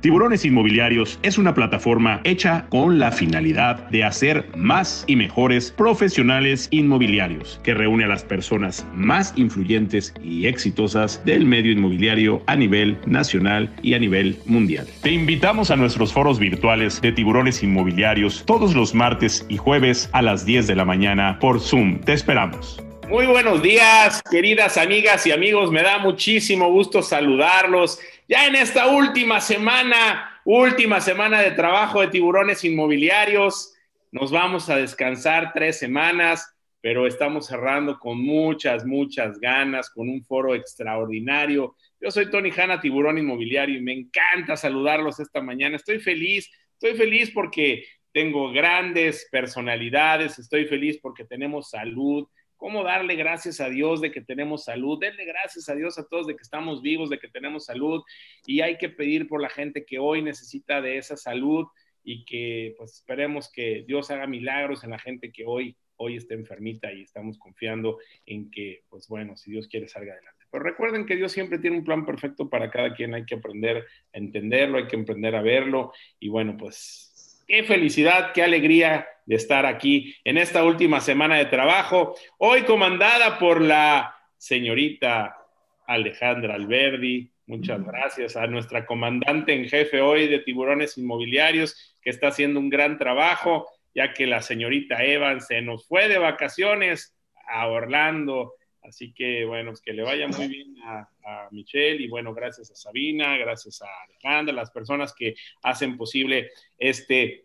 Tiburones 0.00 0.46
Inmobiliarios 0.46 1.18
es 1.22 1.36
una 1.36 1.52
plataforma 1.52 2.22
hecha 2.24 2.64
con 2.70 2.98
la 2.98 3.12
finalidad 3.12 3.86
de 3.90 4.02
hacer 4.02 4.46
más 4.56 5.04
y 5.06 5.14
mejores 5.14 5.70
profesionales 5.72 6.68
inmobiliarios, 6.70 7.60
que 7.62 7.74
reúne 7.74 8.04
a 8.04 8.08
las 8.08 8.24
personas 8.24 8.86
más 8.94 9.34
influyentes 9.36 10.14
y 10.22 10.46
exitosas 10.46 11.22
del 11.26 11.44
medio 11.44 11.72
inmobiliario 11.72 12.42
a 12.46 12.56
nivel 12.56 12.96
nacional 13.04 13.70
y 13.82 13.92
a 13.92 13.98
nivel 13.98 14.38
mundial. 14.46 14.86
Te 15.02 15.10
invitamos 15.10 15.70
a 15.70 15.76
nuestros 15.76 16.14
foros 16.14 16.38
virtuales 16.38 17.02
de 17.02 17.12
Tiburones 17.12 17.62
Inmobiliarios 17.62 18.44
todos 18.46 18.74
los 18.74 18.94
martes 18.94 19.44
y 19.50 19.58
jueves 19.58 20.08
a 20.12 20.22
las 20.22 20.46
10 20.46 20.66
de 20.66 20.76
la 20.76 20.86
mañana 20.86 21.38
por 21.40 21.60
Zoom. 21.60 22.00
Te 22.00 22.14
esperamos. 22.14 22.82
Muy 23.10 23.26
buenos 23.26 23.60
días, 23.60 24.22
queridas 24.30 24.78
amigas 24.78 25.26
y 25.26 25.32
amigos. 25.32 25.72
Me 25.72 25.82
da 25.82 25.98
muchísimo 25.98 26.70
gusto 26.70 27.02
saludarlos. 27.02 27.98
Ya 28.30 28.46
en 28.46 28.54
esta 28.54 28.86
última 28.86 29.40
semana, 29.40 30.40
última 30.44 31.00
semana 31.00 31.40
de 31.40 31.50
trabajo 31.50 32.00
de 32.00 32.06
tiburones 32.06 32.62
inmobiliarios, 32.62 33.74
nos 34.12 34.30
vamos 34.30 34.70
a 34.70 34.76
descansar 34.76 35.50
tres 35.52 35.80
semanas, 35.80 36.48
pero 36.80 37.08
estamos 37.08 37.48
cerrando 37.48 37.98
con 37.98 38.22
muchas, 38.22 38.86
muchas 38.86 39.40
ganas, 39.40 39.90
con 39.90 40.08
un 40.08 40.22
foro 40.22 40.54
extraordinario. 40.54 41.74
Yo 42.00 42.12
soy 42.12 42.30
Tony 42.30 42.52
Hanna, 42.56 42.80
tiburón 42.80 43.18
inmobiliario, 43.18 43.76
y 43.76 43.82
me 43.82 43.94
encanta 43.94 44.56
saludarlos 44.56 45.18
esta 45.18 45.40
mañana. 45.40 45.74
Estoy 45.74 45.98
feliz, 45.98 46.48
estoy 46.74 46.96
feliz 46.96 47.32
porque 47.34 47.82
tengo 48.12 48.52
grandes 48.52 49.26
personalidades, 49.32 50.38
estoy 50.38 50.66
feliz 50.66 51.00
porque 51.02 51.24
tenemos 51.24 51.70
salud, 51.70 52.28
cómo 52.60 52.84
darle 52.84 53.16
gracias 53.16 53.58
a 53.58 53.70
Dios 53.70 54.02
de 54.02 54.12
que 54.12 54.20
tenemos 54.20 54.64
salud, 54.64 55.00
denle 55.00 55.24
gracias 55.24 55.70
a 55.70 55.74
Dios 55.74 55.98
a 55.98 56.06
todos 56.06 56.26
de 56.26 56.36
que 56.36 56.42
estamos 56.42 56.82
vivos, 56.82 57.08
de 57.08 57.18
que 57.18 57.28
tenemos 57.28 57.64
salud 57.64 58.02
y 58.46 58.60
hay 58.60 58.76
que 58.76 58.90
pedir 58.90 59.26
por 59.26 59.40
la 59.40 59.48
gente 59.48 59.86
que 59.86 59.98
hoy 59.98 60.20
necesita 60.20 60.82
de 60.82 60.98
esa 60.98 61.16
salud 61.16 61.66
y 62.04 62.26
que 62.26 62.74
pues 62.76 62.92
esperemos 62.92 63.50
que 63.50 63.82
Dios 63.88 64.10
haga 64.10 64.26
milagros 64.26 64.84
en 64.84 64.90
la 64.90 64.98
gente 64.98 65.32
que 65.32 65.44
hoy 65.46 65.74
hoy 65.96 66.16
está 66.16 66.34
enfermita 66.34 66.92
y 66.92 67.02
estamos 67.02 67.38
confiando 67.38 67.98
en 68.26 68.50
que 68.50 68.84
pues 68.90 69.08
bueno, 69.08 69.36
si 69.36 69.50
Dios 69.50 69.66
quiere 69.66 69.88
salga 69.88 70.12
adelante. 70.12 70.44
Pero 70.50 70.64
recuerden 70.64 71.06
que 71.06 71.16
Dios 71.16 71.32
siempre 71.32 71.58
tiene 71.58 71.78
un 71.78 71.84
plan 71.84 72.04
perfecto 72.04 72.50
para 72.50 72.70
cada 72.70 72.94
quien, 72.94 73.14
hay 73.14 73.24
que 73.24 73.36
aprender 73.36 73.86
a 74.12 74.18
entenderlo, 74.18 74.76
hay 74.76 74.86
que 74.86 74.96
aprender 74.96 75.34
a 75.34 75.42
verlo 75.42 75.92
y 76.18 76.28
bueno, 76.28 76.56
pues 76.58 77.09
Qué 77.50 77.64
felicidad, 77.64 78.30
qué 78.32 78.44
alegría 78.44 79.08
de 79.26 79.34
estar 79.34 79.66
aquí 79.66 80.14
en 80.22 80.38
esta 80.38 80.62
última 80.62 81.00
semana 81.00 81.36
de 81.36 81.46
trabajo, 81.46 82.14
hoy 82.38 82.62
comandada 82.62 83.40
por 83.40 83.60
la 83.60 84.14
señorita 84.36 85.36
Alejandra 85.84 86.54
Alberdi. 86.54 87.32
Muchas 87.46 87.84
gracias 87.84 88.36
a 88.36 88.46
nuestra 88.46 88.86
comandante 88.86 89.52
en 89.52 89.68
jefe 89.68 90.00
hoy 90.00 90.28
de 90.28 90.38
tiburones 90.38 90.96
inmobiliarios, 90.96 91.98
que 92.00 92.10
está 92.10 92.28
haciendo 92.28 92.60
un 92.60 92.70
gran 92.70 92.98
trabajo, 92.98 93.66
ya 93.96 94.12
que 94.12 94.28
la 94.28 94.42
señorita 94.42 95.02
Evan 95.02 95.40
se 95.40 95.60
nos 95.60 95.88
fue 95.88 96.06
de 96.06 96.18
vacaciones 96.18 97.16
a 97.48 97.66
Orlando. 97.66 98.54
Así 98.82 99.12
que, 99.12 99.44
bueno, 99.44 99.70
pues 99.70 99.82
que 99.82 99.92
le 99.92 100.02
vaya 100.02 100.26
muy 100.26 100.48
bien 100.48 100.74
a, 100.82 101.08
a, 101.24 101.48
Michelle 101.50 102.02
y 102.02 102.08
bueno, 102.08 102.32
gracias 102.32 102.70
a 102.70 102.74
Sabina, 102.74 103.36
gracias 103.36 103.82
a 103.82 103.86
Alejandra, 104.04 104.54
las 104.54 104.70
personas 104.70 105.14
que 105.14 105.34
hacen 105.62 105.96
posible 105.96 106.50
este 106.78 107.44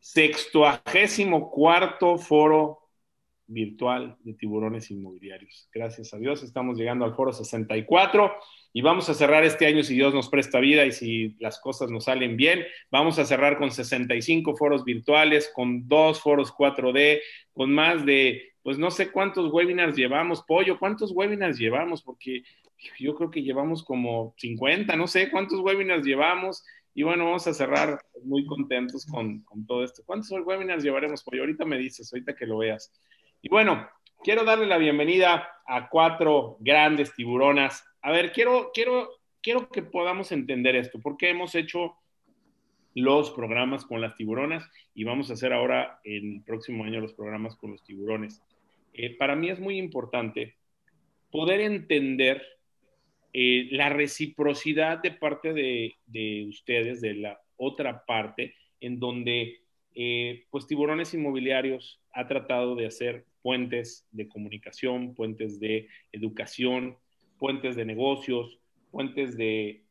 sextuagésimo 0.00 1.50
cuarto 1.50 2.16
foro 2.16 2.80
virtual 3.50 4.16
de 4.20 4.34
tiburones 4.34 4.90
inmobiliarios. 4.90 5.68
Gracias 5.72 6.14
a 6.14 6.18
Dios, 6.18 6.42
estamos 6.42 6.78
llegando 6.78 7.04
al 7.04 7.14
foro 7.14 7.32
64 7.32 8.32
y 8.72 8.80
vamos 8.80 9.08
a 9.08 9.14
cerrar 9.14 9.44
este 9.44 9.66
año 9.66 9.82
si 9.82 9.94
Dios 9.94 10.14
nos 10.14 10.28
presta 10.28 10.60
vida 10.60 10.86
y 10.86 10.92
si 10.92 11.36
las 11.40 11.60
cosas 11.60 11.90
nos 11.90 12.04
salen 12.04 12.36
bien. 12.36 12.64
Vamos 12.90 13.18
a 13.18 13.24
cerrar 13.24 13.58
con 13.58 13.72
65 13.72 14.56
foros 14.56 14.84
virtuales, 14.84 15.50
con 15.54 15.88
dos 15.88 16.20
foros 16.20 16.52
4D, 16.54 17.20
con 17.52 17.72
más 17.72 18.06
de, 18.06 18.49
pues 18.62 18.78
no 18.78 18.90
sé 18.90 19.10
cuántos 19.10 19.52
webinars 19.52 19.96
llevamos, 19.96 20.42
Pollo, 20.42 20.78
¿cuántos 20.78 21.12
webinars 21.12 21.58
llevamos? 21.58 22.02
Porque 22.02 22.42
yo 22.98 23.14
creo 23.14 23.30
que 23.30 23.42
llevamos 23.42 23.82
como 23.82 24.34
50, 24.36 24.96
no 24.96 25.06
sé 25.06 25.30
cuántos 25.30 25.60
webinars 25.60 26.04
llevamos. 26.04 26.64
Y 26.94 27.02
bueno, 27.02 27.24
vamos 27.24 27.46
a 27.46 27.54
cerrar 27.54 28.00
muy 28.24 28.44
contentos 28.46 29.06
con, 29.06 29.44
todo 29.66 29.84
esto. 29.84 30.02
¿Cuántos 30.04 30.30
webinars 30.44 30.82
llevaremos? 30.82 31.22
Pollo, 31.22 31.42
ahorita 31.42 31.64
me 31.64 31.78
dices, 31.78 32.12
ahorita 32.12 32.34
que 32.34 32.46
lo 32.46 32.58
veas. 32.58 32.92
Y 33.40 33.48
bueno, 33.48 33.88
quiero 34.22 34.44
darle 34.44 34.66
la 34.66 34.76
bienvenida 34.76 35.48
a 35.66 35.88
cuatro 35.88 36.56
grandes 36.60 37.14
tiburonas. 37.14 37.84
A 38.02 38.10
ver, 38.10 38.32
quiero, 38.32 38.70
quiero, 38.74 39.08
quiero 39.42 39.68
que 39.68 39.82
podamos 39.82 40.32
entender 40.32 40.76
esto, 40.76 40.98
porque 41.00 41.30
hemos 41.30 41.54
hecho 41.54 41.94
los 42.94 43.30
programas 43.30 43.84
con 43.84 44.00
las 44.00 44.16
tiburonas 44.16 44.68
y 44.94 45.04
vamos 45.04 45.30
a 45.30 45.34
hacer 45.34 45.52
ahora 45.52 46.00
el 46.04 46.42
próximo 46.44 46.84
año 46.84 47.00
los 47.00 47.14
programas 47.14 47.56
con 47.56 47.70
los 47.70 47.84
tiburones. 47.84 48.42
Eh, 49.02 49.16
para 49.16 49.34
mí 49.34 49.48
es 49.48 49.58
muy 49.58 49.78
importante 49.78 50.56
poder 51.30 51.62
entender 51.62 52.42
eh, 53.32 53.68
la 53.70 53.88
reciprocidad 53.88 54.98
de 54.98 55.12
parte 55.12 55.54
de, 55.54 55.94
de, 56.04 56.44
ustedes, 56.46 57.00
de 57.00 57.14
la 57.14 57.40
otra 57.56 58.04
parte, 58.04 58.54
en 58.78 59.00
donde 59.00 59.60
eh, 59.94 60.44
pues 60.50 60.66
tiburones 60.66 61.14
inmobiliarios 61.14 62.02
ha 62.12 62.28
tratado 62.28 62.74
de 62.74 62.88
hacer 62.88 63.24
puentes 63.40 64.06
de 64.10 64.28
comunicación, 64.28 65.14
puentes 65.14 65.58
de 65.58 65.88
educación, 66.12 66.98
puentes 67.38 67.76
de 67.76 67.86
negocios, 67.86 68.58
puentes 68.90 69.34
de 69.34 69.82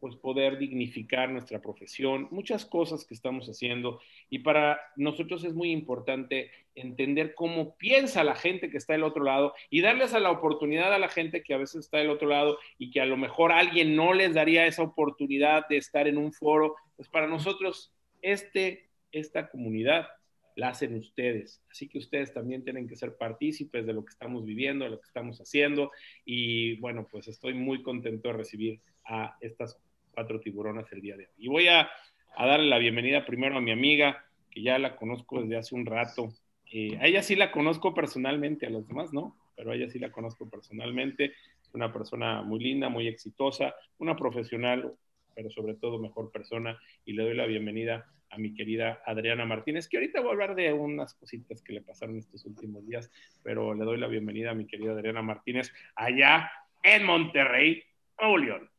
pues 0.00 0.16
poder 0.16 0.58
dignificar 0.58 1.30
nuestra 1.30 1.60
profesión, 1.60 2.28
muchas 2.30 2.64
cosas 2.64 3.04
que 3.04 3.14
estamos 3.14 3.48
haciendo. 3.48 4.00
Y 4.28 4.40
para 4.40 4.80
nosotros 4.96 5.44
es 5.44 5.54
muy 5.54 5.70
importante 5.70 6.50
entender 6.74 7.34
cómo 7.34 7.76
piensa 7.76 8.24
la 8.24 8.34
gente 8.34 8.70
que 8.70 8.78
está 8.78 8.94
del 8.94 9.04
otro 9.04 9.22
lado 9.22 9.54
y 9.68 9.82
darles 9.82 10.14
a 10.14 10.20
la 10.20 10.30
oportunidad 10.30 10.92
a 10.92 10.98
la 10.98 11.08
gente 11.08 11.42
que 11.42 11.54
a 11.54 11.58
veces 11.58 11.84
está 11.84 11.98
del 11.98 12.10
otro 12.10 12.28
lado 12.28 12.58
y 12.78 12.90
que 12.90 13.00
a 13.00 13.06
lo 13.06 13.16
mejor 13.16 13.52
alguien 13.52 13.94
no 13.94 14.14
les 14.14 14.34
daría 14.34 14.66
esa 14.66 14.82
oportunidad 14.82 15.68
de 15.68 15.76
estar 15.76 16.08
en 16.08 16.18
un 16.18 16.32
foro. 16.32 16.76
Pues 16.96 17.08
para 17.08 17.26
nosotros 17.26 17.92
este, 18.22 18.88
esta 19.12 19.50
comunidad 19.50 20.08
la 20.56 20.68
hacen 20.68 20.94
ustedes. 20.96 21.62
Así 21.70 21.88
que 21.88 21.98
ustedes 21.98 22.32
también 22.32 22.64
tienen 22.64 22.88
que 22.88 22.96
ser 22.96 23.16
partícipes 23.16 23.86
de 23.86 23.92
lo 23.92 24.04
que 24.04 24.10
estamos 24.10 24.44
viviendo, 24.44 24.84
de 24.84 24.90
lo 24.90 25.00
que 25.00 25.06
estamos 25.06 25.40
haciendo. 25.40 25.90
Y 26.24 26.76
bueno, 26.80 27.06
pues 27.10 27.28
estoy 27.28 27.54
muy 27.54 27.82
contento 27.82 28.28
de 28.28 28.34
recibir 28.34 28.80
a 29.04 29.36
estas 29.40 29.80
cuatro 30.12 30.40
tiburonas 30.40 30.90
el 30.92 31.00
día 31.00 31.16
de 31.16 31.24
hoy. 31.24 31.32
Y 31.38 31.48
voy 31.48 31.68
a, 31.68 31.90
a 32.36 32.46
darle 32.46 32.66
la 32.66 32.78
bienvenida 32.78 33.24
primero 33.24 33.56
a 33.56 33.60
mi 33.60 33.70
amiga, 33.70 34.24
que 34.50 34.62
ya 34.62 34.78
la 34.78 34.96
conozco 34.96 35.40
desde 35.40 35.56
hace 35.56 35.74
un 35.74 35.86
rato. 35.86 36.28
Eh, 36.72 36.96
a 37.00 37.06
ella 37.06 37.22
sí 37.22 37.36
la 37.36 37.50
conozco 37.50 37.94
personalmente, 37.94 38.66
a 38.66 38.70
los 38.70 38.86
demás 38.86 39.12
no, 39.12 39.36
pero 39.56 39.72
a 39.72 39.74
ella 39.74 39.88
sí 39.88 39.98
la 39.98 40.12
conozco 40.12 40.48
personalmente. 40.48 41.32
Es 41.62 41.74
una 41.74 41.92
persona 41.92 42.42
muy 42.42 42.60
linda, 42.60 42.88
muy 42.88 43.06
exitosa, 43.08 43.74
una 43.98 44.16
profesional, 44.16 44.92
pero 45.34 45.50
sobre 45.50 45.74
todo 45.74 45.98
mejor 45.98 46.30
persona. 46.30 46.78
Y 47.04 47.12
le 47.12 47.22
doy 47.22 47.34
la 47.34 47.46
bienvenida 47.46 48.06
a 48.30 48.38
mi 48.38 48.54
querida 48.54 49.02
Adriana 49.04 49.44
Martínez, 49.44 49.88
que 49.88 49.96
ahorita 49.96 50.20
voy 50.20 50.30
a 50.30 50.32
hablar 50.32 50.54
de 50.54 50.72
unas 50.72 51.14
cositas 51.14 51.62
que 51.62 51.72
le 51.72 51.82
pasaron 51.82 52.16
estos 52.16 52.44
últimos 52.44 52.86
días, 52.86 53.10
pero 53.42 53.74
le 53.74 53.84
doy 53.84 53.98
la 53.98 54.06
bienvenida 54.06 54.52
a 54.52 54.54
mi 54.54 54.66
querida 54.66 54.92
Adriana 54.92 55.22
Martínez 55.22 55.72
allá 55.96 56.50
en 56.82 57.04
Monterrey, 57.04 57.82
Nuevo 58.20 58.38
León. 58.38 58.69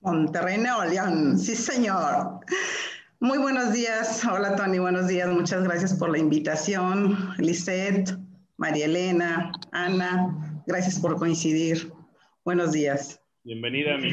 Monterrey, 0.00 0.58
Nuevo 0.58 0.84
León, 0.84 1.38
sí 1.38 1.54
señor. 1.54 2.40
Muy 3.20 3.38
buenos 3.38 3.72
días. 3.72 4.24
Hola 4.24 4.54
Tony, 4.56 4.78
buenos 4.78 5.08
días. 5.08 5.28
Muchas 5.28 5.64
gracias 5.64 5.94
por 5.94 6.10
la 6.10 6.18
invitación. 6.18 7.34
Lisette, 7.38 8.10
María 8.56 8.84
Elena, 8.84 9.52
Ana, 9.72 10.62
gracias 10.66 11.00
por 11.00 11.16
coincidir. 11.16 11.90
Buenos 12.44 12.72
días. 12.72 13.20
Bienvenida, 13.42 13.96
mi 13.96 14.10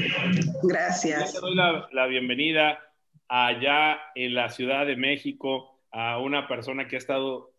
Gracias. 0.63 1.33
Te 1.33 1.39
doy 1.39 1.55
la, 1.55 1.87
la 1.91 2.07
bienvenida 2.07 2.79
allá 3.27 3.99
en 4.15 4.35
la 4.35 4.49
Ciudad 4.49 4.85
de 4.85 4.95
México 4.95 5.81
a 5.91 6.19
una 6.19 6.47
persona 6.47 6.87
que 6.87 6.95
ha 6.95 6.99
estado, 6.99 7.52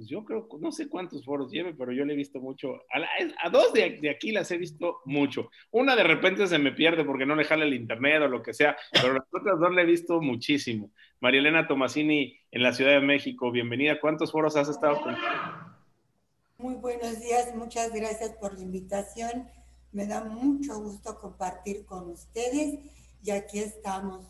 pues 0.00 0.08
yo 0.08 0.24
creo, 0.24 0.48
no 0.60 0.72
sé 0.72 0.88
cuántos 0.88 1.26
foros 1.26 1.52
lleve, 1.52 1.74
pero 1.74 1.92
yo 1.92 2.06
le 2.06 2.14
he 2.14 2.16
visto 2.16 2.40
mucho. 2.40 2.78
A, 2.90 3.00
la, 3.00 3.08
a 3.44 3.50
dos 3.50 3.70
de, 3.74 3.98
de, 4.00 4.08
aquí 4.08 4.32
las 4.32 4.50
he 4.50 4.56
visto 4.56 5.00
mucho. 5.04 5.50
Una 5.72 5.94
de 5.94 6.04
repente 6.04 6.46
se 6.46 6.58
me 6.58 6.72
pierde 6.72 7.04
porque 7.04 7.26
no 7.26 7.36
le 7.36 7.44
jala 7.44 7.66
el 7.66 7.74
internet 7.74 8.22
o 8.22 8.28
lo 8.28 8.42
que 8.42 8.54
sea, 8.54 8.78
pero 8.92 9.12
las 9.12 9.24
otras 9.30 9.60
dos 9.60 9.70
le 9.74 9.82
he 9.82 9.84
visto 9.84 10.22
muchísimo. 10.22 10.90
María 11.20 11.40
Elena 11.40 11.68
Tomasini 11.68 12.34
en 12.50 12.62
la 12.62 12.72
Ciudad 12.72 12.92
de 12.92 13.02
México, 13.02 13.50
bienvenida. 13.50 14.00
¿Cuántos 14.00 14.32
foros 14.32 14.56
has 14.56 14.70
estado 14.70 15.02
con? 15.02 15.14
Muy 16.56 16.76
buenos 16.76 17.20
días, 17.20 17.54
muchas 17.54 17.92
gracias 17.92 18.30
por 18.40 18.54
la 18.54 18.60
invitación. 18.62 19.48
Me 19.92 20.06
da 20.06 20.24
mucho 20.24 20.80
gusto 20.80 21.18
compartir 21.18 21.84
con 21.84 22.08
ustedes 22.08 22.78
y 23.22 23.32
aquí 23.32 23.58
estamos. 23.58 24.24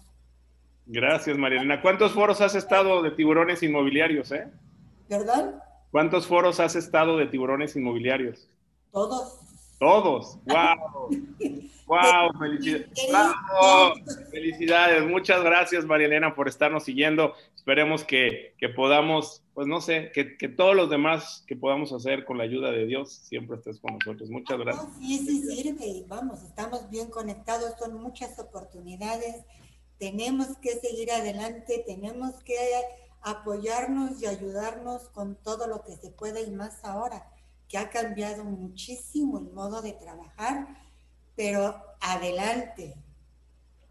Gracias, 0.87 1.39
Marielena. 1.39 1.81
¿Cuántos 1.81 2.11
foros 2.13 2.41
has 2.41 2.57
estado 2.57 3.05
de 3.05 3.13
tiburones 3.13 3.63
inmobiliarios, 3.63 4.33
eh? 4.33 4.49
¿Perdón? 5.11 5.57
¿Cuántos 5.91 6.29
foros 6.29 6.61
has 6.61 6.77
estado 6.77 7.17
de 7.17 7.27
tiburones 7.27 7.75
inmobiliarios? 7.75 8.49
Todos. 8.93 9.41
Todos, 9.81 10.39
wow. 10.45 11.09
Wow, 11.87 12.33
felicidades. 12.39 14.31
felicidades. 14.31 15.09
Muchas 15.09 15.43
gracias, 15.43 15.85
María 15.85 16.07
Elena, 16.07 16.37
por 16.37 16.47
estarnos 16.47 16.85
siguiendo. 16.85 17.35
Esperemos 17.57 18.05
que, 18.05 18.55
podamos, 18.77 19.43
pues 19.53 19.67
no 19.67 19.81
sé, 19.81 20.13
que, 20.13 20.49
todos 20.49 20.77
los 20.77 20.89
demás 20.91 21.43
que 21.49 21.57
podamos 21.57 21.93
hacer 21.93 22.25
con 22.25 22.39
la 22.39 22.45
ayuda 22.45 22.71
de 22.71 22.87
Dios 22.87 23.13
siempre 23.13 23.57
estés 23.57 23.81
con 23.81 23.95
nosotros. 23.95 24.31
Muchas 24.31 24.61
gracias. 24.61 24.87
sí, 25.01 25.19
sí 25.19 25.43
sirve. 25.43 26.05
Vamos, 26.07 26.41
estamos 26.45 26.89
bien 26.89 27.11
conectados, 27.11 27.75
son 27.81 28.01
muchas 28.01 28.39
oportunidades. 28.39 29.45
Tenemos 29.99 30.57
que 30.59 30.71
seguir 30.77 31.11
adelante, 31.11 31.83
tenemos 31.85 32.41
que 32.45 32.55
apoyarnos 33.23 34.21
y 34.23 34.27
ayudarnos 34.27 35.09
con 35.11 35.37
todo 35.43 35.67
lo 35.67 35.83
que 35.83 35.97
se 35.97 36.11
pueda 36.11 36.41
y 36.41 36.51
más 36.51 36.85
ahora 36.85 37.25
que 37.69 37.79
ha 37.79 37.89
cambiado 37.89 38.45
muchísimo 38.45 39.39
el 39.39 39.53
modo 39.53 39.81
de 39.81 39.93
trabajar, 39.93 40.69
pero 41.37 41.77
adelante. 42.01 42.95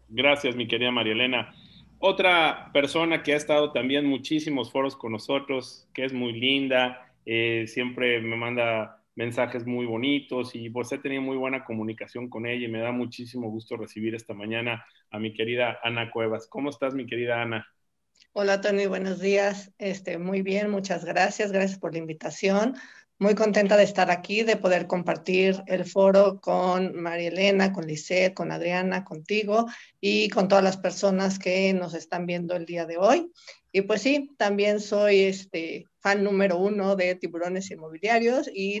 Gracias, 0.08 0.54
mi 0.54 0.68
querida 0.68 0.90
María 0.90 1.12
Elena. 1.12 1.54
Otra 1.98 2.70
persona 2.72 3.22
que 3.22 3.32
ha 3.32 3.36
estado 3.36 3.72
también 3.72 4.06
muchísimos 4.06 4.70
foros 4.70 4.96
con 4.96 5.12
nosotros, 5.12 5.88
que 5.94 6.04
es 6.04 6.12
muy 6.12 6.32
linda, 6.32 7.10
eh, 7.26 7.66
siempre 7.66 8.20
me 8.20 8.36
manda 8.36 9.02
mensajes 9.14 9.66
muy 9.66 9.86
bonitos 9.86 10.54
y 10.54 10.70
pues 10.70 10.90
he 10.92 10.98
tenido 10.98 11.22
muy 11.22 11.36
buena 11.36 11.64
comunicación 11.64 12.28
con 12.28 12.46
ella 12.46 12.66
y 12.66 12.70
me 12.70 12.80
da 12.80 12.92
muchísimo 12.92 13.50
gusto 13.50 13.76
recibir 13.76 14.14
esta 14.14 14.34
mañana 14.34 14.84
a 15.10 15.18
mi 15.18 15.34
querida 15.34 15.78
Ana 15.82 16.10
Cuevas. 16.10 16.46
¿Cómo 16.48 16.70
estás, 16.70 16.94
mi 16.94 17.06
querida 17.06 17.42
Ana? 17.42 17.66
Hola, 18.32 18.60
Tony, 18.60 18.86
buenos 18.86 19.18
días. 19.18 19.72
Este, 19.78 20.16
muy 20.16 20.42
bien, 20.42 20.70
muchas 20.70 21.04
gracias. 21.04 21.50
Gracias 21.50 21.80
por 21.80 21.92
la 21.92 21.98
invitación. 21.98 22.76
Muy 23.18 23.34
contenta 23.34 23.76
de 23.76 23.82
estar 23.82 24.08
aquí, 24.12 24.44
de 24.44 24.56
poder 24.56 24.86
compartir 24.86 25.60
el 25.66 25.84
foro 25.84 26.40
con 26.40 26.94
María 26.94 27.28
Elena, 27.28 27.72
con 27.72 27.88
Lisette, 27.88 28.32
con 28.32 28.52
Adriana, 28.52 29.04
contigo 29.04 29.66
y 30.00 30.28
con 30.28 30.46
todas 30.46 30.62
las 30.62 30.76
personas 30.76 31.40
que 31.40 31.74
nos 31.74 31.92
están 31.94 32.24
viendo 32.24 32.54
el 32.54 32.66
día 32.66 32.86
de 32.86 32.98
hoy. 32.98 33.32
Y 33.72 33.82
pues 33.82 34.02
sí, 34.02 34.30
también 34.38 34.78
soy 34.78 35.22
este 35.22 35.86
fan 35.98 36.22
número 36.22 36.56
uno 36.56 36.94
de 36.94 37.16
tiburones 37.16 37.68
inmobiliarios. 37.72 38.48
Y 38.54 38.78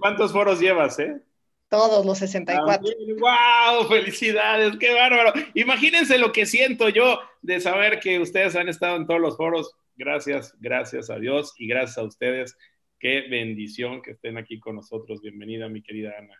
¿Cuántos, 0.00 0.32
foros 0.32 0.60
llevas, 0.60 0.98
eh? 0.98 1.20
Todos 1.68 2.04
los 2.06 2.18
64. 2.18 2.88
¡Wow! 3.18 3.88
¡Felicidades! 3.88 4.76
¡Qué 4.78 4.94
bárbaro! 4.94 5.32
Imagínense 5.54 6.18
lo 6.18 6.32
que 6.32 6.46
siento 6.46 6.88
yo 6.88 7.20
de 7.42 7.60
saber 7.60 8.00
que 8.00 8.18
ustedes 8.18 8.56
han 8.56 8.68
estado 8.68 8.96
en 8.96 9.06
todos 9.06 9.20
los 9.20 9.36
foros. 9.36 9.74
Gracias, 9.96 10.54
gracias 10.60 11.10
a 11.10 11.18
Dios 11.18 11.54
y 11.58 11.66
gracias 11.66 11.98
a 11.98 12.04
ustedes 12.04 12.56
Qué 12.98 13.28
bendición 13.28 14.02
que 14.02 14.12
estén 14.12 14.38
aquí 14.38 14.58
con 14.58 14.74
nosotros. 14.74 15.20
Bienvenida, 15.20 15.68
mi 15.68 15.82
querida 15.82 16.14
Ana. 16.18 16.34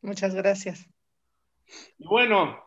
Muchas 0.00 0.32
gracias. 0.32 0.88
bueno, 1.98 2.62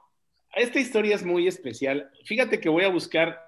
esta 0.54 0.80
historia 0.80 1.16
es 1.16 1.24
muy 1.24 1.48
especial. 1.48 2.12
Fíjate 2.26 2.60
que 2.60 2.68
voy 2.68 2.84
a 2.84 2.90
buscar 2.90 3.40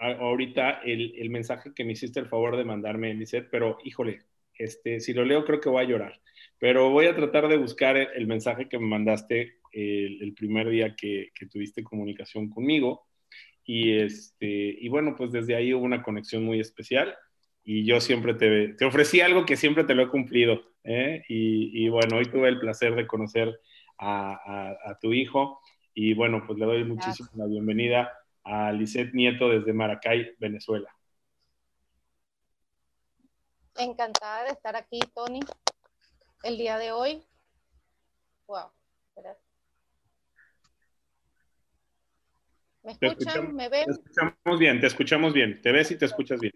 ahorita 0.00 0.80
el, 0.84 1.30
mensaje 1.30 1.72
que 1.72 1.84
me 1.84 1.92
hiciste 1.92 2.18
el 2.18 2.28
favor 2.28 2.56
de 2.56 2.64
mandarme, 2.64 3.14
Lisette, 3.14 3.48
pero 3.48 3.78
híjole, 3.84 4.22
este, 4.58 5.00
si 5.00 5.12
lo 5.12 5.24
leo 5.24 5.44
creo 5.44 5.60
que 5.60 5.68
voy 5.68 5.84
a 5.84 5.88
llorar. 5.88 6.20
Pero 6.58 6.90
voy 6.90 7.06
a 7.06 7.14
tratar 7.14 7.48
de 7.48 7.56
buscar 7.56 7.96
el, 7.96 8.26
mensaje 8.26 8.68
que 8.68 8.78
me 8.78 8.86
mandaste 8.86 9.58
el, 9.72 10.34
primer 10.34 10.68
día 10.68 10.96
que, 10.96 11.30
que, 11.34 11.46
tuviste 11.46 11.84
comunicación 11.84 12.48
conmigo. 12.50 13.06
Y, 13.64 13.92
este, 13.92 14.46
y 14.46 14.88
bueno, 14.88 15.14
pues 15.16 15.30
desde 15.30 15.54
ahí 15.54 15.72
hubo 15.72 15.84
una 15.84 16.02
conexión 16.02 16.44
muy 16.44 16.58
especial 16.58 17.14
y 17.70 17.84
yo 17.84 18.00
siempre 18.00 18.32
te, 18.32 18.68
te, 18.74 18.86
ofrecí 18.86 19.20
algo 19.20 19.44
que 19.44 19.54
siempre 19.56 19.84
te 19.84 19.94
lo 19.94 20.02
he 20.02 20.08
cumplido. 20.08 20.72
¿eh? 20.84 21.22
Y, 21.28 21.84
y, 21.84 21.90
bueno, 21.90 22.16
hoy 22.16 22.24
tuve 22.24 22.48
el 22.48 22.58
placer 22.58 22.94
de 22.94 23.06
conocer 23.06 23.60
a, 23.98 24.72
a, 24.86 24.98
tu 25.00 25.12
hijo 25.12 25.60
y 25.92 26.14
bueno, 26.14 26.44
pues 26.46 26.58
le 26.58 26.64
doy 26.64 26.84
muchísimo 26.84 27.28
la 27.34 27.46
bienvenida 27.46 28.10
a 28.42 28.72
Lisette 28.72 29.12
Nieto 29.12 29.50
desde 29.50 29.74
Maracay, 29.74 30.30
Venezuela. 30.38 30.88
Encantada 33.78 34.42
de 34.42 34.50
estar 34.50 34.74
aquí, 34.74 34.98
Tony, 35.14 35.40
el 36.42 36.58
día 36.58 36.78
de 36.78 36.90
hoy. 36.90 37.24
Wow, 38.46 38.72
¿Me 42.82 42.92
escuchan? 42.92 43.54
¿Me 43.54 43.68
ven? 43.68 43.84
Te 43.84 43.92
escuchamos 43.92 44.58
bien, 44.58 44.80
te 44.80 44.86
escuchamos 44.86 45.32
bien. 45.32 45.62
Te 45.62 45.72
ves 45.72 45.90
y 45.92 45.98
te 45.98 46.06
escuchas 46.06 46.40
bien. 46.40 46.52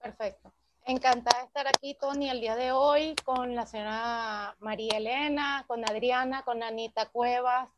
Perfecto. 0.00 0.52
Encantada 0.84 1.40
de 1.40 1.46
estar 1.46 1.66
aquí, 1.66 1.94
Tony, 1.94 2.30
el 2.30 2.40
día 2.40 2.54
de 2.54 2.72
hoy 2.72 3.14
con 3.24 3.54
la 3.54 3.66
señora 3.66 4.54
María 4.60 4.98
Elena, 4.98 5.64
con 5.66 5.84
Adriana, 5.88 6.42
con 6.42 6.62
Anita 6.62 7.06
Cuevas. 7.06 7.68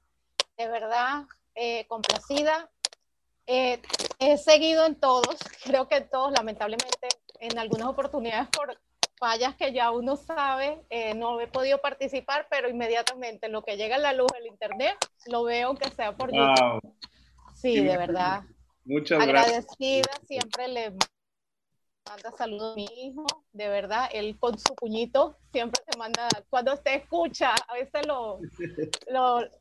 De 0.57 0.69
verdad, 0.69 1.25
eh, 1.55 1.87
complacida. 1.87 2.71
Eh, 3.47 3.81
he 4.19 4.37
seguido 4.39 4.85
en 4.85 4.97
todos, 4.97 5.37
creo 5.65 5.89
que 5.89 5.97
en 5.97 6.09
todos, 6.11 6.33
lamentablemente, 6.33 7.09
en 7.43 7.59
algunas 7.59 7.89
oportunidades 7.89 8.49
por 8.49 8.79
fallas 9.19 9.55
que 9.57 9.73
ya 9.73 9.91
uno 9.91 10.17
sabe, 10.17 10.81
eh, 10.91 11.15
no 11.15 11.41
he 11.41 11.47
podido 11.47 11.79
participar, 11.79 12.47
pero 12.49 12.69
inmediatamente 12.69 13.49
lo 13.49 13.63
que 13.63 13.77
llega 13.77 13.97
a 13.97 13.99
la 13.99 14.13
luz 14.13 14.29
del 14.33 14.47
internet, 14.47 14.97
lo 15.27 15.45
veo 15.45 15.69
aunque 15.69 15.91
sea 15.91 16.17
por 16.17 16.33
YouTube. 16.33 16.95
Sí, 17.55 17.81
de 17.81 17.97
verdad. 17.97 18.43
Muchas 18.85 19.27
gracias. 19.27 19.67
Agradecida, 19.69 20.11
siempre 20.27 20.69
le 20.69 20.91
manda 22.09 22.33
saludos 22.37 22.73
a 22.73 22.77
mi 22.77 22.87
hijo, 22.97 23.25
de 23.53 23.69
verdad, 23.69 24.09
él 24.13 24.37
con 24.39 24.59
su 24.59 24.75
puñito 24.75 25.37
siempre 25.53 25.83
te 25.89 25.97
manda, 25.97 26.29
cuando 26.51 26.75
usted 26.75 26.95
escucha, 26.95 27.55
a 27.69 27.75
veces 27.75 28.07
los 28.07 28.41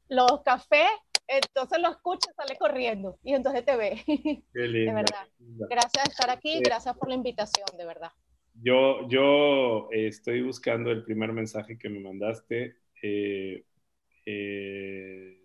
lo, 0.09 0.43
cafés, 0.43 0.89
entonces 1.31 1.79
lo 1.79 1.89
escucha, 1.89 2.31
sale 2.33 2.57
corriendo 2.57 3.17
y 3.23 3.33
entonces 3.33 3.63
te 3.63 3.75
ve. 3.75 4.03
de 4.53 4.93
verdad. 4.93 5.27
Gracias 5.39 6.03
por 6.03 6.11
estar 6.11 6.29
aquí, 6.29 6.59
gracias 6.61 6.95
por 6.97 7.09
la 7.09 7.15
invitación, 7.15 7.65
de 7.77 7.85
verdad. 7.85 8.11
Yo, 8.53 9.07
yo 9.07 9.89
eh, 9.91 10.07
estoy 10.07 10.41
buscando 10.41 10.91
el 10.91 11.03
primer 11.03 11.31
mensaje 11.31 11.77
que 11.77 11.89
me 11.89 11.99
mandaste. 11.99 12.77
Eh, 13.01 13.63
eh, 14.25 15.41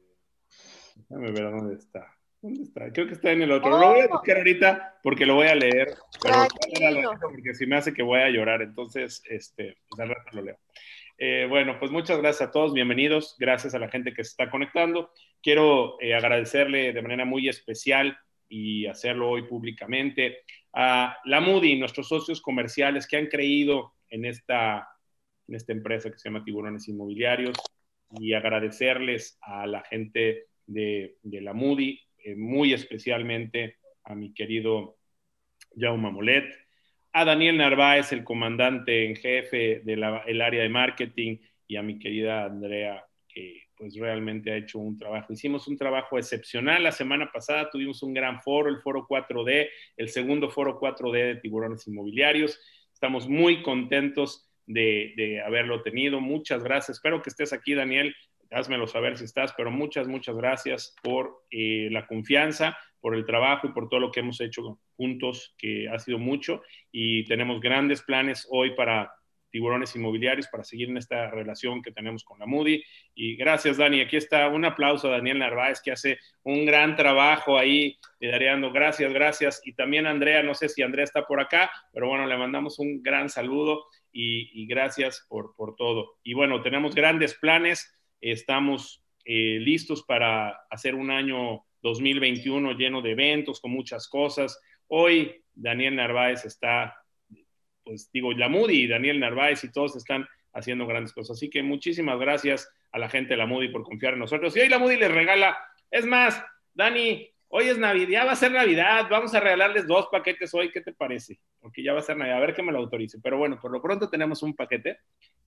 déjame 0.97 1.31
ver 1.31 1.51
dónde 1.51 1.77
está. 1.77 2.13
¿Dónde 2.43 2.63
está? 2.65 2.93
Creo 2.93 3.07
que 3.07 3.15
está 3.15 3.31
en 3.31 3.43
el 3.43 3.53
otro. 3.53 3.71
Lo 3.71 3.91
voy 3.91 4.01
a 4.01 4.07
oh. 4.07 4.11
buscar 4.11 4.39
ahorita 4.39 4.99
porque 5.03 5.25
lo 5.25 5.37
voy 5.37 5.47
a 5.47 5.55
leer. 5.55 5.95
porque 7.21 7.55
si 7.55 7.67
me 7.67 7.77
hace 7.77 7.95
que 7.95 8.03
voy 8.03 8.21
a 8.21 8.29
llorar. 8.29 8.61
Entonces, 8.63 9.23
este, 9.29 9.77
pues 9.89 10.01
al 10.01 10.15
rato 10.15 10.31
lo 10.33 10.43
leo. 10.43 10.59
Eh, 11.19 11.47
bueno, 11.49 11.79
pues 11.79 11.91
muchas 11.91 12.19
gracias 12.19 12.49
a 12.49 12.53
todos, 12.53 12.75
bienvenidos, 12.75 13.37
gracias 13.39 13.75
a 13.75 13.79
la 13.79 13.89
gente 13.89 14.13
que 14.13 14.23
se 14.23 14.31
está 14.31 14.51
conectando. 14.51 15.11
Quiero 15.43 15.99
eh, 16.01 16.15
agradecerle 16.15 16.93
de 16.93 17.03
manera 17.03 17.25
muy 17.25 17.49
especial 17.49 18.19
y 18.49 18.87
hacerlo 18.87 19.31
hoy 19.31 19.43
públicamente 19.45 20.39
a 20.75 21.17
la 21.25 21.41
Moody, 21.41 21.79
nuestros 21.79 22.09
socios 22.09 22.43
comerciales 22.43 23.07
que 23.07 23.17
han 23.17 23.29
creído 23.29 23.95
en 24.11 24.27
esta, 24.27 24.87
en 25.49 25.55
esta 25.55 25.73
empresa 25.73 26.11
que 26.11 26.19
se 26.19 26.29
llama 26.29 26.45
Tiburones 26.45 26.87
Inmobiliarios 26.87 27.57
y 28.21 28.35
agradecerles 28.35 29.39
a 29.41 29.67
la 29.67 29.83
gente 29.85 30.49
de, 30.67 31.17
la 31.23 31.55
Moody, 31.55 31.99
eh, 32.19 32.37
muy 32.37 32.75
especialmente 32.75 33.79
a 34.05 34.15
mi 34.15 34.35
querido 34.35 34.99
Jaume 35.75 36.11
Molet, 36.11 36.66
a 37.19 37.25
Daniel 37.25 37.57
Narváez, 37.57 38.13
el 38.13 38.23
comandante 38.23 39.07
en 39.07 39.17
jefe 39.17 39.81
del 39.83 40.03
área 40.43 40.63
de 40.63 40.69
marketing, 40.69 41.39
y 41.67 41.77
a 41.77 41.83
mi 41.83 41.99
querida 41.99 42.45
Andrea, 42.45 43.07
que 43.27 43.63
pues 43.75 43.97
realmente 43.97 44.53
ha 44.53 44.57
hecho 44.59 44.79
un 44.81 44.99
trabajo. 44.99 45.33
Hicimos 45.33 45.67
un 45.67 45.79
trabajo 45.79 46.19
excepcional. 46.19 46.83
La 46.83 46.93
semana 46.93 47.33
pasada 47.33 47.71
tuvimos 47.71 48.03
un 48.03 48.13
gran 48.13 48.43
foro, 48.43 48.69
el 48.69 48.83
foro 48.83 49.07
4D, 49.09 49.67
el 49.97 50.11
segundo 50.11 50.51
foro 50.51 50.79
4D 50.79 51.27
de 51.27 51.37
tiburones 51.37 51.87
inmobiliarios. 51.87 52.61
Estamos 52.93 53.27
muy 53.31 53.63
contentos 53.63 54.51
de, 54.67 55.15
de 55.17 55.41
haberlo 55.41 55.83
tenido. 55.83 56.21
Muchas 56.21 56.63
gracias. 56.63 56.99
Espero 56.99 57.23
que 57.23 57.31
estés 57.31 57.55
aquí, 57.55 57.73
Daniel, 57.73 58.15
házmelo 58.51 58.87
saber 58.87 59.17
si 59.17 59.25
estás, 59.25 59.55
pero 59.57 59.71
muchas, 59.71 60.07
muchas 60.07 60.37
gracias 60.37 60.95
por 61.03 61.47
eh, 61.51 61.89
la 61.91 62.07
confianza, 62.07 62.77
por 63.07 63.15
el 63.15 63.25
trabajo 63.25 63.69
y 63.69 63.71
por 63.71 63.89
todo 63.89 64.01
lo 64.01 64.11
que 64.11 64.19
hemos 64.19 64.41
hecho 64.41 64.81
juntos, 64.97 65.55
que 65.57 65.89
ha 65.89 65.97
sido 66.01 66.19
mucho. 66.19 66.61
Y 66.91 67.25
tenemos 67.27 67.61
grandes 67.61 68.03
planes 68.03 68.49
hoy 68.51 68.75
para 68.75 69.15
tiburones 69.51 69.95
inmobiliarios, 69.95 70.49
para 70.49 70.65
seguir 70.65 70.91
en 70.91 70.97
esta 70.97 71.31
relación 71.31 71.83
que 71.83 71.93
tenemos 71.93 72.25
con 72.25 72.41
la 72.41 72.47
Moody. 72.47 72.83
Y 73.15 73.37
gracias, 73.37 73.77
Dani. 73.77 74.01
Aquí 74.01 74.17
está 74.17 74.49
un 74.49 74.65
aplauso 74.65 75.07
a 75.07 75.13
Daniel 75.13 75.39
Narváez, 75.39 75.81
que 75.81 75.93
hace 75.93 76.19
un 76.43 76.67
gran 76.67 76.97
trabajo 76.97 77.57
ahí, 77.57 77.97
liderando. 78.19 78.73
Gracias, 78.73 79.13
gracias. 79.13 79.63
Y 79.65 79.75
también 79.75 80.09
Andrea, 80.09 80.43
no 80.43 80.55
sé 80.55 80.69
si 80.69 80.83
Andrea 80.83 81.05
está 81.05 81.23
por 81.27 81.39
acá, 81.39 81.71
pero 81.93 82.09
bueno, 82.09 82.27
le 82.27 82.37
mandamos 82.37 82.81
un 82.81 83.05
gran 83.05 83.29
saludo 83.29 83.85
y, 84.11 84.63
y 84.63 84.67
gracias 84.67 85.25
por, 85.29 85.55
por 85.55 85.77
todo. 85.77 86.17
Y 86.25 86.35
bueno, 86.35 86.61
tenemos 86.61 86.95
grandes 86.95 87.35
planes 87.35 87.97
Estamos 88.21 89.05
eh, 89.25 89.59
listos 89.61 90.03
para 90.03 90.51
hacer 90.71 90.95
un 90.95 91.11
año 91.11 91.66
2021 91.83 92.73
lleno 92.73 93.03
de 93.03 93.13
eventos, 93.13 93.61
con 93.61 93.71
muchas 93.71 94.09
cosas. 94.09 94.61
Hoy 94.89 95.43
Daniel 95.55 95.97
Narváez 95.97 96.45
está, 96.45 96.95
pues 97.85 98.11
digo, 98.13 98.33
la 98.33 98.49
Moody 98.49 98.85
y 98.85 98.87
Daniel 98.87 99.21
Narváez 99.21 99.65
y 99.65 99.73
todos 99.73 99.97
están 99.97 100.27
haciendo 100.53 100.87
grandes 100.87 101.13
cosas. 101.13 101.37
Así 101.37 101.51
que 101.51 101.63
muchísimas 101.63 102.19
gracias 102.19 102.69
a 102.93 102.99
la 102.99 103.09
gente 103.09 103.31
de 103.31 103.37
la 103.37 103.47
Moody 103.47 103.69
por 103.69 103.83
confiar 103.83 104.15
en 104.15 104.21
nosotros. 104.21 104.57
Y 104.57 104.61
hoy 104.61 104.69
la 104.69 104.79
Moody 104.79 104.97
les 104.97 105.11
regala, 105.11 105.57
es 105.91 106.07
más, 106.07 106.43
Dani, 106.75 107.29
hoy 107.49 107.69
es 107.69 107.79
Navidad, 107.79 108.09
ya 108.09 108.25
va 108.25 108.33
a 108.33 108.37
ser 108.37 108.53
Navidad, 108.53 109.07
vamos 109.11 109.35
a 109.35 109.41
regalarles 109.41 109.87
dos 109.87 110.09
paquetes 110.11 110.55
hoy, 110.55 110.71
¿qué 110.71 110.81
te 110.81 110.93
parece? 110.93 111.39
Porque 111.61 111.83
ya 111.83 111.93
va 111.93 112.01
a 112.01 112.03
ser 112.03 112.17
Navidad, 112.17 112.39
a 112.39 112.41
ver 112.41 112.55
que 112.55 112.63
me 112.63 112.73
lo 112.73 112.79
autorice. 112.79 113.19
Pero 113.23 113.39
bueno, 113.39 113.59
por 113.61 113.71
lo 113.71 113.83
pronto 113.83 114.09
tenemos 114.09 114.43
un 114.43 114.55
paquete 114.55 115.01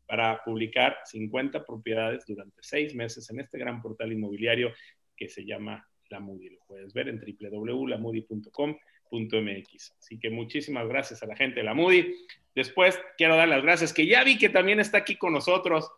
para 0.05 0.43
publicar 0.43 0.97
50 1.05 1.65
propiedades 1.65 2.25
durante 2.25 2.57
seis 2.61 2.93
meses 2.95 3.29
en 3.29 3.39
este 3.39 3.57
gran 3.57 3.81
portal 3.81 4.11
inmobiliario 4.11 4.71
que 5.15 5.27
se 5.27 5.43
llama 5.43 5.88
La 6.09 6.19
Moody. 6.19 6.49
Lo 6.49 6.59
puedes 6.67 6.93
ver 6.93 7.07
en 7.09 7.19
www.lamoody.com.mx. 7.19 9.95
Así 9.97 10.19
que 10.19 10.29
muchísimas 10.29 10.87
gracias 10.87 11.23
a 11.23 11.27
la 11.27 11.35
gente 11.35 11.61
de 11.61 11.65
La 11.65 11.73
Moody. 11.73 12.13
Después 12.55 12.99
quiero 13.17 13.35
dar 13.35 13.47
las 13.47 13.63
gracias, 13.63 13.93
que 13.93 14.05
ya 14.05 14.23
vi 14.23 14.37
que 14.37 14.49
también 14.49 14.79
está 14.79 14.99
aquí 14.99 15.15
con 15.15 15.33
nosotros. 15.33 15.89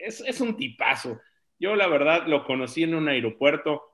Es, 0.00 0.20
es 0.20 0.40
un 0.40 0.56
tipazo. 0.56 1.20
Yo 1.58 1.76
la 1.76 1.86
verdad 1.86 2.26
lo 2.26 2.44
conocí 2.44 2.82
en 2.82 2.94
un 2.94 3.08
aeropuerto 3.08 3.90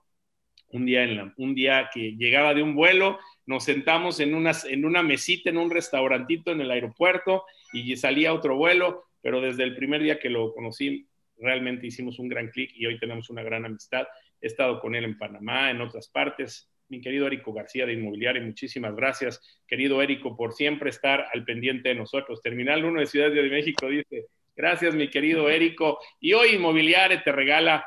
un 0.73 0.87
día, 0.87 1.03
en 1.03 1.35
un 1.37 1.55
día 1.55 1.91
que 1.93 2.17
llegaba 2.17 2.55
de 2.55 2.63
un 2.63 2.77
vuelo, 2.77 3.19
nos 3.45 3.65
sentamos 3.65 4.21
en 4.21 4.35
una, 4.35 4.53
en 4.69 4.85
una 4.85 5.03
mesita 5.03 5.51
en 5.51 5.59
un 5.59 5.69
restaurantito 5.69 6.53
en 6.53 6.61
el 6.61 6.71
aeropuerto 6.71 7.45
y 7.73 7.97
salía 7.97 8.33
otro 8.33 8.57
vuelo 8.57 9.11
pero 9.23 9.41
desde 9.41 9.65
el 9.65 9.75
primer 9.75 10.03
día 10.03 10.19
que 10.19 10.31
lo 10.31 10.55
conocí, 10.55 11.07
realmente 11.39 11.87
hicimos 11.87 12.19
un 12.19 12.29
gran 12.29 12.49
clic 12.49 12.71
y 12.75 12.87
hoy 12.87 12.99
tenemos 12.99 13.31
una 13.31 13.43
gran 13.43 13.65
amistad. 13.65 14.07
He 14.41 14.47
estado 14.47 14.81
con 14.81 14.95
él 14.95 15.05
en 15.05 15.19
Panamá, 15.19 15.71
en 15.71 15.81
otras 15.81 16.09
partes. 16.09 16.71
Mi 16.89 17.01
querido 17.01 17.27
Érico 17.27 17.53
García 17.53 17.87
de 17.87 17.93
Inmobiliaria, 17.93 18.43
muchísimas 18.43 18.97
gracias, 18.97 19.41
querido 19.67 20.03
Érico, 20.03 20.37
por 20.37 20.53
siempre 20.53 20.91
estar 20.91 21.27
al 21.33 21.45
pendiente 21.45 21.91
de 21.91 21.95
nosotros. 21.95 22.43
Terminal 22.43 22.85
1 22.85 23.01
de 23.01 23.07
Ciudad 23.07 23.31
de 23.31 23.43
México 23.49 23.87
dice, 23.89 24.27
gracias 24.57 24.95
mi 24.95 25.09
querido 25.09 25.49
Érico. 25.49 25.99
Y 26.19 26.33
hoy 26.33 26.55
Inmobiliaria 26.55 27.23
te 27.23 27.31
regala 27.31 27.87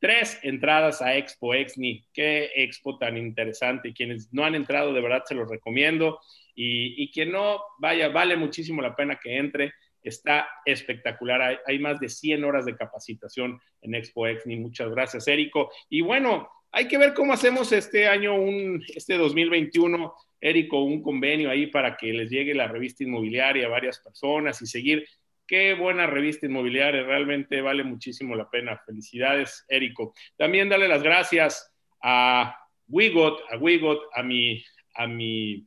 tres 0.00 0.40
entradas 0.42 1.00
a 1.02 1.16
Expo 1.16 1.54
Exni. 1.54 2.04
Qué 2.12 2.50
expo 2.56 2.98
tan 2.98 3.16
interesante. 3.16 3.92
Quienes 3.92 4.32
no 4.32 4.44
han 4.44 4.56
entrado, 4.56 4.92
de 4.92 5.00
verdad 5.00 5.22
se 5.24 5.34
los 5.34 5.48
recomiendo. 5.48 6.18
Y, 6.54 7.02
y 7.02 7.12
quien 7.12 7.30
no, 7.30 7.60
vaya, 7.78 8.08
vale 8.08 8.36
muchísimo 8.36 8.82
la 8.82 8.96
pena 8.96 9.20
que 9.22 9.36
entre 9.36 9.72
está 10.02 10.48
espectacular. 10.64 11.60
Hay, 11.66 11.78
más 11.78 12.00
de 12.00 12.08
100 12.08 12.44
horas 12.44 12.64
de 12.64 12.76
capacitación 12.76 13.60
en 13.82 13.94
Expo 13.94 14.26
Exni. 14.26 14.56
Muchas 14.56 14.90
gracias, 14.90 15.28
Érico. 15.28 15.70
Y 15.88 16.00
bueno, 16.00 16.48
hay 16.72 16.88
que 16.88 16.98
ver 16.98 17.14
cómo 17.14 17.32
hacemos 17.32 17.72
este 17.72 18.08
año, 18.08 18.34
un, 18.34 18.82
este 18.94 19.16
2021, 19.16 20.14
Érico, 20.40 20.82
un 20.82 21.02
convenio 21.02 21.50
ahí 21.50 21.66
para 21.66 21.96
que 21.96 22.12
les 22.12 22.30
llegue 22.30 22.54
la 22.54 22.68
revista 22.68 23.04
inmobiliaria 23.04 23.66
a 23.66 23.70
varias 23.70 23.98
personas 23.98 24.60
y 24.62 24.66
seguir. 24.66 25.06
Qué 25.46 25.74
buena 25.74 26.06
revista 26.06 26.46
inmobiliaria, 26.46 27.02
realmente 27.02 27.60
vale 27.60 27.82
muchísimo 27.82 28.36
la 28.36 28.48
pena. 28.48 28.80
Felicidades, 28.86 29.64
Érico. 29.68 30.14
También 30.36 30.68
darle 30.68 30.88
las 30.88 31.02
gracias 31.02 31.74
a 32.02 32.56
Wigot, 32.88 33.40
a 33.50 33.56
Wigot, 33.56 34.00
a 34.14 34.22
mi, 34.22 34.62
a 34.94 35.06
mi 35.06 35.66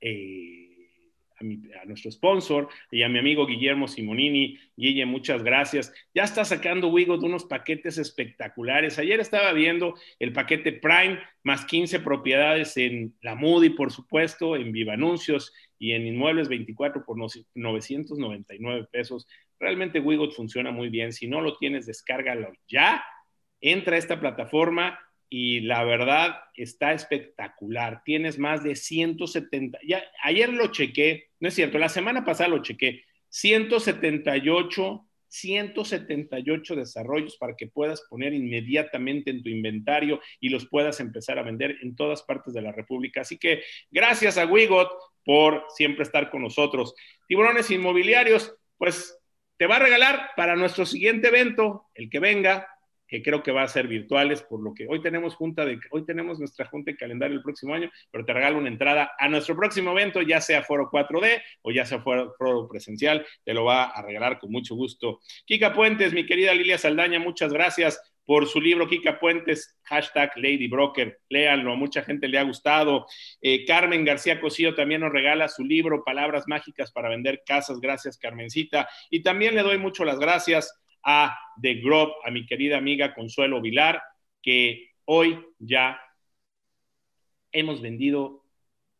eh, 0.00 0.67
a, 1.40 1.84
nuestro 1.84 2.10
sponsor 2.10 2.68
y 2.90 3.02
a 3.02 3.08
mi 3.08 3.18
amigo 3.18 3.46
Guillermo 3.46 3.88
Simonini. 3.88 4.58
Guille, 4.76 5.06
muchas 5.06 5.42
gracias. 5.42 5.92
Ya 6.14 6.24
está 6.24 6.44
sacando 6.44 6.88
Wigo 6.88 7.18
de 7.18 7.26
unos 7.26 7.44
paquetes 7.44 7.98
espectaculares. 7.98 8.98
Ayer 8.98 9.20
estaba 9.20 9.52
viendo 9.52 9.94
el 10.18 10.32
paquete 10.32 10.72
Prime 10.72 11.20
más 11.42 11.64
15 11.64 12.00
propiedades 12.00 12.76
en 12.76 13.14
la 13.22 13.34
Moody, 13.34 13.70
por 13.70 13.92
supuesto, 13.92 14.56
en 14.56 14.72
Viva 14.72 14.94
Anuncios 14.94 15.52
y 15.78 15.92
en 15.92 16.06
Inmuebles 16.06 16.48
24 16.48 17.04
por 17.04 17.16
999 17.16 18.88
pesos. 18.90 19.26
Realmente 19.58 20.00
Wigot 20.00 20.34
funciona 20.34 20.70
muy 20.70 20.88
bien. 20.88 21.12
Si 21.12 21.26
no 21.26 21.40
lo 21.40 21.56
tienes, 21.56 21.86
descárgalo 21.86 22.52
ya. 22.68 23.04
Entra 23.60 23.96
a 23.96 23.98
esta 23.98 24.20
plataforma 24.20 24.98
y 25.30 25.60
la 25.60 25.84
verdad 25.84 26.36
está 26.54 26.92
espectacular. 26.92 28.02
Tienes 28.04 28.38
más 28.38 28.62
de 28.62 28.74
170, 28.74 29.78
ya 29.86 30.02
ayer 30.22 30.48
lo 30.48 30.68
chequé, 30.68 31.27
no 31.40 31.48
es 31.48 31.54
cierto, 31.54 31.78
la 31.78 31.88
semana 31.88 32.24
pasada 32.24 32.50
lo 32.50 32.62
chequé, 32.62 33.04
178, 33.28 35.04
178 35.28 36.76
desarrollos 36.76 37.36
para 37.36 37.54
que 37.54 37.66
puedas 37.66 38.02
poner 38.08 38.32
inmediatamente 38.32 39.30
en 39.30 39.42
tu 39.42 39.50
inventario 39.50 40.20
y 40.40 40.48
los 40.48 40.66
puedas 40.66 41.00
empezar 41.00 41.38
a 41.38 41.42
vender 41.42 41.76
en 41.82 41.94
todas 41.94 42.22
partes 42.22 42.54
de 42.54 42.62
la 42.62 42.72
República. 42.72 43.20
Así 43.20 43.38
que 43.38 43.62
gracias 43.90 44.38
a 44.38 44.46
Wigot 44.46 44.88
por 45.24 45.64
siempre 45.68 46.04
estar 46.04 46.30
con 46.30 46.42
nosotros. 46.42 46.94
Tiburones 47.28 47.70
inmobiliarios, 47.70 48.56
pues 48.78 49.18
te 49.58 49.66
va 49.66 49.76
a 49.76 49.80
regalar 49.80 50.30
para 50.36 50.56
nuestro 50.56 50.86
siguiente 50.86 51.28
evento, 51.28 51.86
el 51.94 52.08
que 52.08 52.20
venga, 52.20 52.66
que 53.08 53.22
creo 53.22 53.42
que 53.42 53.50
va 53.50 53.62
a 53.62 53.68
ser 53.68 53.88
virtuales, 53.88 54.42
por 54.42 54.62
lo 54.62 54.74
que 54.74 54.86
hoy 54.88 55.00
tenemos 55.00 55.34
junta 55.34 55.64
de, 55.64 55.80
hoy 55.90 56.04
tenemos 56.04 56.38
nuestra 56.38 56.66
junta 56.66 56.90
de 56.90 56.96
calendario 56.96 57.36
el 57.36 57.42
próximo 57.42 57.74
año, 57.74 57.90
pero 58.10 58.24
te 58.24 58.32
regalo 58.32 58.58
una 58.58 58.68
entrada 58.68 59.12
a 59.18 59.28
nuestro 59.28 59.56
próximo 59.56 59.92
evento, 59.92 60.20
ya 60.22 60.40
sea 60.40 60.62
foro 60.62 60.90
4D 60.90 61.42
o 61.62 61.72
ya 61.72 61.84
sea 61.86 62.00
foro, 62.00 62.34
foro 62.36 62.68
presencial, 62.68 63.26
te 63.44 63.54
lo 63.54 63.64
va 63.64 63.84
a 63.84 64.02
regalar 64.02 64.38
con 64.38 64.52
mucho 64.52 64.74
gusto. 64.74 65.20
Kika 65.46 65.72
Puentes, 65.72 66.12
mi 66.12 66.26
querida 66.26 66.54
Lilia 66.54 66.78
Saldaña, 66.78 67.18
muchas 67.18 67.52
gracias 67.52 68.00
por 68.28 68.46
su 68.46 68.60
libro 68.60 68.86
Kika 68.86 69.18
Puentes, 69.18 69.78
hashtag 69.84 70.32
Lady 70.36 70.68
Broker. 70.68 71.18
Léanlo, 71.30 71.72
a 71.72 71.76
mucha 71.76 72.02
gente 72.02 72.28
le 72.28 72.38
ha 72.38 72.42
gustado. 72.42 73.06
Eh, 73.40 73.64
Carmen 73.64 74.04
García 74.04 74.38
Cosío 74.38 74.74
también 74.74 75.00
nos 75.00 75.12
regala 75.12 75.48
su 75.48 75.64
libro 75.64 76.04
Palabras 76.04 76.44
Mágicas 76.46 76.92
para 76.92 77.08
Vender 77.08 77.42
Casas. 77.46 77.80
Gracias, 77.80 78.18
Carmencita. 78.18 78.86
Y 79.08 79.22
también 79.22 79.54
le 79.54 79.62
doy 79.62 79.78
mucho 79.78 80.04
las 80.04 80.18
gracias 80.18 80.78
a 81.10 81.38
The 81.62 81.76
Grove, 81.76 82.12
a 82.22 82.30
mi 82.30 82.44
querida 82.44 82.76
amiga 82.76 83.14
Consuelo 83.14 83.62
Vilar, 83.62 84.02
que 84.42 84.90
hoy 85.06 85.42
ya 85.58 85.98
hemos 87.50 87.80
vendido. 87.80 88.44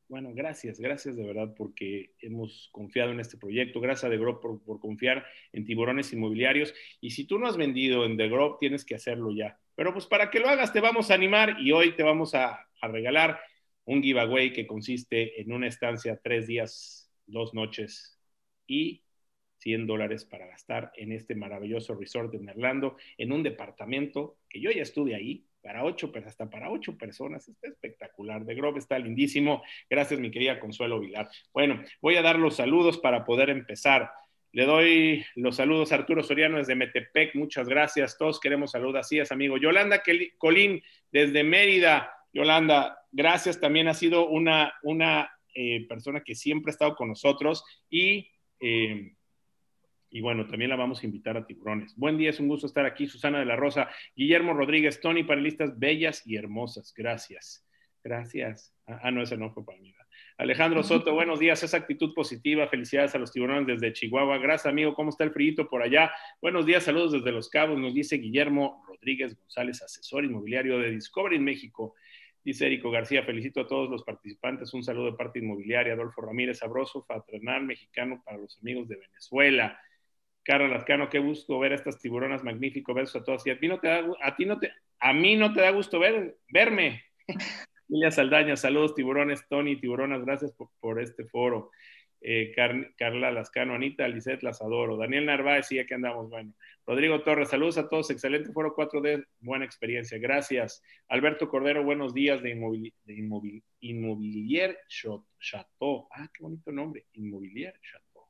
Bueno, 0.08 0.32
gracias, 0.32 0.80
gracias 0.80 1.16
de 1.16 1.26
verdad 1.26 1.52
porque 1.54 2.14
hemos 2.22 2.70
confiado 2.72 3.10
en 3.10 3.20
este 3.20 3.36
proyecto. 3.36 3.78
Gracias 3.78 4.04
a 4.04 4.10
The 4.10 4.16
Grove 4.16 4.40
por, 4.40 4.80
confiar 4.80 5.26
en 5.52 5.66
tiburones 5.66 6.10
inmobiliarios. 6.14 6.72
Y 7.02 7.10
si 7.10 7.26
tú 7.26 7.38
no 7.38 7.46
has 7.46 7.58
vendido 7.58 8.06
en 8.06 8.16
The 8.16 8.28
Grove, 8.28 8.56
tienes 8.58 8.86
que 8.86 8.94
hacerlo 8.94 9.30
ya. 9.30 9.60
Pero 9.74 9.92
pues 9.92 10.06
para 10.06 10.30
que 10.30 10.40
lo 10.40 10.48
hagas, 10.48 10.72
te 10.72 10.80
vamos 10.80 11.10
a 11.10 11.14
animar 11.14 11.56
y 11.60 11.72
hoy 11.72 11.94
te 11.94 12.04
vamos 12.04 12.34
a, 12.34 12.66
a 12.80 12.88
regalar 12.88 13.38
un 13.84 14.02
giveaway 14.02 14.54
que 14.54 14.66
consiste 14.66 15.42
en 15.42 15.52
una 15.52 15.66
estancia 15.66 16.18
tres 16.24 16.46
días, 16.46 17.12
dos 17.26 17.52
noches 17.52 18.18
y 18.66 19.02
100 19.58 19.86
dólares 19.86 20.24
para 20.24 20.46
gastar 20.46 20.92
en 20.96 21.12
este 21.12 21.34
maravilloso 21.34 21.94
resort 21.94 22.34
en 22.34 22.48
Orlando, 22.48 22.96
en 23.16 23.32
un 23.32 23.42
departamento 23.42 24.38
que 24.48 24.60
yo 24.60 24.70
ya 24.70 24.82
estuve 24.82 25.14
ahí, 25.14 25.44
para 25.62 25.84
ocho, 25.84 26.10
hasta 26.24 26.48
para 26.48 26.70
ocho 26.70 26.96
personas. 26.96 27.48
Está 27.48 27.68
espectacular. 27.68 28.44
De 28.44 28.54
Grove 28.54 28.78
está 28.78 28.98
lindísimo. 28.98 29.62
Gracias, 29.90 30.18
mi 30.18 30.30
querida 30.30 30.60
Consuelo 30.60 31.00
Vilar. 31.00 31.28
Bueno, 31.52 31.82
voy 32.00 32.16
a 32.16 32.22
dar 32.22 32.38
los 32.38 32.56
saludos 32.56 32.98
para 32.98 33.24
poder 33.24 33.50
empezar. 33.50 34.10
Le 34.52 34.64
doy 34.64 35.24
los 35.34 35.56
saludos 35.56 35.92
a 35.92 35.96
Arturo 35.96 36.22
Soriano 36.22 36.58
desde 36.58 36.74
Metepec. 36.74 37.34
Muchas 37.34 37.68
gracias. 37.68 38.16
Todos 38.16 38.40
queremos 38.40 38.70
saludar. 38.70 39.00
Así 39.00 39.18
es, 39.18 39.30
amigo. 39.30 39.58
Yolanda 39.58 40.02
Colín 40.38 40.82
desde 41.12 41.44
Mérida. 41.44 42.12
Yolanda, 42.32 42.98
gracias. 43.12 43.60
También 43.60 43.88
ha 43.88 43.94
sido 43.94 44.28
una, 44.28 44.72
una 44.82 45.30
eh, 45.54 45.86
persona 45.86 46.22
que 46.24 46.34
siempre 46.34 46.70
ha 46.70 46.72
estado 46.72 46.94
con 46.94 47.08
nosotros 47.08 47.62
y 47.90 48.30
eh, 48.60 49.12
y 50.10 50.20
bueno, 50.20 50.46
también 50.46 50.70
la 50.70 50.76
vamos 50.76 51.02
a 51.02 51.06
invitar 51.06 51.36
a 51.36 51.46
Tiburones. 51.46 51.94
Buen 51.96 52.16
día, 52.16 52.30
es 52.30 52.40
un 52.40 52.48
gusto 52.48 52.66
estar 52.66 52.86
aquí. 52.86 53.06
Susana 53.06 53.38
de 53.38 53.44
la 53.44 53.56
Rosa, 53.56 53.88
Guillermo 54.16 54.54
Rodríguez, 54.54 55.00
Tony, 55.00 55.22
panelistas 55.22 55.78
bellas 55.78 56.26
y 56.26 56.36
hermosas. 56.36 56.94
Gracias. 56.96 57.66
Gracias. 58.02 58.74
Ah, 58.86 59.00
ah 59.04 59.10
no, 59.10 59.22
ese 59.22 59.36
no 59.36 59.50
fue 59.50 59.64
para 59.64 59.78
mí. 59.78 59.94
Alejandro 60.38 60.84
Soto, 60.84 61.12
buenos 61.14 61.40
días. 61.40 61.62
Esa 61.64 61.78
actitud 61.78 62.14
positiva. 62.14 62.68
Felicidades 62.68 63.12
a 63.14 63.18
los 63.18 63.32
tiburones 63.32 63.66
desde 63.66 63.92
Chihuahua. 63.92 64.38
Gracias, 64.38 64.66
amigo. 64.66 64.94
¿Cómo 64.94 65.10
está 65.10 65.24
el 65.24 65.32
frío 65.32 65.68
por 65.68 65.82
allá? 65.82 66.12
Buenos 66.40 66.64
días, 66.64 66.84
saludos 66.84 67.12
desde 67.12 67.32
Los 67.32 67.50
Cabos. 67.50 67.76
Nos 67.76 67.92
dice 67.92 68.18
Guillermo 68.18 68.84
Rodríguez 68.86 69.36
González, 69.36 69.82
asesor 69.82 70.24
inmobiliario 70.24 70.78
de 70.78 70.92
Discovery 70.92 71.40
México. 71.40 71.96
Dice 72.44 72.66
Érico 72.66 72.90
García, 72.90 73.24
felicito 73.24 73.62
a 73.62 73.66
todos 73.66 73.90
los 73.90 74.04
participantes. 74.04 74.72
Un 74.72 74.84
saludo 74.84 75.06
de 75.06 75.16
parte 75.16 75.40
inmobiliaria. 75.40 75.94
Adolfo 75.94 76.22
Ramírez, 76.22 76.58
sabroso, 76.58 77.02
fraternal 77.02 77.64
mexicano 77.64 78.22
para 78.24 78.38
los 78.38 78.58
amigos 78.60 78.88
de 78.88 78.96
Venezuela. 78.96 79.78
Carla 80.48 80.66
Lascano, 80.66 81.10
qué 81.10 81.18
gusto 81.18 81.58
ver 81.58 81.72
a 81.72 81.74
estas 81.74 81.98
tiburonas, 81.98 82.42
magnífico, 82.42 82.94
besos 82.94 83.20
a 83.20 83.24
todos. 83.24 83.46
Y 83.46 83.50
a 83.50 83.60
ti 83.60 83.68
no 83.68 83.80
te 83.80 83.88
da, 83.88 84.02
a 84.22 84.34
ti 84.34 84.46
no 84.46 84.58
te, 84.58 84.72
a 84.98 85.12
mí 85.12 85.36
no 85.36 85.52
te 85.52 85.60
da 85.60 85.70
gusto 85.72 85.98
ver, 85.98 86.38
verme. 86.50 87.04
Lilia 87.88 88.10
Saldaña, 88.10 88.56
saludos 88.56 88.94
tiburones, 88.94 89.46
Tony, 89.46 89.78
tiburonas, 89.78 90.24
gracias 90.24 90.54
por, 90.80 91.02
este 91.02 91.26
foro. 91.26 91.70
Eh, 92.22 92.54
Carla 92.96 93.30
Lascano, 93.30 93.74
Anita, 93.74 94.08
Lizeth, 94.08 94.42
las 94.42 94.62
adoro. 94.62 94.96
Daniel 94.96 95.26
Narváez, 95.26 95.66
sí, 95.66 95.78
aquí 95.78 95.92
andamos, 95.92 96.30
bueno. 96.30 96.54
Rodrigo 96.86 97.20
Torres, 97.20 97.50
saludos 97.50 97.76
a 97.76 97.86
todos, 97.86 98.08
excelente 98.10 98.50
foro 98.50 98.74
4D, 98.74 99.26
buena 99.40 99.66
experiencia, 99.66 100.16
gracias. 100.16 100.82
Alberto 101.08 101.50
Cordero, 101.50 101.84
buenos 101.84 102.14
días 102.14 102.42
de, 102.42 102.52
Inmobilier 103.80 104.78
Chateau. 104.88 106.08
Ah, 106.10 106.30
qué 106.32 106.42
bonito 106.42 106.72
nombre, 106.72 107.04
Inmobilier 107.12 107.78
Chateau. 107.82 108.24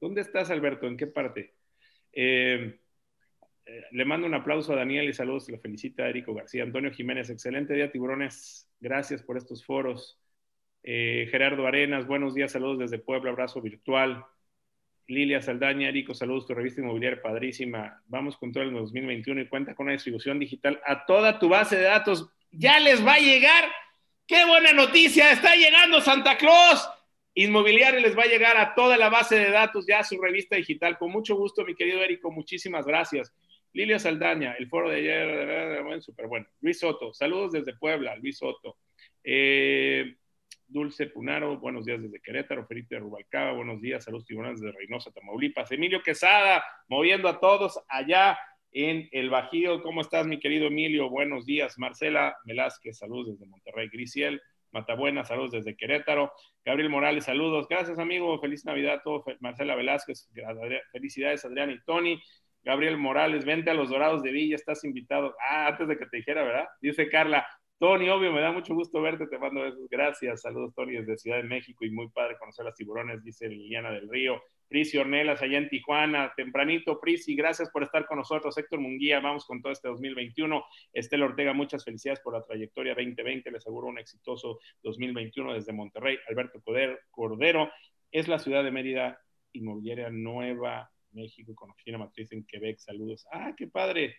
¿Dónde 0.00 0.22
estás, 0.22 0.50
Alberto? 0.50 0.86
¿En 0.86 0.96
qué 0.96 1.06
parte? 1.06 1.57
Eh, 2.12 2.78
eh, 3.66 3.84
le 3.92 4.04
mando 4.04 4.26
un 4.26 4.34
aplauso 4.34 4.72
a 4.72 4.76
Daniel 4.76 5.08
y 5.08 5.12
saludos, 5.12 5.48
lo 5.50 5.58
felicita 5.58 6.06
a 6.06 6.12
García. 6.12 6.62
Antonio 6.62 6.90
Jiménez, 6.90 7.28
excelente 7.28 7.74
día, 7.74 7.92
tiburones. 7.92 8.66
Gracias 8.80 9.22
por 9.22 9.36
estos 9.36 9.64
foros. 9.64 10.18
Eh, 10.82 11.28
Gerardo 11.30 11.66
Arenas, 11.66 12.06
buenos 12.06 12.34
días, 12.34 12.52
saludos 12.52 12.78
desde 12.78 12.98
Puebla, 12.98 13.30
abrazo 13.30 13.60
virtual. 13.60 14.24
Lilia 15.06 15.42
Saldaña, 15.42 15.88
Erico, 15.88 16.14
saludos, 16.14 16.46
tu 16.46 16.54
revista 16.54 16.80
inmobiliaria 16.80 17.20
padrísima. 17.20 18.02
Vamos 18.06 18.36
con 18.36 18.52
todo 18.52 18.62
el 18.62 18.72
2021 18.72 19.42
y 19.42 19.48
cuenta 19.48 19.74
con 19.74 19.84
una 19.84 19.92
distribución 19.92 20.38
digital 20.38 20.80
a 20.86 21.04
toda 21.04 21.38
tu 21.38 21.48
base 21.48 21.76
de 21.76 21.84
datos. 21.84 22.30
Ya 22.50 22.78
les 22.78 23.04
va 23.04 23.14
a 23.14 23.18
llegar. 23.18 23.64
¡Qué 24.26 24.44
buena 24.44 24.72
noticia! 24.72 25.32
Está 25.32 25.56
llegando 25.56 26.00
Santa 26.00 26.36
Claus. 26.36 26.88
Inmobiliario 27.34 28.00
les 28.00 28.16
va 28.16 28.24
a 28.24 28.28
llegar 28.28 28.56
a 28.56 28.74
toda 28.74 28.96
la 28.96 29.08
base 29.08 29.38
de 29.38 29.50
datos 29.50 29.86
ya 29.86 30.02
su 30.02 30.20
revista 30.20 30.56
digital. 30.56 30.98
Con 30.98 31.10
mucho 31.12 31.36
gusto, 31.36 31.64
mi 31.64 31.74
querido 31.74 32.02
Erico, 32.02 32.30
muchísimas 32.30 32.84
gracias. 32.84 33.32
Lilia 33.72 33.98
Saldaña, 33.98 34.54
el 34.54 34.68
foro 34.68 34.90
de 34.90 34.96
ayer, 34.96 36.02
súper 36.02 36.26
bueno. 36.26 36.46
Luis 36.60 36.80
Soto, 36.80 37.12
saludos 37.12 37.52
desde 37.52 37.76
Puebla, 37.76 38.16
Luis 38.16 38.38
Soto. 38.38 38.76
Eh, 39.22 40.16
Dulce 40.66 41.06
Punaro, 41.06 41.58
buenos 41.58 41.86
días 41.86 42.02
desde 42.02 42.20
Querétaro. 42.20 42.66
Felipe 42.66 42.98
Rubalcaba, 42.98 43.52
buenos 43.52 43.80
días. 43.80 44.04
Saludos 44.04 44.26
tiburones 44.26 44.60
desde 44.60 44.76
Reynosa, 44.76 45.10
Tamaulipas. 45.12 45.70
Emilio 45.72 46.02
Quesada, 46.02 46.64
moviendo 46.88 47.28
a 47.28 47.40
todos 47.40 47.80
allá 47.88 48.38
en 48.72 49.08
el 49.12 49.30
Bajío. 49.30 49.82
¿Cómo 49.82 50.00
estás, 50.00 50.26
mi 50.26 50.38
querido 50.38 50.66
Emilio? 50.66 51.08
Buenos 51.08 51.46
días. 51.46 51.78
Marcela 51.78 52.36
Velázquez, 52.44 52.98
saludos 52.98 53.38
desde 53.38 53.46
Monterrey. 53.46 53.88
Grisiel 53.88 54.42
Matabuena, 54.72 55.24
saludos 55.24 55.52
desde 55.52 55.76
Querétaro. 55.76 56.32
Gabriel 56.64 56.90
Morales, 56.90 57.24
saludos. 57.24 57.66
Gracias, 57.68 57.98
amigo. 57.98 58.38
Feliz 58.40 58.64
Navidad 58.64 58.94
a 58.94 59.02
todos. 59.02 59.24
Marcela 59.40 59.74
Velázquez, 59.74 60.30
felicidades, 60.92 61.44
Adrián 61.44 61.70
y 61.70 61.80
Tony. 61.84 62.20
Gabriel 62.62 62.98
Morales, 62.98 63.44
vente 63.44 63.70
a 63.70 63.74
los 63.74 63.88
Dorados 63.88 64.22
de 64.22 64.30
Villa, 64.30 64.56
estás 64.56 64.84
invitado. 64.84 65.34
Ah, 65.48 65.68
antes 65.68 65.88
de 65.88 65.96
que 65.96 66.06
te 66.06 66.18
dijera, 66.18 66.42
¿verdad? 66.42 66.66
Dice 66.82 67.08
Carla, 67.08 67.46
Tony, 67.78 68.10
obvio, 68.10 68.32
me 68.32 68.40
da 68.40 68.50
mucho 68.50 68.74
gusto 68.74 69.00
verte, 69.00 69.26
te 69.26 69.38
mando 69.38 69.62
besos. 69.62 69.88
Gracias, 69.88 70.42
saludos, 70.42 70.74
Tony, 70.74 70.96
desde 70.96 71.16
Ciudad 71.16 71.38
de 71.38 71.44
México 71.44 71.84
y 71.84 71.90
muy 71.90 72.08
padre 72.10 72.36
conocer 72.38 72.64
a 72.64 72.70
las 72.70 72.74
tiburones, 72.74 73.22
dice 73.22 73.48
Liliana 73.48 73.92
del 73.92 74.08
Río. 74.08 74.42
Prisi 74.68 74.98
Ornelas, 74.98 75.40
allá 75.42 75.58
en 75.58 75.68
Tijuana, 75.68 76.32
tempranito, 76.36 77.00
Prisi, 77.00 77.34
gracias 77.34 77.70
por 77.70 77.82
estar 77.82 78.06
con 78.06 78.18
nosotros. 78.18 78.56
Héctor 78.56 78.80
Munguía, 78.80 79.20
vamos 79.20 79.44
con 79.46 79.62
todo 79.62 79.72
este 79.72 79.88
2021. 79.88 80.64
Estela 80.92 81.24
Ortega, 81.24 81.52
muchas 81.52 81.84
felicidades 81.84 82.20
por 82.20 82.34
la 82.34 82.44
trayectoria 82.44 82.94
2020, 82.94 83.50
les 83.50 83.62
aseguro 83.62 83.88
un 83.88 83.98
exitoso 83.98 84.60
2021 84.82 85.54
desde 85.54 85.72
Monterrey. 85.72 86.18
Alberto 86.28 86.62
Cordero, 87.10 87.70
es 88.10 88.28
la 88.28 88.38
ciudad 88.38 88.62
de 88.62 88.70
Mérida, 88.70 89.20
inmobiliaria 89.52 90.10
nueva, 90.10 90.90
México, 91.12 91.54
con 91.54 91.70
oficina 91.70 91.98
matriz 91.98 92.32
en 92.32 92.44
Quebec, 92.44 92.78
saludos. 92.78 93.26
Ah, 93.32 93.54
qué 93.56 93.66
padre, 93.66 94.16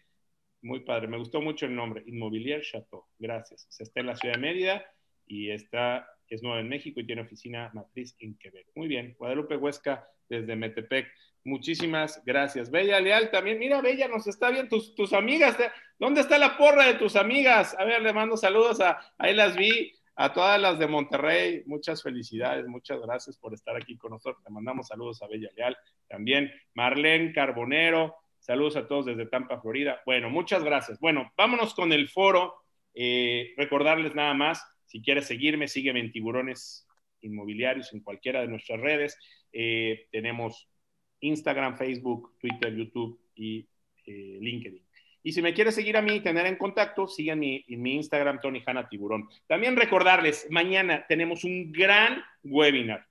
muy 0.62 0.82
padre, 0.82 1.08
me 1.08 1.18
gustó 1.18 1.42
mucho 1.42 1.66
el 1.66 1.76
nombre, 1.76 2.04
Inmobiliaire 2.06 2.64
Chateau, 2.64 3.06
gracias. 3.18 3.66
Se 3.70 3.84
está 3.84 4.02
en 4.02 4.08
la 4.08 4.16
ciudad 4.16 4.36
de 4.36 4.42
Mérida 4.42 4.86
y 5.26 5.52
está, 5.52 6.08
es 6.30 6.44
nueva 6.44 6.60
en 6.60 6.70
México 6.70 7.00
y 7.00 7.06
tiene 7.06 7.22
oficina 7.22 7.72
matriz 7.74 8.16
en 8.20 8.38
Quebec. 8.38 8.68
Muy 8.76 8.88
bien, 8.88 9.16
Guadalupe 9.18 9.58
Huesca, 9.58 10.08
desde 10.28 10.56
Metepec. 10.56 11.08
Muchísimas 11.44 12.24
gracias. 12.26 12.70
Bella 12.70 13.00
Leal 13.00 13.32
también. 13.32 13.60
Mira, 13.60 13.82
Bella, 13.82 14.08
nos 14.08 14.28
está 14.28 14.50
bien 14.50 14.68
tus, 14.68 14.94
tus 14.94 15.14
amigas. 15.14 15.58
¿Dónde 15.98 16.22
está 16.22 16.38
la 16.38 16.58
porra 16.58 16.86
de 16.86 16.96
tus 16.96 17.16
amigas? 17.16 17.76
A 17.80 17.86
ver, 17.86 18.02
le 18.02 18.14
mando 18.14 18.38
saludos 18.38 18.82
a, 18.82 19.00
ahí 19.18 19.34
las 19.34 19.56
vi, 19.56 19.94
a 20.16 20.34
todas 20.34 20.62
las 20.62 20.78
de 20.78 20.88
Monterrey. 20.88 21.64
Muchas 21.66 22.04
felicidades, 22.04 22.68
muchas 22.68 23.00
gracias 23.00 23.38
por 23.38 23.54
estar 23.54 23.76
aquí 23.76 23.98
con 23.98 24.12
nosotros. 24.12 24.44
Le 24.46 24.54
mandamos 24.54 24.88
saludos 24.88 25.22
a 25.22 25.28
Bella 25.28 25.50
Leal 25.56 25.78
también. 26.10 26.52
Marlene 26.74 27.32
Carbonero, 27.34 28.16
saludos 28.38 28.76
a 28.76 28.86
todos 28.86 29.06
desde 29.06 29.26
Tampa, 29.28 29.62
Florida. 29.62 30.02
Bueno, 30.06 30.30
muchas 30.30 30.64
gracias. 30.64 31.00
Bueno, 31.00 31.32
vámonos 31.38 31.74
con 31.74 31.94
el 31.94 32.10
foro. 32.10 32.56
Eh, 32.94 33.54
recordarles 33.56 34.14
nada 34.14 34.34
más, 34.34 34.62
si 34.90 35.04
quieres 35.04 35.28
seguirme, 35.28 35.68
sígueme 35.68 36.00
en 36.00 36.12
Tiburones 36.12 36.88
Inmobiliarios 37.22 37.94
en 37.94 38.00
cualquiera 38.00 38.42
de 38.42 38.48
nuestras 38.48 38.80
redes. 38.82 39.18
Eh, 39.54 40.08
tenemos 40.12 40.68
Instagram, 41.20 41.78
Facebook, 41.78 42.36
Twitter, 42.40 42.76
YouTube 42.76 43.22
y 43.36 43.68
eh, 44.08 44.40
LinkedIn. 44.42 44.84
Y 45.22 45.32
si 45.32 45.44
me 45.44 45.54
quieres 45.54 45.76
seguir 45.76 45.96
a 45.96 46.02
mí 46.02 46.16
y 46.16 46.20
tener 46.22 46.48
en 46.48 46.56
contacto, 46.56 47.08
síganme 47.08 47.64
en 47.68 47.82
mi 47.84 47.96
Instagram, 47.98 48.40
Tony 48.42 48.64
Hanna 48.66 48.90
Tiburón. 48.90 49.30
También 49.46 49.76
recordarles, 49.76 50.48
mañana 50.50 51.06
tenemos 51.08 51.44
un 51.44 51.72
gran 51.72 52.24
webinar 52.44 53.06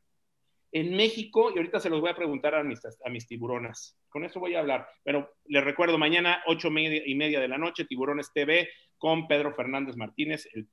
en 0.72 0.96
México, 0.96 1.52
y 1.54 1.58
ahorita 1.58 1.78
se 1.78 1.90
los 1.90 2.00
voy 2.00 2.10
a 2.10 2.16
preguntar 2.16 2.56
a 2.56 2.64
mis, 2.64 2.80
a 2.84 3.08
mis 3.08 3.26
tiburonas. 3.26 3.96
Con 4.08 4.24
eso 4.24 4.40
voy 4.40 4.54
a 4.54 4.58
hablar. 4.58 4.88
Pero 5.04 5.30
les 5.46 5.62
recuerdo, 5.62 5.96
mañana, 5.96 6.42
ocho 6.46 6.68
y 6.68 7.14
media 7.14 7.40
de 7.40 7.48
la 7.48 7.56
noche, 7.56 7.84
Tiburones 7.84 8.32
TV 8.32 8.68
con 8.98 9.28
Pedro 9.28 9.54
Fernández 9.54 9.96
Martínez, 9.96 10.48
el 10.52 10.68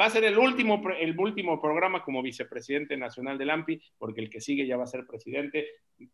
va 0.00 0.06
a 0.06 0.10
ser 0.10 0.24
el 0.24 0.38
último, 0.38 0.82
el 0.98 1.18
último 1.18 1.60
programa 1.60 2.02
como 2.02 2.22
vicepresidente 2.22 2.96
nacional 2.96 3.36
del 3.36 3.50
AMPI, 3.50 3.82
porque 3.98 4.22
el 4.22 4.30
que 4.30 4.40
sigue 4.40 4.66
ya 4.66 4.76
va 4.76 4.84
a 4.84 4.88
ser 4.88 5.06
presidente, 5.06 5.66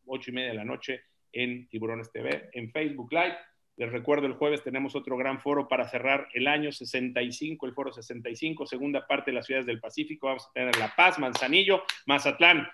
ocho 0.06 0.30
y 0.30 0.34
media 0.34 0.50
de 0.50 0.56
la 0.56 0.64
noche 0.64 1.02
en 1.32 1.68
Tiburones 1.68 2.10
TV, 2.10 2.50
en 2.52 2.70
Facebook 2.70 3.12
Live. 3.12 3.36
Les 3.76 3.90
recuerdo, 3.90 4.26
el 4.26 4.34
jueves 4.34 4.62
tenemos 4.62 4.94
otro 4.94 5.16
gran 5.16 5.40
foro 5.40 5.66
para 5.66 5.88
cerrar 5.88 6.28
el 6.34 6.46
año 6.46 6.72
65, 6.72 7.66
el 7.66 7.72
foro 7.72 7.92
65, 7.92 8.66
segunda 8.66 9.06
parte 9.06 9.30
de 9.30 9.36
las 9.36 9.46
ciudades 9.46 9.66
del 9.66 9.80
Pacífico. 9.80 10.26
Vamos 10.26 10.46
a 10.46 10.52
tener 10.52 10.76
La 10.76 10.94
Paz, 10.94 11.18
Manzanillo, 11.18 11.82
Mazatlán. 12.06 12.68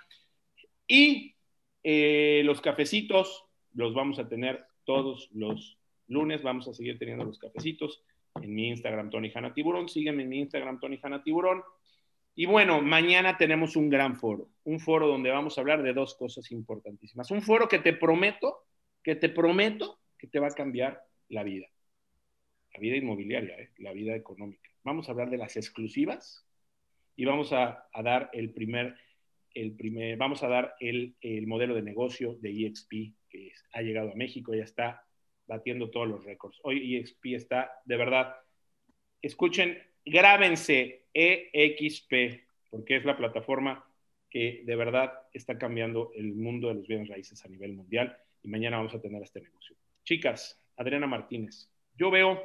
Y 0.87 1.37
eh, 1.85 2.43
los 2.45 2.61
cafecitos 2.61 3.45
los 3.75 3.95
vamos 3.95 4.19
a 4.19 4.29
tener 4.29 4.65
todos 4.85 5.29
los 5.33 5.79
lunes. 6.09 6.43
Vamos 6.43 6.67
a 6.67 6.75
seguir 6.75 6.99
teniendo 6.99 7.25
los 7.25 7.39
cafecitos 7.39 8.03
en 8.41 8.55
mi 8.55 8.69
Instagram, 8.69 9.11
Tony 9.11 9.31
Hanna 9.35 9.53
Tiburón. 9.53 9.89
Sígueme 9.89 10.23
en 10.23 10.29
mi 10.29 10.39
Instagram, 10.41 10.81
Tony 10.81 10.99
Hanna 11.03 11.23
Tiburón. 11.23 11.63
Y 12.35 12.47
bueno, 12.47 12.81
mañana 12.81 13.37
tenemos 13.37 13.75
un 13.75 13.89
gran 13.91 14.15
foro, 14.15 14.49
un 14.63 14.79
foro 14.79 15.09
donde 15.09 15.31
vamos 15.31 15.59
a 15.59 15.61
hablar 15.61 15.83
de 15.83 15.93
dos 15.93 16.15
cosas 16.15 16.53
importantísimas. 16.53 17.31
Un 17.33 17.43
foro 17.43 17.69
que 17.69 17.81
te 17.81 17.93
prometo, 17.93 18.65
que 19.03 19.17
te 19.17 19.29
prometo 19.29 19.99
que 20.17 20.27
te 20.27 20.39
va 20.39 20.49
a 20.49 20.55
cambiar 20.55 21.03
la 21.29 21.43
vida. 21.43 21.67
La 22.75 22.81
vida 22.81 22.97
inmobiliaria, 22.97 23.57
¿eh? 23.57 23.71
la 23.79 23.93
vida 23.93 24.15
económica. 24.15 24.71
Vamos 24.85 25.09
a 25.09 25.13
hablar 25.13 25.31
de 25.31 25.39
las 25.39 25.57
exclusivas 25.57 26.47
y 27.17 27.25
vamos 27.25 27.53
a, 27.53 27.89
dar 28.05 28.31
el 28.33 28.53
primer, 28.53 28.95
el 29.55 29.75
primer, 29.75 30.17
vamos 30.17 30.43
a 30.43 30.49
dar 30.49 30.75
el, 30.79 31.17
el 31.21 31.47
modelo 31.47 31.75
de 31.75 31.83
negocio 31.83 32.37
de 32.41 32.51
EXP 32.51 33.15
que 33.29 33.53
ha 33.73 33.83
llegado 33.83 34.13
a 34.13 34.15
México, 34.15 34.55
ya 34.55 34.63
está 34.63 35.08
batiendo 35.49 35.91
todos 35.91 36.07
los 36.07 36.25
récords. 36.25 36.61
Hoy 36.63 36.97
EXP 36.97 37.35
está, 37.35 37.73
de 37.85 37.97
verdad, 37.97 38.37
escuchen, 39.21 39.83
grábense 40.05 41.07
EXP, 41.13 42.45
porque 42.71 42.97
es 42.97 43.05
la 43.05 43.17
plataforma 43.17 43.85
que 44.31 44.63
de 44.65 44.77
verdad 44.77 45.13
está 45.33 45.59
cambiando 45.59 46.13
el 46.15 46.35
mundo 46.35 46.69
de 46.69 46.75
los 46.75 46.87
bienes 46.87 47.09
raíces 47.09 47.45
a 47.45 47.49
nivel 47.49 47.73
mundial 47.73 48.17
y 48.43 48.49
mañana 48.49 48.77
vamos 48.77 48.95
a 48.95 49.01
tener 49.01 49.23
este 49.23 49.41
negocio. 49.41 49.75
Chicas, 50.05 50.63
Adriana 50.77 51.07
Martínez, 51.07 51.71
yo 51.97 52.11
veo, 52.11 52.41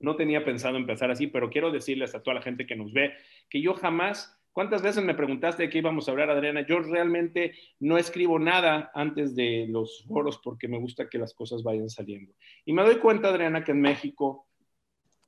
no 0.00 0.16
tenía 0.16 0.44
pensado 0.44 0.76
empezar 0.76 1.10
así, 1.10 1.28
pero 1.28 1.48
quiero 1.48 1.70
decirles 1.70 2.14
a 2.14 2.22
toda 2.22 2.34
la 2.34 2.42
gente 2.42 2.66
que 2.66 2.76
nos 2.76 2.92
ve 2.92 3.14
que 3.48 3.62
yo 3.62 3.74
jamás 3.74 4.35
¿Cuántas 4.56 4.80
veces 4.80 5.04
me 5.04 5.12
preguntaste 5.12 5.64
de 5.64 5.68
qué 5.68 5.76
íbamos 5.76 6.08
a 6.08 6.12
hablar, 6.12 6.30
Adriana? 6.30 6.66
Yo 6.66 6.80
realmente 6.80 7.52
no 7.78 7.98
escribo 7.98 8.38
nada 8.38 8.90
antes 8.94 9.36
de 9.36 9.66
los 9.68 10.06
foros 10.08 10.40
porque 10.42 10.66
me 10.66 10.78
gusta 10.78 11.10
que 11.10 11.18
las 11.18 11.34
cosas 11.34 11.62
vayan 11.62 11.90
saliendo. 11.90 12.32
Y 12.64 12.72
me 12.72 12.82
doy 12.82 12.96
cuenta, 12.96 13.28
Adriana, 13.28 13.62
que 13.62 13.72
en 13.72 13.82
México 13.82 14.46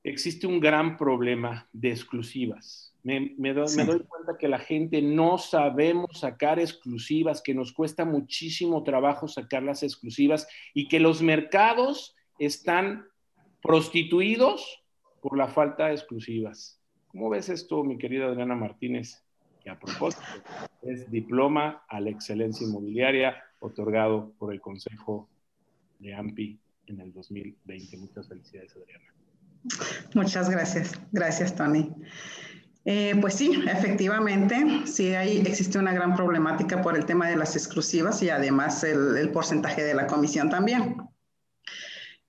existe 0.03 0.47
un 0.47 0.61
gran 0.61 0.97
problema 0.97 1.69
de 1.75 1.91
exclusivas. 1.91 2.97
Me, 3.03 3.19
doy, 3.53 3.67
me, 3.77 3.85
doy, 3.85 4.01
cuenta 4.09 4.39
que 4.39 4.49
la 4.49 4.61
gente 4.61 5.03
no 5.03 5.37
sabemos 5.37 6.21
sacar 6.21 6.59
exclusivas, 6.59 7.43
que 7.43 7.53
nos 7.53 7.75
cuesta 7.75 8.07
muchísimo 8.07 8.83
trabajo 8.83 9.29
sacar 9.29 9.63
las 9.63 9.83
exclusivas 9.83 10.49
y 10.73 10.89
que 10.89 11.01
los 11.01 11.21
mercados 11.21 12.17
están 12.39 13.07
prostituidos 13.61 14.83
por 15.21 15.37
la 15.37 15.49
falta 15.49 15.89
de 15.89 15.97
exclusivas. 15.97 16.78
¿Cómo 17.19 17.31
ves 17.31 17.49
esto, 17.49 17.83
mi 17.83 17.99
querida 17.99 18.27
Adriana 18.27 18.55
Martínez? 18.55 19.25
Que 19.61 19.71
a 19.71 19.77
propósito 19.77 20.23
es 20.83 21.11
diploma 21.11 21.83
a 21.89 22.01
la 22.01 22.11
excelencia 22.11 22.65
inmobiliaria 22.65 23.43
otorgado 23.59 24.33
por 24.39 24.53
el 24.55 24.61
Consejo 24.61 25.29
de 25.99 26.15
AMPI 26.15 26.61
en 26.87 27.01
el 27.01 27.13
2020. 27.13 27.97
Muchas 27.97 28.29
felicidades, 28.29 28.73
Adriana. 28.77 29.05
Muchas 30.15 30.49
gracias. 30.49 30.93
Gracias, 31.11 31.57
Tony. 31.57 31.91
Eh, 32.85 33.17
pues 33.21 33.35
sí, 33.35 33.65
efectivamente, 33.69 34.87
sí 34.87 35.09
hay, 35.09 35.39
existe 35.39 35.77
una 35.81 35.93
gran 35.93 36.15
problemática 36.15 36.81
por 36.81 36.97
el 36.97 37.05
tema 37.05 37.29
de 37.29 37.35
las 37.35 37.57
exclusivas 37.57 38.23
y 38.23 38.31
además 38.31 38.85
el, 38.85 39.29
porcentaje 39.33 39.83
de 39.83 39.95
la 39.95 40.07
comisión 40.07 40.51
también. 40.51 40.95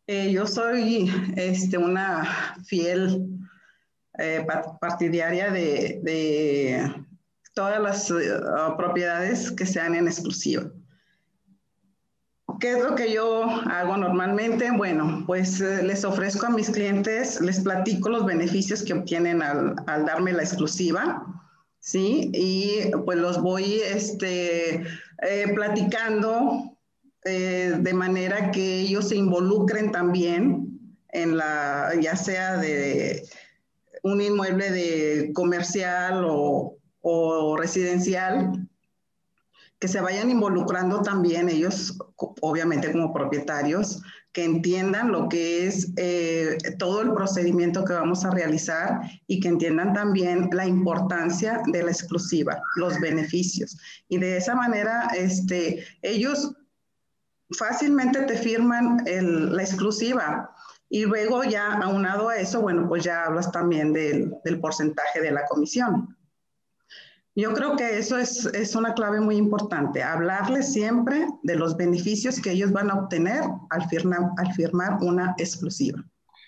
Eh, 0.08 0.32
yo 0.32 0.48
soy 0.48 1.12
este, 1.36 1.78
una 1.78 2.56
fiel 2.66 3.39
eh, 4.20 4.46
partidaria 4.82 5.50
de, 5.50 6.94
todas 7.54 7.82
las 7.82 8.12
eh, 8.12 8.16
propiedades 8.78 9.52
que 9.52 9.66
sean 9.66 9.96
en 9.96 10.08
exclusiva. 10.08 10.70
¿qué 12.60 12.74
es 12.74 12.84
lo 12.84 12.96
que 12.96 13.14
yo 13.14 13.46
hago 13.46 13.96
normalmente? 13.96 14.70
Bueno, 14.72 15.24
pues 15.26 15.62
eh, 15.62 15.82
les 15.84 16.04
ofrezco 16.04 16.48
a 16.48 16.50
mis 16.50 16.70
clientes, 16.70 17.40
les 17.40 17.62
platico 17.62 18.10
los 18.10 18.26
beneficios 18.26 18.84
que 18.84 18.92
obtienen 18.92 19.42
al, 19.42 19.76
al 19.88 20.06
darme 20.06 20.34
la 20.34 20.44
exclusiva, 20.44 21.26
¿sí? 21.80 22.30
Y 22.34 22.92
pues 23.06 23.18
los 23.18 23.42
voy 23.42 23.80
este, 23.86 24.84
platicando 25.56 26.78
de 27.24 27.94
manera 27.94 28.52
que 28.52 28.80
ellos 28.80 29.08
se 29.10 29.16
involucren 29.16 29.92
también 29.92 30.70
en 31.10 31.38
la, 31.38 31.92
ya 32.02 32.16
sea 32.16 32.58
de 32.58 33.24
un 34.04 34.22
inmueble 34.22 34.72
de 34.72 35.32
comercial 35.34 36.26
o, 36.26 36.78
o 37.02 37.58
residencial, 37.58 38.70
que 39.80 39.88
se 39.88 40.02
vayan 40.02 40.30
involucrando 40.30 41.02
también 41.02 41.48
ellos, 41.48 41.98
obviamente 42.42 42.92
como 42.92 43.14
propietarios, 43.14 44.02
que 44.34 44.44
entiendan 44.44 45.12
lo 45.12 45.28
que 45.28 45.66
es 45.66 45.92
eh, 45.96 46.58
todo 46.78 47.02
el 47.02 47.14
procedimiento 47.14 47.84
que 47.84 47.94
vamos 47.94 48.26
a 48.26 48.32
realizar 48.32 49.02
y 49.26 49.40
que 49.40 49.48
entiendan 49.48 49.94
también 49.94 50.50
la 50.52 50.68
importancia 50.68 51.62
de 51.72 51.84
la 51.84 51.92
exclusiva, 51.92 52.62
los 52.76 53.00
beneficios. 53.00 53.78
Y 54.08 54.18
de 54.18 54.38
esa 54.38 54.54
manera, 54.54 55.10
este, 55.18 55.84
ellos 56.02 56.56
fácilmente 57.58 58.22
te 58.24 58.38
firman 58.38 59.04
la 59.06 59.64
exclusiva. 59.64 60.54
Y 60.90 61.06
luego 61.06 61.44
ya 61.44 61.74
aunado 61.74 62.30
a 62.30 62.38
eso, 62.38 62.62
bueno, 62.62 62.88
pues 62.88 63.04
ya 63.04 63.26
hablas 63.26 63.52
también 63.52 63.94
del, 63.94 64.34
del 64.44 64.60
porcentaje 64.60 65.22
de 65.22 65.32
la 65.32 65.46
comisión. 65.46 66.18
Yo 67.36 67.54
creo 67.54 67.78
que 67.78 67.98
eso 67.98 68.18
es, 68.18 68.46
es, 68.48 68.76
una 68.76 68.94
clave 68.96 69.22
muy 69.22 69.38
importante, 69.38 70.02
hablarles 70.02 70.74
siempre 70.74 71.26
de 71.44 71.56
los 71.56 71.78
beneficios 71.78 72.42
que 72.42 72.52
ellos 72.52 72.72
van 72.72 72.90
a 72.90 72.96
obtener 72.96 73.44
al 73.70 73.88
firmar, 73.88 74.32
al 74.38 74.52
firmar 74.54 74.98
una 75.02 75.36
exclusiva. 75.38 76.04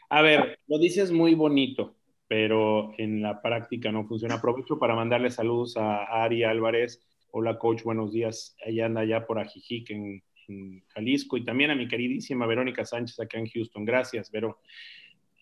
A 0.10 0.22
ver, 0.22 0.60
lo 0.68 0.80
dices 0.80 1.12
muy 1.12 1.36
bonito, 1.36 1.96
pero 2.28 2.92
en 2.98 3.22
la 3.22 3.42
práctica 3.42 3.92
no 3.92 4.06
funciona. 4.06 4.36
Aprovecho 4.36 4.80
para 4.80 4.96
mandarle 4.96 5.30
saludos 5.30 5.78
a 5.78 6.04
Ari 6.24 6.44
Álvarez. 6.44 7.00
Hola, 7.32 7.58
coach, 7.58 7.84
buenos 7.84 8.12
días. 8.12 8.58
Ella 8.66 8.88
anda 8.88 9.02
allá 9.02 9.26
por 9.26 9.40
Ajijic, 9.40 9.92
en, 9.92 10.22
en 10.52 10.84
Jalisco, 10.90 11.38
y 11.38 11.44
también 11.44 11.72
a 11.72 11.76
mi 11.76 11.88
queridísima 11.88 12.46
Verónica 12.46 12.86
Sánchez 12.86 13.20
acá 13.20 13.40
en 13.40 13.48
Houston. 13.48 13.86
Gracias, 13.86 14.32
Vero. 14.32 14.60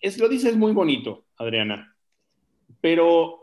Es, 0.00 0.18
lo 0.18 0.28
dices 0.28 0.56
muy 0.56 0.72
bonito, 0.72 1.26
Adriana, 1.36 1.94
pero 2.80 3.40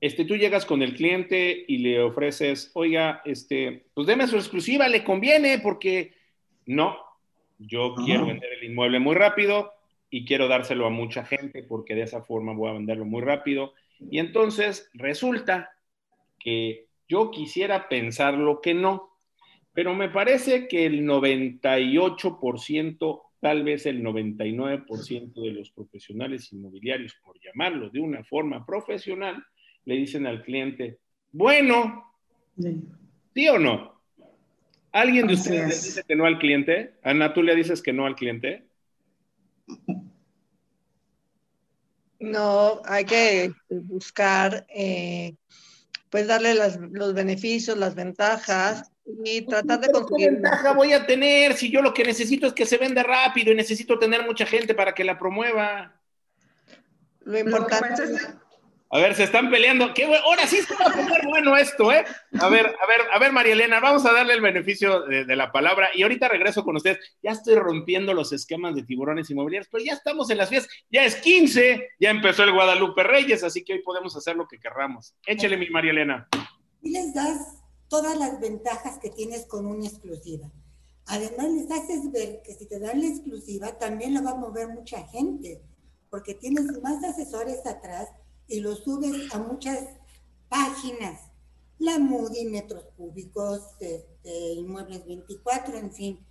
este, 0.00 0.24
tú 0.24 0.36
llegas 0.36 0.64
con 0.64 0.82
el 0.82 0.94
cliente 0.94 1.64
y 1.66 1.78
le 1.78 2.00
ofreces, 2.00 2.70
oiga, 2.74 3.22
este, 3.24 3.86
pues 3.94 4.06
deme 4.06 4.26
su 4.26 4.36
exclusiva, 4.36 4.88
le 4.88 5.04
conviene 5.04 5.58
porque 5.58 6.14
no, 6.66 6.98
yo 7.58 7.94
quiero 7.94 8.26
vender 8.26 8.52
el 8.52 8.64
inmueble 8.64 8.98
muy 8.98 9.14
rápido 9.14 9.72
y 10.10 10.24
quiero 10.24 10.48
dárselo 10.48 10.86
a 10.86 10.90
mucha 10.90 11.24
gente 11.24 11.62
porque 11.62 11.94
de 11.94 12.02
esa 12.02 12.22
forma 12.22 12.52
voy 12.52 12.70
a 12.70 12.74
venderlo 12.74 13.04
muy 13.04 13.22
rápido. 13.22 13.72
Y 13.98 14.18
entonces 14.18 14.90
resulta 14.94 15.72
que 16.38 16.86
yo 17.08 17.30
quisiera 17.30 17.88
pensar 17.88 18.34
lo 18.34 18.60
que 18.60 18.74
no, 18.74 19.15
pero 19.76 19.94
me 19.94 20.08
parece 20.08 20.66
que 20.68 20.86
el 20.86 21.04
98%, 21.04 23.22
tal 23.40 23.62
vez 23.62 23.84
el 23.84 24.02
99% 24.02 25.34
de 25.34 25.50
los 25.50 25.70
profesionales 25.70 26.50
inmobiliarios, 26.50 27.14
por 27.22 27.38
llamarlo 27.38 27.90
de 27.90 28.00
una 28.00 28.24
forma 28.24 28.64
profesional, 28.64 29.44
le 29.84 29.96
dicen 29.96 30.26
al 30.26 30.42
cliente, 30.42 30.96
bueno, 31.30 32.10
sí, 33.34 33.48
o 33.48 33.58
no? 33.58 34.00
¿Alguien 34.92 35.26
de 35.26 35.34
ustedes 35.34 35.68
le 35.68 35.74
dice 35.88 36.02
que 36.08 36.16
no 36.16 36.24
al 36.24 36.38
cliente? 36.38 36.94
Ana, 37.02 37.34
¿tú 37.34 37.42
le 37.42 37.54
dices 37.54 37.82
que 37.82 37.92
no 37.92 38.06
al 38.06 38.16
cliente? 38.16 38.64
No, 42.18 42.80
hay 42.86 43.04
que 43.04 43.52
buscar, 43.68 44.66
eh, 44.74 45.34
pues 46.08 46.26
darle 46.26 46.54
los 46.54 47.12
beneficios, 47.12 47.76
las 47.76 47.94
ventajas 47.94 48.90
y 49.24 49.42
tratar 49.42 49.80
de 49.80 49.90
conseguir. 49.90 50.28
¿Qué 50.28 50.32
ventaja 50.34 50.72
voy 50.72 50.92
a 50.92 51.06
tener 51.06 51.54
si 51.54 51.70
yo 51.70 51.82
lo 51.82 51.94
que 51.94 52.04
necesito 52.04 52.46
es 52.46 52.52
que 52.52 52.66
se 52.66 52.78
venda 52.78 53.02
rápido 53.02 53.52
y 53.52 53.56
necesito 53.56 53.98
tener 53.98 54.24
mucha 54.24 54.46
gente 54.46 54.74
para 54.74 54.94
que 54.94 55.04
la 55.04 55.18
promueva? 55.18 56.00
Lo 57.24 57.38
importante 57.38 58.04
es 58.04 58.36
a 58.88 58.98
ver, 58.98 59.16
se 59.16 59.24
están 59.24 59.50
peleando. 59.50 59.92
¿Qué, 59.92 60.04
ahora 60.04 60.46
sí 60.46 60.58
se 60.62 60.74
va 60.74 60.86
a 60.86 60.92
poner 60.92 61.26
bueno 61.26 61.56
esto, 61.56 61.92
¿eh? 61.92 62.04
A 62.38 62.48
ver, 62.48 62.66
a 62.66 62.86
ver, 62.86 63.00
a 63.12 63.18
ver, 63.18 63.32
María 63.32 63.54
Elena, 63.54 63.80
vamos 63.80 64.06
a 64.06 64.12
darle 64.12 64.34
el 64.34 64.40
beneficio 64.40 65.02
de, 65.02 65.36
la 65.36 65.50
palabra 65.50 65.90
y 65.92 66.02
ahorita 66.02 66.28
regreso 66.28 66.64
con 66.64 66.76
ustedes. 66.76 66.98
Ya 67.20 67.32
estoy 67.32 67.56
rompiendo 67.56 68.14
los 68.14 68.32
esquemas 68.32 68.76
de 68.76 68.84
tiburones 68.84 69.28
inmobiliarios, 69.28 69.68
pero 69.72 69.84
ya 69.84 69.92
estamos 69.92 70.30
en 70.30 70.38
las 70.38 70.48
fiestas. 70.48 70.72
Ya 70.88 71.04
es 71.04 71.16
15, 71.16 71.94
ya 71.98 72.10
empezó 72.10 72.44
el 72.44 72.52
Guadalupe 72.52 73.02
Reyes, 73.02 73.42
así 73.42 73.64
que 73.64 73.72
hoy 73.72 73.82
podemos 73.82 74.16
hacer 74.16 74.36
lo 74.36 74.46
que 74.46 74.60
querramos. 74.60 75.16
Échale, 75.26 75.56
mi 75.56 75.68
María 75.68 75.90
Elena. 75.90 76.28
Y 76.80 76.92
les 76.92 77.12
das 77.12 77.65
todas 77.88 78.18
las 78.18 78.40
ventajas 78.40 78.98
que 78.98 79.10
tienes 79.10 79.46
con 79.46 79.66
una 79.66 79.86
exclusiva. 79.86 80.50
Además, 81.06 81.50
les 81.50 81.70
haces 81.70 82.10
ver 82.10 82.42
que 82.42 82.54
si 82.54 82.66
te 82.66 82.80
dan 82.80 83.00
la 83.00 83.06
exclusiva, 83.06 83.78
también 83.78 84.14
la 84.14 84.22
va 84.22 84.32
a 84.32 84.36
mover 84.36 84.68
mucha 84.68 85.06
gente, 85.06 85.62
porque 86.10 86.34
tienes 86.34 86.64
más 86.82 87.02
asesores 87.04 87.64
atrás 87.64 88.08
y 88.48 88.60
lo 88.60 88.74
subes 88.74 89.32
a 89.32 89.38
muchas 89.38 89.84
páginas, 90.48 91.30
la 91.78 91.98
Moody, 91.98 92.46
metros 92.46 92.86
cúbicos, 92.96 93.62
este, 93.80 94.52
inmuebles 94.54 95.06
24, 95.06 95.76
en 95.76 95.92
fin. 95.92 96.26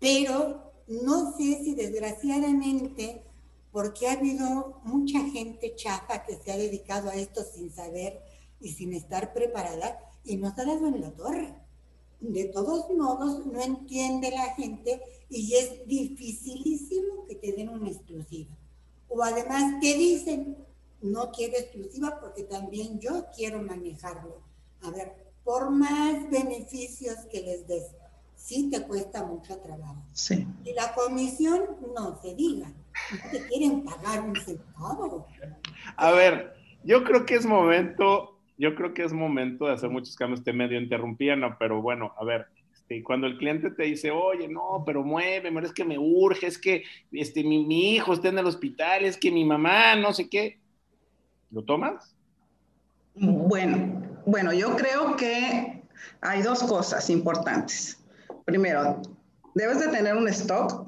Pero 0.00 0.72
no 0.88 1.32
sé 1.36 1.62
si 1.62 1.74
desgraciadamente, 1.74 3.24
porque 3.70 4.08
ha 4.08 4.12
habido 4.12 4.80
mucha 4.84 5.20
gente 5.20 5.74
chafa 5.76 6.24
que 6.24 6.36
se 6.36 6.50
ha 6.50 6.56
dedicado 6.56 7.10
a 7.10 7.14
esto 7.14 7.44
sin 7.44 7.70
saber 7.72 8.20
y 8.60 8.72
sin 8.72 8.92
estar 8.94 9.32
preparada 9.32 10.07
y 10.28 10.36
no 10.36 10.54
se 10.54 10.60
ha 10.60 10.64
dado 10.66 10.86
en 10.86 11.00
la 11.00 11.10
torre. 11.10 11.54
De 12.20 12.44
todos 12.46 12.90
modos, 12.90 13.46
no 13.46 13.60
entiende 13.60 14.30
la 14.30 14.54
gente 14.54 15.00
y 15.30 15.54
es 15.54 15.86
dificilísimo 15.86 17.26
que 17.26 17.36
te 17.36 17.52
den 17.52 17.68
una 17.68 17.88
exclusiva. 17.88 18.50
O 19.08 19.22
además 19.22 19.80
te 19.80 19.94
dicen, 19.94 20.56
no 21.00 21.30
quiero 21.30 21.56
exclusiva 21.56 22.18
porque 22.20 22.42
también 22.42 22.98
yo 22.98 23.26
quiero 23.34 23.62
manejarlo. 23.62 24.42
A 24.82 24.90
ver, 24.90 25.14
por 25.44 25.70
más 25.70 26.28
beneficios 26.30 27.16
que 27.30 27.40
les 27.40 27.66
des, 27.66 27.84
sí 28.36 28.68
te 28.70 28.82
cuesta 28.82 29.24
mucho 29.24 29.56
trabajo. 29.58 30.02
Sí. 30.12 30.46
Y 30.64 30.72
la 30.72 30.94
comisión, 30.94 31.62
no 31.94 32.20
se 32.20 32.34
diga, 32.34 32.68
no 32.68 33.30
te 33.30 33.46
quieren 33.46 33.84
pagar 33.84 34.22
un 34.24 34.36
centavo. 34.36 35.26
A 35.96 36.10
ver, 36.10 36.54
yo 36.84 37.04
creo 37.04 37.24
que 37.24 37.36
es 37.36 37.46
momento, 37.46 38.37
yo 38.58 38.74
creo 38.74 38.92
que 38.92 39.04
es 39.04 39.12
momento 39.12 39.66
de 39.66 39.72
hacer 39.72 39.88
muchos 39.88 40.16
cambios. 40.16 40.44
Te 40.44 40.52
medio 40.52 40.80
interrumpían, 40.80 41.40
no, 41.40 41.56
pero 41.58 41.80
bueno, 41.80 42.12
a 42.18 42.24
ver, 42.24 42.46
este, 42.74 43.02
cuando 43.02 43.26
el 43.26 43.38
cliente 43.38 43.70
te 43.70 43.84
dice, 43.84 44.10
oye, 44.10 44.48
no, 44.48 44.82
pero 44.84 45.02
muéveme, 45.04 45.60
es 45.62 45.72
que 45.72 45.84
me 45.84 45.98
urge, 45.98 46.46
es 46.46 46.58
que 46.58 46.82
este, 47.12 47.44
mi, 47.44 47.64
mi 47.64 47.94
hijo 47.94 48.12
está 48.12 48.28
en 48.28 48.38
el 48.38 48.46
hospital, 48.46 49.04
es 49.04 49.16
que 49.16 49.30
mi 49.30 49.44
mamá, 49.44 49.94
no 49.96 50.12
sé 50.12 50.28
qué 50.28 50.58
¿Lo 51.50 51.64
tomas? 51.64 52.14
Bueno, 53.14 54.02
bueno, 54.26 54.52
yo 54.52 54.76
creo 54.76 55.16
que 55.16 55.82
hay 56.20 56.42
dos 56.42 56.62
cosas 56.62 57.08
importantes. 57.08 57.98
Primero, 58.44 59.00
debes 59.54 59.80
de 59.80 59.88
tener 59.88 60.16
un 60.16 60.28
stock 60.28 60.86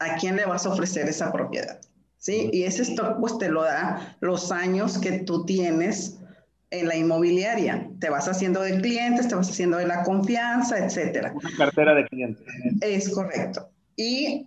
a 0.00 0.16
quién 0.16 0.36
le 0.36 0.46
vas 0.46 0.66
a 0.66 0.70
ofrecer 0.70 1.08
esa 1.08 1.32
propiedad, 1.32 1.80
¿sí? 2.18 2.50
Y 2.52 2.64
ese 2.64 2.82
stock 2.82 3.20
pues 3.20 3.38
te 3.38 3.48
lo 3.48 3.62
da 3.62 4.16
los 4.20 4.50
años 4.50 4.98
que 4.98 5.20
tú 5.20 5.44
tienes 5.46 6.18
en 6.80 6.88
la 6.88 6.96
inmobiliaria. 6.96 7.88
Te 8.00 8.10
vas 8.10 8.28
haciendo 8.28 8.60
de 8.60 8.80
clientes, 8.80 9.28
te 9.28 9.34
vas 9.34 9.48
haciendo 9.48 9.76
de 9.76 9.86
la 9.86 10.02
confianza, 10.02 10.78
etcétera. 10.78 11.32
Una 11.34 11.56
cartera 11.56 11.94
de 11.94 12.06
clientes. 12.06 12.44
Es 12.80 13.08
correcto. 13.10 13.68
Y 13.96 14.46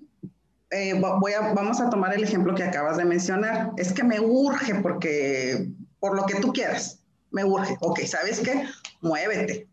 eh, 0.72 0.94
voy 0.94 1.34
a, 1.34 1.54
vamos 1.54 1.80
a 1.80 1.90
tomar 1.90 2.14
el 2.14 2.24
ejemplo 2.24 2.54
que 2.56 2.64
acabas 2.64 2.98
de 2.98 3.06
mencionar. 3.06 3.72
Es 3.78 3.94
que 3.94 4.04
me 4.04 4.20
urge 4.20 4.76
porque, 4.76 5.70
por 6.00 6.16
lo 6.16 6.26
que 6.26 6.36
tú 6.36 6.52
quieras, 6.52 7.02
me 7.32 7.46
urge. 7.46 7.78
Ok, 7.82 8.00
¿sabes 8.02 8.40
qué? 8.40 8.64
Muévete. 9.02 9.68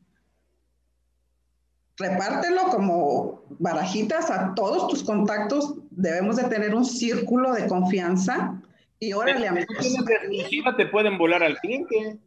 Repártelo 1.96 2.70
como 2.70 3.44
barajitas 3.58 4.30
a 4.30 4.54
todos 4.54 4.88
tus 4.88 5.02
contactos. 5.04 5.74
Debemos 5.90 6.36
de 6.36 6.44
tener 6.44 6.74
un 6.74 6.84
círculo 6.84 7.52
de 7.52 7.66
confianza 7.66 8.60
y 8.98 9.12
órale, 9.12 9.46
amigos. 9.48 9.76
Te 10.76 10.86
pueden 10.86 11.18
volar 11.18 11.42
al 11.42 11.58
cliente. 11.58 12.18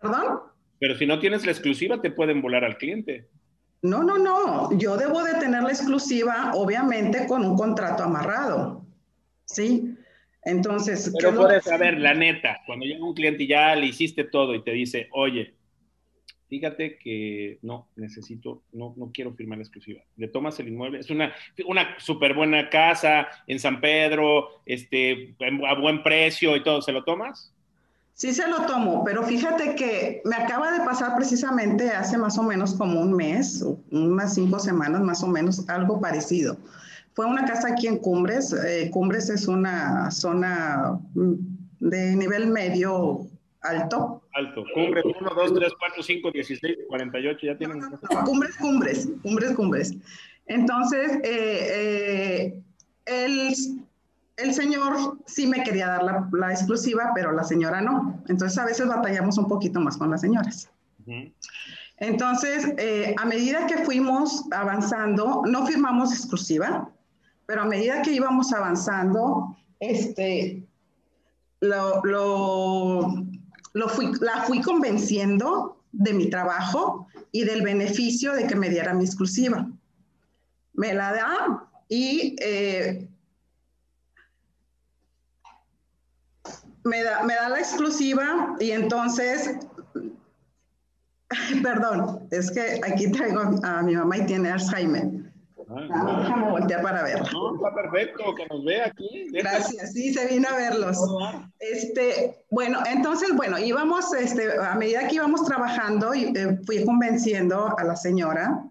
¿Perdón? 0.00 0.40
Pero 0.78 0.96
si 0.96 1.06
no 1.06 1.18
tienes 1.18 1.44
la 1.44 1.52
exclusiva, 1.52 2.00
te 2.00 2.10
pueden 2.10 2.40
volar 2.40 2.64
al 2.64 2.78
cliente. 2.78 3.28
No, 3.82 4.02
no, 4.02 4.18
no. 4.18 4.76
Yo 4.78 4.96
debo 4.96 5.22
de 5.22 5.34
tener 5.34 5.62
la 5.62 5.70
exclusiva, 5.70 6.52
obviamente, 6.54 7.26
con 7.26 7.44
un 7.44 7.56
contrato 7.56 8.02
amarrado. 8.02 8.84
¿Sí? 9.44 9.94
Entonces. 10.42 11.12
Pero 11.18 11.34
puedes 11.34 11.64
saber, 11.64 11.98
la 11.98 12.14
neta, 12.14 12.60
cuando 12.66 12.86
llega 12.86 13.04
un 13.04 13.14
cliente 13.14 13.44
y 13.44 13.48
ya 13.48 13.74
le 13.74 13.86
hiciste 13.86 14.24
todo 14.24 14.54
y 14.54 14.62
te 14.62 14.72
dice, 14.72 15.08
oye, 15.12 15.54
fíjate 16.48 16.98
que 16.98 17.58
no, 17.62 17.88
necesito, 17.96 18.64
no, 18.72 18.94
no 18.96 19.10
quiero 19.12 19.34
firmar 19.34 19.58
la 19.58 19.64
exclusiva. 19.64 20.02
Le 20.16 20.28
tomas 20.28 20.58
el 20.60 20.68
inmueble, 20.68 21.00
es 21.00 21.10
una, 21.10 21.32
una 21.66 21.98
súper 21.98 22.34
buena 22.34 22.68
casa 22.68 23.28
en 23.46 23.58
San 23.58 23.80
Pedro, 23.80 24.62
este, 24.66 25.36
a 25.66 25.74
buen 25.74 26.02
precio 26.02 26.56
y 26.56 26.62
todo, 26.62 26.82
¿se 26.82 26.92
lo 26.92 27.04
tomas? 27.04 27.54
Sí 28.20 28.34
se 28.34 28.46
lo 28.46 28.66
tomo, 28.66 29.02
pero 29.02 29.22
fíjate 29.22 29.74
que 29.76 30.20
me 30.26 30.36
acaba 30.36 30.70
de 30.72 30.84
pasar 30.84 31.16
precisamente 31.16 31.88
hace 31.88 32.18
más 32.18 32.36
o 32.36 32.42
menos 32.42 32.74
como 32.74 33.00
un 33.00 33.14
mes, 33.14 33.64
unas 33.90 34.34
cinco 34.34 34.58
semanas 34.58 35.00
más 35.00 35.22
o 35.22 35.26
menos, 35.26 35.66
algo 35.70 36.02
parecido. 36.02 36.58
Fue 37.14 37.24
una 37.24 37.46
casa 37.46 37.68
aquí 37.68 37.86
en 37.86 37.96
Cumbres. 37.96 38.52
Eh, 38.52 38.90
Cumbres 38.92 39.30
es 39.30 39.48
una 39.48 40.10
zona 40.10 41.00
mm, 41.14 41.32
de 41.80 42.14
nivel 42.14 42.48
medio 42.48 43.26
alto. 43.62 44.22
Alto. 44.34 44.64
Cumbres 44.74 45.02
1, 45.18 45.30
2, 45.34 45.54
3, 45.54 45.72
4, 45.78 46.02
5, 46.02 46.30
16, 46.30 46.76
48, 46.88 47.38
ya 47.40 47.56
tienen. 47.56 47.78
No, 47.78 47.88
no, 47.88 48.24
cumbres, 48.26 48.54
cumbres, 48.58 49.08
cumbres, 49.22 49.52
cumbres. 49.52 49.94
Entonces, 50.44 51.12
eh, 51.24 52.52
eh, 52.52 52.62
el, 53.06 53.54
el, 54.42 54.54
señor 54.54 55.18
sí 55.26 55.46
me 55.46 55.62
quería 55.62 55.86
dar 55.88 56.02
la, 56.02 56.28
la, 56.32 56.50
exclusiva, 56.50 57.12
pero 57.14 57.32
la 57.32 57.44
señora 57.44 57.80
no. 57.80 58.22
Entonces, 58.28 58.58
a 58.58 58.64
veces 58.64 58.86
batallamos 58.86 59.38
un 59.38 59.48
poquito 59.48 59.80
más 59.80 59.96
con 59.96 60.10
las 60.10 60.20
señoras. 60.20 60.70
Uh 61.06 61.10
-huh. 61.10 61.32
Entonces, 62.00 62.66
eh, 62.78 63.14
a 63.18 63.26
medida 63.26 63.66
que 63.66 63.84
fuimos 63.84 64.44
avanzando, 64.52 65.42
no 65.46 65.66
firmamos 65.66 66.12
exclusiva, 66.12 66.90
pero 67.44 67.62
a 67.62 67.66
medida 67.66 68.00
que 68.00 68.12
íbamos 68.12 68.52
avanzando, 68.54 69.54
este, 69.80 70.66
lo, 71.60 72.00
lo, 72.04 73.26
lo 73.74 73.88
fui, 73.88 74.12
la 74.20 74.44
fui 74.44 74.62
convenciendo 74.62 75.82
de 75.92 76.14
mi 76.14 76.30
trabajo 76.30 77.06
y 77.32 77.44
del 77.44 77.62
beneficio 77.62 78.32
de 78.32 78.46
que 78.46 78.56
me 78.56 78.70
diera 78.70 78.94
mi 78.94 79.04
exclusiva. 79.04 79.70
Me 80.72 80.94
la 80.94 81.12
da 81.12 81.68
y 81.88 82.34
eh, 82.40 83.09
me, 86.84 87.02
da, 87.02 87.22
me 87.22 87.34
da 87.34 87.48
la 87.48 87.58
exclusiva 87.58 88.56
y 88.60 88.70
entonces 88.70 89.58
Perdón, 91.62 92.26
es 92.30 92.50
que 92.50 92.80
aquí 92.84 93.10
traigo 93.12 93.40
a 93.62 93.82
mi 93.82 93.94
mamá 93.94 94.18
y 94.18 94.26
tiene 94.26 94.50
Alzheimer. 94.50 95.30
Ah, 95.68 96.16
déjame 96.22 96.50
voltear 96.50 96.82
para 96.82 97.04
ver. 97.04 97.22
No, 97.32 97.54
está 97.54 97.72
perfecto, 97.72 98.34
que 98.34 98.46
nos 98.46 98.64
vea 98.64 98.86
aquí. 98.86 99.28
Gracias, 99.30 99.92
sí, 99.92 100.12
se 100.12 100.26
vino 100.26 100.48
a 100.48 100.56
verlos. 100.56 100.98
Este, 101.60 102.44
bueno, 102.50 102.80
entonces, 102.90 103.28
bueno, 103.36 103.56
íbamos, 103.56 104.12
este, 104.14 104.58
a 104.60 104.74
medida 104.74 105.06
que 105.06 105.16
íbamos 105.16 105.44
trabajando, 105.44 106.12
eh, 106.12 106.58
fui 106.66 106.84
convenciendo 106.84 107.72
a 107.78 107.84
la 107.84 107.94
señora 107.94 108.64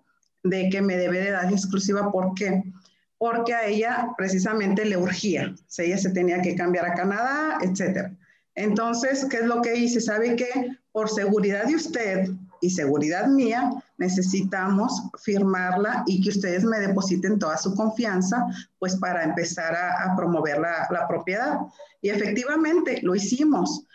de 0.43 0.69
que 0.69 0.81
me 0.81 0.97
debe 0.97 1.21
de 1.21 1.31
dar 1.31 1.49
exclusiva. 1.51 2.11
¿Por 2.11 2.33
qué? 2.33 2.61
Porque 2.61 2.73
a 3.21 3.65
ella 3.65 4.09
precisamente 4.17 4.85
le 4.85 4.97
urgía. 4.97 5.53
O 5.55 5.81
ella 5.81 5.97
se 5.97 6.11
tenía 6.11 6.41
que 6.41 6.55
cambiar 6.55 6.85
a 6.85 6.93
Canadá, 6.93 7.57
etcétera. 7.61 8.13
Entonces, 8.55 9.25
¿qué 9.29 9.37
es 9.37 9.45
lo 9.45 9.61
que 9.61 9.75
hice? 9.75 10.01
¿Sabe 10.01 10.35
qué? 10.35 10.77
Por 10.91 11.09
seguridad 11.09 11.65
de 11.65 11.75
usted, 11.75 12.29
y 12.61 12.69
seguridad 12.69 13.27
mía, 13.27 13.71
necesitamos 13.97 15.03
firmarla 15.23 16.03
y 16.05 16.21
que 16.21 16.29
ustedes 16.29 16.63
me 16.63 16.79
depositen 16.79 17.39
toda 17.39 17.57
su 17.57 17.73
confianza, 17.75 18.45
pues 18.79 18.95
para 18.97 19.23
empezar 19.23 19.75
a, 19.75 20.03
a 20.03 20.15
promover 20.15 20.59
la, 20.59 20.87
la, 20.89 21.07
propiedad. 21.07 21.59
Y 22.01 22.09
efectivamente 22.09 22.99
lo 23.01 23.15
hicimos. 23.15 23.85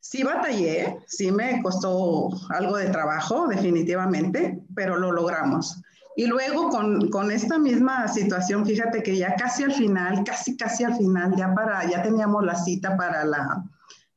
Sí 0.00 0.22
batallé, 0.22 0.98
sí 1.06 1.30
me 1.30 1.60
costó 1.62 2.30
algo 2.50 2.76
de 2.76 2.88
trabajo, 2.88 3.46
definitivamente, 3.46 4.58
pero 4.74 4.96
lo 4.96 5.12
logramos. 5.12 5.82
Y 6.18 6.26
luego 6.26 6.68
con, 6.68 7.10
con, 7.10 7.30
esta 7.30 7.60
misma 7.60 8.08
situación, 8.08 8.66
fíjate 8.66 9.04
que 9.04 9.16
ya 9.16 9.36
casi 9.36 9.62
al 9.62 9.72
final, 9.72 10.24
casi, 10.24 10.56
casi 10.56 10.82
al 10.82 10.96
final, 10.96 11.32
ya, 11.36 11.54
para, 11.54 11.88
ya 11.88 12.02
teníamos 12.02 12.44
la 12.44 12.56
cita 12.56 12.96
para 12.96 13.24
la, 13.24 13.62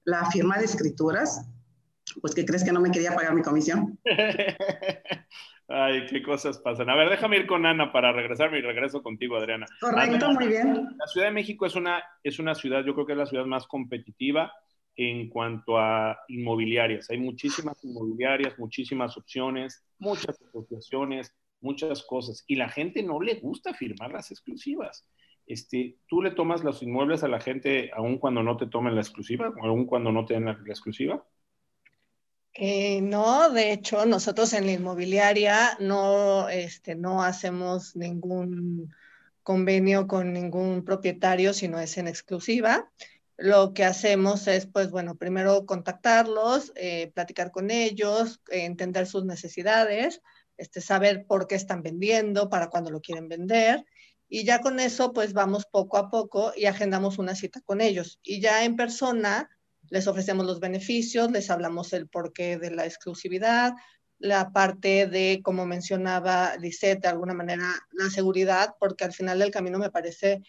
la 0.05 0.25
firma 0.31 0.57
de 0.57 0.65
escrituras, 0.65 1.47
pues 2.19 2.33
¿qué 2.33 2.43
crees 2.43 2.63
que 2.63 2.71
no 2.71 2.81
me 2.81 2.89
quería 2.89 3.13
pagar 3.13 3.35
mi 3.35 3.43
comisión? 3.43 3.99
Ay, 5.67 6.07
qué 6.07 6.23
cosas 6.23 6.57
pasan. 6.57 6.89
A 6.89 6.95
ver, 6.95 7.07
déjame 7.07 7.37
ir 7.37 7.45
con 7.45 7.67
Ana 7.67 7.91
para 7.91 8.11
regresarme 8.11 8.57
y 8.57 8.61
regreso 8.61 9.03
contigo, 9.03 9.37
Adriana. 9.37 9.67
Correcto, 9.79 10.25
Ana, 10.25 10.39
muy 10.39 10.47
bien. 10.47 10.87
La 10.97 11.05
Ciudad 11.05 11.27
de 11.27 11.33
México 11.33 11.67
es 11.67 11.75
una, 11.75 12.01
es 12.23 12.39
una 12.39 12.55
ciudad, 12.55 12.83
yo 12.83 12.95
creo 12.95 13.05
que 13.05 13.13
es 13.13 13.19
la 13.19 13.27
ciudad 13.27 13.45
más 13.45 13.67
competitiva 13.67 14.51
en 14.95 15.29
cuanto 15.29 15.77
a 15.77 16.17
inmobiliarias. 16.29 17.11
Hay 17.11 17.19
muchísimas 17.19 17.83
inmobiliarias, 17.83 18.57
muchísimas 18.57 19.15
opciones, 19.17 19.85
muchas 19.99 20.41
asociaciones, 20.41 21.31
muchas 21.61 22.03
cosas. 22.03 22.43
Y 22.47 22.55
la 22.55 22.69
gente 22.69 23.03
no 23.03 23.21
le 23.21 23.35
gusta 23.35 23.73
firmar 23.73 24.11
las 24.11 24.31
exclusivas. 24.31 25.05
Este, 25.45 25.97
¿Tú 26.07 26.21
le 26.21 26.31
tomas 26.31 26.63
los 26.63 26.81
inmuebles 26.81 27.23
a 27.23 27.27
la 27.27 27.39
gente 27.39 27.91
aun 27.93 28.17
cuando 28.17 28.43
no 28.43 28.57
te 28.57 28.67
tomen 28.67 28.95
la 28.95 29.01
exclusiva, 29.01 29.51
aun 29.61 29.85
cuando 29.85 30.11
no 30.11 30.25
te 30.25 30.35
den 30.35 30.45
la, 30.45 30.57
exclusiva? 30.65 31.25
Eh, 32.53 33.01
no, 33.01 33.49
de 33.49 33.71
hecho, 33.73 34.05
nosotros 34.05 34.53
en 34.53 34.65
la 34.65 34.73
inmobiliaria 34.73 35.77
no, 35.79 36.49
este, 36.49 36.95
no 36.95 37.23
hacemos 37.23 37.95
ningún 37.95 38.93
convenio 39.43 40.07
con 40.07 40.33
ningún 40.33 40.83
propietario, 40.85 41.53
sino 41.53 41.79
es 41.79 41.97
en 41.97 42.07
exclusiva. 42.07 42.89
Lo 43.37 43.73
que 43.73 43.83
hacemos 43.83 44.47
es, 44.47 44.67
pues, 44.67 44.91
bueno, 44.91 45.15
primero 45.15 45.65
contactarlos, 45.65 46.71
eh, 46.75 47.11
platicar 47.13 47.51
con 47.51 47.71
ellos, 47.71 48.39
entender 48.51 49.07
sus 49.07 49.25
necesidades, 49.25 50.21
este, 50.61 50.79
saber 50.79 51.25
por 51.25 51.47
qué 51.47 51.55
están 51.55 51.81
vendiendo, 51.81 52.47
para 52.47 52.69
cuándo 52.69 52.91
lo 52.91 53.01
quieren 53.01 53.27
vender. 53.27 53.83
Y 54.29 54.45
ya 54.45 54.61
con 54.61 54.79
eso, 54.79 55.11
pues, 55.11 55.33
vamos 55.33 55.65
poco 55.65 55.97
a 55.97 56.11
poco 56.11 56.53
y 56.55 56.65
agendamos 56.65 57.17
una 57.17 57.33
cita 57.33 57.61
con 57.61 57.81
ellos. 57.81 58.19
Y 58.21 58.41
ya 58.41 58.63
en 58.63 58.75
persona, 58.75 59.49
les 59.89 60.05
ofrecemos 60.07 60.45
los 60.45 60.59
beneficios, 60.59 61.31
les 61.31 61.49
hablamos 61.49 61.93
el 61.93 62.07
porqué 62.07 62.59
de 62.59 62.69
la 62.69 62.85
exclusividad, 62.85 63.73
la 64.19 64.51
parte 64.51 65.07
de, 65.07 65.41
como 65.43 65.65
mencionaba 65.65 66.55
Lisette, 66.57 67.01
de 67.01 67.07
alguna 67.07 67.33
manera 67.33 67.65
la 67.91 68.11
seguridad, 68.11 68.75
porque 68.79 69.03
al 69.03 69.13
final 69.13 69.39
del 69.39 69.49
camino 69.49 69.79
me 69.79 69.89
parece 69.89 70.43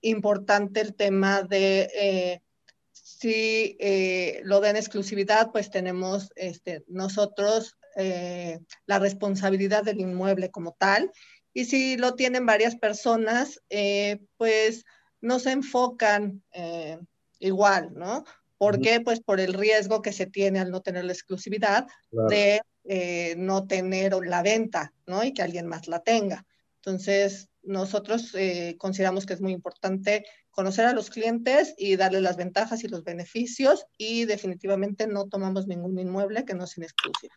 importante 0.00 0.80
el 0.80 0.96
tema 0.96 1.42
de 1.42 1.88
eh, 1.94 2.42
si 2.90 3.76
eh, 3.78 4.40
lo 4.42 4.60
den 4.60 4.74
exclusividad, 4.74 5.52
pues 5.52 5.70
tenemos 5.70 6.32
este, 6.34 6.82
nosotros 6.88 7.76
eh, 7.96 8.60
la 8.86 8.98
responsabilidad 8.98 9.84
del 9.84 10.00
inmueble 10.00 10.50
como 10.50 10.72
tal. 10.78 11.10
Y 11.54 11.66
si 11.66 11.96
lo 11.96 12.14
tienen 12.14 12.46
varias 12.46 12.76
personas, 12.76 13.60
eh, 13.68 14.20
pues 14.36 14.84
no 15.20 15.38
se 15.38 15.52
enfocan 15.52 16.42
eh, 16.52 16.98
igual, 17.38 17.92
¿no? 17.94 18.24
¿Por 18.58 18.80
qué? 18.80 19.00
Pues 19.00 19.20
por 19.20 19.40
el 19.40 19.54
riesgo 19.54 20.02
que 20.02 20.12
se 20.12 20.26
tiene 20.26 20.60
al 20.60 20.70
no 20.70 20.82
tener 20.82 21.04
la 21.04 21.12
exclusividad 21.12 21.86
claro. 22.10 22.28
de 22.28 22.60
eh, 22.84 23.34
no 23.36 23.66
tener 23.66 24.14
la 24.24 24.42
venta, 24.42 24.92
¿no? 25.06 25.24
Y 25.24 25.32
que 25.32 25.42
alguien 25.42 25.66
más 25.66 25.88
la 25.88 26.00
tenga. 26.00 26.46
Entonces, 26.76 27.48
nosotros 27.62 28.34
eh, 28.34 28.76
consideramos 28.78 29.26
que 29.26 29.34
es 29.34 29.40
muy 29.40 29.52
importante 29.52 30.24
conocer 30.50 30.86
a 30.86 30.92
los 30.92 31.10
clientes 31.10 31.74
y 31.78 31.96
darles 31.96 32.22
las 32.22 32.36
ventajas 32.36 32.82
y 32.84 32.88
los 32.88 33.04
beneficios 33.04 33.86
y 33.96 34.24
definitivamente 34.24 35.06
no 35.06 35.28
tomamos 35.28 35.66
ningún 35.66 35.98
inmueble 35.98 36.44
que 36.44 36.54
no 36.54 36.66
sea 36.66 36.84
exclusivo. 36.84 37.34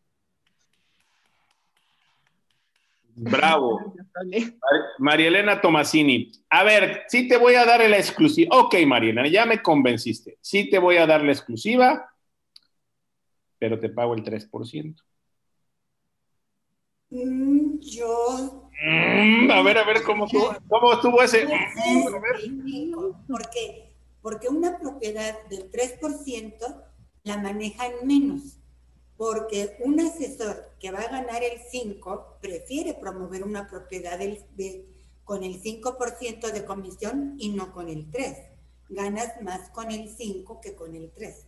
Bravo. 3.15 3.93
María 4.99 5.28
Elena 5.28 5.62
Tomasini. 5.62 6.32
A 6.49 6.63
ver, 6.63 7.04
sí 7.08 7.28
te 7.28 7.38
voy 7.38 7.56
a 7.56 7.65
dar 7.65 7.89
la 7.89 7.97
exclusiva. 7.97 8.58
Ok, 8.58 8.75
María 8.86 9.12
Elena, 9.12 9.30
ya 9.30 9.45
me 9.45 9.62
convenciste. 9.62 10.38
Sí 10.41 10.69
te 10.69 10.80
voy 10.80 10.97
a 10.97 11.08
dar 11.08 11.23
la 11.23 11.32
exclusiva, 11.32 12.10
pero 13.58 13.80
te 13.80 13.89
pago 13.89 14.13
el 14.13 14.23
3%. 14.23 15.01
Mm, 17.10 17.80
yo. 17.80 18.69
Mm, 18.84 19.49
a 19.49 19.62
ver, 19.62 19.78
a 19.78 19.86
ver, 19.86 20.04
¿cómo 20.04 20.25
estuvo, 20.25 20.54
cómo 20.67 20.93
estuvo 20.93 21.21
ese? 21.21 21.47
Porque, 23.28 23.93
porque 24.21 24.49
una 24.49 24.78
propiedad 24.78 25.47
del 25.47 25.71
3% 25.71 26.84
la 27.23 27.38
manejan 27.38 27.91
menos 28.04 28.60
porque 29.17 29.78
un 29.80 29.99
asesor 29.99 30.71
que 30.80 30.91
va 30.91 30.99
a 30.99 31.12
ganar 31.12 31.43
el 31.43 31.60
5 31.60 32.38
prefiere 32.41 32.93
promover 32.93 33.43
una 33.43 33.67
propiedad 33.67 34.19
del, 34.19 34.39
de, 34.56 34.86
con 35.23 35.43
el 35.43 35.62
5% 35.62 36.51
de 36.51 36.65
comisión 36.65 37.36
y 37.39 37.49
no 37.49 37.71
con 37.71 37.89
el 37.89 38.10
3. 38.12 38.38
Ganas 38.89 39.41
más 39.41 39.69
con 39.69 39.91
el 39.91 40.10
5 40.10 40.60
que 40.62 40.75
con 40.75 40.95
el 40.95 41.12
3. 41.12 41.47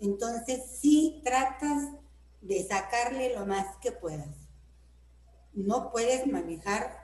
Entonces, 0.00 0.78
sí 0.80 1.20
tratas 1.22 1.90
de 2.40 2.62
sacarle 2.64 3.34
lo 3.34 3.46
más 3.46 3.76
que 3.76 3.92
puedas. 3.92 4.48
No 5.52 5.92
puedes 5.92 6.26
manejar 6.26 7.02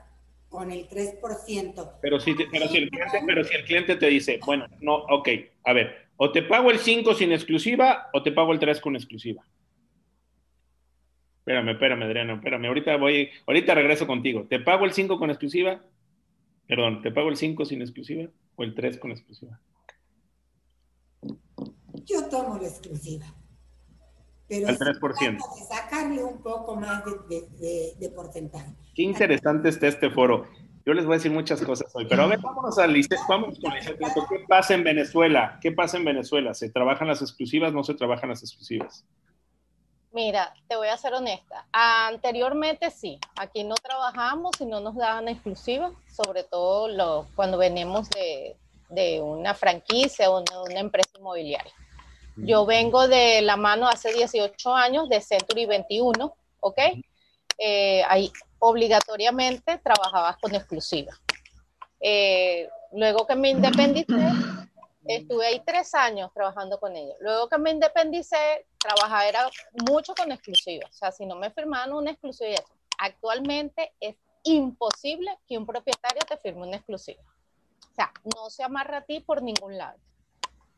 con 0.49 0.71
el 0.71 0.89
3%. 0.89 1.91
Pero 2.01 2.19
si, 2.19 2.35
te, 2.35 2.47
pero, 2.51 2.67
si 2.67 2.77
el 2.77 2.89
cliente, 2.89 3.21
pero 3.25 3.43
si 3.43 3.55
el 3.55 3.63
cliente 3.63 3.95
te 3.95 4.07
dice, 4.07 4.39
bueno, 4.45 4.65
no, 4.81 4.95
ok, 4.95 5.29
a 5.63 5.73
ver, 5.73 6.09
o 6.17 6.31
te 6.31 6.41
pago 6.41 6.71
el 6.71 6.79
5 6.79 7.13
sin 7.13 7.31
exclusiva 7.31 8.09
o 8.11 8.23
te 8.23 8.31
pago 8.31 8.51
el 8.51 8.59
3 8.59 8.81
con 8.81 8.95
exclusiva. 8.95 9.45
Espérame, 11.49 11.71
espérame, 11.71 12.03
Adriana, 12.03 12.33
espérame. 12.35 12.65
Ahorita 12.67 12.95
voy, 12.97 13.27
ahorita 13.47 13.73
regreso 13.73 14.05
contigo. 14.05 14.45
¿Te 14.47 14.59
pago 14.59 14.85
el 14.85 14.93
5 14.93 15.17
con 15.17 15.31
exclusiva? 15.31 15.81
Perdón, 16.67 17.01
¿te 17.01 17.09
pago 17.09 17.29
el 17.29 17.37
5 17.37 17.65
sin 17.65 17.81
exclusiva 17.81 18.29
o 18.55 18.63
el 18.63 18.75
3 18.75 18.99
con 18.99 19.09
exclusiva? 19.09 19.59
Yo 22.05 22.29
tomo 22.29 22.59
la 22.59 22.67
exclusiva. 22.67 23.25
Pero 24.47 24.67
al 24.67 24.77
3%. 24.77 25.31
De 25.31 25.65
sacarle 25.65 26.23
un 26.23 26.39
poco 26.43 26.75
más 26.75 27.03
de, 27.27 27.95
de, 27.99 28.09
porcentaje. 28.11 28.71
Qué 28.93 29.01
interesante 29.01 29.69
está 29.69 29.87
este 29.87 30.11
foro. 30.11 30.45
Yo 30.85 30.93
les 30.93 31.05
voy 31.05 31.15
a 31.15 31.17
decir 31.17 31.31
muchas 31.31 31.63
cosas 31.63 31.91
hoy, 31.95 32.05
pero 32.07 32.23
a 32.23 32.27
ver, 32.27 32.39
vámonos 32.41 32.77
a 32.77 32.85
Lisset, 32.85 33.17
vamos 33.27 33.59
con 33.59 33.73
Lisset. 33.73 33.97
¿Qué 33.97 34.45
pasa 34.47 34.75
en 34.75 34.83
Venezuela? 34.83 35.57
¿Qué 35.63 35.71
pasa 35.71 35.97
en 35.97 36.05
Venezuela? 36.05 36.53
¿Se 36.53 36.69
trabajan 36.69 37.07
las 37.07 37.23
exclusivas? 37.23 37.73
¿No 37.73 37.83
se 37.83 37.95
trabajan 37.95 38.29
las 38.29 38.43
exclusivas? 38.43 39.03
Mira, 40.11 40.53
te 40.67 40.75
voy 40.75 40.87
a 40.87 40.97
ser 40.97 41.13
honesta. 41.13 41.65
Anteriormente 41.71 42.89
sí, 42.89 43.19
aquí 43.35 43.63
no 43.63 43.75
trabajamos 43.75 44.59
y 44.59 44.65
no 44.65 44.79
nos 44.79 44.95
daban 44.95 45.27
exclusivas, 45.27 45.91
sobre 46.11 46.43
todo 46.43 47.27
cuando 47.35 47.57
venimos 47.57 48.09
de, 48.09 48.55
de 48.89 49.21
una 49.21 49.53
franquicia 49.53 50.31
o 50.31 50.41
una, 50.41 50.61
una 50.63 50.79
empresa 50.79 51.11
inmobiliaria. 51.17 51.73
Yo 52.37 52.65
vengo 52.65 53.07
de 53.07 53.41
la 53.41 53.57
mano 53.57 53.87
hace 53.87 54.13
18 54.13 54.73
años 54.73 55.09
de 55.09 55.19
Century 55.19 55.65
21, 55.65 56.33
¿ok? 56.61 56.79
Eh, 57.57 58.01
ahí 58.07 58.31
obligatoriamente 58.59 59.77
trabajabas 59.79 60.37
con 60.37 60.55
exclusiva. 60.55 61.11
Eh, 61.99 62.69
luego 62.93 63.27
que 63.27 63.35
me 63.35 63.49
independicé, 63.49 64.31
estuve 65.15 65.47
ahí 65.47 65.61
tres 65.65 65.93
años 65.95 66.31
trabajando 66.33 66.79
con 66.79 66.95
ellos. 66.95 67.15
Luego 67.19 67.49
que 67.49 67.57
me 67.57 67.71
independicé, 67.71 68.67
trabajaba 68.77 69.27
era 69.27 69.49
mucho 69.89 70.13
con 70.13 70.31
exclusiva. 70.31 70.87
O 70.87 70.93
sea, 70.93 71.11
si 71.11 71.25
no 71.25 71.35
me 71.35 71.51
firmaban 71.51 71.93
una 71.93 72.11
exclusiva, 72.11 72.63
actualmente 72.97 73.93
es 73.99 74.15
imposible 74.43 75.37
que 75.47 75.57
un 75.57 75.65
propietario 75.65 76.21
te 76.27 76.37
firme 76.37 76.67
una 76.67 76.77
exclusiva. 76.77 77.23
O 77.91 77.95
sea, 77.95 78.13
no 78.35 78.49
se 78.49 78.63
amarra 78.63 78.97
a 78.97 79.01
ti 79.01 79.19
por 79.19 79.41
ningún 79.41 79.77
lado. 79.77 79.97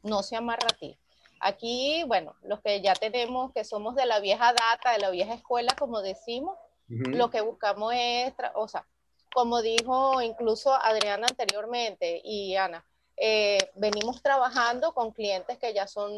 No 0.03 0.23
se 0.23 0.35
amarra 0.35 0.67
a 0.71 0.77
ti. 0.77 0.97
Aquí, 1.41 2.03
bueno, 2.07 2.35
los 2.43 2.61
que 2.61 2.81
ya 2.81 2.93
tenemos, 2.93 3.51
que 3.51 3.65
somos 3.65 3.95
de 3.95 4.05
la 4.05 4.19
vieja 4.19 4.53
data, 4.53 4.93
de 4.93 4.99
la 4.99 5.09
vieja 5.09 5.33
escuela, 5.33 5.75
como 5.77 6.01
decimos, 6.01 6.57
lo 6.87 7.29
que 7.29 7.41
buscamos 7.41 7.93
es, 7.95 8.33
o 8.55 8.67
sea, 8.67 8.85
como 9.33 9.61
dijo 9.61 10.21
incluso 10.21 10.73
Adriana 10.73 11.27
anteriormente 11.29 12.21
y 12.23 12.55
Ana, 12.57 12.85
eh, 13.23 13.69
venimos 13.75 14.23
trabajando 14.23 14.95
con 14.95 15.11
clientes 15.11 15.59
que 15.59 15.75
ya 15.75 15.85
son 15.85 16.11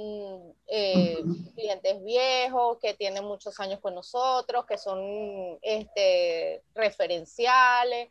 eh, 0.68 1.22
clientes 1.54 2.02
viejos, 2.02 2.78
que 2.82 2.94
tienen 2.94 3.26
muchos 3.26 3.60
años 3.60 3.82
con 3.82 3.94
nosotros, 3.94 4.66
que 4.66 4.78
son 4.78 5.60
este, 5.62 6.64
referenciales. 6.74 8.10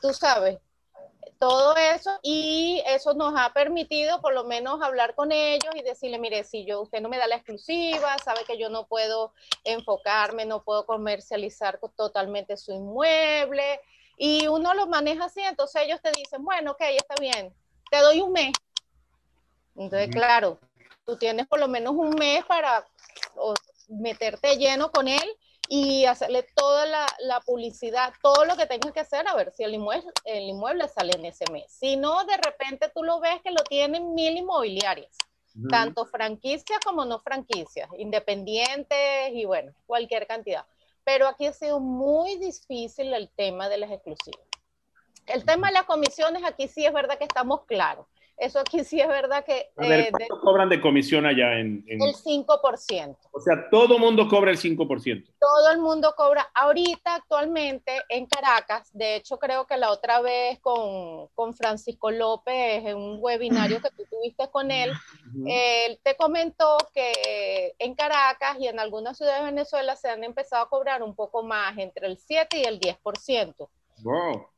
Tú 0.00 0.14
sabes, 0.14 0.58
todo 1.38 1.76
eso 1.76 2.10
y 2.22 2.82
eso 2.86 3.12
nos 3.12 3.34
ha 3.36 3.52
permitido 3.52 4.22
por 4.22 4.32
lo 4.32 4.44
menos 4.44 4.80
hablar 4.80 5.14
con 5.14 5.30
ellos 5.30 5.74
y 5.74 5.82
decirle, 5.82 6.18
mire, 6.18 6.42
si 6.44 6.64
yo 6.64 6.80
usted 6.80 7.02
no 7.02 7.10
me 7.10 7.18
da 7.18 7.26
la 7.26 7.36
exclusiva, 7.36 8.16
sabe 8.24 8.46
que 8.46 8.56
yo 8.56 8.70
no 8.70 8.86
puedo 8.86 9.34
enfocarme, 9.64 10.46
no 10.46 10.64
puedo 10.64 10.86
comercializar 10.86 11.78
totalmente 11.94 12.56
su 12.56 12.72
inmueble 12.72 13.78
y 14.16 14.46
uno 14.46 14.72
lo 14.72 14.86
maneja 14.86 15.26
así, 15.26 15.42
entonces 15.42 15.82
ellos 15.82 16.00
te 16.00 16.12
dicen, 16.12 16.42
bueno, 16.42 16.70
ok, 16.70 16.80
está 16.96 17.14
bien, 17.20 17.54
te 17.92 17.98
doy 17.98 18.22
un 18.22 18.32
mes. 18.32 18.52
Entonces, 19.76 20.08
claro, 20.10 20.58
tú 21.04 21.16
tienes 21.18 21.46
por 21.46 21.60
lo 21.60 21.68
menos 21.68 21.94
un 21.94 22.10
mes 22.10 22.42
para 22.46 22.86
meterte 23.88 24.56
lleno 24.56 24.90
con 24.90 25.08
él 25.08 25.36
y 25.68 26.06
hacerle 26.06 26.46
toda 26.54 26.86
la, 26.86 27.06
la, 27.20 27.40
publicidad, 27.40 28.14
todo 28.22 28.46
lo 28.46 28.56
que 28.56 28.66
tengas 28.66 28.92
que 28.92 29.00
hacer 29.00 29.28
a 29.28 29.34
ver 29.34 29.52
si 29.52 29.62
el 29.62 29.74
inmueble, 29.74 30.10
el 30.24 30.44
inmueble 30.44 30.88
sale 30.88 31.12
en 31.14 31.26
ese 31.26 31.44
mes. 31.52 31.70
Si 31.70 31.96
no, 31.96 32.24
de 32.24 32.36
repente 32.38 32.90
tú 32.94 33.02
lo 33.02 33.20
ves 33.20 33.42
que 33.42 33.50
lo 33.50 33.62
tienen 33.64 34.14
mil 34.14 34.38
inmobiliarias, 34.38 35.16
tanto 35.68 36.06
franquicias 36.06 36.80
como 36.82 37.04
no 37.04 37.20
franquicias, 37.20 37.90
independientes 37.98 39.32
y 39.32 39.44
bueno, 39.44 39.72
cualquier 39.86 40.26
cantidad. 40.26 40.64
Pero 41.04 41.28
aquí 41.28 41.46
ha 41.46 41.52
sido 41.52 41.78
muy 41.78 42.36
difícil 42.38 43.12
el 43.12 43.28
tema 43.28 43.68
de 43.68 43.78
las 43.78 43.90
exclusivas. 43.90 44.51
El 45.26 45.44
tema 45.44 45.68
de 45.68 45.74
las 45.74 45.84
comisiones, 45.84 46.42
aquí 46.44 46.68
sí 46.68 46.84
es 46.84 46.92
verdad 46.92 47.18
que 47.18 47.24
estamos 47.24 47.64
claros. 47.64 48.06
Eso 48.42 48.58
aquí 48.58 48.82
sí 48.82 49.00
es 49.00 49.06
verdad 49.06 49.44
que... 49.44 49.70
A 49.76 49.86
ver, 49.86 50.00
eh, 50.00 50.10
¿cuánto 50.10 50.40
cobran 50.40 50.68
de 50.68 50.80
comisión 50.80 51.26
allá 51.26 51.60
en, 51.60 51.84
El 51.86 52.00
5%. 52.00 53.16
O 53.30 53.40
sea, 53.40 53.70
todo 53.70 53.94
el 53.94 54.00
mundo 54.00 54.26
cobra 54.26 54.50
el 54.50 54.58
5%. 54.58 55.32
Todo 55.38 55.70
el 55.70 55.78
mundo 55.78 56.12
cobra. 56.16 56.50
Ahorita, 56.52 57.14
actualmente, 57.14 57.92
en 58.08 58.26
Caracas, 58.26 58.90
de 58.92 59.14
hecho, 59.14 59.38
creo 59.38 59.66
que 59.66 59.76
la 59.76 59.92
otra 59.92 60.20
vez 60.22 60.58
con, 60.58 61.28
con 61.36 61.54
Francisco 61.54 62.10
López, 62.10 62.84
en 62.84 62.96
un 62.96 63.18
webinario 63.20 63.80
que 63.80 63.90
tú 63.90 64.04
tuviste 64.10 64.50
con 64.50 64.72
él, 64.72 64.90
él 65.46 66.00
te 66.02 66.16
comentó 66.16 66.78
que 66.92 67.76
en 67.78 67.94
Caracas 67.94 68.56
y 68.58 68.66
en 68.66 68.80
algunas 68.80 69.18
ciudades 69.18 69.40
de 69.40 69.50
Venezuela 69.52 69.94
se 69.94 70.08
han 70.08 70.24
empezado 70.24 70.64
a 70.64 70.68
cobrar 70.68 71.04
un 71.04 71.14
poco 71.14 71.44
más, 71.44 71.78
entre 71.78 72.08
el 72.08 72.18
7 72.18 72.58
y 72.58 72.64
el 72.64 72.80
10%. 72.80 73.68
Wow. 74.02 74.51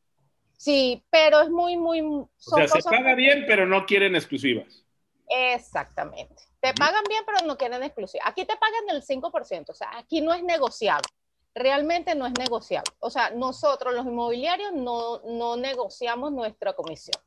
Sí, 0.57 1.05
pero 1.11 1.43
es 1.43 1.51
muy, 1.51 1.77
muy... 1.77 2.01
o 2.01 2.29
sea, 2.37 2.69
se 2.69 2.83
paga 2.83 3.15
bien, 3.15 3.45
pero 3.47 3.67
no 3.67 3.87
quieren 3.87 4.17
exclusivas. 4.17 4.85
Exactamente. 5.29 6.43
Te 6.61 6.73
pagan 6.75 7.05
bien, 7.09 7.23
pero 7.27 7.47
no 7.47 7.57
quieren 7.57 7.83
exclusivas. 7.83 8.27
Aquí 8.27 8.45
te 8.45 8.57
pagan 8.57 8.89
el 8.91 9.03
5%, 9.03 9.69
o 9.69 9.75
sea, 9.75 9.91
aquí 9.99 10.21
no 10.21 10.33
es 10.33 10.43
negociable. 10.43 11.09
Realmente 11.55 12.15
no 12.15 12.27
es 12.27 12.33
negociable. 12.39 12.93
O 13.01 13.11
sea, 13.11 13.31
nosotros 13.31 13.95
los 13.95 14.07
inmobiliarios 14.07 14.73
no, 14.73 15.21
no 15.25 15.57
negociamos 15.57 16.33
nuestra 16.33 16.73
comisión. 16.73 17.21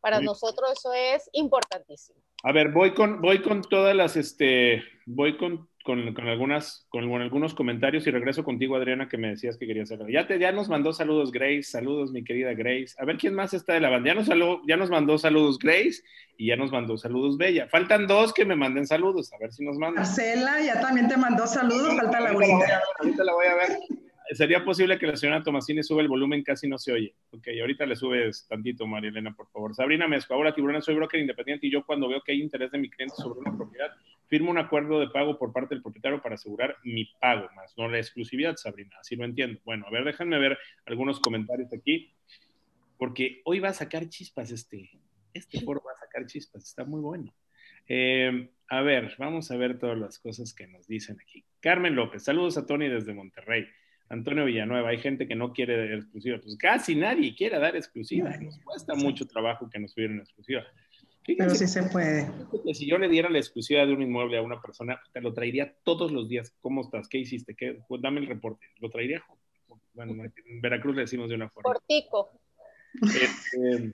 Para 0.00 0.20
nosotros 0.20 0.72
eso 0.72 0.92
es 0.92 1.28
importantísimo. 1.32 2.20
A 2.44 2.52
ver, 2.52 2.70
voy 2.70 2.94
con, 2.94 3.20
voy 3.20 3.42
con 3.42 3.62
todas 3.62 3.94
las, 3.96 4.16
este, 4.16 4.84
voy 5.06 5.36
con 5.36 5.67
con, 5.84 6.28
algunas, 6.28 6.86
con, 6.90 7.10
algunos 7.20 7.54
comentarios 7.54 8.06
y 8.06 8.10
regreso 8.10 8.44
contigo, 8.44 8.76
Adriana, 8.76 9.08
que 9.08 9.16
me 9.16 9.28
decías 9.28 9.56
que 9.56 9.66
querías 9.66 9.90
hacerlo. 9.90 10.10
Ya, 10.10 10.26
te, 10.26 10.38
ya 10.38 10.52
nos 10.52 10.68
mandó 10.68 10.92
saludos 10.92 11.32
Grace, 11.32 11.62
saludos 11.62 12.12
mi 12.12 12.24
querida 12.24 12.52
Grace. 12.54 12.94
A 12.98 13.04
ver 13.04 13.16
quién 13.16 13.34
más 13.34 13.54
está 13.54 13.74
de 13.74 13.80
la 13.80 13.88
banda. 13.88 14.08
Ya 14.08 14.14
nos, 14.14 14.28
ya 14.66 14.76
nos 14.76 14.90
mandó 14.90 15.18
saludos 15.18 15.58
Grace 15.58 16.02
y 16.36 16.48
ya 16.48 16.56
nos 16.56 16.70
mandó 16.70 16.98
saludos 16.98 17.38
Bella. 17.38 17.68
Faltan 17.68 18.06
dos 18.06 18.32
que 18.34 18.44
me 18.44 18.56
manden 18.56 18.86
saludos, 18.86 19.32
a 19.32 19.38
ver 19.38 19.52
si 19.52 19.64
nos 19.64 19.78
mandan. 19.78 20.04
Marcela 20.04 20.60
ya 20.60 20.80
también 20.80 21.08
te 21.08 21.16
mandó 21.16 21.46
saludos, 21.46 21.96
falta 21.96 22.20
la 22.20 22.30
ahorita. 22.30 22.82
Ahorita 23.00 23.24
la 23.24 23.32
voy 23.32 23.46
a 23.46 23.54
ver. 23.54 23.78
¿Sería 24.32 24.62
posible 24.62 24.98
que 24.98 25.06
la 25.06 25.16
señora 25.16 25.42
Tomasini 25.42 25.82
sube 25.82 26.02
el 26.02 26.08
volumen? 26.08 26.42
Casi 26.42 26.68
no 26.68 26.76
se 26.76 26.92
oye. 26.92 27.14
Ok, 27.30 27.48
ahorita 27.60 27.86
le 27.86 27.96
subes 27.96 28.46
tantito, 28.46 28.86
María 28.86 29.08
Elena, 29.08 29.34
por 29.34 29.48
favor. 29.48 29.74
Sabrina 29.74 30.06
Mezco, 30.06 30.34
ahora 30.34 30.54
Tiburón, 30.54 30.82
soy 30.82 30.96
broker 30.96 31.18
independiente 31.18 31.66
y 31.66 31.70
yo 31.70 31.84
cuando 31.84 32.08
veo 32.08 32.20
que 32.22 32.32
hay 32.32 32.42
interés 32.42 32.70
de 32.70 32.78
mi 32.78 32.90
cliente 32.90 33.14
sobre 33.16 33.40
una 33.40 33.56
propiedad, 33.56 33.90
firmo 34.28 34.50
un 34.50 34.58
acuerdo 34.58 35.00
de 35.00 35.08
pago 35.08 35.38
por 35.38 35.52
parte 35.52 35.74
del 35.74 35.82
propietario 35.82 36.22
para 36.22 36.36
asegurar 36.36 36.76
mi 36.84 37.06
pago, 37.20 37.48
más 37.56 37.76
no 37.76 37.88
la 37.88 37.98
exclusividad, 37.98 38.56
Sabrina, 38.56 38.96
así 39.00 39.16
lo 39.16 39.24
entiendo. 39.24 39.60
Bueno, 39.64 39.86
a 39.86 39.90
ver, 39.90 40.04
déjenme 40.04 40.38
ver 40.38 40.58
algunos 40.86 41.18
comentarios 41.20 41.72
aquí, 41.72 42.12
porque 42.96 43.40
hoy 43.44 43.60
va 43.60 43.70
a 43.70 43.74
sacar 43.74 44.08
chispas 44.08 44.50
este, 44.50 44.90
este 45.34 45.60
foro 45.60 45.82
va 45.86 45.92
a 45.92 45.96
sacar 45.96 46.26
chispas, 46.26 46.64
está 46.64 46.84
muy 46.84 47.00
bueno. 47.00 47.34
Eh, 47.88 48.50
a 48.68 48.82
ver, 48.82 49.14
vamos 49.18 49.50
a 49.50 49.56
ver 49.56 49.78
todas 49.78 49.98
las 49.98 50.18
cosas 50.18 50.52
que 50.52 50.66
nos 50.66 50.86
dicen 50.86 51.16
aquí. 51.22 51.44
Carmen 51.60 51.94
López, 51.94 52.22
saludos 52.22 52.58
a 52.58 52.66
Tony 52.66 52.88
desde 52.88 53.14
Monterrey. 53.14 53.66
Antonio 54.10 54.44
Villanueva, 54.44 54.90
hay 54.90 54.98
gente 54.98 55.26
que 55.26 55.34
no 55.34 55.52
quiere 55.52 55.76
dar 55.76 55.92
exclusiva. 55.98 56.38
Pues 56.42 56.56
casi 56.56 56.94
nadie 56.94 57.34
quiere 57.34 57.58
dar 57.58 57.76
exclusiva. 57.76 58.30
Nos 58.38 58.58
cuesta 58.58 58.94
mucho 58.94 59.26
trabajo 59.26 59.68
que 59.68 59.78
nos 59.78 59.94
tuvieran 59.94 60.18
exclusiva. 60.18 60.64
Pero 61.36 61.54
sí 61.54 61.66
se 61.66 61.82
puede. 61.84 62.30
si 62.72 62.88
yo 62.88 62.96
le 62.96 63.08
diera 63.08 63.28
la 63.28 63.38
exclusiva 63.38 63.84
de 63.84 63.92
un 63.92 64.02
inmueble 64.02 64.38
a 64.38 64.42
una 64.42 64.60
persona, 64.60 65.00
te 65.12 65.20
lo 65.20 65.34
traería 65.34 65.74
todos 65.84 66.10
los 66.10 66.28
días. 66.28 66.54
¿Cómo 66.60 66.80
estás? 66.80 67.08
¿Qué 67.08 67.18
hiciste? 67.18 67.54
¿Qué? 67.54 67.80
Pues 67.86 68.00
dame 68.00 68.20
el 68.20 68.26
reporte. 68.26 68.66
Lo 68.78 68.88
traería. 68.90 69.22
Bueno, 69.92 70.24
en 70.24 70.60
Veracruz 70.60 70.94
le 70.94 71.02
decimos 71.02 71.28
de 71.28 71.34
una 71.34 71.50
forma. 71.50 71.72
Cortico. 71.72 72.30
Este, 73.02 73.92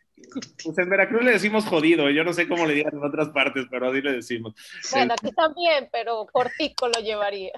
pues 0.62 0.78
en 0.78 0.88
Veracruz 0.88 1.24
le 1.24 1.32
decimos 1.32 1.64
jodido. 1.64 2.09
Yo 2.11 2.22
no 2.22 2.32
sé 2.32 2.46
cómo 2.46 2.66
le 2.66 2.74
digan 2.74 2.94
en 2.94 3.02
otras 3.02 3.30
partes, 3.30 3.66
pero 3.70 3.90
así 3.90 4.00
le 4.00 4.12
decimos. 4.12 4.54
Bueno, 4.92 5.14
aquí 5.14 5.32
también, 5.34 5.88
pero 5.90 6.26
cortico 6.32 6.88
lo 6.88 7.00
llevaría. 7.00 7.52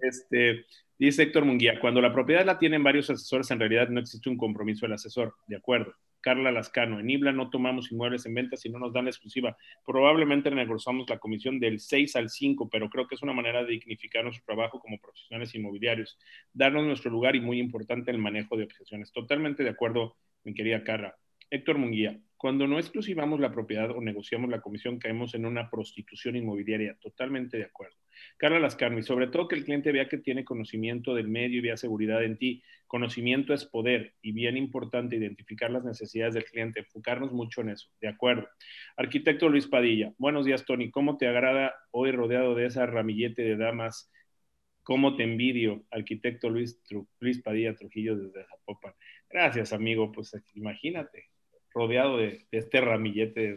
Este, 0.00 0.66
dice 0.98 1.22
Héctor 1.22 1.44
Munguía, 1.44 1.78
cuando 1.80 2.00
la 2.00 2.12
propiedad 2.12 2.44
la 2.44 2.58
tienen 2.58 2.82
varios 2.82 3.10
asesores, 3.10 3.50
en 3.50 3.60
realidad 3.60 3.88
no 3.88 4.00
existe 4.00 4.28
un 4.28 4.36
compromiso 4.36 4.86
del 4.86 4.94
asesor. 4.94 5.34
De 5.46 5.56
acuerdo. 5.56 5.94
Carla 6.20 6.50
Lascano, 6.50 6.98
en 6.98 7.08
IBLA 7.08 7.32
no 7.32 7.48
tomamos 7.48 7.92
inmuebles 7.92 8.26
en 8.26 8.34
venta 8.34 8.56
si 8.56 8.68
no 8.68 8.78
nos 8.78 8.92
dan 8.92 9.04
la 9.04 9.10
exclusiva. 9.10 9.56
Probablemente 9.86 10.50
negociamos 10.50 11.08
la 11.08 11.18
comisión 11.18 11.60
del 11.60 11.78
6 11.78 12.16
al 12.16 12.28
5, 12.28 12.68
pero 12.68 12.90
creo 12.90 13.06
que 13.06 13.14
es 13.14 13.22
una 13.22 13.32
manera 13.32 13.62
de 13.62 13.70
dignificar 13.72 14.24
nuestro 14.24 14.44
trabajo 14.44 14.80
como 14.80 14.98
profesionales 14.98 15.54
inmobiliarios, 15.54 16.18
darnos 16.52 16.84
nuestro 16.84 17.10
lugar 17.10 17.36
y 17.36 17.40
muy 17.40 17.60
importante 17.60 18.10
el 18.10 18.18
manejo 18.18 18.56
de 18.56 18.64
objeciones. 18.64 19.12
Totalmente 19.12 19.62
de 19.62 19.70
acuerdo, 19.70 20.16
mi 20.44 20.54
querida 20.54 20.82
Carla. 20.82 21.16
Héctor 21.50 21.78
Munguía, 21.78 22.20
cuando 22.38 22.68
no 22.68 22.78
exclusivamos 22.78 23.40
la 23.40 23.50
propiedad 23.50 23.90
o 23.90 24.00
negociamos 24.00 24.48
la 24.48 24.60
comisión, 24.60 25.00
caemos 25.00 25.34
en 25.34 25.44
una 25.44 25.68
prostitución 25.68 26.36
inmobiliaria. 26.36 26.96
Totalmente 27.00 27.56
de 27.56 27.64
acuerdo. 27.64 27.96
Carla 28.36 28.60
Lascarno, 28.60 28.98
y 28.98 29.02
sobre 29.02 29.26
todo 29.26 29.48
que 29.48 29.56
el 29.56 29.64
cliente 29.64 29.90
vea 29.90 30.08
que 30.08 30.18
tiene 30.18 30.44
conocimiento 30.44 31.14
del 31.14 31.28
medio 31.28 31.58
y 31.58 31.62
vea 31.62 31.76
seguridad 31.76 32.22
en 32.22 32.38
ti. 32.38 32.62
Conocimiento 32.86 33.52
es 33.52 33.64
poder 33.64 34.14
y 34.22 34.30
bien 34.30 34.56
importante 34.56 35.16
identificar 35.16 35.70
las 35.72 35.84
necesidades 35.84 36.34
del 36.34 36.44
cliente, 36.44 36.80
enfocarnos 36.80 37.32
mucho 37.32 37.60
en 37.60 37.70
eso. 37.70 37.90
De 38.00 38.06
acuerdo. 38.06 38.48
Arquitecto 38.96 39.48
Luis 39.48 39.66
Padilla, 39.66 40.14
buenos 40.16 40.46
días 40.46 40.64
Tony, 40.64 40.90
¿cómo 40.90 41.16
te 41.16 41.26
agrada 41.26 41.74
hoy 41.90 42.12
rodeado 42.12 42.54
de 42.54 42.66
esa 42.66 42.86
ramillete 42.86 43.42
de 43.42 43.56
damas? 43.56 44.12
¿Cómo 44.84 45.16
te 45.16 45.24
envidio, 45.24 45.84
arquitecto 45.90 46.48
Luis, 46.48 46.80
Luis 47.18 47.42
Padilla 47.42 47.74
Trujillo 47.74 48.16
desde 48.16 48.46
Zapopan? 48.46 48.94
Gracias, 49.28 49.74
amigo. 49.74 50.10
Pues 50.12 50.32
imagínate, 50.54 51.26
rodeado 51.78 52.18
de, 52.18 52.44
este 52.50 52.80
ramillete 52.80 53.56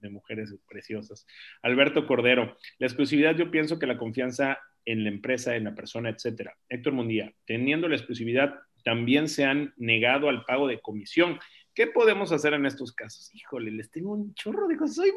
de, 0.00 0.10
mujeres 0.10 0.54
preciosas. 0.66 1.26
Alberto 1.60 2.06
Cordero, 2.06 2.56
la 2.78 2.86
exclusividad 2.86 3.36
yo 3.36 3.50
pienso 3.50 3.78
que 3.78 3.86
la 3.86 3.98
confianza 3.98 4.58
en 4.86 5.04
la 5.04 5.10
empresa, 5.10 5.54
en 5.54 5.64
la 5.64 5.74
persona, 5.74 6.08
etcétera. 6.08 6.56
Héctor 6.68 6.94
Mundía, 6.94 7.34
teniendo 7.44 7.88
la 7.88 7.96
exclusividad, 7.96 8.54
también 8.84 9.28
se 9.28 9.44
han 9.44 9.74
negado 9.76 10.30
al 10.30 10.44
pago 10.46 10.66
de 10.66 10.80
comisión. 10.80 11.38
¿Qué 11.74 11.88
podemos 11.88 12.32
hacer 12.32 12.54
en 12.54 12.64
estos 12.64 12.92
casos? 12.92 13.34
Híjole, 13.34 13.70
les 13.70 13.90
tengo 13.90 14.12
un 14.12 14.32
chorro 14.32 14.66
de 14.66 14.78
cosas. 14.78 14.96
Soy 14.96 15.12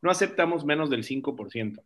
No 0.00 0.10
aceptamos 0.10 0.64
menos 0.64 0.88
del 0.88 1.04
5%. 1.04 1.82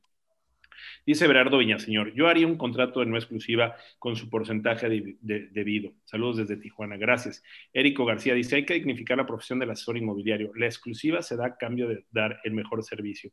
Dice 1.08 1.26
Berardo 1.26 1.56
Viñaseñor, 1.56 2.12
yo 2.12 2.28
haría 2.28 2.46
un 2.46 2.58
contrato 2.58 3.00
de 3.00 3.06
no 3.06 3.16
exclusiva 3.16 3.76
con 3.98 4.14
su 4.14 4.28
porcentaje 4.28 4.90
debido. 4.90 5.94
Saludos 6.04 6.36
desde 6.36 6.58
Tijuana, 6.58 6.98
gracias. 6.98 7.42
Érico 7.72 8.04
García 8.04 8.34
dice, 8.34 8.56
hay 8.56 8.66
que 8.66 8.74
dignificar 8.74 9.16
la 9.16 9.24
profesión 9.24 9.58
del 9.58 9.70
asesor 9.70 9.96
inmobiliario. 9.96 10.52
La 10.54 10.66
exclusiva 10.66 11.22
se 11.22 11.36
da 11.36 11.46
a 11.46 11.56
cambio 11.56 11.88
de 11.88 12.04
dar 12.10 12.40
el 12.44 12.52
mejor 12.52 12.84
servicio. 12.84 13.30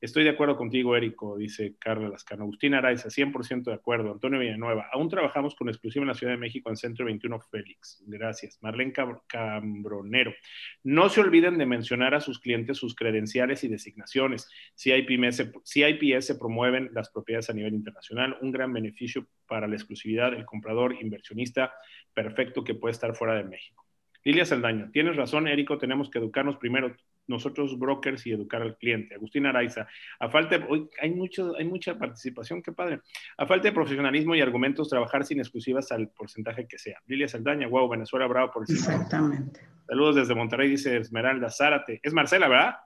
Estoy 0.00 0.22
de 0.22 0.30
acuerdo 0.30 0.56
contigo, 0.56 0.94
Érico, 0.94 1.36
dice 1.36 1.74
Carla 1.80 2.08
Lascano. 2.08 2.44
Agustín 2.44 2.74
Araiza, 2.74 3.08
100% 3.08 3.64
de 3.64 3.74
acuerdo. 3.74 4.12
Antonio 4.12 4.38
Villanueva, 4.38 4.86
aún 4.92 5.08
trabajamos 5.08 5.56
con 5.56 5.68
exclusiva 5.68 6.04
en 6.04 6.08
la 6.08 6.14
Ciudad 6.14 6.34
de 6.34 6.38
México 6.38 6.70
en 6.70 6.76
Centro 6.76 7.06
21 7.06 7.40
Félix. 7.40 8.04
Gracias. 8.06 8.58
Marlene 8.62 8.92
Cambronero, 9.26 10.32
no 10.84 11.08
se 11.08 11.20
olviden 11.20 11.58
de 11.58 11.66
mencionar 11.66 12.14
a 12.14 12.20
sus 12.20 12.38
clientes 12.38 12.76
sus 12.76 12.94
credenciales 12.94 13.64
y 13.64 13.68
designaciones. 13.68 14.48
Si 14.76 14.92
IPS 14.92 16.36
promueven 16.38 16.90
las 16.92 17.10
propiedades 17.16 17.48
a 17.48 17.54
nivel 17.54 17.72
internacional, 17.72 18.36
un 18.42 18.52
gran 18.52 18.70
beneficio 18.74 19.26
para 19.48 19.66
la 19.66 19.74
exclusividad, 19.74 20.34
el 20.34 20.44
comprador, 20.44 20.94
inversionista 21.00 21.72
perfecto 22.12 22.62
que 22.62 22.74
puede 22.74 22.92
estar 22.92 23.14
fuera 23.14 23.34
de 23.34 23.44
México. 23.44 23.86
Lilia 24.22 24.44
Saldaña, 24.44 24.90
tienes 24.92 25.16
razón, 25.16 25.48
Érico, 25.48 25.78
tenemos 25.78 26.10
que 26.10 26.18
educarnos 26.18 26.56
primero 26.58 26.94
nosotros 27.26 27.78
brokers 27.78 28.26
y 28.26 28.32
educar 28.32 28.60
al 28.60 28.76
cliente. 28.76 29.14
Agustín 29.14 29.46
Araiza, 29.46 29.88
a 30.18 30.28
falta, 30.28 30.64
hoy 30.68 30.90
hay, 31.00 31.10
mucho, 31.10 31.56
hay 31.56 31.64
mucha 31.64 31.98
participación, 31.98 32.62
qué 32.62 32.72
padre. 32.72 33.00
A 33.38 33.46
falta 33.46 33.68
de 33.68 33.72
profesionalismo 33.72 34.34
y 34.34 34.42
argumentos, 34.42 34.90
trabajar 34.90 35.24
sin 35.24 35.38
exclusivas 35.38 35.90
al 35.90 36.08
porcentaje 36.10 36.66
que 36.68 36.76
sea. 36.76 36.98
Lilia 37.06 37.28
Saldaña, 37.28 37.66
wow, 37.66 37.88
Venezuela, 37.88 38.26
bravo 38.26 38.52
por 38.52 38.64
el 38.68 38.74
Exactamente. 38.74 39.60
Saludos 39.86 40.16
desde 40.16 40.34
Monterrey, 40.34 40.68
dice 40.68 40.98
Esmeralda 40.98 41.48
Zárate. 41.48 42.00
Es 42.02 42.12
Marcela, 42.12 42.48
¿verdad? 42.48 42.76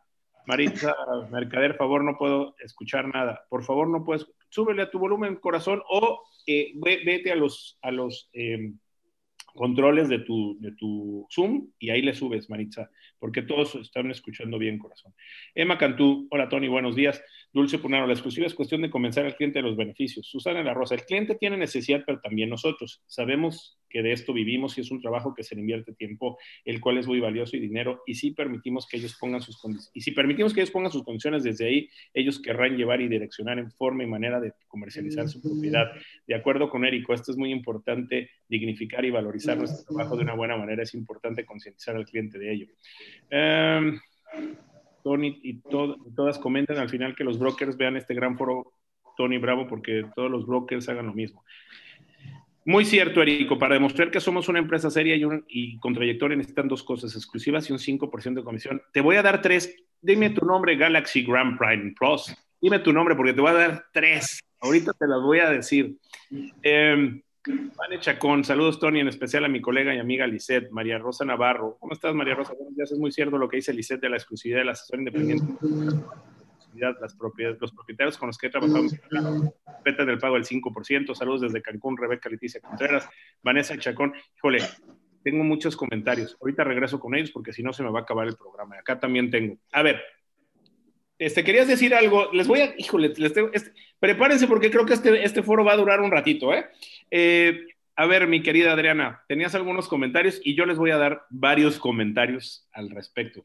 Maritza 0.47 0.95
Mercader, 1.30 1.76
favor, 1.76 2.05
no 2.05 2.16
puedo 2.16 2.55
escuchar 2.61 3.09
nada. 3.09 3.45
Por 3.49 3.64
favor, 3.64 3.88
no 3.88 4.05
puedes. 4.05 4.26
Súbele 4.49 4.82
a 4.82 4.91
tu 4.91 4.99
volumen, 4.99 5.36
corazón, 5.36 5.82
o 5.88 6.22
eh, 6.47 6.72
vete 6.76 7.30
a 7.30 7.36
los, 7.36 7.78
a 7.82 7.91
los 7.91 8.28
em, 8.32 8.78
controles 9.55 10.09
de 10.09 10.20
tu, 10.20 10.59
de 10.61 10.72
tu 10.72 11.26
Zoom 11.30 11.68
y 11.78 11.91
ahí 11.91 12.03
le 12.03 12.14
subes, 12.14 12.51
Maritza, 12.51 12.91
porque 13.21 13.43
todos 13.43 13.75
están 13.77 14.11
escuchando 14.11 14.59
bien, 14.59 14.79
corazón. 14.79 15.14
Emma 15.55 15.79
Cantú, 15.79 16.27
hola 16.31 16.49
Tony, 16.49 16.66
buenos 16.66 16.97
días. 16.97 17.23
Dulce 17.53 17.79
Punaro, 17.79 18.07
la 18.07 18.14
exclusiva 18.14 18.47
es 18.47 18.55
cuestión 18.55 18.81
de 18.81 18.91
convencer 18.91 19.27
al 19.27 19.37
cliente 19.37 19.59
de 19.59 19.64
los 19.64 19.77
beneficios. 19.77 20.27
Susana 20.27 20.62
La 20.62 20.75
Rosa, 20.75 20.95
el 20.95 21.05
cliente 21.05 21.35
tiene 21.35 21.57
necesidad, 21.57 22.03
pero 22.07 22.21
también 22.21 22.49
nosotros. 22.49 23.03
Sabemos 23.07 23.79
que 23.91 24.03
de 24.03 24.12
esto 24.12 24.33
vivimos 24.33 24.79
y 24.79 24.81
es 24.81 24.91
un 24.91 25.01
trabajo 25.01 25.35
que 25.35 25.43
se 25.43 25.55
le 25.55 25.61
invierte 25.61 25.93
tiempo, 25.93 26.39
el 26.64 26.81
cual 26.81 26.99
es 26.99 27.07
muy 27.07 27.21
valioso 27.21 27.57
y 27.57 27.61
dinero, 27.61 28.03
y 28.07 28.14
si 28.14 28.31
permitimos 28.31 28.87
que 28.87 28.97
ellos 28.97 29.16
pongan 29.21 29.43
sus 29.43 29.59
condiciones, 29.59 29.91
y 29.93 30.01
si 30.01 30.12
permitimos 30.12 30.55
que 30.55 30.61
ellos 30.61 30.71
pongan 30.71 30.93
sus 30.93 31.03
condiciones 31.03 31.43
desde 31.43 31.66
ahí, 31.66 31.89
ellos 32.14 32.41
querrán 32.41 32.77
llevar 32.77 33.01
y 33.01 33.09
direccionar 33.09 33.59
en 33.59 33.71
forma 33.73 34.05
y 34.05 34.07
manera 34.07 34.41
de 34.41 34.53
comercializar 34.68 35.29
su 35.29 35.43
propiedad. 35.43 35.91
De 36.27 36.35
acuerdo 36.35 36.71
con 36.71 36.85
Érico, 36.85 37.12
esto 37.12 37.33
es 37.33 37.37
muy 37.37 37.51
importante, 37.51 38.31
dignificar 38.49 39.05
y 39.05 39.11
valorizar 39.11 39.59
nuestro 39.59 39.85
trabajo 39.85 40.16
de 40.16 40.23
una 40.23 40.35
buena 40.35 40.57
manera, 40.57 40.85
es 40.85 40.95
importante 40.95 41.45
concientizar 41.45 41.97
al 41.97 42.05
cliente 42.05 42.39
de 42.39 42.53
ello. 42.53 42.66
Em, 43.31 43.99
Tony 45.03 45.41
y, 45.43 45.61
todas 46.15 46.39
comentan 46.39 46.79
al 46.79 46.89
final 46.89 47.15
que 47.15 47.25
los 47.25 47.39
brokers 47.39 47.77
vean 47.77 47.97
este 47.97 48.15
gran 48.15 48.37
foro 48.37 48.73
Tony 49.17 49.39
Bravo 49.39 49.67
porque 49.67 50.05
todos 50.15 50.31
los 50.31 50.47
brokers 50.47 50.89
hagan 50.89 51.07
lo 51.07 51.15
mismo. 51.15 51.45
Muy 52.65 52.85
cierto, 52.85 53.23
Erico. 53.23 53.59
Para 53.59 53.75
demostrar 53.75 54.11
que 54.11 54.21
somos 54.21 54.49
una 54.49 54.59
empresa 54.59 54.91
seria 54.91 55.17
y, 55.17 55.23
y, 55.49 55.79
con 55.79 55.95
trayectoria 55.95 56.37
necesitan 56.37 56.69
dos 56.69 56.83
cosas 56.83 57.15
exclusivas 57.17 57.69
y 57.69 57.73
un 57.73 57.79
5% 57.79 58.35
de 58.35 58.45
comisión. 58.45 58.83
Te 58.93 59.01
voy 59.01 59.17
a 59.17 59.23
dar 59.23 59.41
tres. 59.41 59.75
Dime 60.01 60.31
tu 60.31 60.45
nombre, 60.45 60.77
Galaxy 60.77 61.23
Grand 61.25 61.59
Prime 61.59 61.95
Plus. 61.99 62.35
Dime 62.61 62.79
tu 62.81 62.93
nombre 62.93 63.15
porque 63.15 63.33
te 63.33 63.41
voy 63.41 63.51
a 63.51 63.55
dar 63.55 63.85
tres. 63.93 64.41
Ahorita 64.61 64.93
te 64.93 65.07
las 65.07 65.23
voy 65.23 65.39
a 65.39 65.51
decir. 65.51 65.97
Eh, 66.63 67.23
Vane 67.76 68.01
Chacón, 68.01 68.44
saludos 68.44 68.78
Tony, 68.78 69.01
en 69.01 69.09
especial 69.09 69.44
a 69.44 69.48
mi 69.48 69.61
colega 69.61 69.94
y 69.94 69.98
amiga 69.98 70.26
Lisette, 70.26 70.70
María 70.70 70.98
Rosa 70.98 71.24
Navarro. 71.24 71.76
¿Cómo 71.80 71.92
estás, 71.92 72.14
María 72.14 72.34
Rosa? 72.34 72.55
Buenos 72.55 72.76
días. 72.76 72.92
Es 72.92 72.98
muy 72.98 73.12
cierto 73.12 73.38
lo 73.38 73.48
que 73.48 73.57
dice 73.57 73.72
Lisette 73.72 74.03
de 74.03 74.11
la 74.11 74.16
exclusividad 74.16 74.61
del 74.61 74.68
asesor 74.70 74.98
independiente. 74.98 75.53
Las 77.01 77.14
propiedades, 77.14 77.61
los 77.61 77.72
propietarios 77.72 78.16
con 78.16 78.28
los 78.28 78.38
que 78.38 78.46
he 78.46 78.51
trabajado 78.51 78.84
respetan 79.66 80.07
del 80.07 80.18
pago 80.18 80.36
del 80.36 80.44
5%. 80.44 81.14
Saludos 81.14 81.42
desde 81.42 81.61
Cancún, 81.61 81.96
Rebeca 81.96 82.30
Leticia 82.30 82.61
Contreras, 82.61 83.09
Vanessa 83.42 83.76
Chacón. 83.76 84.14
Híjole, 84.36 84.61
tengo 85.22 85.44
muchos 85.44 85.76
comentarios. 85.76 86.36
Ahorita 86.40 86.64
regreso 86.64 87.01
con 87.01 87.14
ellos 87.14 87.32
porque 87.32 87.53
si 87.53 87.62
no 87.62 87.72
se 87.72 87.82
me 87.82 87.90
va 87.90 88.01
a 88.01 88.03
acabar 88.03 88.28
el 88.28 88.36
programa. 88.36 88.76
Acá 88.78 88.98
también 88.98 89.30
tengo. 89.30 89.59
A 89.72 89.82
ver, 89.82 90.01
este, 91.20 91.44
querías 91.44 91.68
decir 91.68 91.94
algo, 91.94 92.32
les 92.32 92.48
voy 92.48 92.61
a, 92.61 92.74
híjole, 92.78 93.12
les 93.14 93.34
tengo, 93.34 93.51
este, 93.53 93.72
prepárense 93.98 94.46
porque 94.46 94.70
creo 94.70 94.86
que 94.86 94.94
este, 94.94 95.22
este 95.22 95.42
foro 95.42 95.62
va 95.62 95.74
a 95.74 95.76
durar 95.76 96.01
un 96.01 96.11
ratito, 96.11 96.55
¿eh? 96.55 96.64
¿Eh? 97.11 97.67
A 97.97 98.07
ver, 98.07 98.27
mi 98.27 98.43
querida 98.43 98.73
Adriana, 98.73 99.23
tenías 99.29 99.55
algunos 99.55 99.89
comentarios 99.89 100.41
y 100.43 100.55
yo 100.57 100.65
les 100.65 100.79
voy 100.79 100.91
a 100.91 100.97
dar 100.97 101.27
varios 101.29 101.79
comentarios 101.79 102.67
al 102.73 102.89
respecto. 102.91 103.45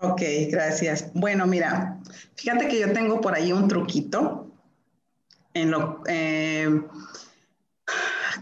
Ok, 0.00 0.22
gracias. 0.50 1.12
Bueno, 1.14 1.46
mira, 1.46 2.00
fíjate 2.34 2.66
que 2.68 2.80
yo 2.80 2.92
tengo 2.92 3.20
por 3.20 3.34
ahí 3.34 3.52
un 3.52 3.68
truquito. 3.68 4.50
En 5.54 5.70
lo, 5.70 6.02
eh, 6.08 6.68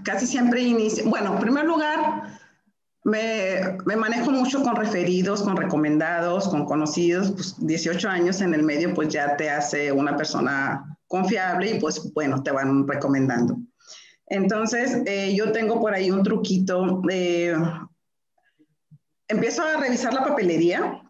casi 0.03 0.27
siempre 0.27 0.63
inicio, 0.63 1.05
bueno, 1.05 1.35
en 1.35 1.41
primer 1.41 1.67
lugar, 1.67 2.41
me, 3.05 3.97
manejo 3.97 4.31
mucho 4.31 4.63
con 4.63 4.77
referidos, 4.77 5.43
con 5.43 5.57
recomendados, 5.57 6.49
con 6.49 6.65
conocidos, 6.65 7.33
pues 7.33 7.55
18 7.59 8.09
años 8.09 8.41
en 8.41 8.55
el 8.55 8.63
medio 8.63 8.95
pues 8.95 9.09
ya 9.09 9.37
te 9.37 9.51
hace 9.51 9.91
una 9.91 10.17
persona 10.17 10.97
confiable 11.07 11.73
y 11.73 11.81
pues 11.81 12.13
bueno, 12.15 12.43
te 12.43 12.53
van 12.53 12.87
recomendando. 12.87 13.59
Entonces, 14.33 14.97
eh, 15.05 15.35
yo 15.35 15.53
tengo 15.53 15.79
por 15.79 15.93
ahí 15.93 16.11
un 16.11 16.23
truquito. 16.23 17.03
empiezo 19.29 19.63
a 19.63 19.77
revisar 19.77 20.15
la 20.15 20.25
papelería. 20.25 21.03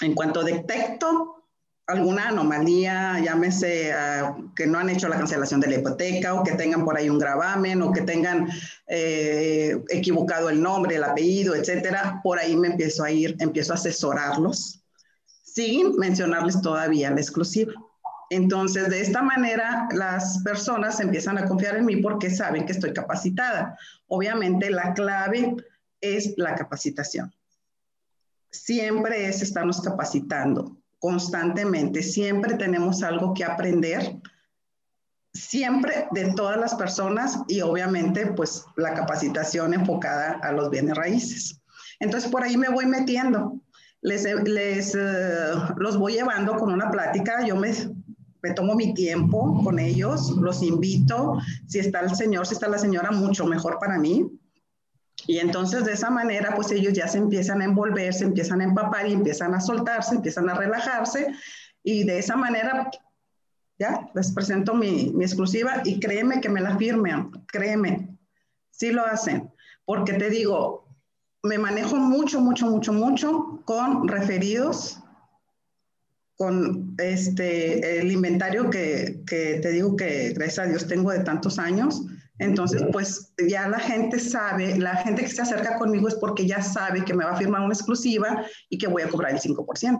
En 0.00 0.14
cuanto 0.14 0.44
detecto 0.44 1.48
alguna 1.88 2.28
anomalía, 2.28 3.18
llámese 3.18 3.92
ah, 3.92 4.36
que 4.54 4.68
no 4.68 4.78
han 4.78 4.90
hecho 4.90 5.08
la 5.08 5.18
cancelación 5.18 5.60
de 5.60 5.66
la 5.66 5.78
hipoteca 5.78 6.34
o 6.34 6.44
que 6.44 6.52
tengan 6.52 6.84
por 6.84 6.96
ahí 6.96 7.10
un 7.10 7.18
gravamen 7.18 7.82
o 7.82 7.92
que 7.92 8.02
tengan 8.02 8.48
eh, 8.86 9.76
equivocado 9.88 10.48
el 10.48 10.62
nombre, 10.62 10.94
el 10.96 11.04
apellido, 11.04 11.56
etcétera, 11.56 12.20
por 12.22 12.38
ahí 12.38 12.56
me 12.56 12.68
empiezo 12.68 13.02
a 13.02 13.10
ir, 13.10 13.36
empiezo 13.40 13.72
a 13.72 13.76
asesorarlos 13.76 14.84
sin 15.26 15.96
mencionarles 15.96 16.62
todavía 16.62 17.10
la 17.10 17.20
exclusiva. 17.20 17.72
Entonces, 18.32 18.88
de 18.88 19.02
esta 19.02 19.20
manera, 19.20 19.86
las 19.92 20.42
personas 20.42 20.98
empiezan 21.00 21.36
a 21.36 21.44
confiar 21.44 21.76
en 21.76 21.84
mí 21.84 21.96
porque 21.96 22.30
saben 22.30 22.64
que 22.64 22.72
estoy 22.72 22.94
capacitada. 22.94 23.76
Obviamente, 24.06 24.70
la 24.70 24.94
clave 24.94 25.54
es 26.00 26.32
la 26.38 26.54
capacitación. 26.54 27.30
Siempre 28.50 29.28
es 29.28 29.42
estarnos 29.42 29.82
capacitando 29.82 30.78
constantemente. 30.98 32.02
Siempre 32.02 32.54
tenemos 32.54 33.02
algo 33.02 33.34
que 33.34 33.44
aprender, 33.44 34.16
siempre 35.34 36.08
de 36.12 36.32
todas 36.32 36.58
las 36.58 36.74
personas 36.74 37.38
y 37.48 37.60
obviamente 37.60 38.28
pues 38.28 38.64
la 38.76 38.94
capacitación 38.94 39.74
enfocada 39.74 40.38
a 40.42 40.52
los 40.52 40.70
bienes 40.70 40.96
raíces. 40.96 41.60
Entonces 42.00 42.30
por 42.30 42.42
ahí 42.42 42.56
me 42.56 42.70
voy 42.70 42.86
metiendo, 42.86 43.60
les, 44.00 44.24
les 44.24 44.94
eh, 44.94 45.52
los 45.76 45.98
voy 45.98 46.14
llevando 46.14 46.56
con 46.56 46.72
una 46.72 46.90
plática, 46.90 47.44
yo 47.46 47.56
me, 47.56 47.72
me 48.42 48.52
tomo 48.52 48.74
mi 48.74 48.94
tiempo 48.94 49.62
con 49.62 49.78
ellos, 49.78 50.30
los 50.32 50.62
invito, 50.62 51.38
si 51.68 51.78
está 51.78 52.00
el 52.00 52.14
señor, 52.14 52.46
si 52.46 52.54
está 52.54 52.68
la 52.68 52.78
señora, 52.78 53.10
mucho 53.10 53.46
mejor 53.46 53.78
para 53.78 53.98
mí, 53.98 54.30
y 55.26 55.38
entonces 55.38 55.84
de 55.84 55.92
esa 55.92 56.10
manera, 56.10 56.54
pues 56.56 56.72
ellos 56.72 56.92
ya 56.92 57.06
se 57.06 57.18
empiezan 57.18 57.60
a 57.62 57.64
envolver, 57.64 58.12
se 58.12 58.24
empiezan 58.24 58.60
a 58.60 58.64
empapar 58.64 59.08
y 59.08 59.12
empiezan 59.12 59.54
a 59.54 59.60
soltarse, 59.60 60.16
empiezan 60.16 60.48
a 60.48 60.54
relajarse. 60.54 61.32
Y 61.84 62.02
de 62.04 62.18
esa 62.18 62.34
manera 62.34 62.90
¿ya? 63.78 64.08
Les 64.14 64.32
presento 64.32 64.74
mi, 64.74 65.10
mi 65.14 65.24
exclusiva 65.24 65.82
y 65.84 65.98
créeme 65.98 66.40
que 66.40 66.48
me 66.48 66.60
la 66.60 66.76
firmen, 66.76 67.30
créeme, 67.46 68.16
sí 68.70 68.92
lo 68.92 69.04
hacen, 69.04 69.52
porque 69.84 70.14
te 70.14 70.30
digo, 70.30 70.86
me 71.42 71.58
manejo 71.58 71.96
mucho, 71.96 72.40
mucho, 72.40 72.66
mucho, 72.66 72.92
mucho 72.92 73.62
con 73.64 74.06
referidos, 74.06 75.00
con 76.36 76.81
este, 76.98 78.00
el 78.00 78.10
inventario 78.10 78.70
que, 78.70 79.22
que 79.26 79.60
te 79.62 79.70
digo 79.70 79.96
que 79.96 80.32
gracias 80.34 80.58
a 80.66 80.68
Dios 80.68 80.86
tengo 80.86 81.10
de 81.10 81.20
tantos 81.20 81.58
años. 81.58 82.02
Entonces, 82.38 82.82
pues 82.92 83.32
ya 83.48 83.68
la 83.68 83.78
gente 83.78 84.18
sabe, 84.18 84.76
la 84.78 84.96
gente 84.96 85.22
que 85.22 85.28
se 85.28 85.42
acerca 85.42 85.78
conmigo 85.78 86.08
es 86.08 86.14
porque 86.16 86.46
ya 86.46 86.62
sabe 86.62 87.04
que 87.04 87.14
me 87.14 87.24
va 87.24 87.32
a 87.32 87.36
firmar 87.36 87.60
una 87.60 87.74
exclusiva 87.74 88.44
y 88.68 88.78
que 88.78 88.88
voy 88.88 89.02
a 89.02 89.08
cobrar 89.08 89.32
el 89.32 89.40
5%. 89.40 89.98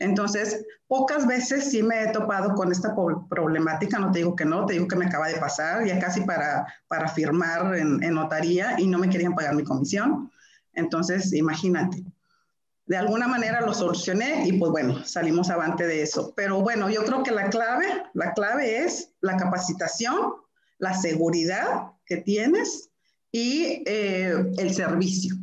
Entonces, 0.00 0.64
pocas 0.88 1.26
veces 1.26 1.70
sí 1.70 1.82
me 1.82 2.02
he 2.02 2.12
topado 2.12 2.54
con 2.54 2.70
esta 2.72 2.94
problemática, 3.30 3.98
no 3.98 4.10
te 4.10 4.18
digo 4.18 4.34
que 4.36 4.44
no, 4.44 4.66
te 4.66 4.74
digo 4.74 4.88
que 4.88 4.96
me 4.96 5.06
acaba 5.06 5.28
de 5.28 5.38
pasar, 5.38 5.86
ya 5.86 5.98
casi 5.98 6.20
para, 6.22 6.66
para 6.88 7.08
firmar 7.08 7.76
en, 7.76 8.02
en 8.02 8.14
notaría 8.14 8.78
y 8.78 8.86
no 8.86 8.98
me 8.98 9.08
querían 9.08 9.34
pagar 9.34 9.54
mi 9.54 9.64
comisión. 9.64 10.30
Entonces, 10.74 11.32
imagínate. 11.32 12.04
De 12.86 12.96
alguna 12.98 13.26
manera 13.26 13.62
lo 13.62 13.72
solucioné 13.72 14.46
y 14.46 14.52
pues 14.58 14.70
bueno, 14.70 15.02
salimos 15.04 15.48
avante 15.48 15.86
de 15.86 16.02
eso. 16.02 16.34
Pero 16.36 16.60
bueno, 16.60 16.90
yo 16.90 17.04
creo 17.04 17.22
que 17.22 17.30
la 17.30 17.48
clave, 17.48 17.86
la 18.12 18.34
clave 18.34 18.78
es 18.78 19.14
la 19.20 19.36
capacitación, 19.36 20.34
la 20.78 20.92
seguridad 20.92 21.92
que 22.04 22.18
tienes 22.18 22.90
y 23.32 23.82
eh, 23.86 24.34
el 24.58 24.70
servicio, 24.74 25.34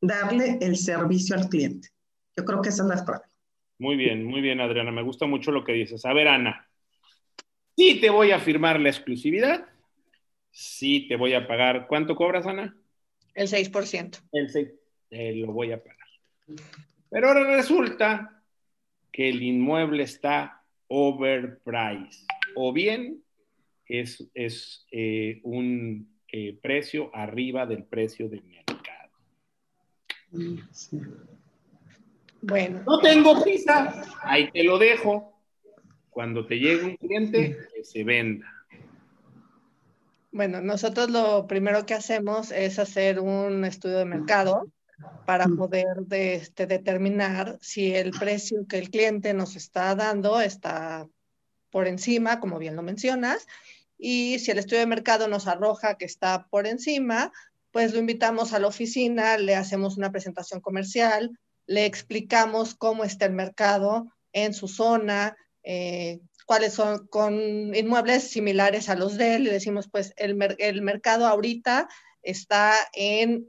darle 0.00 0.58
el 0.60 0.76
servicio 0.76 1.36
al 1.36 1.48
cliente. 1.48 1.88
Yo 2.36 2.44
creo 2.44 2.60
que 2.60 2.68
esa 2.68 2.82
es 2.82 2.88
la 2.88 3.04
clave. 3.04 3.24
Muy 3.78 3.96
bien, 3.96 4.24
muy 4.26 4.42
bien, 4.42 4.60
Adriana. 4.60 4.92
Me 4.92 5.02
gusta 5.02 5.24
mucho 5.24 5.52
lo 5.52 5.64
que 5.64 5.72
dices. 5.72 6.04
A 6.04 6.12
ver, 6.12 6.28
Ana, 6.28 6.68
sí 7.76 7.98
te 7.98 8.10
voy 8.10 8.30
a 8.30 8.38
firmar 8.38 8.78
la 8.78 8.90
exclusividad, 8.90 9.66
sí 10.50 11.08
te 11.08 11.16
voy 11.16 11.32
a 11.32 11.48
pagar. 11.48 11.86
¿Cuánto 11.88 12.14
cobras, 12.14 12.46
Ana? 12.46 12.76
El 13.34 13.48
6%. 13.48 14.20
El 14.32 14.52
6%. 14.52 14.72
Eh, 15.12 15.34
lo 15.36 15.52
voy 15.52 15.72
a 15.72 15.82
pagar. 15.82 16.06
Pero 17.10 17.28
ahora 17.28 17.56
resulta 17.56 18.42
que 19.12 19.28
el 19.28 19.42
inmueble 19.42 20.04
está 20.04 20.62
overpriced 20.86 22.26
o 22.54 22.72
bien 22.72 23.22
es, 23.86 24.28
es 24.34 24.86
eh, 24.92 25.40
un 25.42 26.08
eh, 26.28 26.58
precio 26.62 27.10
arriba 27.12 27.66
del 27.66 27.84
precio 27.84 28.28
del 28.28 28.44
mercado. 28.44 29.10
Bueno. 32.42 32.82
No 32.86 33.00
tengo 33.00 33.42
prisa, 33.42 34.04
ahí 34.22 34.50
te 34.52 34.62
lo 34.62 34.78
dejo. 34.78 35.36
Cuando 36.10 36.46
te 36.46 36.56
llegue 36.56 36.84
un 36.84 36.96
cliente, 36.96 37.56
que 37.74 37.84
se 37.84 38.04
venda. 38.04 38.46
Bueno, 40.32 40.60
nosotros 40.60 41.10
lo 41.10 41.46
primero 41.46 41.86
que 41.86 41.94
hacemos 41.94 42.52
es 42.52 42.78
hacer 42.78 43.18
un 43.18 43.64
estudio 43.64 43.98
de 43.98 44.04
mercado 44.04 44.66
para 45.26 45.46
poder 45.46 45.86
de, 46.06 46.34
este, 46.34 46.66
determinar 46.66 47.58
si 47.60 47.94
el 47.94 48.10
precio 48.10 48.66
que 48.66 48.78
el 48.78 48.90
cliente 48.90 49.32
nos 49.34 49.56
está 49.56 49.94
dando 49.94 50.40
está 50.40 51.08
por 51.70 51.86
encima, 51.86 52.40
como 52.40 52.58
bien 52.58 52.76
lo 52.76 52.82
mencionas, 52.82 53.46
y 53.96 54.38
si 54.38 54.50
el 54.50 54.58
estudio 54.58 54.80
de 54.80 54.86
mercado 54.86 55.28
nos 55.28 55.46
arroja 55.46 55.96
que 55.96 56.04
está 56.04 56.48
por 56.50 56.66
encima, 56.66 57.32
pues 57.70 57.92
lo 57.92 58.00
invitamos 58.00 58.52
a 58.52 58.58
la 58.58 58.66
oficina, 58.66 59.38
le 59.38 59.54
hacemos 59.54 59.96
una 59.96 60.10
presentación 60.10 60.60
comercial, 60.60 61.38
le 61.66 61.86
explicamos 61.86 62.74
cómo 62.74 63.04
está 63.04 63.26
el 63.26 63.32
mercado 63.32 64.06
en 64.32 64.54
su 64.54 64.68
zona, 64.68 65.36
eh, 65.62 66.20
cuáles 66.46 66.72
son 66.74 67.06
con 67.06 67.74
inmuebles 67.74 68.28
similares 68.28 68.88
a 68.88 68.96
los 68.96 69.16
de 69.16 69.36
él, 69.36 69.44
le 69.44 69.52
decimos 69.52 69.88
pues 69.88 70.12
el, 70.16 70.36
el 70.58 70.82
mercado 70.82 71.26
ahorita 71.26 71.88
está 72.22 72.74
en 72.92 73.48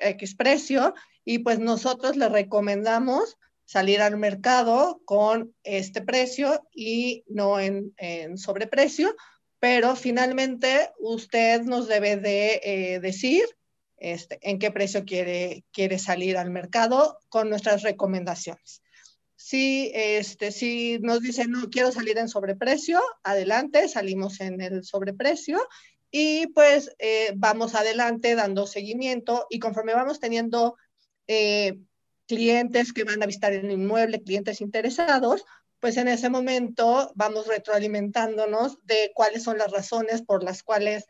X 0.00 0.34
precio 0.34 0.94
y 1.24 1.40
pues 1.40 1.58
nosotros 1.58 2.16
le 2.16 2.28
recomendamos 2.28 3.36
salir 3.64 4.00
al 4.00 4.16
mercado 4.16 5.02
con 5.04 5.54
este 5.64 6.00
precio 6.00 6.62
y 6.72 7.24
no 7.26 7.58
en, 7.60 7.92
sobreprecio, 8.38 9.14
pero 9.58 9.96
finalmente 9.96 10.90
usted 10.98 11.62
nos 11.62 11.88
debe 11.88 12.16
de 12.16 12.60
eh, 12.62 13.00
decir 13.00 13.44
este, 13.96 14.38
en 14.42 14.58
qué 14.58 14.70
precio 14.70 15.04
quiere, 15.04 15.64
quiere 15.72 15.98
salir 15.98 16.36
al 16.38 16.50
mercado 16.50 17.18
con 17.28 17.48
nuestras 17.48 17.82
recomendaciones. 17.82 18.82
Si, 19.34 19.90
este, 19.94 20.50
si 20.50 20.98
nos 21.00 21.20
dice 21.20 21.46
no 21.46 21.68
quiero 21.68 21.92
salir 21.92 22.18
en 22.18 22.28
sobreprecio, 22.28 23.02
adelante, 23.22 23.88
salimos 23.88 24.40
en 24.40 24.60
el 24.60 24.84
sobreprecio 24.84 25.60
y 26.18 26.46
pues 26.46 26.96
eh, 26.98 27.34
vamos 27.36 27.74
adelante 27.74 28.34
dando 28.34 28.66
seguimiento 28.66 29.46
y 29.50 29.58
conforme 29.58 29.92
vamos 29.92 30.18
teniendo 30.18 30.78
eh, 31.26 31.78
clientes 32.26 32.94
que 32.94 33.04
van 33.04 33.22
a 33.22 33.26
visitar 33.26 33.52
el 33.52 33.70
inmueble, 33.70 34.22
clientes 34.22 34.62
interesados, 34.62 35.44
pues 35.78 35.98
en 35.98 36.08
ese 36.08 36.30
momento 36.30 37.12
vamos 37.16 37.46
retroalimentándonos 37.46 38.78
de 38.86 39.12
cuáles 39.14 39.42
son 39.42 39.58
las 39.58 39.70
razones 39.70 40.22
por 40.22 40.42
las 40.42 40.62
cuales 40.62 41.04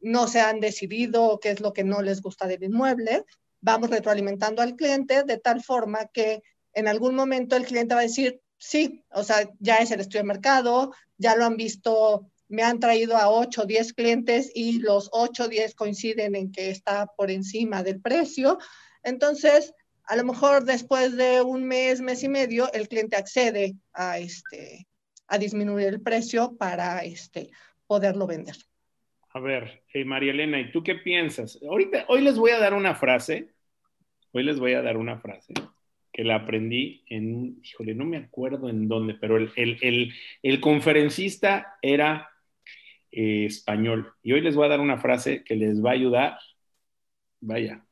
no 0.00 0.26
se 0.26 0.40
han 0.40 0.60
decidido 0.60 1.24
o 1.24 1.38
qué 1.38 1.50
es 1.50 1.60
lo 1.60 1.74
que 1.74 1.84
no 1.84 2.00
les 2.00 2.22
gusta 2.22 2.46
del 2.46 2.64
inmueble. 2.64 3.26
Vamos 3.60 3.90
retroalimentando 3.90 4.62
al 4.62 4.74
cliente 4.74 5.22
de 5.24 5.36
tal 5.36 5.62
forma 5.62 6.06
que 6.06 6.42
en 6.72 6.88
algún 6.88 7.14
momento 7.14 7.56
el 7.56 7.66
cliente 7.66 7.94
va 7.94 8.00
a 8.00 8.04
decir, 8.04 8.40
sí, 8.56 9.04
o 9.10 9.22
sea, 9.22 9.50
ya 9.58 9.76
es 9.76 9.90
el 9.90 10.00
estudio 10.00 10.20
de 10.20 10.28
mercado, 10.28 10.94
ya 11.18 11.36
lo 11.36 11.44
han 11.44 11.58
visto 11.58 12.30
me 12.48 12.62
han 12.62 12.80
traído 12.80 13.16
a 13.16 13.28
8 13.28 13.62
o 13.62 13.66
10 13.66 13.92
clientes 13.94 14.50
y 14.54 14.78
los 14.80 15.08
8 15.12 15.44
o 15.44 15.48
10 15.48 15.74
coinciden 15.74 16.34
en 16.34 16.52
que 16.52 16.70
está 16.70 17.06
por 17.16 17.30
encima 17.30 17.82
del 17.82 18.00
precio. 18.00 18.58
Entonces, 19.02 19.74
a 20.04 20.16
lo 20.16 20.24
mejor 20.24 20.64
después 20.64 21.16
de 21.16 21.42
un 21.42 21.64
mes, 21.64 22.00
mes 22.00 22.22
y 22.22 22.28
medio, 22.28 22.72
el 22.72 22.88
cliente 22.88 23.16
accede 23.16 23.74
a, 23.92 24.18
este, 24.18 24.86
a 25.26 25.38
disminuir 25.38 25.88
el 25.88 26.00
precio 26.00 26.56
para 26.56 27.00
este, 27.00 27.50
poderlo 27.86 28.26
vender. 28.26 28.56
A 29.30 29.40
ver, 29.40 29.82
eh, 29.92 30.04
María 30.04 30.32
Elena, 30.32 30.60
¿y 30.60 30.70
tú 30.70 30.82
qué 30.82 30.94
piensas? 30.94 31.58
Ahorita, 31.62 32.06
hoy 32.08 32.22
les 32.22 32.38
voy 32.38 32.52
a 32.52 32.58
dar 32.58 32.72
una 32.72 32.94
frase, 32.94 33.52
hoy 34.32 34.44
les 34.44 34.58
voy 34.58 34.74
a 34.74 34.82
dar 34.82 34.96
una 34.96 35.18
frase 35.18 35.52
que 36.12 36.24
la 36.24 36.36
aprendí 36.36 37.04
en, 37.08 37.60
híjole, 37.62 37.94
no 37.94 38.06
me 38.06 38.16
acuerdo 38.16 38.70
en 38.70 38.88
dónde, 38.88 39.12
pero 39.12 39.36
el, 39.36 39.52
el, 39.54 40.14
el 40.42 40.60
conferencista 40.60 41.76
era 41.82 42.30
español. 43.10 44.12
Y 44.22 44.32
hoy 44.32 44.40
les 44.40 44.54
voy 44.54 44.66
a 44.66 44.70
dar 44.70 44.80
una 44.80 44.98
frase 44.98 45.44
que 45.44 45.56
les 45.56 45.84
va 45.84 45.90
a 45.90 45.94
ayudar. 45.94 46.38
Vaya. 47.40 47.84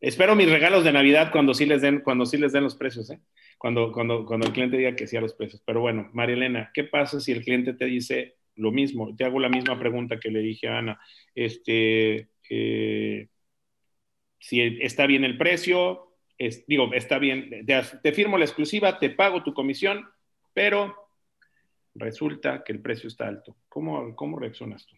Espero 0.00 0.34
mis 0.34 0.50
regalos 0.50 0.84
de 0.84 0.92
Navidad 0.92 1.30
cuando 1.30 1.52
sí 1.52 1.66
les 1.66 1.82
den, 1.82 2.00
cuando 2.00 2.24
sí 2.24 2.38
les 2.38 2.52
den 2.52 2.64
los 2.64 2.74
precios, 2.74 3.10
¿eh? 3.10 3.20
Cuando, 3.58 3.92
cuando, 3.92 4.24
cuando 4.24 4.46
el 4.46 4.52
cliente 4.52 4.78
diga 4.78 4.96
que 4.96 5.06
sí 5.06 5.16
a 5.16 5.20
los 5.20 5.34
precios. 5.34 5.62
Pero 5.66 5.80
bueno, 5.80 6.08
María 6.14 6.34
Elena, 6.34 6.70
¿qué 6.72 6.84
pasa 6.84 7.20
si 7.20 7.32
el 7.32 7.44
cliente 7.44 7.74
te 7.74 7.84
dice 7.84 8.36
lo 8.56 8.72
mismo? 8.72 9.14
Te 9.14 9.24
hago 9.24 9.38
la 9.38 9.50
misma 9.50 9.78
pregunta 9.78 10.18
que 10.18 10.30
le 10.30 10.40
dije 10.40 10.68
a 10.68 10.78
Ana. 10.78 11.00
Este, 11.34 12.30
eh, 12.48 13.28
si 14.38 14.62
está 14.80 15.06
bien 15.06 15.24
el 15.24 15.36
precio, 15.36 16.14
digo, 16.66 16.92
está 16.94 17.18
bien, 17.18 17.66
te 18.02 18.12
firmo 18.12 18.38
la 18.38 18.46
exclusiva, 18.46 18.98
te 18.98 19.10
pago 19.10 19.42
tu 19.42 19.52
comisión, 19.52 20.08
pero 20.54 21.09
resulta 21.94 22.62
que 22.64 22.72
el 22.72 22.82
precio 22.82 23.08
está 23.08 23.26
alto. 23.26 23.56
¿Cómo, 23.68 24.14
cómo 24.16 24.38
reaccionas 24.38 24.86
tú? 24.86 24.96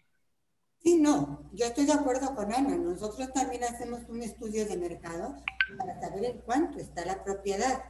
Sí, 0.83 0.99
no, 0.99 1.49
yo 1.53 1.67
estoy 1.67 1.87
de 1.87 1.93
acuerdo 1.93 2.35
con 2.35 2.53
Ana. 2.53 2.77
Nosotros 2.77 3.33
también 3.33 3.63
hacemos 3.63 4.01
un 4.09 4.23
estudio 4.23 4.67
de 4.67 4.77
mercado 4.77 5.37
para 5.79 6.01
saber 6.01 6.25
en 6.25 6.39
cuánto 6.39 6.79
está 6.79 7.05
la 7.05 7.23
propiedad. 7.23 7.85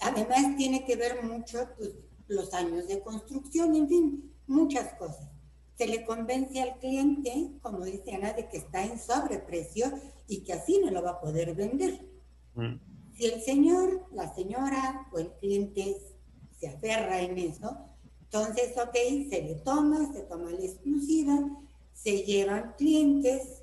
Además, 0.00 0.56
tiene 0.56 0.84
que 0.84 0.96
ver 0.96 1.22
mucho 1.22 1.70
pues, 1.76 1.94
los 2.28 2.52
años 2.52 2.86
de 2.88 3.00
construcción, 3.00 3.74
en 3.74 3.88
fin, 3.88 4.34
muchas 4.46 4.92
cosas. 4.94 5.28
Se 5.74 5.86
le 5.86 6.04
convence 6.04 6.60
al 6.60 6.78
cliente, 6.78 7.52
como 7.62 7.84
dice 7.84 8.14
Ana, 8.14 8.34
de 8.34 8.46
que 8.48 8.58
está 8.58 8.84
en 8.84 8.98
sobreprecio 8.98 9.86
y 10.28 10.44
que 10.44 10.52
así 10.52 10.80
no 10.84 10.90
lo 10.90 11.02
va 11.02 11.12
a 11.12 11.20
poder 11.20 11.54
vender. 11.54 12.06
Mm. 12.54 12.74
Si 13.14 13.26
el 13.26 13.40
señor, 13.40 14.06
la 14.12 14.34
señora 14.34 15.08
o 15.12 15.18
el 15.18 15.32
cliente 15.40 15.96
se 16.58 16.68
aferra 16.68 17.20
en 17.20 17.38
eso, 17.38 17.91
entonces, 18.32 18.74
ok, 18.78 18.94
se 19.28 19.42
le 19.42 19.56
toma, 19.56 20.10
se 20.10 20.22
toma 20.22 20.50
la 20.52 20.64
exclusiva, 20.64 21.34
se 21.92 22.22
llevan 22.22 22.72
clientes, 22.78 23.62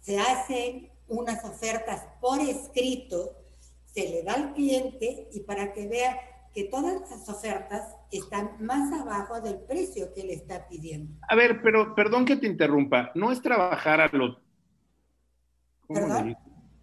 se 0.00 0.18
hacen 0.18 0.88
unas 1.08 1.44
ofertas 1.44 2.06
por 2.22 2.40
escrito, 2.40 3.36
se 3.84 4.08
le 4.08 4.22
da 4.22 4.32
al 4.32 4.54
cliente 4.54 5.28
y 5.30 5.40
para 5.40 5.74
que 5.74 5.86
vea 5.86 6.16
que 6.54 6.64
todas 6.64 7.02
las 7.10 7.28
ofertas 7.28 7.94
están 8.10 8.52
más 8.60 8.90
abajo 8.98 9.38
del 9.42 9.58
precio 9.58 10.14
que 10.14 10.24
le 10.24 10.32
está 10.32 10.66
pidiendo. 10.66 11.12
A 11.28 11.36
ver, 11.36 11.60
pero 11.62 11.94
perdón 11.94 12.24
que 12.24 12.36
te 12.36 12.46
interrumpa, 12.46 13.12
no 13.14 13.30
es 13.30 13.42
trabajar 13.42 14.00
a 14.00 14.08
lo... 14.08 14.40
¿Perdón? 15.86 16.34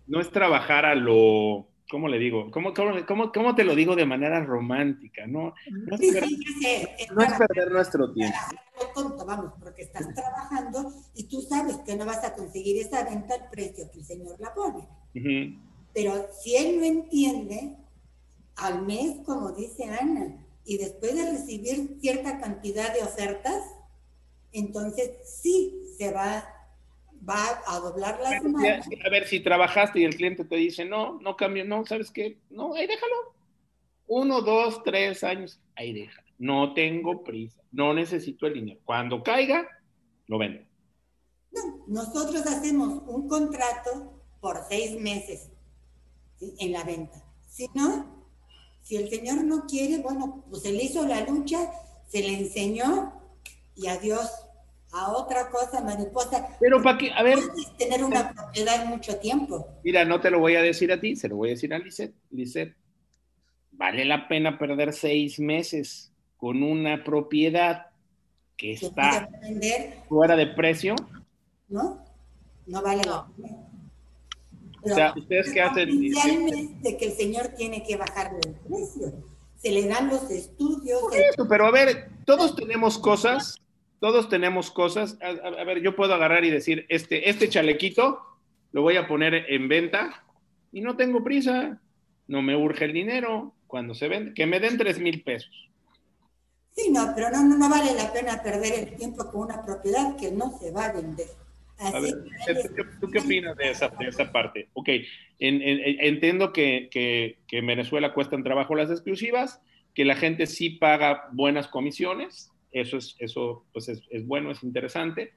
No 0.05 0.21
es 0.21 0.29
trabajar 0.29 0.85
a 0.85 0.93
lo 0.93 1.70
¿cómo 1.91 2.07
le 2.07 2.17
digo? 2.17 2.49
¿Cómo, 2.51 2.73
cómo, 2.73 3.31
cómo, 3.33 3.53
te 3.53 3.65
lo 3.65 3.75
digo 3.75 3.97
de 3.97 4.05
manera 4.05 4.43
romántica? 4.45 5.27
No, 5.27 5.53
no 5.69 5.95
es, 5.95 6.13
perder, 7.37 7.69
nuestro 7.69 8.13
tiempo. 8.13 8.37
Tonto, 8.95 9.25
vamos, 9.25 9.53
porque 9.59 9.83
estás 9.83 10.07
trabajando 10.15 10.93
y 11.13 11.25
tú 11.25 11.41
sabes 11.41 11.77
que 11.85 11.97
no 11.97 12.05
vas 12.05 12.23
a 12.23 12.33
conseguir 12.33 12.81
esa 12.81 13.03
venta 13.03 13.35
al 13.35 13.49
precio 13.49 13.91
que 13.91 13.99
el 13.99 14.05
señor 14.05 14.39
la 14.39 14.53
pone. 14.53 14.87
Pero 15.93 16.27
si 16.41 16.55
él 16.55 16.79
no 16.79 16.85
entiende, 16.85 17.75
al 18.55 18.85
mes, 18.85 19.17
como 19.25 19.51
dice 19.51 19.83
Ana, 19.83 20.45
y 20.63 20.77
después 20.77 21.13
de 21.13 21.31
recibir 21.31 21.97
cierta 21.99 22.39
cantidad 22.39 22.93
de 22.93 23.03
ofertas, 23.03 23.61
entonces 24.53 25.11
sí 25.25 25.83
se 25.97 26.13
va 26.13 26.45
va 27.27 27.61
a 27.67 27.79
doblar 27.79 28.19
las 28.19 28.43
manos. 28.43 28.87
A 29.05 29.09
ver, 29.09 29.27
si 29.27 29.39
trabajaste 29.39 29.99
y 29.99 30.05
el 30.05 30.15
cliente 30.15 30.45
te 30.45 30.55
dice, 30.55 30.85
no, 30.85 31.19
no 31.21 31.35
cambio, 31.35 31.65
no, 31.65 31.85
¿sabes 31.85 32.11
qué? 32.11 32.39
No, 32.49 32.73
ahí 32.73 32.87
déjalo. 32.87 33.15
Uno, 34.07 34.41
dos, 34.41 34.83
tres 34.83 35.23
años, 35.23 35.59
ahí 35.75 35.93
déjalo. 35.93 36.27
No 36.37 36.73
tengo 36.73 37.23
prisa, 37.23 37.61
no 37.71 37.93
necesito 37.93 38.47
el 38.47 38.55
dinero. 38.55 38.79
Cuando 38.83 39.23
caiga, 39.23 39.67
lo 40.27 40.37
vendo. 40.37 40.67
No, 41.51 41.83
nosotros 41.87 42.45
hacemos 42.47 43.03
un 43.07 43.27
contrato 43.27 44.21
por 44.39 44.63
seis 44.67 44.99
meses 44.99 45.51
en 46.39 46.71
la 46.71 46.83
venta. 46.83 47.23
Si 47.47 47.67
no, 47.75 48.25
si 48.81 48.95
el 48.95 49.09
señor 49.09 49.43
no 49.43 49.65
quiere, 49.67 49.99
bueno, 50.01 50.43
pues 50.49 50.63
se 50.63 50.71
le 50.71 50.83
hizo 50.83 51.07
la 51.07 51.21
lucha, 51.21 51.71
se 52.07 52.21
le 52.21 52.39
enseñó 52.39 53.13
y 53.75 53.87
adiós 53.87 54.31
a 54.91 55.11
otra 55.11 55.49
cosa, 55.49 55.81
mariposa. 55.81 56.57
Pero 56.59 56.81
para 56.81 56.97
qué, 56.97 57.11
a 57.11 57.23
ver. 57.23 57.39
tener 57.77 58.03
una 58.03 58.33
propiedad 58.33 58.85
mucho 58.85 59.17
tiempo. 59.17 59.67
Mira, 59.83 60.03
no 60.05 60.19
te 60.19 60.29
lo 60.29 60.39
voy 60.39 60.55
a 60.55 60.61
decir 60.61 60.91
a 60.91 60.99
ti, 60.99 61.15
se 61.15 61.29
lo 61.29 61.37
voy 61.37 61.49
a 61.49 61.51
decir 61.53 61.73
a 61.73 61.79
Lisette. 61.79 62.13
Lisette, 62.29 62.75
vale 63.71 64.05
la 64.05 64.27
pena 64.27 64.57
perder 64.57 64.93
seis 64.93 65.39
meses 65.39 66.11
con 66.37 66.61
una 66.63 67.03
propiedad 67.03 67.87
que 68.57 68.73
está 68.73 69.29
fuera 70.09 70.35
de 70.35 70.47
precio. 70.47 70.95
¿No? 71.69 72.03
No 72.67 72.81
vale 72.81 73.03
la 73.03 73.27
pena. 73.35 73.57
o 74.81 74.89
sea, 74.89 75.13
ustedes 75.15 75.51
qué 75.53 75.61
hacen. 75.61 76.81
de 76.81 76.97
que 76.97 77.05
el 77.05 77.13
señor 77.13 77.49
tiene 77.49 77.83
que 77.83 77.95
bajarle 77.95 78.39
el 78.43 78.55
precio. 78.55 79.13
Se 79.55 79.71
le 79.71 79.87
dan 79.87 80.09
los 80.09 80.29
estudios. 80.29 81.01
pero 81.47 81.65
a 81.65 81.71
ver, 81.71 82.09
todos 82.25 82.55
tenemos 82.55 82.97
cosas 82.97 83.61
todos 84.01 84.29
tenemos 84.29 84.71
cosas. 84.71 85.17
A, 85.21 85.63
ver, 85.63 85.81
yo 85.81 85.95
puedo 85.95 86.15
agarrar 86.15 86.43
y 86.43 86.49
decir, 86.49 86.87
este, 86.89 87.29
este 87.29 87.47
chalequito 87.47 88.19
lo 88.71 88.81
voy 88.81 88.97
a 88.97 89.07
poner 89.07 89.45
en 89.47 89.67
venta 89.69 90.25
y 90.71 90.81
no 90.81 90.97
tengo 90.97 91.23
prisa, 91.23 91.79
no 92.27 92.41
me 92.41 92.55
urge 92.55 92.85
el 92.85 92.93
dinero. 92.93 93.53
Cuando 93.67 93.93
se 93.93 94.09
vende, 94.09 94.33
que 94.33 94.47
me 94.47 94.59
den 94.59 94.77
tres 94.77 94.99
mil 94.99 95.23
pesos. 95.23 95.69
Sí, 96.71 96.89
no, 96.89 97.13
pero 97.15 97.29
no, 97.29 97.43
no, 97.43 97.69
vale 97.69 97.93
la 97.93 98.11
pena 98.11 98.41
perder 98.41 98.79
el 98.79 98.95
tiempo 98.97 99.29
con 99.31 99.41
una 99.41 99.63
propiedad 99.63 100.17
que 100.17 100.31
no 100.31 100.57
se 100.57 100.71
va 100.71 100.85
a 100.85 100.93
vender. 100.93 101.27
a 101.77 101.99
ver, 101.99 102.25
¿tú, 102.99 103.09
qué, 103.11 103.19
opinas 103.19 103.55
de 103.55 103.69
esa, 103.69 103.87
de 103.89 104.07
esa 104.07 104.31
parte? 104.31 104.67
Ok, 104.73 104.89
entiendo 105.37 106.51
que, 106.51 106.89
que, 106.91 107.39
que 107.47 107.59
en 107.59 107.67
Venezuela 107.67 108.13
cuestan 108.13 108.43
trabajo 108.43 108.73
las 108.73 108.89
exclusivas, 108.89 109.61
que 109.93 110.05
la 110.05 110.15
gente 110.15 110.47
sí 110.47 110.71
paga 110.71 111.29
buenas 111.31 111.67
comisiones, 111.67 112.51
eso 112.71 112.97
es, 112.97 113.15
eso, 113.19 113.65
pues 113.73 113.89
es, 113.89 114.25
bueno, 114.25 114.51
es 114.51 114.63
interesante. 114.63 115.33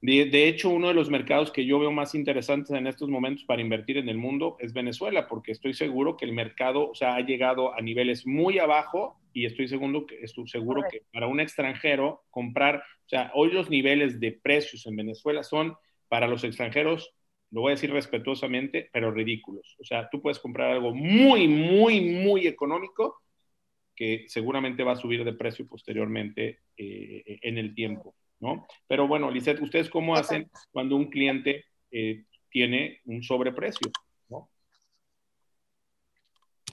De, 0.00 0.48
hecho, 0.48 0.68
uno 0.68 0.88
de 0.88 0.94
los 0.94 1.08
mercados 1.08 1.50
que 1.50 1.64
yo 1.64 1.78
veo 1.78 1.90
más 1.90 2.14
interesantes 2.14 2.76
en 2.76 2.86
estos 2.86 3.08
momentos 3.08 3.44
para 3.44 3.62
invertir 3.62 3.96
en 3.96 4.10
el 4.10 4.18
mundo 4.18 4.58
es 4.60 4.74
Venezuela, 4.74 5.26
porque 5.28 5.52
estoy 5.52 5.72
seguro 5.72 6.18
que 6.18 6.26
el 6.26 6.34
mercado 6.34 6.90
o 6.90 6.94
sea, 6.94 7.14
ha 7.14 7.20
llegado 7.20 7.74
a 7.74 7.80
niveles 7.80 8.26
muy 8.26 8.58
abajo 8.58 9.18
y 9.32 9.46
estoy 9.46 9.66
seguro, 9.66 10.04
que, 10.06 10.20
estoy 10.20 10.46
seguro 10.46 10.82
que 10.90 11.04
para 11.10 11.26
un 11.26 11.40
extranjero 11.40 12.22
comprar, 12.30 12.84
o 13.06 13.08
sea, 13.08 13.30
hoy 13.34 13.50
los 13.50 13.70
niveles 13.70 14.20
de 14.20 14.32
precios 14.32 14.86
en 14.86 14.96
Venezuela 14.96 15.42
son 15.42 15.74
para 16.08 16.28
los 16.28 16.44
extranjeros, 16.44 17.14
lo 17.50 17.62
voy 17.62 17.70
a 17.70 17.76
decir 17.76 17.90
respetuosamente, 17.90 18.90
pero 18.92 19.10
ridículos. 19.10 19.74
O 19.80 19.84
sea, 19.84 20.10
tú 20.10 20.20
puedes 20.20 20.38
comprar 20.38 20.70
algo 20.70 20.94
muy, 20.94 21.48
muy, 21.48 22.02
muy 22.02 22.46
económico 22.46 23.23
que 23.94 24.24
seguramente 24.28 24.82
va 24.82 24.92
a 24.92 24.96
subir 24.96 25.24
de 25.24 25.32
precio 25.32 25.66
posteriormente 25.66 26.60
eh, 26.76 27.38
en 27.42 27.58
el 27.58 27.74
tiempo, 27.74 28.14
¿no? 28.40 28.66
Pero 28.86 29.06
bueno, 29.06 29.30
Lisette, 29.30 29.62
¿ustedes 29.62 29.88
cómo 29.88 30.14
hacen 30.14 30.50
cuando 30.72 30.96
un 30.96 31.10
cliente 31.10 31.64
eh, 31.90 32.24
tiene 32.50 33.00
un 33.06 33.22
sobreprecio? 33.22 33.90
¿no? 34.28 34.48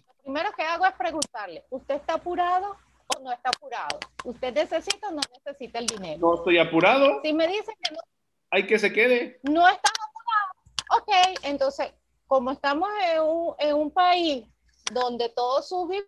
Lo 0.07 0.23
primero 0.23 0.51
que 0.55 0.63
hago 0.63 0.85
es 0.85 0.93
preguntarle, 0.93 1.63
¿usted 1.69 1.95
está 1.95 2.15
apurado 2.15 2.75
o 3.15 3.19
no 3.21 3.31
está 3.31 3.49
apurado? 3.49 3.99
¿Usted 4.23 4.53
necesita 4.53 5.09
o 5.09 5.11
no 5.11 5.21
necesita 5.45 5.79
el 5.79 5.87
dinero? 5.87 6.19
No 6.19 6.35
estoy 6.35 6.57
apurado. 6.57 7.21
Si 7.23 7.33
me 7.33 7.47
dice 7.47 7.71
que 7.81 7.93
no. 7.93 7.99
Hay 8.49 8.67
que 8.67 8.79
se 8.79 8.91
quede. 8.91 9.39
No 9.43 9.67
está 9.67 9.91
apurado. 9.91 11.01
Ok, 11.03 11.39
entonces, 11.43 11.93
como 12.27 12.51
estamos 12.51 12.89
en 13.13 13.21
un, 13.21 13.55
en 13.59 13.75
un 13.75 13.91
país 13.91 14.45
donde 14.91 15.29
todo 15.29 15.61
sube 15.61 16.03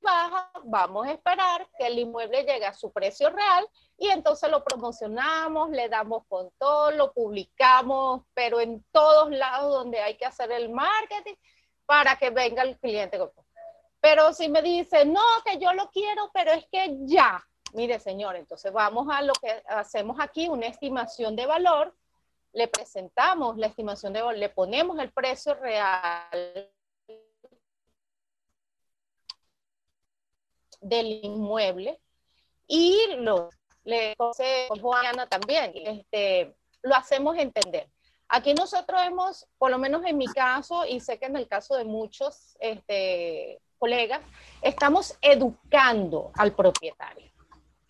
baja, 0.00 0.50
vamos 0.64 1.06
a 1.06 1.12
esperar 1.12 1.68
que 1.76 1.86
el 1.86 1.98
inmueble 1.98 2.44
llegue 2.44 2.66
a 2.66 2.72
su 2.72 2.92
precio 2.92 3.30
real 3.30 3.68
y 3.96 4.08
entonces 4.08 4.50
lo 4.50 4.62
promocionamos, 4.64 5.70
le 5.70 5.88
damos 5.88 6.24
con 6.28 6.50
todo, 6.58 6.90
lo 6.90 7.12
publicamos, 7.12 8.22
pero 8.34 8.60
en 8.60 8.84
todos 8.90 9.30
lados 9.30 9.72
donde 9.72 10.00
hay 10.00 10.16
que 10.16 10.26
hacer 10.26 10.50
el 10.52 10.68
marketing 10.68 11.34
para 11.86 12.16
que 12.16 12.30
venga 12.30 12.62
el 12.62 12.78
cliente. 12.78 13.18
Pero 14.00 14.32
si 14.32 14.48
me 14.48 14.62
dice, 14.62 15.04
no, 15.04 15.22
que 15.44 15.58
yo 15.58 15.72
lo 15.72 15.90
quiero, 15.90 16.30
pero 16.32 16.52
es 16.52 16.66
que 16.70 16.96
ya, 17.00 17.44
mire 17.72 17.98
señor, 17.98 18.36
entonces 18.36 18.72
vamos 18.72 19.08
a 19.10 19.22
lo 19.22 19.32
que 19.34 19.62
hacemos 19.68 20.18
aquí, 20.20 20.48
una 20.48 20.66
estimación 20.66 21.34
de 21.34 21.46
valor, 21.46 21.94
le 22.52 22.68
presentamos 22.68 23.56
la 23.56 23.66
estimación 23.66 24.12
de 24.12 24.22
valor, 24.22 24.38
le 24.38 24.48
ponemos 24.48 24.98
el 24.98 25.12
precio 25.12 25.54
real 25.54 26.70
del 30.80 31.20
inmueble 31.22 32.00
y 32.66 32.98
lo 33.16 33.50
le 33.88 34.14
Juana 34.80 35.26
también, 35.26 35.72
este, 35.74 36.54
lo 36.82 36.94
hacemos 36.94 37.36
entender. 37.38 37.88
Aquí 38.28 38.52
nosotros 38.52 39.00
hemos, 39.02 39.46
por 39.56 39.70
lo 39.70 39.78
menos 39.78 40.04
en 40.04 40.18
mi 40.18 40.26
caso, 40.26 40.84
y 40.84 41.00
sé 41.00 41.18
que 41.18 41.24
en 41.24 41.36
el 41.36 41.48
caso 41.48 41.74
de 41.76 41.84
muchos 41.84 42.56
este, 42.60 43.58
colegas, 43.78 44.20
estamos 44.60 45.16
educando 45.22 46.30
al 46.34 46.54
propietario. 46.54 47.32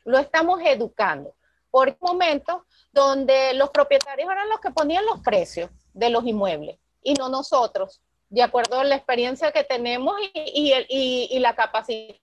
Lo 0.04 0.18
estamos 0.18 0.60
educando. 0.64 1.34
Por 1.70 1.98
momentos 2.00 2.62
donde 2.92 3.52
los 3.54 3.70
propietarios 3.70 4.30
eran 4.30 4.48
los 4.48 4.60
que 4.60 4.70
ponían 4.70 5.04
los 5.04 5.20
precios 5.20 5.70
de 5.92 6.08
los 6.08 6.24
inmuebles 6.24 6.78
y 7.02 7.14
no 7.14 7.28
nosotros, 7.28 8.00
de 8.28 8.42
acuerdo 8.42 8.80
a 8.80 8.84
la 8.84 8.94
experiencia 8.94 9.52
que 9.52 9.64
tenemos 9.64 10.14
y, 10.32 10.72
y 10.88 11.38
la 11.40 11.54
capacidad 11.54 12.14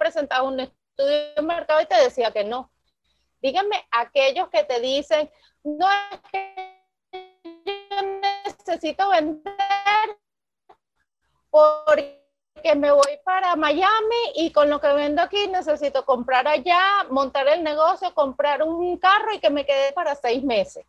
presentado 0.00 0.48
un 0.48 0.58
estudio 0.58 1.34
de 1.36 1.42
mercado 1.42 1.80
y 1.82 1.86
te 1.86 1.94
decía 2.02 2.32
que 2.32 2.42
no. 2.42 2.72
Díganme 3.42 3.86
aquellos 3.90 4.48
que 4.48 4.64
te 4.64 4.80
dicen, 4.80 5.30
no 5.62 5.86
es 5.90 6.20
que 6.32 6.54
yo 7.66 8.02
necesito 8.56 9.10
vender 9.10 9.50
porque 11.50 12.74
me 12.76 12.90
voy 12.90 13.18
para 13.24 13.56
Miami 13.56 14.32
y 14.36 14.50
con 14.52 14.70
lo 14.70 14.80
que 14.80 14.92
vendo 14.92 15.20
aquí 15.20 15.48
necesito 15.48 16.04
comprar 16.06 16.48
allá, 16.48 17.04
montar 17.10 17.46
el 17.48 17.62
negocio, 17.62 18.14
comprar 18.14 18.62
un 18.62 18.98
carro 18.98 19.34
y 19.34 19.38
que 19.38 19.50
me 19.50 19.66
quede 19.66 19.92
para 19.92 20.14
seis 20.14 20.42
meses. 20.42 20.86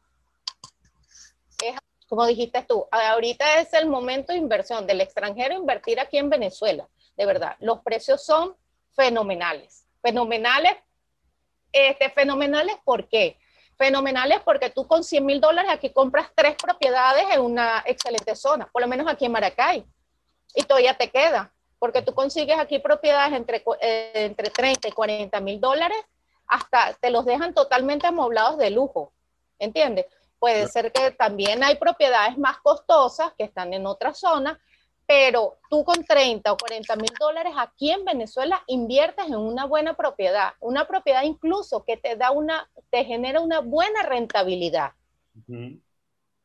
como 2.07 2.25
dijiste 2.25 2.63
tú, 2.63 2.87
ahorita 2.91 3.59
es 3.59 3.73
el 3.73 3.87
momento 3.87 4.33
de 4.33 4.39
inversión 4.39 4.85
del 4.85 5.01
extranjero 5.01 5.53
invertir 5.53 5.99
aquí 5.99 6.17
en 6.17 6.29
Venezuela. 6.29 6.87
De 7.15 7.25
verdad, 7.25 7.55
los 7.59 7.81
precios 7.81 8.25
son 8.25 8.55
fenomenales. 8.95 9.85
Fenomenales, 10.01 10.75
este, 11.71 12.09
fenomenales, 12.09 12.75
¿por 12.83 13.07
qué? 13.07 13.37
Fenomenales 13.77 14.41
porque 14.41 14.69
tú 14.69 14.87
con 14.87 15.03
100 15.03 15.25
mil 15.25 15.41
dólares 15.41 15.71
aquí 15.71 15.91
compras 15.91 16.31
tres 16.35 16.55
propiedades 16.55 17.25
en 17.31 17.41
una 17.41 17.83
excelente 17.85 18.35
zona, 18.35 18.67
por 18.71 18.81
lo 18.81 18.87
menos 18.87 19.07
aquí 19.07 19.25
en 19.25 19.31
Maracay, 19.31 19.85
y 20.53 20.63
todavía 20.63 20.95
te 20.95 21.09
queda, 21.09 21.51
porque 21.79 22.01
tú 22.01 22.13
consigues 22.13 22.59
aquí 22.59 22.79
propiedades 22.79 23.33
entre, 23.33 23.63
eh, 23.81 24.11
entre 24.13 24.49
30 24.49 24.87
y 24.87 24.91
40 24.91 25.39
mil 25.39 25.59
dólares, 25.59 25.97
hasta 26.47 26.93
te 26.99 27.09
los 27.09 27.25
dejan 27.25 27.53
totalmente 27.53 28.07
amoblados 28.07 28.57
de 28.57 28.69
lujo, 28.69 29.13
¿entiendes? 29.57 30.05
Puede 30.37 30.67
ser 30.67 30.91
que 30.91 31.11
también 31.11 31.63
hay 31.63 31.75
propiedades 31.75 32.37
más 32.37 32.57
costosas 32.57 33.33
que 33.37 33.45
están 33.45 33.73
en 33.73 33.85
otra 33.85 34.13
zona, 34.13 34.59
pero 35.11 35.57
tú 35.69 35.83
con 35.83 36.05
30 36.05 36.53
o 36.53 36.55
40 36.55 36.95
mil 36.95 37.11
dólares 37.19 37.51
aquí 37.57 37.91
en 37.91 38.05
Venezuela 38.05 38.63
inviertes 38.67 39.27
en 39.27 39.35
una 39.35 39.65
buena 39.65 39.93
propiedad, 39.93 40.53
una 40.61 40.87
propiedad 40.87 41.23
incluso 41.23 41.83
que 41.83 41.97
te 41.97 42.15
da 42.15 42.31
una, 42.31 42.69
te 42.91 43.03
genera 43.03 43.41
una 43.41 43.59
buena 43.59 44.03
rentabilidad. 44.03 44.93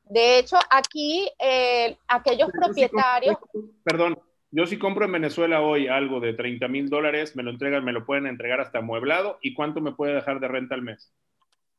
De 0.02 0.38
hecho, 0.38 0.56
aquí 0.68 1.30
eh, 1.38 1.96
aquellos 2.08 2.50
propietarios... 2.50 3.36
perdón, 3.84 4.18
yo 4.50 4.66
si 4.66 4.80
compro 4.80 5.04
en 5.04 5.12
Venezuela 5.12 5.62
hoy 5.62 5.86
algo 5.86 6.18
de 6.18 6.32
30 6.32 6.66
mil 6.66 6.88
dólares, 6.88 7.36
me 7.36 7.44
lo 7.44 7.52
entregan, 7.52 7.84
me 7.84 7.92
lo 7.92 8.04
pueden 8.04 8.26
entregar 8.26 8.60
hasta 8.60 8.78
amueblado. 8.78 9.38
¿Y 9.42 9.54
cuánto 9.54 9.80
me 9.80 9.92
puede 9.92 10.14
dejar 10.14 10.40
de 10.40 10.48
renta 10.48 10.74
al 10.74 10.82
mes? 10.82 11.14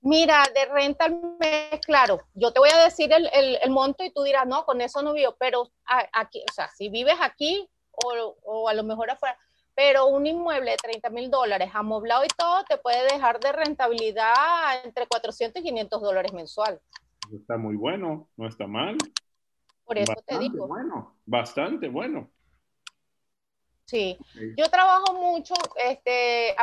Mira, 0.01 0.43
de 0.53 0.65
renta 0.65 1.05
al 1.05 1.19
mes, 1.39 1.81
claro, 1.85 2.19
yo 2.33 2.53
te 2.53 2.59
voy 2.59 2.69
a 2.73 2.83
decir 2.83 3.11
el, 3.11 3.27
el, 3.33 3.71
monto 3.71 4.03
y 4.03 4.11
tú 4.11 4.23
dirás, 4.23 4.45
no, 4.45 4.65
con 4.65 4.79
eso 4.79 5.01
no 5.01 5.13
vivo, 5.13 5.35
pero 5.39 5.71
aquí, 6.13 6.43
o 6.49 6.53
sea, 6.53 6.69
si 6.69 6.89
vives 6.89 7.17
aquí 7.19 7.67
o, 7.91 8.35
o 8.43 8.69
a 8.69 8.73
lo 8.73 8.83
mejor 8.83 9.09
afuera, 9.09 9.37
pero 9.75 10.07
un 10.07 10.25
inmueble 10.25 10.71
de 10.71 10.77
30 10.77 11.09
mil 11.09 11.29
dólares, 11.29 11.69
amoblado 11.73 12.23
y 12.23 12.29
todo, 12.29 12.63
te 12.65 12.77
puede 12.77 13.03
dejar 13.11 13.39
de 13.39 13.51
rentabilidad 13.51 14.83
entre 14.83 15.07
400 15.07 15.61
y 15.61 15.65
500 15.65 16.01
dólares 16.01 16.33
mensual. 16.33 16.81
Está 17.31 17.57
muy 17.57 17.75
bueno, 17.75 18.29
no 18.37 18.47
está 18.47 18.65
mal. 18.65 18.97
Por 19.85 19.97
eso 19.97 20.13
te 20.25 20.39
digo. 20.39 20.67
Bueno, 20.67 21.19
bastante 21.25 21.89
bueno. 21.89 22.29
Sí, 23.85 24.17
yo 24.57 24.69
trabajo 24.69 25.13
mucho, 25.13 25.53
este, 25.77 26.55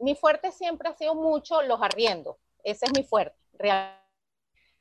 mi 0.00 0.14
fuerte 0.14 0.52
siempre 0.52 0.90
ha 0.90 0.94
sido 0.94 1.14
mucho 1.14 1.62
los 1.62 1.80
arriendos, 1.80 2.36
ese 2.64 2.86
es 2.86 2.92
mi 2.96 3.02
fuerte, 3.02 3.36
real. 3.54 3.94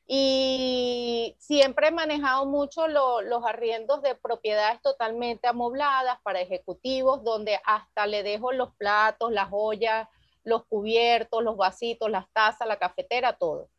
Y 0.09 1.36
siempre 1.38 1.89
he 1.89 1.91
manejado 1.91 2.45
mucho 2.45 2.88
los 2.88 3.43
arriendos 3.45 4.01
de 4.01 4.15
propiedades 4.15 4.82
totalmente 4.82 5.47
amobladas 5.47 6.19
para 6.23 6.39
ejecutivos, 6.39 7.23
donde 7.23 7.59
hasta 7.65 8.07
le 8.07 8.23
dejo 8.23 8.53
los 8.53 8.73
platos, 8.75 9.32
las 9.32 9.49
ollas, 9.51 10.07
los 10.45 10.65
cubiertos, 10.65 11.43
los 11.43 11.57
vasitos, 11.57 12.09
las 12.09 12.32
tazas, 12.32 12.67
la 12.67 12.80
cafetera, 12.80 13.34
todo. 13.34 13.69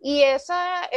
Y 0.00 0.22
esa, 0.22 0.88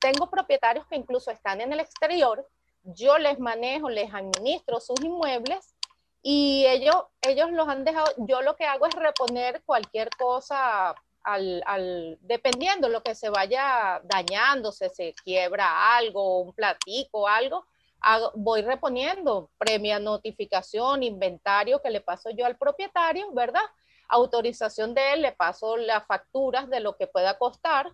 tengo 0.00 0.28
propietarios 0.28 0.86
que 0.88 0.96
incluso 0.96 1.30
están 1.30 1.60
en 1.60 1.72
el 1.72 1.78
exterior, 1.78 2.48
yo 2.82 3.16
les 3.18 3.38
manejo, 3.38 3.90
les 3.90 4.12
administro 4.12 4.80
sus 4.80 5.00
inmuebles 5.02 5.76
y 6.22 6.66
ellos, 6.66 6.96
ellos 7.22 7.52
los 7.52 7.68
han 7.68 7.84
dejado, 7.84 8.12
yo 8.18 8.42
lo 8.42 8.56
que 8.56 8.64
hago 8.64 8.86
es 8.86 8.94
reponer 8.94 9.62
cualquier 9.64 10.10
cosa 10.10 10.94
al, 11.24 11.62
al, 11.66 12.18
dependiendo 12.20 12.88
lo 12.88 13.02
que 13.02 13.14
se 13.14 13.30
vaya 13.30 14.00
dañando, 14.04 14.72
se, 14.72 14.88
se 14.90 15.14
quiebra 15.24 15.96
algo, 15.96 16.40
un 16.40 16.52
platico, 16.52 17.28
algo, 17.28 17.66
voy 18.34 18.62
reponiendo 18.62 19.50
premia 19.58 19.98
notificación, 19.98 21.02
inventario 21.02 21.82
que 21.82 21.90
le 21.90 22.00
paso 22.00 22.30
yo 22.30 22.46
al 22.46 22.56
propietario, 22.56 23.30
¿verdad? 23.32 23.62
Autorización 24.08 24.94
de 24.94 25.12
él, 25.12 25.22
le 25.22 25.32
paso 25.32 25.76
las 25.76 26.06
facturas 26.06 26.68
de 26.68 26.80
lo 26.80 26.96
que 26.96 27.06
pueda 27.06 27.38
costar 27.38 27.92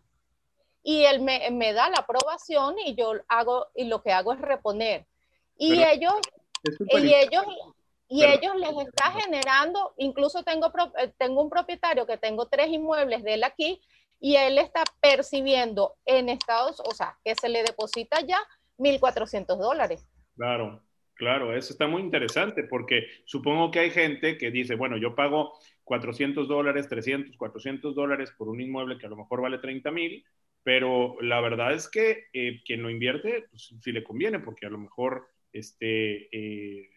y 0.86 1.04
él 1.04 1.20
me, 1.20 1.50
me 1.50 1.72
da 1.72 1.90
la 1.90 1.98
aprobación 1.98 2.76
y 2.78 2.94
yo 2.94 3.14
hago, 3.26 3.66
y 3.74 3.86
lo 3.86 4.02
que 4.02 4.12
hago 4.12 4.32
es 4.32 4.40
reponer. 4.40 5.04
Y 5.58 5.82
ellos, 5.82 6.14
y 6.78 7.12
ellos, 7.12 7.44
y 8.08 8.24
ellos 8.24 8.54
les 8.56 8.86
está 8.86 9.10
generando, 9.12 9.94
incluso 9.96 10.44
tengo, 10.44 10.72
eh, 10.98 11.12
tengo 11.18 11.42
un 11.42 11.50
propietario 11.50 12.06
que 12.06 12.16
tengo 12.16 12.46
tres 12.46 12.68
inmuebles 12.68 13.24
de 13.24 13.34
él 13.34 13.44
aquí 13.44 13.80
y 14.20 14.36
él 14.36 14.58
está 14.58 14.84
percibiendo 15.00 15.94
en 16.04 16.28
Estados, 16.28 16.80
o 16.80 16.94
sea, 16.94 17.18
que 17.24 17.34
se 17.34 17.48
le 17.48 17.62
deposita 17.62 18.20
ya 18.20 18.38
1.400 18.78 19.58
dólares. 19.58 20.06
Claro, 20.36 20.82
claro, 21.14 21.56
eso 21.56 21.72
está 21.72 21.88
muy 21.88 22.00
interesante 22.00 22.62
porque 22.62 23.06
supongo 23.24 23.70
que 23.70 23.80
hay 23.80 23.90
gente 23.90 24.38
que 24.38 24.50
dice, 24.50 24.76
bueno, 24.76 24.96
yo 24.96 25.16
pago 25.16 25.58
400 25.84 26.46
dólares, 26.46 26.88
300, 26.88 27.36
400 27.36 27.94
dólares 27.94 28.32
por 28.38 28.48
un 28.48 28.60
inmueble 28.60 28.98
que 28.98 29.06
a 29.06 29.10
lo 29.10 29.16
mejor 29.16 29.42
vale 29.42 29.58
30 29.58 29.90
mil, 29.90 30.24
pero 30.62 31.16
la 31.20 31.40
verdad 31.40 31.72
es 31.72 31.88
que 31.88 32.26
eh, 32.32 32.62
quien 32.64 32.82
lo 32.82 32.90
invierte, 32.90 33.46
pues 33.50 33.74
sí 33.82 33.92
le 33.92 34.04
conviene 34.04 34.38
porque 34.38 34.66
a 34.66 34.70
lo 34.70 34.78
mejor 34.78 35.26
este... 35.52 36.28
Eh, 36.30 36.90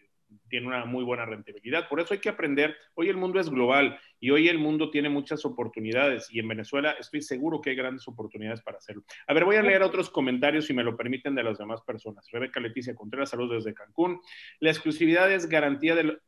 tiene 0.48 0.66
una 0.66 0.84
muy 0.84 1.04
buena 1.04 1.24
rentabilidad. 1.24 1.88
Por 1.88 2.00
eso 2.00 2.14
hay 2.14 2.20
que 2.20 2.28
aprender. 2.28 2.76
Hoy 2.94 3.08
el 3.08 3.16
mundo 3.16 3.40
es 3.40 3.50
global 3.50 3.98
y 4.18 4.30
hoy 4.30 4.48
el 4.48 4.58
mundo 4.58 4.90
tiene 4.90 5.08
muchas 5.08 5.44
oportunidades 5.44 6.28
y 6.30 6.40
en 6.40 6.48
Venezuela 6.48 6.92
estoy 6.98 7.22
seguro 7.22 7.60
que 7.60 7.70
hay 7.70 7.76
grandes 7.76 8.06
oportunidades 8.08 8.62
para 8.62 8.78
hacerlo. 8.78 9.04
A 9.26 9.34
ver, 9.34 9.44
voy 9.44 9.56
a 9.56 9.62
leer 9.62 9.82
otros 9.82 10.10
comentarios, 10.10 10.66
si 10.66 10.74
me 10.74 10.84
lo 10.84 10.96
permiten, 10.96 11.34
de 11.34 11.42
las 11.42 11.58
demás 11.58 11.82
personas. 11.82 12.26
Rebeca 12.30 12.60
Leticia 12.60 12.94
Contreras, 12.94 13.30
saludos 13.30 13.64
desde 13.64 13.74
Cancún. 13.74 14.20
La 14.60 14.70
exclusividad 14.70 15.30
es 15.32 15.48
garantía 15.48 15.94
de, 15.94 16.18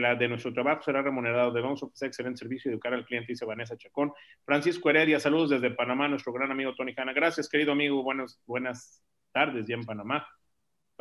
la, 0.00 0.14
de 0.14 0.28
nuestro 0.28 0.52
trabajo, 0.52 0.82
será 0.82 1.02
remunerado. 1.02 1.52
Debemos 1.52 1.82
ofrecer 1.82 2.08
excelente 2.08 2.38
servicio 2.38 2.70
y 2.70 2.74
educar 2.74 2.94
al 2.94 3.04
cliente, 3.04 3.32
dice 3.32 3.44
Vanessa 3.44 3.76
Chacón. 3.76 4.12
Francisco 4.44 4.90
Heredia, 4.90 5.20
saludos 5.20 5.50
desde 5.50 5.70
Panamá, 5.70 6.08
nuestro 6.08 6.32
gran 6.32 6.50
amigo 6.50 6.74
Tony 6.74 6.94
Hanna. 6.96 7.12
Gracias, 7.12 7.48
querido 7.48 7.72
amigo. 7.72 8.02
Buenas, 8.02 8.40
buenas 8.46 9.02
tardes 9.32 9.66
ya 9.66 9.74
en 9.74 9.84
Panamá. 9.84 10.26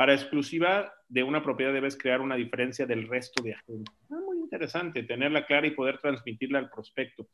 Para 0.02 0.16
exclusiva 0.16 0.92
de 1.10 1.22
una 1.22 1.44
propiedad 1.44 1.72
debes 1.72 1.96
crear 1.96 2.22
una 2.22 2.36
diferencia 2.36 2.88
del 2.88 3.08
resto 3.08 3.44
de 3.44 3.54
agentes. 3.54 3.94
Ah, 4.10 4.18
muy 4.26 4.40
interesante, 4.40 5.04
tenerla 5.04 5.46
clara 5.46 5.68
y 5.68 5.76
poder 5.76 6.00
transmitirla 6.00 6.58
al 6.58 6.72
prospecto. 6.72 7.28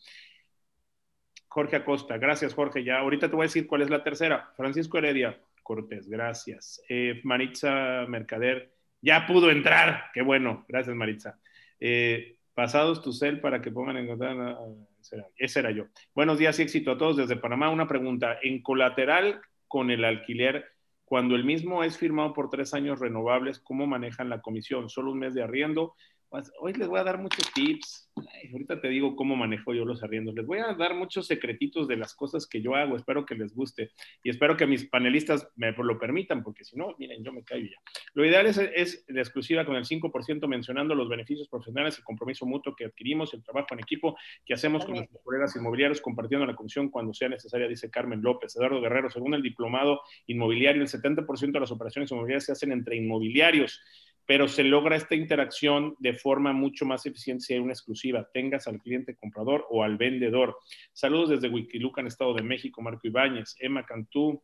Jorge 1.48 1.78
Acosta, 1.78 2.18
gracias 2.18 2.54
Jorge. 2.54 2.84
Ya 2.84 3.00
ahorita 3.00 3.30
te 3.30 3.38
voy 3.38 3.46
a 3.46 3.48
decir 3.48 3.68
cuál 3.68 3.84
es 3.84 3.90
la 3.90 4.04
tercera. 4.04 4.52
Francisco 4.58 4.98
Heredia 4.98 5.40
Cortés, 5.64 6.10
gracias. 6.10 6.82
Eh, 6.90 7.22
Maritza 7.24 8.06
Mercader, 8.10 8.74
ya 9.02 9.26
pudo 9.26 9.50
entrar. 9.50 10.12
Qué 10.14 10.22
bueno, 10.22 10.66
gracias 10.68 10.94
Maritza. 10.94 11.40
Eh, 11.80 12.36
pasados 12.54 13.02
tu 13.02 13.14
cel 13.14 13.40
para 13.40 13.62
que 13.62 13.72
pongan 13.72 13.96
en 13.96 14.08
contacto. 14.08 14.42
Ah, 14.42 15.26
ese 15.38 15.60
era 15.60 15.72
yo. 15.72 15.86
Buenos 16.14 16.38
días 16.38 16.60
y 16.60 16.64
éxito 16.64 16.92
a 16.92 16.98
todos 16.98 17.16
desde 17.16 17.38
Panamá. 17.38 17.70
Una 17.70 17.88
pregunta. 17.88 18.40
En 18.44 18.62
colateral 18.62 19.40
con 19.70 19.90
el 19.90 20.04
alquiler, 20.04 20.77
cuando 21.08 21.36
el 21.38 21.46
mismo 21.46 21.86
es 21.86 21.98
firmado 21.98 22.34
por 22.34 22.50
tres 22.50 22.74
años 22.74 23.00
renovables, 23.00 23.60
¿cómo 23.60 23.88
manejan 23.88 24.28
la 24.28 24.42
comisión? 24.42 24.90
¿Solo 24.90 25.14
un 25.14 25.20
mes 25.20 25.34
de 25.34 25.42
arriendo? 25.42 25.96
Pues, 26.30 26.52
hoy 26.60 26.74
les 26.74 26.88
voy 26.88 27.00
a 27.00 27.04
dar 27.04 27.18
muchos 27.18 27.52
tips. 27.54 28.12
ahorita 28.52 28.82
te 28.82 28.90
digo 28.90 29.16
cómo 29.16 29.36
manejo 29.36 29.74
yo 29.74 29.86
los 29.86 30.04
arriendos. 30.04 30.36
Les 30.36 30.46
voy 30.46 30.60
a 30.60 30.74
dar 30.74 30.94
muchos 30.94 31.26
secretitos 31.26 31.88
de 31.88 31.96
las 31.96 32.14
cosas 32.14 32.46
que 32.46 32.62
yo 32.62 32.76
hago. 32.76 32.96
Espero 32.96 33.26
que 33.26 33.34
les 33.34 33.56
guste 33.56 33.92
y 34.22 34.30
espero 34.30 34.58
que 34.58 34.68
mis 34.68 34.86
panelistas 34.86 35.50
me 35.56 35.72
lo 35.72 35.98
permitan, 35.98 36.44
porque 36.44 36.64
si 36.64 36.78
no, 36.78 36.96
miren, 37.00 37.24
yo 37.24 37.32
me 37.32 37.44
caigo 37.44 37.68
ya. 37.68 37.78
Lo 38.14 38.26
ideal 38.26 38.46
es, 38.46 38.58
es 38.58 39.06
la 39.08 39.22
exclusiva 39.22 39.66
con 39.66 39.78
el 39.78 39.86
5% 39.86 40.48
mencionando 40.48 40.94
los 40.96 41.10
beneficios 41.10 41.48
profesionales, 41.48 41.98
el 41.98 42.04
compromiso 42.04 42.46
mutuo 42.46 42.76
que 42.76 42.86
adquirimos, 42.86 43.34
el 43.34 43.42
trabajo 43.42 43.70
en 43.72 43.80
equipo 43.80 44.16
que 44.46 44.54
hacemos 44.54 44.86
con 44.86 44.96
nuestros 44.96 45.22
colegas 45.24 45.56
inmobiliarios, 45.56 46.02
compartiendo 46.02 46.46
la 46.46 46.56
comisión 46.56 46.90
cuando 46.90 47.14
sea 47.14 47.30
necesaria, 47.30 47.68
dice 47.68 47.90
Carmen 47.90 48.22
López. 48.22 48.56
Eduardo 48.56 48.82
Guerrero, 48.82 49.10
según 49.10 49.34
el 49.34 49.42
diplomado 49.42 50.02
inmobiliario, 50.28 50.82
el 50.82 50.90
70% 50.90 51.52
de 51.52 51.60
las 51.60 51.72
operaciones 51.72 52.12
inmobiliarias 52.12 52.46
se 52.46 52.52
hacen 52.52 52.72
entre 52.74 52.98
inmobiliarios 52.98 53.82
pero 54.28 54.48
se 54.48 54.64
logra 54.64 54.98
esta 54.98 55.16
interacción 55.16 55.96
de 56.00 56.14
forma 56.14 56.54
mucho 56.54 56.86
más 56.86 57.06
eficiente 57.06 57.46
si 57.46 57.54
hay 57.54 57.60
una 57.60 57.72
exclusiva, 57.72 58.30
tengas 58.34 58.68
al 58.68 58.80
cliente 58.80 59.16
comprador 59.16 59.66
o 59.70 59.84
al 59.84 59.98
vendedor. 59.98 60.58
Saludos 60.94 61.30
desde 61.30 61.50
Wikilucan, 61.50 62.06
Estado 62.06 62.34
de 62.34 62.44
México, 62.44 62.82
Marco 62.82 63.08
Ibáñez, 63.08 63.56
Emma 63.58 63.86
Cantú, 63.86 64.44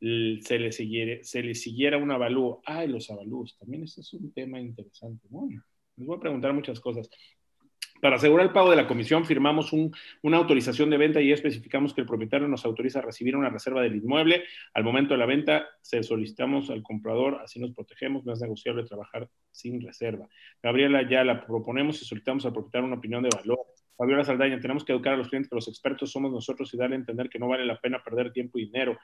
se 0.00 0.58
le 0.58 0.72
siguiera, 1.54 1.98
un 1.98 2.10
avalúo. 2.10 2.62
Ay, 2.64 2.88
los 2.88 3.08
avalúos, 3.10 3.56
también 3.58 3.84
ese 3.84 4.00
es 4.00 4.12
un 4.14 4.32
tema 4.32 4.58
interesante. 4.58 5.28
Bueno, 5.28 5.62
les 5.96 6.06
voy 6.06 6.16
a 6.16 6.20
preguntar 6.20 6.52
muchas 6.54 6.80
cosas. 6.80 7.08
Para 8.02 8.16
asegurar 8.16 8.46
el 8.46 8.52
pago 8.52 8.68
de 8.68 8.74
la 8.74 8.88
comisión, 8.88 9.24
firmamos 9.24 9.72
una 9.72 10.36
autorización 10.36 10.90
de 10.90 10.96
venta 10.96 11.20
y 11.20 11.30
especificamos 11.30 11.94
que 11.94 12.00
el 12.00 12.06
propietario 12.08 12.48
nos 12.48 12.64
autoriza 12.64 12.98
a 12.98 13.02
recibir 13.02 13.36
una 13.36 13.48
reserva 13.48 13.80
del 13.80 13.94
inmueble. 13.94 14.42
Al 14.74 14.82
momento 14.82 15.14
de 15.14 15.18
la 15.18 15.26
venta, 15.26 15.68
se 15.82 16.02
solicitamos 16.02 16.68
al 16.70 16.82
comprador, 16.82 17.38
así 17.44 17.60
nos 17.60 17.70
protegemos, 17.70 18.24
no 18.24 18.32
es 18.32 18.40
negociable 18.40 18.82
trabajar 18.82 19.28
sin 19.52 19.80
reserva. 19.80 20.28
Gabriela, 20.60 21.08
ya 21.08 21.22
la 21.22 21.46
proponemos 21.46 22.02
y 22.02 22.04
solicitamos 22.04 22.44
al 22.44 22.52
propietario 22.52 22.88
una 22.88 22.96
opinión 22.96 23.22
de 23.22 23.28
valor. 23.36 23.60
Fabiola 23.96 24.24
Saldaña, 24.24 24.58
tenemos 24.58 24.84
que 24.84 24.90
educar 24.90 25.14
a 25.14 25.16
los 25.16 25.28
clientes 25.28 25.48
que 25.48 25.54
los 25.54 25.68
expertos 25.68 26.10
somos 26.10 26.32
nosotros 26.32 26.74
y 26.74 26.76
darle 26.76 26.96
a 26.96 26.98
entender 26.98 27.28
que 27.28 27.38
no 27.38 27.46
vale 27.46 27.64
la 27.64 27.80
pena 27.80 28.02
perder 28.02 28.32
tiempo 28.32 28.58
y 28.58 28.64
dinero. 28.64 28.98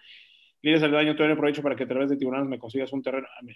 Lidia 0.60 0.80
Saldaña, 0.80 1.14
todavía 1.14 1.34
aprovecho 1.34 1.62
para 1.62 1.76
que 1.76 1.84
a 1.84 1.88
través 1.88 2.10
de 2.10 2.16
tribunales 2.16 2.48
me 2.48 2.58
consigas 2.58 2.92
un 2.92 3.02
terreno. 3.04 3.28
Ah, 3.30 3.46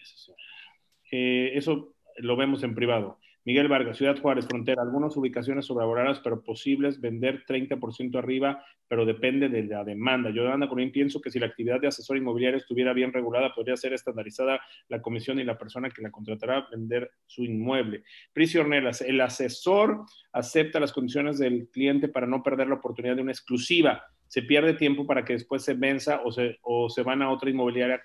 eh, 1.10 1.50
eso 1.56 1.96
lo 2.18 2.36
vemos 2.36 2.62
en 2.62 2.76
privado. 2.76 3.18
Miguel 3.44 3.66
Vargas, 3.66 3.96
Ciudad 3.96 4.20
Juárez, 4.20 4.46
Frontera, 4.46 4.82
algunas 4.82 5.16
ubicaciones 5.16 5.66
sobrevaloradas, 5.66 6.20
pero 6.20 6.42
posibles 6.42 7.00
vender 7.00 7.44
30% 7.44 8.16
arriba, 8.16 8.64
pero 8.86 9.04
depende 9.04 9.48
de 9.48 9.64
la 9.64 9.82
demanda. 9.82 10.30
Yo, 10.30 10.48
Ana 10.48 10.68
Corín, 10.68 10.92
pienso 10.92 11.20
que 11.20 11.30
si 11.30 11.40
la 11.40 11.46
actividad 11.46 11.80
de 11.80 11.88
asesor 11.88 12.16
inmobiliario 12.16 12.58
estuviera 12.58 12.92
bien 12.92 13.12
regulada, 13.12 13.52
podría 13.52 13.76
ser 13.76 13.94
estandarizada 13.94 14.60
la 14.88 15.02
comisión 15.02 15.40
y 15.40 15.44
la 15.44 15.58
persona 15.58 15.90
que 15.90 16.02
la 16.02 16.12
contratará 16.12 16.68
vender 16.70 17.10
su 17.26 17.42
inmueble. 17.42 18.04
Priscio 18.32 18.60
Ornelas, 18.60 19.00
el 19.00 19.20
asesor 19.20 20.04
acepta 20.32 20.78
las 20.78 20.92
condiciones 20.92 21.38
del 21.38 21.68
cliente 21.68 22.06
para 22.08 22.28
no 22.28 22.44
perder 22.44 22.68
la 22.68 22.76
oportunidad 22.76 23.16
de 23.16 23.22
una 23.22 23.32
exclusiva. 23.32 24.04
Se 24.28 24.42
pierde 24.42 24.74
tiempo 24.74 25.04
para 25.04 25.24
que 25.24 25.32
después 25.32 25.64
se 25.64 25.74
venza 25.74 26.22
o 26.24 26.30
se, 26.30 26.58
o 26.62 26.88
se 26.88 27.02
van 27.02 27.22
a 27.22 27.30
otra 27.30 27.50
inmobiliaria 27.50 28.02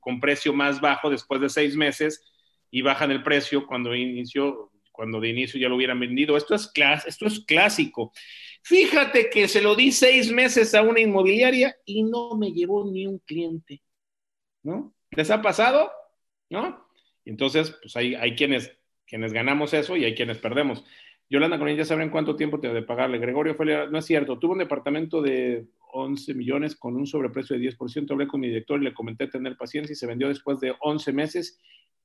con 0.00 0.20
precio 0.20 0.52
más 0.52 0.80
bajo 0.80 1.10
después 1.10 1.40
de 1.40 1.48
seis 1.48 1.76
meses 1.76 2.24
y 2.70 2.82
bajan 2.82 3.10
el 3.10 3.22
precio 3.22 3.66
cuando 3.66 3.94
inició, 3.94 4.70
cuando 4.92 5.20
de 5.20 5.28
inicio 5.28 5.60
ya 5.60 5.68
lo 5.68 5.76
hubieran 5.76 6.00
vendido. 6.00 6.36
Esto 6.36 6.54
es, 6.54 6.72
esto 7.06 7.26
es 7.26 7.40
clásico. 7.40 8.12
Fíjate 8.62 9.30
que 9.30 9.48
se 9.48 9.62
lo 9.62 9.74
di 9.74 9.92
seis 9.92 10.30
meses 10.30 10.74
a 10.74 10.82
una 10.82 11.00
inmobiliaria 11.00 11.74
y 11.84 12.02
no 12.02 12.36
me 12.36 12.52
llevó 12.52 12.90
ni 12.90 13.06
un 13.06 13.18
cliente, 13.20 13.82
¿no? 14.62 14.94
¿Les 15.10 15.30
ha 15.30 15.42
pasado? 15.42 15.90
¿No? 16.50 16.86
Entonces, 17.24 17.76
pues 17.82 17.96
hay, 17.96 18.14
hay 18.14 18.34
quienes, 18.34 18.76
quienes 19.06 19.32
ganamos 19.32 19.72
eso 19.74 19.96
y 19.96 20.04
hay 20.04 20.14
quienes 20.14 20.38
perdemos. 20.38 20.84
Yolanda 21.28 21.58
con 21.58 21.68
ella 21.68 21.84
saben 21.84 22.10
cuánto 22.10 22.34
tiempo 22.34 22.58
te 22.58 22.68
de 22.68 22.82
pagarle. 22.82 23.18
Gregorio 23.18 23.54
fue, 23.54 23.88
no 23.88 23.98
es 23.98 24.04
cierto, 24.04 24.38
tuvo 24.38 24.52
un 24.52 24.58
departamento 24.58 25.22
de 25.22 25.64
11 25.92 26.34
millones 26.34 26.74
con 26.74 26.96
un 26.96 27.06
sobreprecio 27.06 27.56
de 27.56 27.70
10%. 27.70 28.10
Hablé 28.10 28.26
con 28.26 28.40
mi 28.40 28.48
director 28.48 28.80
y 28.80 28.84
le 28.84 28.94
comenté 28.94 29.28
tener 29.28 29.56
paciencia 29.56 29.92
y 29.92 29.96
se 29.96 30.08
vendió 30.08 30.28
después 30.28 30.58
de 30.58 30.74
11 30.80 31.12
meses 31.12 31.60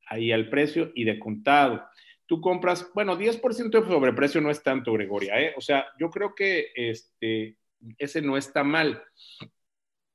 ahí 0.05 0.31
al 0.31 0.49
precio 0.49 0.91
y 0.95 1.03
de 1.03 1.19
contado. 1.19 1.83
Tú 2.25 2.41
compras, 2.41 2.89
bueno, 2.93 3.17
10% 3.17 3.69
de 3.69 3.87
sobreprecio 3.87 4.41
no 4.41 4.49
es 4.49 4.63
tanto, 4.63 4.93
Gregoria, 4.93 5.39
¿eh? 5.39 5.53
O 5.57 5.61
sea, 5.61 5.85
yo 5.99 6.09
creo 6.09 6.33
que 6.33 6.71
este, 6.75 7.57
ese 7.97 8.21
no 8.21 8.37
está 8.37 8.63
mal. 8.63 9.03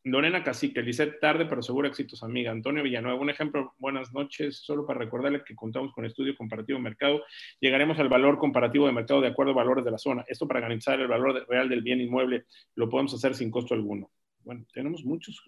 Lorena 0.03 0.43
Cacique, 0.43 0.83
dice 0.83 1.07
tarde 1.07 1.45
pero 1.45 1.63
seguro 1.63 1.87
éxitos, 1.87 2.23
amiga. 2.23 2.51
Antonio 2.51 2.83
Villanueva, 2.83 3.21
un 3.21 3.29
ejemplo, 3.29 3.75
buenas 3.79 4.13
noches, 4.13 4.57
solo 4.57 4.87
para 4.87 4.99
recordarle 4.99 5.45
que 5.45 5.55
contamos 5.55 5.93
con 5.93 6.07
estudio 6.07 6.35
comparativo 6.37 6.79
de 6.79 6.83
mercado, 6.83 7.23
llegaremos 7.61 7.99
al 7.99 8.09
valor 8.09 8.39
comparativo 8.39 8.87
de 8.87 8.93
mercado 8.93 9.21
de 9.21 9.29
acuerdo 9.29 9.53
a 9.53 9.57
valores 9.57 9.85
de 9.85 9.91
la 9.91 9.99
zona. 9.99 10.25
Esto 10.27 10.49
para 10.49 10.61
garantizar 10.61 10.99
el 11.01 11.09
valor 11.09 11.47
real 11.49 11.69
del 11.69 11.83
bien 11.83 12.01
inmueble, 12.01 12.47
lo 12.77 12.89
podemos 12.89 13.13
hacer 13.13 13.35
sin 13.35 13.51
costo 13.51 13.75
alguno. 13.75 14.11
Bueno, 14.43 14.65
tenemos 14.73 15.05
muchos 15.05 15.39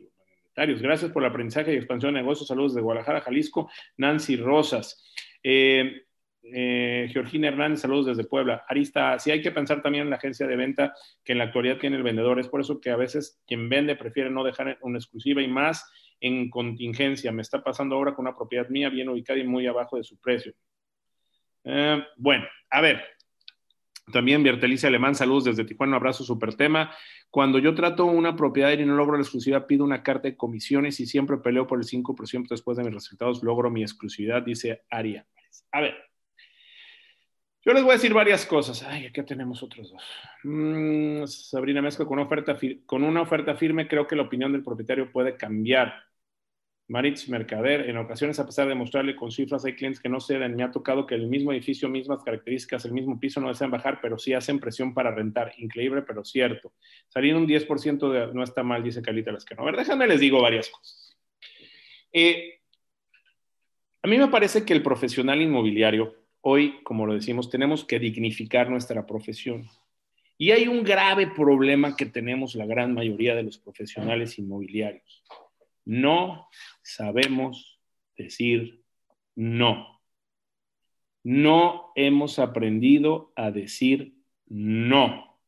Gracias 0.55 1.11
por 1.11 1.23
el 1.23 1.31
aprendizaje 1.31 1.73
y 1.73 1.77
expansión 1.77 2.15
de 2.15 2.21
negocios. 2.21 2.49
Saludos 2.49 2.75
de 2.75 2.83
Guadalajara, 2.83 3.21
Jalisco. 3.21 3.71
Nancy 3.97 4.37
Rosas. 4.37 5.03
Eh, 5.43 6.05
eh, 6.45 7.09
Georgina 7.13 7.49
Hernández, 7.49 7.81
saludos 7.81 8.07
desde 8.07 8.29
Puebla. 8.29 8.65
Arista, 8.69 9.19
sí 9.19 9.31
hay 9.31 9.41
que 9.41 9.53
pensar 9.53 9.81
también 9.81 10.05
en 10.05 10.11
la 10.11 10.17
agencia 10.17 10.47
de 10.47 10.57
venta 10.57 10.93
que 11.25 11.33
en 11.33 11.39
la 11.39 11.45
actualidad 11.45 11.79
tiene 11.79 11.97
el 11.97 12.03
vendedor. 12.03 12.39
Es 12.41 12.49
por 12.49 12.61
eso 12.61 12.81
que 12.81 12.91
a 12.91 12.97
veces 12.97 13.41
quien 13.47 13.69
vende 13.69 13.97
prefiere 13.97 14.31
no 14.31 14.45
dejar 14.45 14.79
una 14.83 14.99
exclusiva 14.99 15.41
y 15.41 15.49
más 15.49 15.91
en 16.21 16.51
contingencia. 16.51 17.33
Me 17.33 17.43
está 17.43 17.63
pasando 17.63 17.95
ahora 17.95 18.15
con 18.15 18.27
una 18.27 18.37
propiedad 18.37 18.69
mía 18.69 18.89
bien 18.89 19.09
ubicada 19.09 19.39
y 19.39 19.45
muy 19.45 19.67
abajo 19.67 19.97
de 19.97 20.05
su 20.05 20.21
precio. 20.21 20.53
Eh, 21.65 22.03
bueno, 22.17 22.45
a 22.71 22.81
ver. 22.81 23.03
También 24.11 24.43
Bertelicia 24.43 24.89
Alemán, 24.89 25.15
saludos 25.15 25.45
desde 25.45 25.65
Tijuana, 25.65 25.93
un 25.93 25.97
abrazo, 25.97 26.25
super 26.25 26.55
tema. 26.55 26.93
Cuando 27.31 27.59
yo 27.59 27.75
trato 27.75 28.05
una 28.07 28.35
propiedad 28.35 28.73
y 28.73 28.85
no 28.85 28.97
logro 28.97 29.17
la 29.17 29.23
exclusividad, 29.23 29.67
pido 29.67 29.85
una 29.85 30.03
carta 30.03 30.29
de 30.29 30.37
comisiones 30.37 30.99
y 30.99 31.07
siempre 31.07 31.39
peleo 31.39 31.67
por 31.67 31.79
el 31.79 31.85
5% 31.85 32.49
después 32.51 32.77
de 32.77 32.85
mis 32.85 32.95
resultados, 32.95 33.43
logro 33.43 33.71
mi 33.71 33.83
exclusividad, 33.83 34.43
dice 34.43 34.83
Aria. 34.91 35.27
A 35.71 35.81
ver, 35.81 35.95
yo 37.65 37.73
les 37.73 37.83
voy 37.83 37.93
a 37.93 37.95
decir 37.95 38.13
varias 38.13 38.45
cosas. 38.45 38.83
Ay, 38.83 39.07
aquí 39.07 39.23
tenemos 39.23 39.63
otros 39.63 39.93
dos. 39.93 40.03
Mm, 40.43 41.25
Sabrina 41.27 41.81
Mezco, 41.81 42.07
con 42.07 42.19
una 43.05 43.23
oferta 43.23 43.55
firme, 43.55 43.87
creo 43.87 44.07
que 44.09 44.17
la 44.17 44.23
opinión 44.23 44.51
del 44.51 44.65
propietario 44.65 45.13
puede 45.13 45.37
cambiar. 45.37 45.95
Maritz 46.93 47.27
Mercader, 47.31 47.89
en 47.89 47.97
ocasiones, 47.97 48.39
a 48.39 48.45
pesar 48.45 48.69
de 48.69 48.75
mostrarle 48.75 49.17
con 49.17 49.33
cifras, 49.33 49.65
hay 49.65 49.75
clientes 49.75 49.99
que 49.99 50.11
no 50.11 50.21
ceden. 50.21 50.55
Me 50.55 50.63
ha 50.63 50.71
tocado 50.71 51.07
que 51.07 51.15
el 51.15 51.27
mismo 51.27 51.51
edificio, 51.51 51.89
mismas 51.89 52.23
características, 52.23 52.85
el 52.85 52.93
mismo 52.93 53.19
piso 53.19 53.41
no 53.41 53.49
desean 53.49 53.71
bajar, 53.71 53.99
pero 54.03 54.19
sí 54.19 54.35
hacen 54.35 54.61
presión 54.61 54.93
para 54.93 55.11
rentar. 55.11 55.55
Increíble, 55.57 56.03
pero 56.03 56.23
cierto. 56.23 56.75
Salir 57.09 57.35
un 57.35 57.47
10% 57.47 58.11
de, 58.11 58.35
no 58.35 58.43
está 58.43 58.63
mal, 58.63 58.83
dice 58.85 59.01
Calita 59.01 59.33
Lascano. 59.33 59.63
A 59.63 59.65
ver, 59.65 59.77
déjame 59.77 60.07
les 60.07 60.21
digo 60.21 60.43
varias 60.43 60.69
cosas. 60.69 61.17
Eh, 62.13 62.61
a 64.03 64.07
mí 64.07 64.19
me 64.19 64.29
parece 64.29 64.67
que 64.67 64.75
el 64.75 64.83
profesional 64.83 65.41
inmobiliario 65.41 66.15
hoy, 66.43 66.83
como 66.83 67.07
lo 67.07 67.15
decimos, 67.15 67.49
tenemos 67.49 67.87
que 67.87 68.01
dignificar 68.01 68.69
nuestra 68.69 69.07
profesión. 69.07 69.67
Y 70.37 70.51
hay 70.51 70.69
un 70.69 70.85
grave 70.85 71.27
problema 71.29 71.97
que 71.97 72.05
tenemos 72.05 72.55
la 72.55 72.67
gran 72.67 72.93
mayoría 72.93 73.35
de 73.35 73.45
los 73.45 73.57
profesionales 73.57 74.39
inmobiliarios. 74.39 75.25
No 75.85 76.49
sabemos 76.83 77.81
decir 78.17 78.83
no. 79.35 80.01
No 81.25 81.93
hemos 81.95 82.39
aprendido 82.39 83.33
a 83.37 83.51
decir 83.51 84.15
no. 84.47 85.39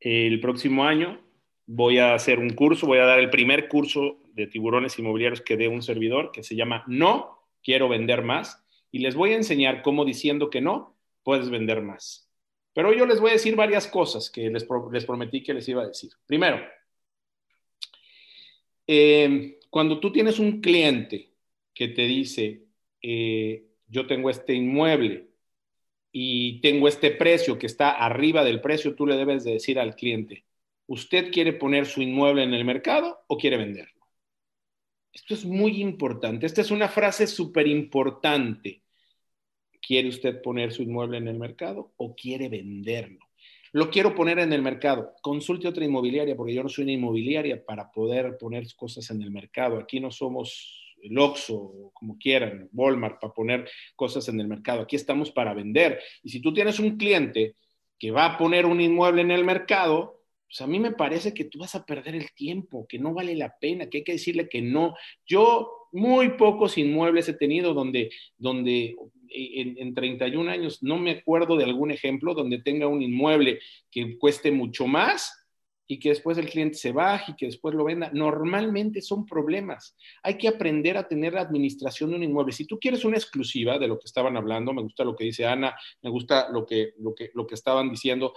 El 0.00 0.40
próximo 0.40 0.84
año 0.84 1.20
voy 1.66 1.98
a 1.98 2.14
hacer 2.14 2.38
un 2.38 2.50
curso, 2.50 2.86
voy 2.86 2.98
a 2.98 3.04
dar 3.04 3.20
el 3.20 3.30
primer 3.30 3.68
curso 3.68 4.18
de 4.32 4.46
tiburones 4.46 4.98
inmobiliarios 4.98 5.40
que 5.40 5.56
dé 5.56 5.68
un 5.68 5.82
servidor 5.82 6.32
que 6.32 6.42
se 6.42 6.56
llama 6.56 6.84
No, 6.86 7.38
quiero 7.62 7.88
vender 7.88 8.22
más 8.22 8.64
y 8.90 9.00
les 9.00 9.14
voy 9.14 9.32
a 9.32 9.36
enseñar 9.36 9.82
cómo 9.82 10.04
diciendo 10.04 10.50
que 10.50 10.60
no, 10.60 10.96
puedes 11.22 11.50
vender 11.50 11.82
más. 11.82 12.28
Pero 12.72 12.92
yo 12.92 13.06
les 13.06 13.20
voy 13.20 13.30
a 13.30 13.34
decir 13.34 13.56
varias 13.56 13.86
cosas 13.86 14.30
que 14.30 14.48
les, 14.50 14.64
prometí 14.64 15.42
que 15.42 15.54
les 15.54 15.68
iba 15.68 15.82
a 15.82 15.86
decir. 15.88 16.10
Primero, 16.26 16.60
eh, 18.92 19.60
cuando 19.70 20.00
tú 20.00 20.10
tienes 20.10 20.40
un 20.40 20.60
cliente 20.60 21.32
que 21.72 21.86
te 21.86 22.08
dice, 22.08 22.64
eh, 23.00 23.68
yo 23.86 24.08
tengo 24.08 24.30
este 24.30 24.52
inmueble 24.52 25.30
y 26.10 26.60
tengo 26.60 26.88
este 26.88 27.12
precio 27.12 27.56
que 27.56 27.66
está 27.66 27.90
arriba 27.92 28.42
del 28.42 28.60
precio, 28.60 28.96
tú 28.96 29.06
le 29.06 29.16
debes 29.16 29.44
de 29.44 29.52
decir 29.52 29.78
al 29.78 29.94
cliente, 29.94 30.44
¿usted 30.88 31.30
quiere 31.30 31.52
poner 31.52 31.86
su 31.86 32.02
inmueble 32.02 32.42
en 32.42 32.52
el 32.52 32.64
mercado 32.64 33.20
o 33.28 33.38
quiere 33.38 33.58
venderlo? 33.58 34.08
Esto 35.12 35.34
es 35.34 35.44
muy 35.44 35.80
importante. 35.80 36.46
Esta 36.46 36.60
es 36.60 36.72
una 36.72 36.88
frase 36.88 37.28
súper 37.28 37.68
importante. 37.68 38.82
¿Quiere 39.80 40.08
usted 40.08 40.42
poner 40.42 40.72
su 40.72 40.82
inmueble 40.82 41.18
en 41.18 41.28
el 41.28 41.38
mercado 41.38 41.92
o 41.96 42.16
quiere 42.16 42.48
venderlo? 42.48 43.29
Lo 43.72 43.90
quiero 43.90 44.14
poner 44.14 44.38
en 44.40 44.52
el 44.52 44.62
mercado. 44.62 45.14
Consulte 45.22 45.68
otra 45.68 45.84
inmobiliaria 45.84 46.36
porque 46.36 46.54
yo 46.54 46.62
no 46.62 46.68
soy 46.68 46.84
una 46.84 46.92
inmobiliaria 46.92 47.64
para 47.64 47.90
poder 47.90 48.36
poner 48.38 48.66
cosas 48.74 49.10
en 49.10 49.22
el 49.22 49.30
mercado. 49.30 49.78
Aquí 49.78 50.00
no 50.00 50.10
somos 50.10 50.96
el 51.02 51.18
Oxxo, 51.18 51.90
como 51.94 52.18
quieran, 52.18 52.68
Walmart, 52.72 53.20
para 53.20 53.32
poner 53.32 53.70
cosas 53.96 54.28
en 54.28 54.40
el 54.40 54.48
mercado. 54.48 54.82
Aquí 54.82 54.96
estamos 54.96 55.30
para 55.30 55.54
vender. 55.54 56.00
Y 56.22 56.30
si 56.30 56.40
tú 56.40 56.52
tienes 56.52 56.78
un 56.78 56.96
cliente 56.96 57.56
que 57.98 58.10
va 58.10 58.26
a 58.26 58.38
poner 58.38 58.66
un 58.66 58.80
inmueble 58.80 59.22
en 59.22 59.30
el 59.30 59.44
mercado, 59.44 60.24
pues 60.46 60.60
a 60.62 60.66
mí 60.66 60.80
me 60.80 60.92
parece 60.92 61.32
que 61.32 61.44
tú 61.44 61.60
vas 61.60 61.74
a 61.74 61.86
perder 61.86 62.16
el 62.16 62.32
tiempo, 62.32 62.86
que 62.88 62.98
no 62.98 63.14
vale 63.14 63.36
la 63.36 63.56
pena, 63.60 63.88
que 63.88 63.98
hay 63.98 64.04
que 64.04 64.12
decirle 64.12 64.48
que 64.48 64.62
no. 64.62 64.94
Yo 65.24 65.79
muy 65.92 66.30
pocos 66.30 66.78
inmuebles 66.78 67.28
he 67.28 67.34
tenido 67.34 67.74
donde, 67.74 68.10
donde 68.38 68.96
en, 69.28 69.76
en 69.78 69.94
31 69.94 70.50
años 70.50 70.82
no 70.82 70.98
me 70.98 71.12
acuerdo 71.12 71.56
de 71.56 71.64
algún 71.64 71.90
ejemplo 71.90 72.34
donde 72.34 72.58
tenga 72.58 72.86
un 72.86 73.02
inmueble 73.02 73.60
que 73.90 74.18
cueste 74.18 74.50
mucho 74.50 74.86
más 74.86 75.40
y 75.90 75.98
que 75.98 76.10
después 76.10 76.38
el 76.38 76.48
cliente 76.48 76.78
se 76.78 76.92
baje 76.92 77.32
y 77.32 77.34
que 77.34 77.46
después 77.46 77.74
lo 77.74 77.82
venda. 77.82 78.12
Normalmente 78.12 79.02
son 79.02 79.26
problemas. 79.26 79.96
Hay 80.22 80.38
que 80.38 80.46
aprender 80.46 80.96
a 80.96 81.08
tener 81.08 81.32
la 81.32 81.40
administración 81.40 82.10
de 82.10 82.16
un 82.16 82.22
inmueble. 82.22 82.52
Si 82.52 82.64
tú 82.64 82.78
quieres 82.78 83.04
una 83.04 83.16
exclusiva 83.16 83.76
de 83.76 83.88
lo 83.88 83.98
que 83.98 84.06
estaban 84.06 84.36
hablando, 84.36 84.72
me 84.72 84.82
gusta 84.82 85.02
lo 85.02 85.16
que 85.16 85.24
dice 85.24 85.46
Ana, 85.46 85.74
me 86.00 86.10
gusta 86.10 86.48
lo 86.48 86.64
que, 86.64 86.92
lo 87.00 87.12
que, 87.12 87.32
lo 87.34 87.44
que 87.44 87.56
estaban 87.56 87.90
diciendo, 87.90 88.34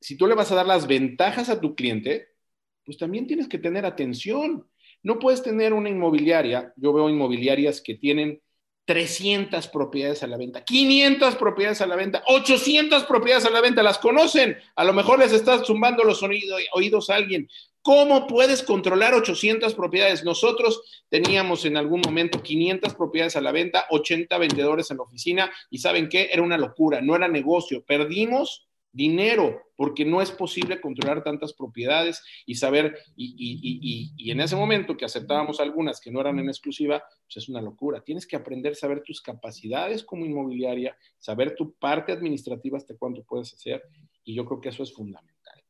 si 0.00 0.16
tú 0.16 0.26
le 0.26 0.34
vas 0.34 0.50
a 0.50 0.54
dar 0.54 0.64
las 0.64 0.86
ventajas 0.86 1.50
a 1.50 1.60
tu 1.60 1.74
cliente, 1.74 2.28
pues 2.82 2.96
también 2.96 3.26
tienes 3.26 3.46
que 3.46 3.58
tener 3.58 3.84
atención. 3.84 4.66
No 5.08 5.18
puedes 5.18 5.42
tener 5.42 5.72
una 5.72 5.88
inmobiliaria, 5.88 6.74
yo 6.76 6.92
veo 6.92 7.08
inmobiliarias 7.08 7.80
que 7.80 7.94
tienen 7.94 8.42
300 8.84 9.66
propiedades 9.68 10.22
a 10.22 10.26
la 10.26 10.36
venta, 10.36 10.62
500 10.62 11.34
propiedades 11.36 11.80
a 11.80 11.86
la 11.86 11.96
venta, 11.96 12.22
800 12.26 13.04
propiedades 13.04 13.46
a 13.46 13.50
la 13.50 13.62
venta, 13.62 13.82
las 13.82 13.96
conocen. 13.96 14.58
A 14.76 14.84
lo 14.84 14.92
mejor 14.92 15.18
les 15.18 15.32
estás 15.32 15.66
zumbando 15.66 16.04
los 16.04 16.22
oídos 16.22 17.08
a 17.08 17.14
alguien. 17.14 17.48
¿Cómo 17.80 18.26
puedes 18.26 18.62
controlar 18.62 19.14
800 19.14 19.72
propiedades? 19.72 20.24
Nosotros 20.24 20.82
teníamos 21.08 21.64
en 21.64 21.78
algún 21.78 22.02
momento 22.04 22.42
500 22.42 22.94
propiedades 22.94 23.34
a 23.36 23.40
la 23.40 23.50
venta, 23.50 23.86
80 23.88 24.36
vendedores 24.36 24.90
en 24.90 24.98
la 24.98 25.04
oficina 25.04 25.50
y 25.70 25.78
¿saben 25.78 26.10
qué? 26.10 26.28
Era 26.30 26.42
una 26.42 26.58
locura, 26.58 27.00
no 27.00 27.16
era 27.16 27.28
negocio. 27.28 27.82
Perdimos 27.82 28.67
dinero, 28.98 29.62
porque 29.76 30.04
no 30.04 30.20
es 30.20 30.32
posible 30.32 30.80
controlar 30.80 31.22
tantas 31.22 31.52
propiedades 31.52 32.20
y 32.44 32.56
saber, 32.56 32.98
y, 33.16 34.30
en 34.30 34.40
ese 34.40 34.56
momento 34.56 34.96
que 34.96 35.04
aceptábamos 35.04 35.60
algunas 35.60 36.00
que 36.00 36.10
no 36.10 36.20
eran 36.20 36.40
en 36.40 36.48
exclusiva, 36.48 37.00
pues 37.24 37.36
es 37.36 37.48
una 37.48 37.62
locura. 37.62 38.02
Tienes 38.02 38.26
que 38.26 38.34
aprender 38.34 38.72
a 38.72 38.74
saber 38.74 39.02
tus 39.02 39.22
capacidades 39.22 40.02
como 40.02 40.26
inmobiliaria, 40.26 40.96
saber 41.16 41.54
tu 41.54 41.74
parte 41.74 42.10
administrativa 42.10 42.76
hasta 42.76 42.96
cuánto 42.96 43.22
puedes 43.22 43.54
hacer, 43.54 43.84
y 44.24 44.34
yo 44.34 44.44
creo 44.44 44.60
que 44.60 44.70
eso 44.70 44.82
es 44.82 44.92
fundamental. 44.92 45.62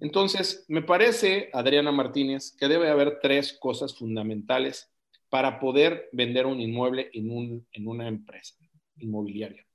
Entonces, 0.00 0.64
me 0.68 0.80
parece, 0.80 1.50
Adriana 1.52 1.92
Martínez, 1.92 2.56
que 2.58 2.66
debe 2.66 2.88
haber 2.88 3.18
tres 3.20 3.52
cosas 3.52 3.94
fundamentales 3.94 4.90
para 5.28 5.60
poder 5.60 6.08
vender 6.12 6.46
un 6.46 6.62
inmueble 6.62 7.10
en, 7.12 7.30
un, 7.30 7.66
en 7.72 7.86
una 7.86 8.08
empresa 8.08 8.56
inmobiliaria. 8.96 9.66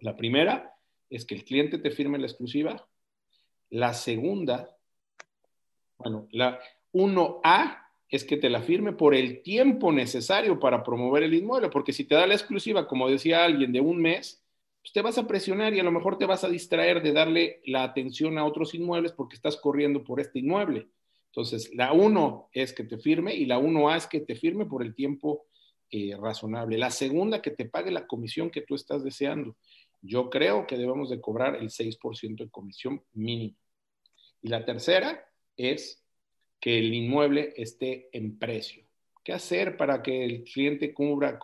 La 0.00 0.16
primera 0.16 0.73
es 1.10 1.24
que 1.24 1.34
el 1.34 1.44
cliente 1.44 1.78
te 1.78 1.90
firme 1.90 2.18
la 2.18 2.26
exclusiva. 2.26 2.86
La 3.70 3.94
segunda, 3.94 4.76
bueno, 5.98 6.28
la 6.32 6.60
1A 6.92 7.78
es 8.08 8.24
que 8.24 8.36
te 8.36 8.50
la 8.50 8.62
firme 8.62 8.92
por 8.92 9.14
el 9.14 9.42
tiempo 9.42 9.92
necesario 9.92 10.60
para 10.60 10.82
promover 10.82 11.24
el 11.24 11.34
inmueble, 11.34 11.68
porque 11.68 11.92
si 11.92 12.04
te 12.04 12.14
da 12.14 12.26
la 12.26 12.34
exclusiva, 12.34 12.86
como 12.86 13.08
decía 13.08 13.44
alguien, 13.44 13.72
de 13.72 13.80
un 13.80 14.00
mes, 14.00 14.44
pues 14.80 14.92
te 14.92 15.02
vas 15.02 15.18
a 15.18 15.26
presionar 15.26 15.74
y 15.74 15.80
a 15.80 15.84
lo 15.84 15.90
mejor 15.90 16.18
te 16.18 16.26
vas 16.26 16.44
a 16.44 16.48
distraer 16.48 17.02
de 17.02 17.12
darle 17.12 17.60
la 17.64 17.82
atención 17.82 18.38
a 18.38 18.44
otros 18.44 18.74
inmuebles 18.74 19.12
porque 19.12 19.34
estás 19.34 19.56
corriendo 19.56 20.04
por 20.04 20.20
este 20.20 20.38
inmueble. 20.40 20.88
Entonces, 21.30 21.74
la 21.74 21.92
1 21.92 22.50
es 22.52 22.72
que 22.72 22.84
te 22.84 22.98
firme 22.98 23.34
y 23.34 23.46
la 23.46 23.58
1A 23.58 23.96
es 23.96 24.06
que 24.06 24.20
te 24.20 24.36
firme 24.36 24.66
por 24.66 24.84
el 24.84 24.94
tiempo 24.94 25.46
eh, 25.90 26.16
razonable. 26.20 26.78
La 26.78 26.90
segunda, 26.90 27.42
que 27.42 27.50
te 27.50 27.64
pague 27.64 27.90
la 27.90 28.06
comisión 28.06 28.50
que 28.50 28.60
tú 28.62 28.74
estás 28.74 29.02
deseando. 29.02 29.56
Yo 30.06 30.28
creo 30.28 30.66
que 30.66 30.76
debemos 30.76 31.08
de 31.08 31.20
cobrar 31.20 31.56
el 31.56 31.70
6% 31.70 32.44
de 32.44 32.50
comisión 32.50 33.02
mínima. 33.14 33.56
Y 34.42 34.48
la 34.48 34.64
tercera 34.64 35.26
es 35.56 36.04
que 36.60 36.78
el 36.78 36.92
inmueble 36.92 37.54
esté 37.56 38.10
en 38.12 38.38
precio. 38.38 38.84
¿Qué 39.24 39.32
hacer 39.32 39.78
para 39.78 40.02
que 40.02 40.24
el 40.24 40.44
cliente 40.44 40.92
cumpla 40.92 41.40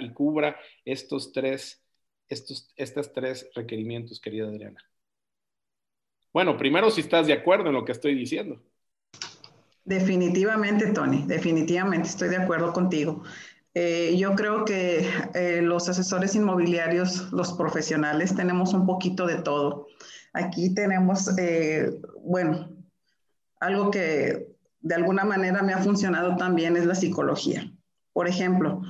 y 0.00 0.12
cubra 0.12 0.60
estos 0.84 1.32
tres, 1.32 1.82
estos 2.28 2.68
estos 2.76 3.12
tres 3.14 3.50
requerimientos, 3.54 4.20
querida 4.20 4.46
Adriana? 4.46 4.84
Bueno, 6.34 6.58
primero 6.58 6.90
si 6.90 7.00
estás 7.00 7.26
de 7.26 7.32
acuerdo 7.32 7.68
en 7.68 7.74
lo 7.74 7.86
que 7.86 7.92
estoy 7.92 8.14
diciendo. 8.14 8.62
Definitivamente, 9.82 10.92
Tony, 10.92 11.24
definitivamente 11.26 12.08
estoy 12.08 12.28
de 12.28 12.36
acuerdo 12.36 12.72
contigo. 12.72 13.24
Eh, 13.74 14.16
yo 14.18 14.34
creo 14.34 14.64
que 14.64 15.08
eh, 15.34 15.60
los 15.62 15.88
asesores 15.88 16.34
inmobiliarios, 16.34 17.30
los 17.32 17.52
profesionales, 17.52 18.34
tenemos 18.34 18.74
un 18.74 18.86
poquito 18.86 19.26
de 19.26 19.36
todo. 19.36 19.86
Aquí 20.32 20.74
tenemos, 20.74 21.38
eh, 21.38 21.90
bueno, 22.24 22.68
algo 23.60 23.90
que 23.90 24.48
de 24.80 24.94
alguna 24.94 25.24
manera 25.24 25.62
me 25.62 25.72
ha 25.72 25.78
funcionado 25.78 26.36
también 26.36 26.76
es 26.76 26.86
la 26.86 26.94
psicología. 26.94 27.70
Por 28.12 28.26
ejemplo, 28.26 28.82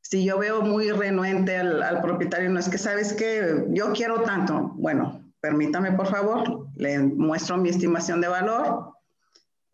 si 0.00 0.24
yo 0.24 0.38
veo 0.38 0.62
muy 0.62 0.90
renuente 0.90 1.56
al, 1.56 1.82
al 1.82 2.00
propietario, 2.00 2.48
no 2.50 2.60
es 2.60 2.68
que 2.68 2.78
sabes 2.78 3.12
que 3.12 3.64
yo 3.70 3.92
quiero 3.92 4.22
tanto, 4.22 4.72
bueno, 4.76 5.22
permítame 5.40 5.92
por 5.92 6.06
favor, 6.06 6.68
le 6.76 6.98
muestro 6.98 7.58
mi 7.58 7.68
estimación 7.68 8.20
de 8.20 8.28
valor, 8.28 8.92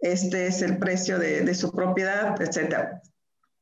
este 0.00 0.46
es 0.46 0.62
el 0.62 0.78
precio 0.78 1.18
de, 1.18 1.42
de 1.42 1.54
su 1.54 1.70
propiedad, 1.70 2.40
etcétera. 2.40 3.02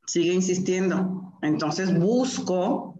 Sigue 0.09 0.33
insistiendo. 0.33 1.31
Entonces 1.43 1.93
busco, 1.93 2.99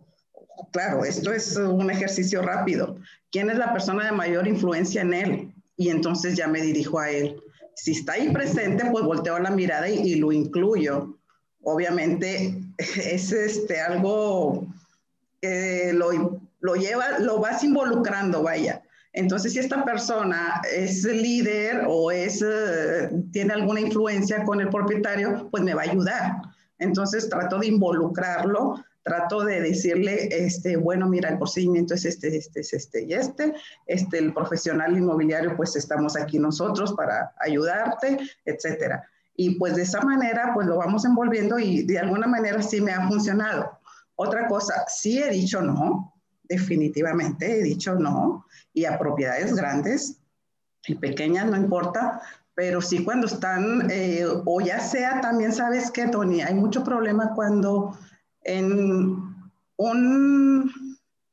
claro, 0.71 1.03
esto 1.03 1.33
es 1.33 1.57
un 1.57 1.89
ejercicio 1.89 2.43
rápido. 2.43 2.97
¿Quién 3.31 3.49
es 3.49 3.57
la 3.57 3.73
persona 3.73 4.05
de 4.05 4.11
mayor 4.11 4.47
influencia 4.47 5.01
en 5.01 5.13
él? 5.15 5.53
Y 5.75 5.89
entonces 5.89 6.37
ya 6.37 6.47
me 6.47 6.61
dirijo 6.61 6.99
a 6.99 7.09
él. 7.09 7.41
Si 7.73 7.93
está 7.93 8.13
ahí 8.13 8.31
presente, 8.31 8.85
pues 8.91 9.03
volteo 9.03 9.39
la 9.39 9.49
mirada 9.49 9.89
y, 9.89 10.15
lo 10.15 10.31
incluyo. 10.31 11.17
Obviamente 11.63 12.61
es 12.77 13.31
este, 13.31 13.81
algo 13.81 14.67
que 15.41 15.91
lo, 15.93 16.39
lo 16.59 16.75
lleva, 16.75 17.17
lo 17.17 17.39
vas 17.39 17.63
involucrando, 17.63 18.43
vaya. 18.43 18.83
Entonces, 19.13 19.53
si 19.53 19.57
esta 19.57 19.83
persona 19.83 20.61
es 20.71 21.03
líder 21.05 21.85
o 21.87 22.11
es, 22.11 22.43
eh, 22.43 23.09
tiene 23.31 23.55
alguna 23.55 23.79
influencia 23.79 24.43
con 24.43 24.61
el 24.61 24.69
propietario, 24.69 25.49
pues 25.49 25.63
me 25.63 25.73
va 25.73 25.81
a 25.81 25.89
ayudar. 25.89 26.41
Entonces, 26.79 27.29
trato 27.29 27.59
de 27.59 27.67
involucrarlo, 27.67 28.83
trato 29.03 29.43
de 29.43 29.61
decirle, 29.61 30.29
este, 30.31 30.77
bueno, 30.77 31.07
mira, 31.07 31.29
el 31.29 31.37
procedimiento 31.37 31.93
es 31.93 32.05
este, 32.05 32.35
este, 32.35 32.61
es 32.61 32.73
este 32.73 33.03
y 33.03 33.13
este. 33.13 33.53
Este, 33.85 34.17
el 34.17 34.33
profesional 34.33 34.97
inmobiliario, 34.97 35.55
pues 35.55 35.75
estamos 35.75 36.15
aquí 36.15 36.39
nosotros 36.39 36.93
para 36.93 37.33
ayudarte, 37.39 38.17
etcétera. 38.45 39.07
Y 39.35 39.57
pues 39.57 39.75
de 39.75 39.83
esa 39.83 40.01
manera, 40.01 40.51
pues 40.53 40.67
lo 40.67 40.77
vamos 40.77 41.05
envolviendo 41.05 41.59
y 41.59 41.83
de 41.83 41.99
alguna 41.99 42.27
manera 42.27 42.61
sí 42.61 42.81
me 42.81 42.91
ha 42.91 43.07
funcionado. 43.07 43.79
Otra 44.15 44.47
cosa, 44.47 44.85
sí 44.87 45.21
he 45.21 45.29
dicho 45.29 45.61
no, 45.61 46.13
definitivamente 46.43 47.59
he 47.59 47.63
dicho 47.63 47.95
no, 47.95 48.45
y 48.73 48.83
a 48.83 48.99
propiedades 48.99 49.55
grandes 49.55 50.19
y 50.85 50.95
pequeñas, 50.95 51.45
no 51.45 51.55
importa, 51.55 52.21
pero 52.59 52.81
sí 52.81 53.05
cuando 53.05 53.25
están, 53.25 53.89
eh, 53.89 54.25
o 54.45 54.59
ya 54.59 54.81
sea 54.81 55.21
también, 55.21 55.53
¿sabes 55.53 55.89
qué, 55.91 56.09
Tony? 56.09 56.41
Hay 56.41 56.55
mucho 56.55 56.83
problema 56.83 57.31
cuando 57.33 57.97
en 58.43 59.33
un, 59.77 60.73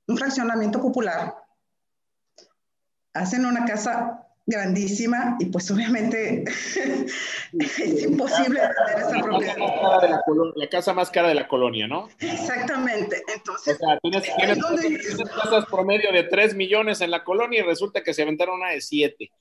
un 0.07 0.17
fraccionamiento 0.17 0.81
popular 0.81 1.35
hacen 3.13 3.45
una 3.45 3.65
casa 3.65 4.25
grandísima 4.47 5.37
y 5.41 5.47
pues 5.47 5.69
obviamente 5.73 6.45
es 7.59 8.03
imposible 8.05 8.61
tener 8.61 9.03
esa 9.03 9.21
propiedad. 9.21 9.57
La, 10.55 10.69
casa 10.69 10.95
más 10.95 11.11
cara 11.11 11.27
de 11.27 11.35
la 11.35 11.49
colonia, 11.49 11.89
¿no? 11.89 12.09
Exactamente. 12.21 13.21
Entonces, 13.35 13.75
o 13.75 13.85
sea, 13.85 13.99
tienes, 13.99 14.23
tienes, 14.37 15.29
casas 15.35 15.67
promedio 15.67 16.13
de 16.13 16.23
3 16.23 16.55
millones 16.55 17.01
en 17.01 17.11
la 17.11 17.25
colonia 17.25 17.59
y 17.59 17.65
resulta 17.65 18.05
que 18.05 18.15
se 18.15 18.23
aventaron 18.23 18.61
una 18.61 18.71
de 18.71 18.81
7. 18.81 19.33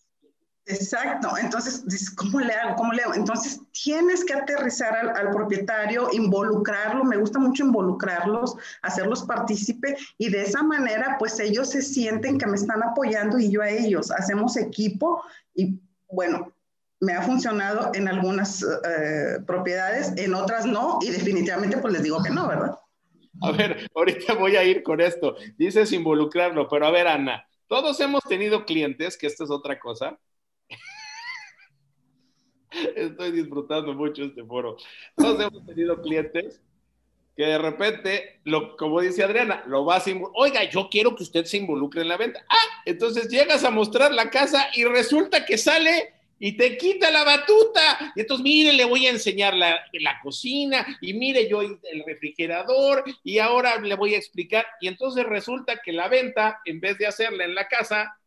Exacto, 0.68 1.30
entonces, 1.40 2.10
¿cómo 2.16 2.40
le 2.40 2.52
hago? 2.52 2.76
¿Cómo 2.76 2.92
le 2.92 3.04
hago? 3.04 3.14
Entonces, 3.14 3.62
tienes 3.72 4.26
que 4.26 4.34
aterrizar 4.34 4.96
al, 5.16 5.30
propietario, 5.30 6.10
involucrarlo, 6.12 7.04
me 7.04 7.18
gusta 7.18 7.38
mucho 7.38 7.66
involucrarlos, 7.66 8.56
hacerlos 8.82 9.24
partícipe 9.24 9.96
y 10.18 10.30
de 10.30 10.42
esa 10.42 10.64
manera, 10.64 11.18
pues 11.20 11.40
ellos 11.40 11.70
se 11.70 11.84
sienten 11.84 12.40
que 12.40 12.48
me 12.48 12.56
están 12.56 12.82
apoyando 12.82 13.38
y 13.38 13.52
yo 13.52 13.62
a 13.62 13.70
ellos, 13.70 14.10
hacemos 14.10 14.58
equipo 14.58 15.22
y 15.54 15.80
bueno, 16.10 16.52
me 17.00 17.14
ha 17.14 17.22
funcionado 17.22 17.92
en 17.94 18.08
algunas 18.08 18.64
eh, 18.64 19.40
propiedades, 19.46 20.14
en 20.18 20.34
otras 20.34 20.66
no 20.66 20.98
y 21.02 21.12
definitivamente 21.12 21.78
pues 21.78 21.94
les 21.94 22.02
digo 22.02 22.24
que 22.24 22.32
no, 22.32 22.48
¿verdad? 22.48 22.80
A 23.44 23.52
ver, 23.52 23.88
ahorita 23.94 24.34
voy 24.34 24.56
a 24.56 24.64
ir 24.64 24.82
con 24.82 25.00
esto, 25.00 25.36
dices 25.58 25.92
involucrarlo, 25.92 26.68
pero 26.68 26.88
a 26.88 26.92
ver, 26.92 27.08
Ana, 27.08 27.46
todos 27.68 28.00
hemos 28.00 28.24
tenido 28.24 28.66
clientes, 28.66 29.16
que 29.16 29.28
esto 29.28 29.44
es 29.44 29.52
otra 29.52 29.78
cosa, 29.78 30.18
Estoy 32.96 33.32
disfrutando 33.32 33.94
mucho 33.94 34.24
este 34.24 34.44
foro. 34.44 34.78
Todos 35.16 35.42
hemos 35.42 35.66
tenido 35.66 36.02
clientes 36.02 36.62
que 37.36 37.46
de 37.46 37.58
repente, 37.58 38.40
lo, 38.46 38.78
como 38.78 39.02
dice 39.02 39.24
Adriana, 39.24 39.64
lo 39.68 39.84
vas 39.84 40.08
a 40.08 40.12
oiga, 40.34 40.64
yo 40.70 40.88
quiero 40.90 41.16
que 41.16 41.24
usted 41.24 41.44
se 41.46 41.58
involucre 41.58 42.02
en 42.02 42.08
la 42.08 42.18
venta. 42.18 42.46
Ah, 42.50 42.82
entonces 42.86 43.28
llegas 43.28 43.64
a 43.66 43.72
mostrar 43.72 44.14
la 44.14 44.30
casa 44.30 44.68
y 44.74 44.86
resulta 44.86 45.46
que 45.46 45.58
sale 45.58 46.14
y 46.40 46.54
te 46.54 46.78
quita 46.78 47.12
la 47.12 47.24
batuta. 47.24 48.14
Y 48.16 48.22
entonces, 48.22 48.44
mire, 48.44 48.72
le 48.72 48.86
voy 48.86 49.08
a 49.08 49.12
enseñar 49.12 49.54
la, 49.54 49.80
la 49.94 50.20
cocina 50.22 50.98
y 51.02 51.14
mire 51.14 51.50
yo 51.50 51.62
el 51.62 52.04
refrigerador 52.06 53.04
y 53.24 53.40
ahora 53.40 53.80
le 53.82 53.96
voy 53.96 54.16
a 54.16 54.18
explicar. 54.18 54.66
Y 54.80 54.88
entonces 54.88 55.26
resulta 55.26 55.82
que 55.84 55.92
la 55.92 56.08
venta, 56.08 56.62
en 56.64 56.80
vez 56.80 56.98
de 56.98 57.08
hacerla 57.08 57.44
en 57.44 57.56
la 57.56 57.68
casa, 57.68 58.18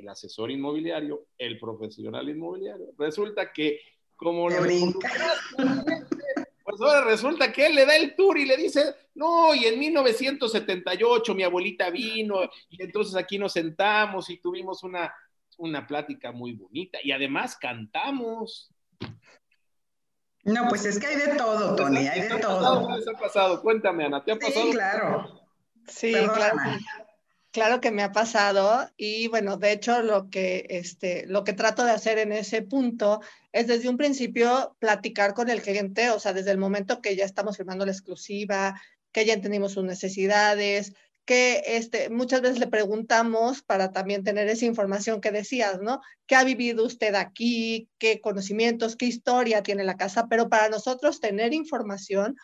el 0.00 0.08
asesor 0.08 0.50
inmobiliario, 0.50 1.28
el 1.38 1.58
profesional 1.58 2.28
inmobiliario. 2.28 2.92
Resulta 2.98 3.52
que 3.52 3.80
como 4.16 4.48
lo 4.48 4.56
pues 6.64 6.80
ahora 6.80 7.04
resulta 7.04 7.52
que 7.52 7.66
él 7.66 7.74
le 7.74 7.84
da 7.84 7.96
el 7.96 8.16
tour 8.16 8.38
y 8.38 8.46
le 8.46 8.56
dice, 8.56 8.94
no, 9.14 9.54
y 9.54 9.66
en 9.66 9.78
1978 9.78 11.34
mi 11.34 11.42
abuelita 11.42 11.90
vino 11.90 12.40
y 12.70 12.82
entonces 12.82 13.14
aquí 13.16 13.38
nos 13.38 13.52
sentamos 13.52 14.30
y 14.30 14.38
tuvimos 14.38 14.82
una, 14.82 15.14
una 15.58 15.86
plática 15.86 16.32
muy 16.32 16.54
bonita 16.54 16.98
y 17.02 17.12
además 17.12 17.56
cantamos. 17.56 18.70
No, 20.44 20.68
pues 20.68 20.84
es 20.84 20.98
que 20.98 21.06
hay 21.06 21.16
de 21.16 21.36
todo, 21.36 21.74
Tony, 21.76 22.06
hay 22.06 22.22
de 22.22 22.40
todo. 22.40 22.88
¿Qué 22.88 23.10
ha 23.10 23.18
pasado? 23.18 23.62
Cuéntame, 23.62 24.04
Ana, 24.04 24.24
¿te 24.24 24.32
ha 24.32 24.36
pasado? 24.36 24.66
Sí, 24.66 24.72
claro. 24.72 25.40
Sí, 25.86 26.12
claro. 26.12 26.56
Claro 27.54 27.80
que 27.80 27.92
me 27.92 28.02
ha 28.02 28.10
pasado 28.10 28.90
y 28.96 29.28
bueno, 29.28 29.56
de 29.56 29.70
hecho 29.70 30.02
lo 30.02 30.28
que, 30.28 30.66
este, 30.70 31.24
lo 31.28 31.44
que 31.44 31.52
trato 31.52 31.84
de 31.84 31.92
hacer 31.92 32.18
en 32.18 32.32
ese 32.32 32.62
punto 32.62 33.20
es 33.52 33.68
desde 33.68 33.88
un 33.88 33.96
principio 33.96 34.76
platicar 34.80 35.34
con 35.34 35.48
el 35.48 35.62
cliente, 35.62 36.10
o 36.10 36.18
sea, 36.18 36.32
desde 36.32 36.50
el 36.50 36.58
momento 36.58 37.00
que 37.00 37.14
ya 37.14 37.24
estamos 37.24 37.56
firmando 37.56 37.86
la 37.86 37.92
exclusiva, 37.92 38.82
que 39.12 39.24
ya 39.24 39.34
entendimos 39.34 39.70
sus 39.70 39.84
necesidades, 39.84 40.94
que 41.24 41.62
este, 41.64 42.10
muchas 42.10 42.40
veces 42.40 42.58
le 42.58 42.66
preguntamos 42.66 43.62
para 43.62 43.92
también 43.92 44.24
tener 44.24 44.48
esa 44.48 44.64
información 44.64 45.20
que 45.20 45.30
decías, 45.30 45.80
¿no? 45.80 46.00
¿Qué 46.26 46.34
ha 46.34 46.42
vivido 46.42 46.84
usted 46.84 47.14
aquí? 47.14 47.88
¿Qué 47.98 48.20
conocimientos? 48.20 48.96
¿Qué 48.96 49.06
historia 49.06 49.62
tiene 49.62 49.84
la 49.84 49.96
casa? 49.96 50.26
Pero 50.28 50.48
para 50.48 50.68
nosotros 50.70 51.20
tener 51.20 51.54
información 51.54 52.34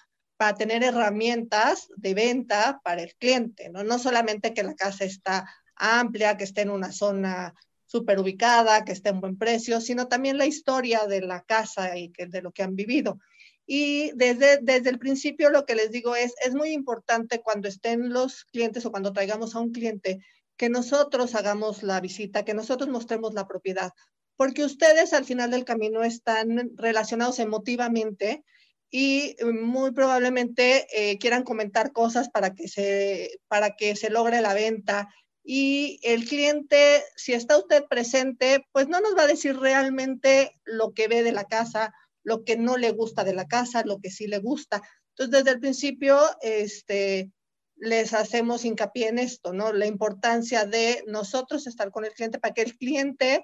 para 0.41 0.57
tener 0.57 0.83
herramientas 0.83 1.89
de 1.97 2.15
venta 2.15 2.81
para 2.83 3.03
el 3.03 3.15
cliente, 3.17 3.69
¿no? 3.69 3.85
No 3.85 3.99
solamente 3.99 4.55
que 4.55 4.63
la 4.63 4.75
casa 4.75 5.05
está 5.05 5.47
amplia, 5.75 6.39
que 6.39 6.45
esté 6.45 6.63
en 6.63 6.71
una 6.71 6.93
zona 6.93 7.53
súper 7.85 8.19
ubicada, 8.19 8.83
que 8.87 8.93
esté 8.93 9.11
en 9.11 9.21
buen 9.21 9.37
precio, 9.37 9.83
sino 9.83 10.09
también 10.09 10.39
la 10.39 10.47
historia 10.47 11.07
de 11.07 11.21
la 11.21 11.43
casa 11.43 11.99
y 11.99 12.09
que, 12.09 12.25
de 12.25 12.41
lo 12.41 12.53
que 12.53 12.63
han 12.63 12.75
vivido. 12.75 13.19
Y 13.67 14.13
desde, 14.15 14.61
desde 14.63 14.89
el 14.89 14.99
principio 14.99 15.51
lo 15.51 15.67
que 15.67 15.75
les 15.75 15.91
digo 15.91 16.17
es, 16.17 16.33
es 16.43 16.55
muy 16.55 16.71
importante 16.71 17.43
cuando 17.43 17.69
estén 17.69 18.11
los 18.11 18.47
clientes 18.47 18.87
o 18.87 18.91
cuando 18.91 19.13
traigamos 19.13 19.55
a 19.55 19.61
un 19.61 19.73
cliente, 19.73 20.25
que 20.57 20.71
nosotros 20.71 21.35
hagamos 21.35 21.83
la 21.83 22.01
visita, 22.01 22.47
que 22.47 22.55
nosotros 22.55 22.89
mostremos 22.89 23.35
la 23.35 23.47
propiedad, 23.47 23.93
porque 24.39 24.65
ustedes 24.65 25.13
al 25.13 25.27
final 25.27 25.51
del 25.51 25.67
camino 25.67 26.03
están 26.03 26.71
relacionados 26.77 27.41
emotivamente 27.41 28.43
y 28.91 29.37
muy 29.45 29.93
probablemente 29.93 30.87
eh, 30.93 31.19
quieran 31.19 31.45
comentar 31.45 31.93
cosas 31.93 32.29
para 32.29 32.55
que, 32.55 32.67
se, 32.67 33.39
para 33.47 33.77
que 33.77 33.95
se 33.95 34.11
logre 34.11 34.41
la 34.41 34.53
venta. 34.53 35.09
Y 35.45 36.01
el 36.03 36.27
cliente, 36.27 37.05
si 37.17 37.33
está 37.33 37.57
usted 37.57 37.85
presente, 37.89 38.67
pues 38.73 38.89
no 38.89 39.01
nos 39.01 39.17
va 39.17 39.23
a 39.23 39.29
decir 39.29 39.57
realmente 39.57 40.61
lo 40.65 40.93
que 40.93 41.09
ve 41.09 41.23
de 41.23 41.33
la 41.33 41.45
casa, 41.45 41.95
lo 42.25 42.45
que 42.45 42.57
no 42.57 42.77
le 42.77 42.91
gusta 42.91 43.25
de 43.25 43.33
la 43.33 43.47
casa, 43.47 43.85
lo 43.85 44.01
que 44.01 44.11
sí 44.11 44.27
le 44.27 44.39
gusta. 44.39 44.83
Entonces, 45.11 45.45
desde 45.45 45.55
el 45.55 45.61
principio, 45.61 46.19
este, 46.43 47.31
les 47.77 48.13
hacemos 48.13 48.65
hincapié 48.65 49.09
en 49.09 49.19
esto, 49.19 49.53
¿no? 49.53 49.73
La 49.73 49.87
importancia 49.87 50.67
de 50.67 51.05
nosotros 51.07 51.67
estar 51.67 51.91
con 51.91 52.05
el 52.05 52.13
cliente 52.13 52.39
para 52.39 52.55
que 52.55 52.63
el 52.63 52.77
cliente 52.77 53.43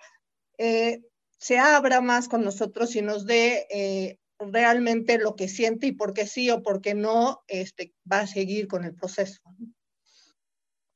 eh, 0.59 1.03
se 1.38 1.59
abra 1.59 2.01
más 2.01 2.28
con 2.28 2.44
nosotros 2.44 2.97
y 2.97 3.03
nos 3.03 3.26
dé 3.26 3.66
eh, 3.70 4.18
realmente 4.39 5.18
lo 5.18 5.37
que 5.37 5.49
siente 5.49 5.89
y 5.89 5.93
por 5.93 6.12
qué 6.12 6.26
sí 6.26 6.51
o 6.51 6.62
por 6.62 6.80
qué 6.80 6.95
no 6.95 7.43
este, 7.49 7.95
va 8.11 8.20
a 8.20 8.26
seguir 8.26 8.68
con 8.68 8.84
el 8.84 8.95
proceso. 8.95 9.41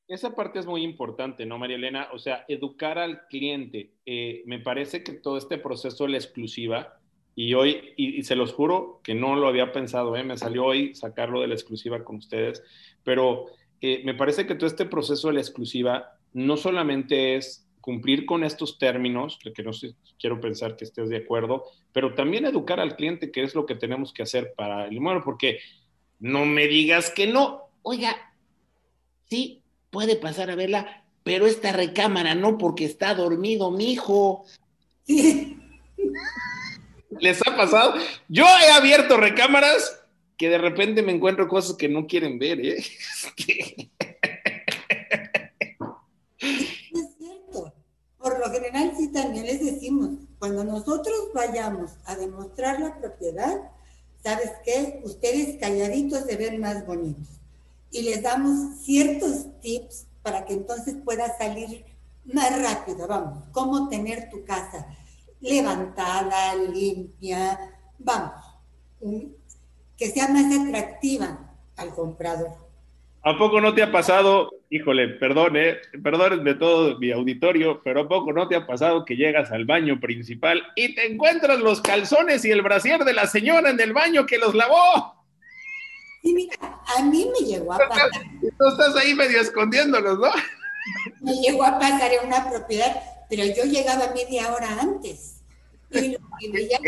Esa 0.07 0.35
parte 0.35 0.59
es 0.59 0.65
muy 0.65 0.83
importante, 0.83 1.45
¿no, 1.45 1.57
María 1.57 1.77
Elena? 1.77 2.09
O 2.11 2.19
sea, 2.19 2.43
educar 2.49 2.97
al 2.97 3.27
cliente. 3.27 3.93
Eh, 4.05 4.43
me 4.45 4.59
parece 4.59 5.03
que 5.03 5.13
todo 5.13 5.37
este 5.37 5.57
proceso 5.57 6.03
de 6.03 6.11
la 6.11 6.17
exclusiva, 6.17 6.99
y 7.33 7.53
hoy, 7.53 7.93
y, 7.95 8.21
se 8.23 8.35
los 8.35 8.51
juro 8.51 8.99
que 9.03 9.15
no 9.15 9.37
lo 9.37 9.47
había 9.47 9.71
pensado, 9.71 10.17
¿eh? 10.17 10.23
me 10.23 10.37
salió 10.37 10.65
hoy 10.65 10.93
sacarlo 10.95 11.39
de 11.39 11.47
la 11.47 11.53
exclusiva 11.53 12.03
con 12.03 12.17
ustedes, 12.17 12.61
pero 13.05 13.45
eh, 13.79 14.01
me 14.03 14.13
parece 14.13 14.45
que 14.45 14.55
todo 14.55 14.67
este 14.67 14.85
proceso 14.85 15.29
de 15.29 15.35
la 15.35 15.39
exclusiva 15.39 16.19
no 16.33 16.57
solamente 16.57 17.37
es 17.37 17.70
cumplir 17.81 18.25
con 18.25 18.43
estos 18.43 18.77
términos, 18.77 19.39
que 19.53 19.63
no 19.63 19.73
sé, 19.73 19.95
quiero 20.19 20.39
pensar 20.39 20.77
que 20.77 20.85
estés 20.85 21.09
de 21.09 21.17
acuerdo, 21.17 21.65
pero 21.91 22.13
también 22.13 22.45
educar 22.45 22.79
al 22.79 22.95
cliente, 22.95 23.31
que 23.31 23.43
es 23.43 23.55
lo 23.55 23.65
que 23.65 23.75
tenemos 23.75 24.13
que 24.13 24.23
hacer 24.23 24.53
para 24.55 24.85
el 24.85 24.93
inmueble, 24.93 25.23
porque 25.25 25.59
no 26.19 26.45
me 26.45 26.67
digas 26.67 27.09
que 27.09 27.27
no. 27.27 27.69
Oiga, 27.81 28.15
sí, 29.29 29.61
puede 29.89 30.15
pasar 30.15 30.51
a 30.51 30.55
verla, 30.55 31.03
pero 31.23 31.47
esta 31.47 31.71
recámara 31.71 32.35
no, 32.35 32.57
porque 32.57 32.85
está 32.85 33.13
dormido 33.15 33.71
mi 33.71 33.91
hijo. 33.91 34.45
¿Les 37.19 37.45
ha 37.45 37.55
pasado? 37.55 37.95
Yo 38.29 38.45
he 38.45 38.71
abierto 38.71 39.17
recámaras 39.17 40.01
que 40.37 40.49
de 40.49 40.57
repente 40.57 41.03
me 41.03 41.11
encuentro 41.11 41.47
cosas 41.47 41.77
que 41.77 41.87
no 41.87 42.07
quieren 42.07 42.39
ver, 42.39 42.59
¿eh? 42.65 42.83
Por 48.17 48.39
general, 48.51 48.93
sí, 48.97 49.07
también 49.09 49.45
les 49.45 49.63
decimos, 49.63 50.11
cuando 50.39 50.63
nosotros 50.63 51.29
vayamos 51.33 51.91
a 52.05 52.15
demostrar 52.15 52.79
la 52.79 52.97
propiedad, 52.99 53.71
¿sabes 54.23 54.51
qué? 54.63 55.01
Ustedes 55.03 55.57
calladitos 55.59 56.25
se 56.25 56.35
ven 56.35 56.59
más 56.59 56.85
bonitos. 56.85 57.27
Y 57.91 58.03
les 58.03 58.21
damos 58.21 58.77
ciertos 58.81 59.47
tips 59.61 60.05
para 60.23 60.45
que 60.45 60.53
entonces 60.53 60.95
pueda 61.03 61.37
salir 61.37 61.85
más 62.25 62.61
rápido, 62.61 63.07
vamos, 63.07 63.45
cómo 63.51 63.89
tener 63.89 64.29
tu 64.29 64.45
casa 64.45 64.85
levantada, 65.39 66.55
limpia, 66.55 67.59
vamos, 67.97 68.45
que 69.97 70.11
sea 70.11 70.27
más 70.27 70.45
atractiva 70.59 71.55
al 71.75 71.93
comprador. 71.93 72.70
¿A 73.23 73.37
poco 73.37 73.61
no 73.61 73.75
te 73.75 73.83
ha 73.83 73.91
pasado, 73.91 74.49
híjole, 74.71 75.09
perdón, 75.09 75.55
eh, 75.55 75.79
perdónenme 76.03 76.55
todo 76.55 76.97
mi 76.97 77.11
auditorio, 77.11 77.79
pero 77.83 78.01
¿a 78.01 78.07
poco 78.07 78.33
no 78.33 78.47
te 78.47 78.55
ha 78.55 78.65
pasado 78.65 79.05
que 79.05 79.15
llegas 79.15 79.51
al 79.51 79.65
baño 79.65 79.99
principal 79.99 80.63
y 80.75 80.95
te 80.95 81.05
encuentras 81.05 81.59
los 81.59 81.81
calzones 81.81 82.43
y 82.45 82.51
el 82.51 82.63
brasier 82.63 83.05
de 83.05 83.13
la 83.13 83.27
señora 83.27 83.69
en 83.69 83.79
el 83.79 83.93
baño 83.93 84.25
que 84.25 84.39
los 84.39 84.55
lavó? 84.55 85.23
Sí, 86.23 86.33
mira, 86.33 86.55
a 86.97 87.03
mí 87.03 87.29
me 87.31 87.45
llegó 87.45 87.73
a 87.73 87.77
pasar. 87.77 88.09
Tú 88.57 88.67
estás 88.67 88.95
ahí 88.95 89.13
medio 89.13 89.39
escondiéndolos, 89.39 90.17
¿no? 90.17 90.31
Me 91.21 91.33
llegó 91.33 91.63
a 91.63 91.77
pasar 91.77 92.11
en 92.11 92.25
una 92.25 92.49
propiedad, 92.49 93.03
pero 93.29 93.43
yo 93.45 93.65
llegaba 93.65 94.11
media 94.15 94.51
hora 94.51 94.79
antes. 94.81 95.43
Y 95.91 96.13
lo 96.13 96.17
que 96.39 96.49
veía 96.53 96.79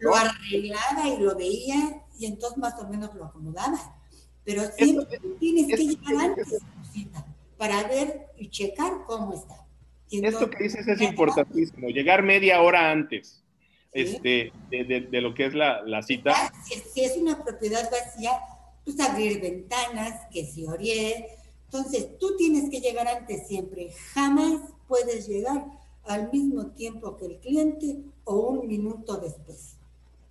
lo 0.00 0.16
arreglaba 0.16 1.06
y 1.06 1.22
lo 1.22 1.36
veía 1.36 2.02
y 2.18 2.26
entonces 2.26 2.58
más 2.58 2.74
o 2.80 2.88
menos 2.88 3.14
lo 3.14 3.26
acomodaba 3.26 4.01
pero 4.44 4.62
siempre 4.76 5.20
tienes 5.38 5.66
que 5.66 5.84
llegar 5.84 6.16
antes 6.16 6.58
para 7.56 7.86
ver 7.88 8.26
y 8.36 8.48
checar 8.48 9.04
cómo 9.06 9.34
está. 9.34 9.66
Esto 10.10 10.50
que 10.50 10.64
dices 10.64 10.86
es 10.86 11.00
importantísimo, 11.00 11.88
llegar 11.88 12.22
media 12.22 12.60
hora 12.60 12.90
antes 12.90 13.42
este, 13.92 14.52
de, 14.70 15.20
lo 15.20 15.34
que 15.34 15.46
es 15.46 15.54
la, 15.54 16.02
cita. 16.02 16.52
Si, 16.64 17.02
es 17.02 17.16
una 17.16 17.42
propiedad 17.42 17.90
vacía, 17.90 18.32
pues 18.84 18.98
abrir 19.00 19.40
ventanas, 19.40 20.26
que 20.32 20.44
se 20.46 20.66
orie. 20.68 21.28
Entonces, 21.64 22.18
tú 22.18 22.36
tienes 22.36 22.70
que 22.70 22.80
llegar 22.80 23.08
antes 23.08 23.46
siempre. 23.46 23.90
Jamás 24.12 24.60
puedes 24.88 25.28
llegar 25.28 25.64
al 26.04 26.30
mismo 26.32 26.72
tiempo 26.72 27.16
que 27.16 27.26
el 27.26 27.38
cliente 27.38 28.02
o 28.24 28.34
un 28.34 28.66
minuto 28.66 29.18
después. 29.18 29.71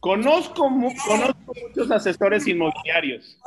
Conozco, 0.02 0.64
conozco 0.64 1.54
muchos 1.68 1.92
asesores 1.92 2.48
inmobiliarios. 2.48 3.38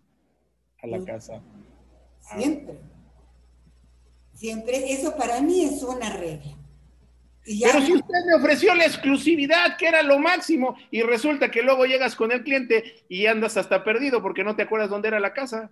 a 0.83 0.87
la 0.87 1.03
casa. 1.03 1.41
Siempre. 2.19 2.77
Siempre. 4.33 4.93
Eso 4.93 5.17
para 5.17 5.41
mí 5.41 5.63
es 5.63 5.81
una 5.81 6.15
regla. 6.15 6.55
Pero 7.47 7.81
si 7.81 7.93
usted 7.93 8.25
me 8.25 8.35
ofreció 8.35 8.75
la 8.75 8.85
exclusividad, 8.85 9.77
que 9.77 9.87
era 9.87 10.01
lo 10.01 10.19
máximo, 10.19 10.75
y 10.91 11.01
resulta 11.01 11.49
que 11.49 11.61
luego 11.61 11.85
llegas 11.85 12.15
con 12.15 12.31
el 12.33 12.43
cliente 12.43 13.05
y 13.07 13.25
andas 13.25 13.55
hasta 13.55 13.85
perdido 13.85 14.21
porque 14.21 14.43
no 14.43 14.55
te 14.55 14.63
acuerdas 14.63 14.89
dónde 14.89 15.07
era 15.07 15.19
la 15.19 15.33
casa. 15.33 15.71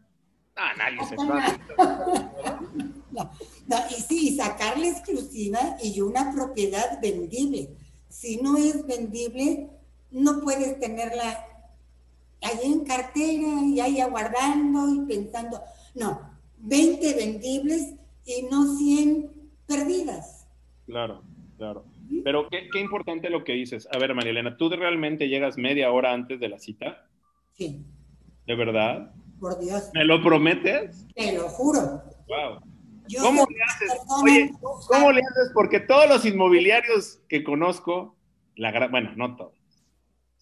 Ah, 0.56 0.72
nadie 0.78 1.00
se 1.06 1.16
no, 3.12 3.32
no, 3.68 3.78
y 3.90 4.02
sí, 4.02 4.38
sacar 4.38 4.80
la 4.80 4.88
exclusiva 4.88 5.76
y 5.84 6.00
una 6.00 6.32
propiedad 6.32 7.02
vendible. 7.02 7.76
Si 8.08 8.38
no 8.38 8.58
es 8.58 8.88
vendible, 8.88 9.68
no 10.12 10.40
puedes 10.40 10.80
tenerla 10.80 11.46
ahí 12.42 12.72
en 12.72 12.86
cartera 12.86 13.62
y 13.66 13.82
ahí 13.82 14.00
aguardando 14.00 14.94
y 14.94 15.00
pensando. 15.06 15.62
No, 15.94 16.22
20 16.60 17.16
vendibles 17.16 17.96
y 18.24 18.44
no 18.44 18.78
100 18.78 19.30
perdidas. 19.68 20.48
Claro. 20.86 21.22
Claro. 21.58 21.86
Pero 22.24 22.50
qué, 22.50 22.68
qué, 22.72 22.80
importante 22.80 23.30
lo 23.30 23.44
que 23.44 23.54
dices. 23.54 23.88
A 23.92 23.98
ver, 23.98 24.14
María 24.14 24.32
Elena, 24.32 24.58
¿tú 24.58 24.70
realmente 24.70 25.30
llegas 25.30 25.58
media 25.58 25.92
hora 25.92 26.14
antes 26.14 26.40
de 26.40 26.50
la 26.50 26.60
cita? 26.60 27.08
Sí. 27.54 27.86
¿De 28.46 28.56
verdad? 28.56 29.14
Por 29.40 29.60
Dios. 29.60 29.90
¿Me 29.94 30.04
lo 30.04 30.22
prometes? 30.22 31.08
Te 31.16 31.34
lo 31.34 31.48
juro. 31.48 32.04
Wow. 32.28 32.60
¿Cómo 33.22 33.46
le 33.50 33.64
haces? 33.64 33.92
Oye, 34.24 34.52
¿cómo 34.60 35.12
le 35.12 35.22
haces? 35.22 35.52
Porque 35.54 35.80
todos 35.80 36.10
los 36.10 36.26
inmobiliarios 36.26 37.22
que 37.30 37.44
conozco, 37.44 38.18
la 38.56 38.72
gran, 38.72 38.92
bueno, 38.92 39.14
no 39.16 39.36
todos, 39.36 39.54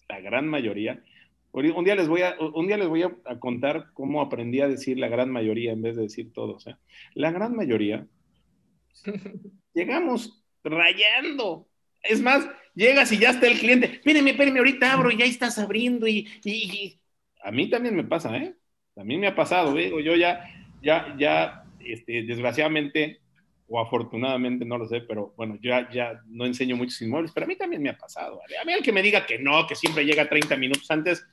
la 0.08 0.20
gran 0.20 0.48
mayoría, 0.48 1.02
un 1.52 1.84
día 1.84 1.94
les 1.94 2.08
voy 2.08 2.22
a, 2.22 2.36
un 2.38 2.66
día 2.66 2.76
les 2.76 2.88
voy 2.88 3.02
a, 3.02 3.12
contar 3.38 3.92
cómo 3.92 4.20
aprendí 4.20 4.60
a 4.60 4.68
decir 4.68 4.98
la 4.98 5.08
gran 5.08 5.30
mayoría 5.30 5.72
en 5.72 5.82
vez 5.82 5.96
de 5.96 6.02
decir 6.02 6.32
todos. 6.32 6.66
¿eh? 6.66 6.76
La 7.14 7.30
gran 7.30 7.54
mayoría, 7.54 8.06
llegamos 9.74 10.43
rayando. 10.64 11.68
Es 12.02 12.20
más, 12.20 12.46
llegas 12.74 13.12
y 13.12 13.18
ya 13.18 13.30
está 13.30 13.46
el 13.46 13.58
cliente. 13.58 13.86
Espérenme, 13.86 14.30
espérenme, 14.30 14.58
ahorita 14.58 14.92
abro 14.92 15.10
y 15.10 15.18
ya 15.18 15.24
estás 15.24 15.58
abriendo 15.58 16.06
y, 16.06 16.28
a 17.42 17.50
mí 17.50 17.68
también 17.68 17.94
me 17.94 18.04
pasa, 18.04 18.34
¿eh? 18.36 18.54
A 18.96 19.04
mí 19.04 19.18
me 19.18 19.26
ha 19.26 19.34
pasado, 19.34 19.74
digo, 19.74 20.00
yo 20.00 20.16
ya, 20.16 20.48
ya, 20.82 21.14
ya, 21.18 21.64
este, 21.80 22.22
desgraciadamente 22.22 23.20
o 23.68 23.80
afortunadamente, 23.80 24.64
no 24.64 24.78
lo 24.78 24.86
sé, 24.86 25.00
pero 25.02 25.34
bueno, 25.36 25.58
yo 25.60 25.70
ya, 25.70 25.90
ya 25.90 26.22
no 26.26 26.46
enseño 26.46 26.76
muchos 26.76 27.00
inmuebles, 27.02 27.32
pero 27.32 27.44
a 27.44 27.48
mí 27.48 27.56
también 27.56 27.82
me 27.82 27.90
ha 27.90 27.98
pasado. 27.98 28.40
A 28.60 28.64
mí 28.64 28.72
el 28.72 28.82
que 28.82 28.92
me 28.92 29.02
diga 29.02 29.26
que 29.26 29.38
no, 29.38 29.66
que 29.66 29.74
siempre 29.74 30.04
llega 30.04 30.28
30 30.28 30.56
minutos 30.56 30.90
antes, 30.90 31.26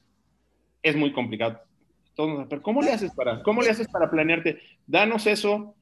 es 0.81 0.95
muy 0.95 1.13
complicado. 1.13 1.61
pero 2.49 2.61
¿cómo 2.61 2.81
le 2.81 2.91
haces 2.91 3.11
para, 3.13 3.43
cómo 3.43 3.61
le 3.61 3.69
haces 3.69 3.87
para 3.87 4.09
planearte? 4.09 4.61
Danos 4.87 5.27
eso, 5.27 5.75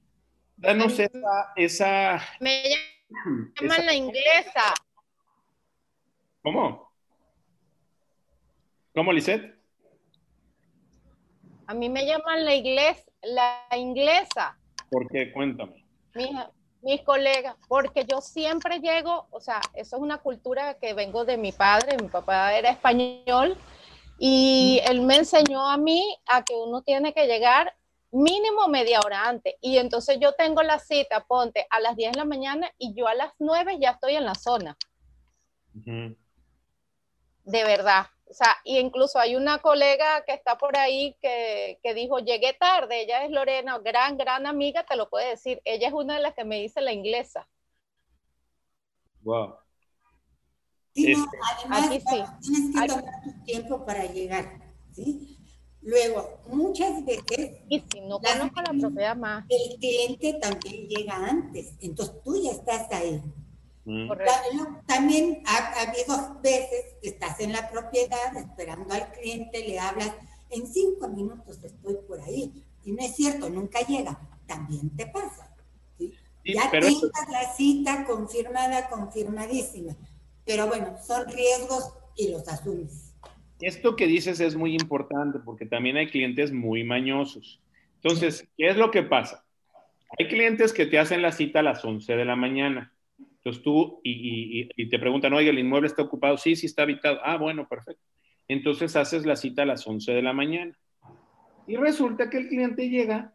danos 0.58 1.00
esa, 1.00 1.54
esa... 1.56 2.22
Me 2.40 2.64
llaman 3.60 3.86
la 3.86 3.94
inglesa. 3.94 4.74
¿Cómo? 6.42 6.92
¿Cómo, 8.94 9.14
Lisette? 9.14 9.56
A 11.68 11.74
mí 11.74 11.90
me 11.90 12.06
llaman 12.06 12.46
la, 12.46 12.56
iglesia, 12.56 13.12
la 13.22 13.62
inglesa. 13.78 14.58
¿Por 14.90 15.08
qué? 15.10 15.32
Cuéntame. 15.32 15.86
mis 16.82 17.02
colegas, 17.04 17.56
porque 17.68 18.06
yo 18.06 18.22
siempre 18.22 18.80
llego, 18.80 19.28
o 19.30 19.40
sea, 19.40 19.62
eso 19.76 19.98
es 19.98 20.02
una 20.02 20.18
cultura 20.18 20.80
que 20.80 20.94
vengo 20.94 21.26
de 21.26 21.38
mi 21.38 21.52
padre, 21.52 21.98
mi 22.02 22.08
papá 22.08 22.54
era 22.54 22.72
español, 22.72 23.56
Y 24.18 24.82
él 24.90 25.02
me 25.02 25.18
enseñó 25.18 25.70
a 25.70 25.78
mí 25.78 26.18
a 26.28 26.44
que 26.44 26.54
uno 26.56 26.82
tiene 26.82 27.14
que 27.14 27.26
llegar 27.26 27.74
mínimo 28.12 28.68
media 28.68 29.00
hora 29.06 29.28
antes. 29.28 29.56
Y 29.62 29.78
entonces 29.78 30.18
yo 30.20 30.34
tengo 30.34 30.64
la 30.64 30.80
cita, 30.80 31.26
ponte, 31.26 31.66
a 31.70 31.80
las 31.80 31.96
10 31.96 32.14
de 32.14 32.18
la 32.18 32.26
mañana 32.26 32.72
y 32.78 32.94
yo 32.94 33.08
a 33.08 33.14
las 33.14 33.34
9 33.40 33.78
ya 33.80 33.92
estoy 33.92 34.16
en 34.16 34.26
la 34.26 34.36
zona. 34.36 34.78
De 35.74 36.24
verdad. 37.64 38.08
O 38.30 38.34
sea, 38.34 38.58
y 38.64 38.78
incluso 38.78 39.18
hay 39.18 39.36
una 39.36 39.58
colega 39.58 40.24
que 40.24 40.34
está 40.34 40.58
por 40.58 40.78
ahí 40.78 41.16
que, 41.20 41.80
que, 41.82 41.96
dijo, 41.96 42.20
llegué 42.20 42.54
tarde, 42.54 43.02
ella 43.02 43.24
es 43.24 43.32
Lorena, 43.32 43.80
gran, 43.80 44.18
gran 44.18 44.46
amiga, 44.46 44.86
te 44.86 44.96
lo 44.96 45.10
puede 45.10 45.30
decir. 45.30 45.60
Ella 45.66 45.88
es 45.88 45.94
una 45.94 46.16
de 46.16 46.22
las 46.22 46.36
que 46.36 46.46
me 46.46 46.60
dice 46.60 46.80
la 46.82 46.94
inglesa. 46.94 47.48
Wow. 49.22 49.56
Sí, 50.94 51.16
no, 51.16 51.26
además, 51.70 52.40
tienes 52.42 52.76
que 52.76 52.88
tomar 52.88 53.22
tu 53.24 53.44
tiempo 53.44 53.86
para 53.86 54.06
llegar, 54.06 54.60
¿sí? 54.92 55.39
Luego, 55.82 56.40
muchas 56.48 57.06
veces. 57.06 57.52
Y 57.70 57.84
si 57.92 58.02
no 58.02 58.20
conozco 58.20 58.62
la 58.62 58.74
propiedad 58.80 59.16
más. 59.16 59.46
El 59.50 59.80
cliente 59.80 60.34
también 60.34 60.88
llega 60.88 61.16
antes, 61.16 61.74
entonces 61.82 62.16
tú 62.24 62.42
ya 62.42 62.52
estás 62.52 62.92
ahí. 62.92 63.22
Mm. 63.86 64.12
También 64.86 65.42
ha, 65.46 65.82
habido 65.82 66.40
veces 66.42 66.98
que 67.02 67.10
estás 67.10 67.40
en 67.40 67.54
la 67.54 67.70
propiedad 67.72 68.36
esperando 68.36 68.94
al 68.94 69.12
cliente, 69.14 69.66
le 69.68 69.80
hablas, 69.80 70.12
en 70.50 70.68
cinco 70.68 71.08
minutos 71.08 71.64
estoy 71.64 71.96
por 72.08 72.20
ahí. 72.22 72.66
Y 72.84 72.92
no 72.92 73.02
es 73.02 73.16
cierto, 73.16 73.50
nunca 73.50 73.80
llega. 73.82 74.20
También 74.46 74.96
te 74.96 75.06
pasa. 75.08 75.56
ya 76.44 76.70
tengas 76.72 77.30
la 77.32 77.54
cita 77.56 78.06
confirmada, 78.06 78.90
confirmadísima. 78.90 79.96
Pero 80.46 80.68
bueno, 80.68 80.98
son 81.06 81.28
riesgos 81.28 81.94
y 82.16 82.30
los 82.30 82.48
asumes 82.48 83.09
esto 83.62 83.96
que 83.96 84.08
dices 84.08 84.40
es 84.40 84.56
muy 84.56 84.74
importante 84.74 85.40
porque 85.40 85.66
también 85.66 85.98
hay 85.98 86.08
clientes 86.08 86.52
muy 86.52 86.84
mañosos. 86.84 87.62
Entonces, 88.02 88.48
¿qué 88.58 88.70
es 88.70 88.78
lo 88.78 88.92
que 88.92 89.04
pasa? 89.04 89.44
Hay 90.18 90.28
clientes 90.28 90.74
que 90.74 90.86
te 90.86 90.98
hacen 90.98 91.22
la 91.22 91.32
cita 91.32 91.60
a 91.60 91.64
las 91.64 91.84
11 91.84 92.16
de 92.16 92.26
la 92.26 92.36
mañana. 92.36 92.94
Entonces 93.20 93.62
tú 93.62 94.00
y, 94.04 94.90
te 94.90 95.00
preguntan, 95.00 95.34
oye, 95.34 95.50
el 95.50 95.60
inmueble 95.60 95.88
está 95.88 96.04
ocupado. 96.04 96.38
Sí, 96.38 96.56
sí 96.56 96.66
está 96.66 96.84
habitado. 96.84 97.20
Ah, 97.24 97.38
bueno, 97.38 97.68
perfecto. 97.68 98.02
Entonces 98.48 98.96
haces 98.96 99.26
la 99.26 99.36
cita 99.36 99.64
a 99.64 99.66
las 99.66 99.86
11 99.86 100.12
de 100.12 100.22
la 100.22 100.34
mañana. 100.34 100.78
Y 101.68 101.76
resulta 101.76 102.30
que 102.30 102.38
el 102.38 102.48
cliente 102.48 102.90
llega 102.90 103.34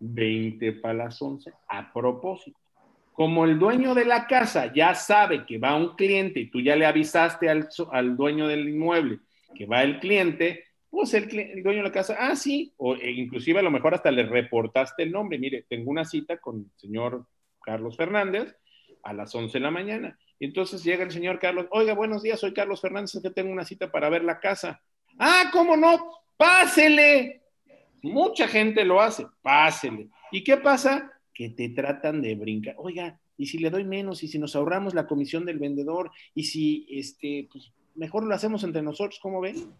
20 0.00 0.72
para 0.74 0.94
las 0.94 1.22
11 1.22 1.52
a 1.68 1.92
propósito. 1.92 2.58
Como 3.12 3.44
el 3.44 3.58
dueño 3.58 3.94
de 3.94 4.04
la 4.04 4.26
casa 4.26 4.72
ya 4.72 4.94
sabe 4.94 5.46
que 5.46 5.58
va 5.58 5.76
un 5.76 5.94
cliente 5.94 6.40
y 6.40 6.50
tú 6.50 6.60
ya 6.60 6.76
le 6.76 6.86
avisaste 6.86 7.48
al, 7.48 7.68
al 7.92 8.16
dueño 8.16 8.46
del 8.46 8.68
inmueble 8.68 9.20
que 9.54 9.66
va 9.66 9.82
el 9.82 9.98
cliente, 9.98 10.64
pues 10.90 11.14
el, 11.14 11.28
dueño 11.62 11.78
de 11.78 11.84
la 11.84 11.92
casa, 11.92 12.16
ah, 12.18 12.34
sí, 12.34 12.72
o 12.76 12.96
e 12.96 13.10
inclusive 13.10 13.60
a 13.60 13.62
lo 13.62 13.70
mejor 13.70 13.94
hasta 13.94 14.10
le 14.10 14.24
reportaste 14.24 15.04
el 15.04 15.12
nombre, 15.12 15.38
mire, 15.38 15.64
tengo 15.68 15.90
una 15.90 16.04
cita 16.04 16.38
con 16.38 16.58
el 16.58 16.70
señor 16.76 17.26
Carlos 17.62 17.96
Fernández 17.96 18.56
a 19.02 19.12
las 19.12 19.34
11 19.34 19.58
de 19.58 19.62
la 19.62 19.70
mañana. 19.70 20.18
Y 20.38 20.46
entonces 20.46 20.82
llega 20.82 21.04
el 21.04 21.10
señor 21.10 21.38
Carlos, 21.38 21.66
oiga, 21.70 21.94
buenos 21.94 22.22
días, 22.22 22.40
soy 22.40 22.52
Carlos 22.52 22.80
Fernández, 22.80 23.18
que 23.22 23.30
tengo 23.30 23.52
una 23.52 23.64
cita 23.64 23.90
para 23.90 24.08
ver 24.08 24.24
la 24.24 24.40
casa. 24.40 24.82
Ah, 25.18 25.50
¿cómo 25.52 25.76
no? 25.76 26.12
Pásele. 26.36 27.42
Mucha 28.02 28.48
gente 28.48 28.84
lo 28.84 29.00
hace, 29.00 29.26
pásele. 29.42 30.08
¿Y 30.32 30.42
qué 30.42 30.56
pasa? 30.56 31.12
Que 31.34 31.50
te 31.50 31.68
tratan 31.68 32.22
de 32.22 32.34
brincar. 32.34 32.74
Oiga, 32.78 33.20
¿y 33.36 33.46
si 33.46 33.58
le 33.58 33.70
doy 33.70 33.84
menos? 33.84 34.22
¿Y 34.22 34.28
si 34.28 34.38
nos 34.38 34.56
ahorramos 34.56 34.94
la 34.94 35.06
comisión 35.06 35.44
del 35.44 35.58
vendedor? 35.58 36.10
¿Y 36.34 36.44
si, 36.44 36.86
este, 36.90 37.48
pues, 37.52 37.72
mejor 37.94 38.24
lo 38.24 38.34
hacemos 38.34 38.64
entre 38.64 38.82
nosotros, 38.82 39.18
¿cómo 39.22 39.40
ven? 39.40 39.72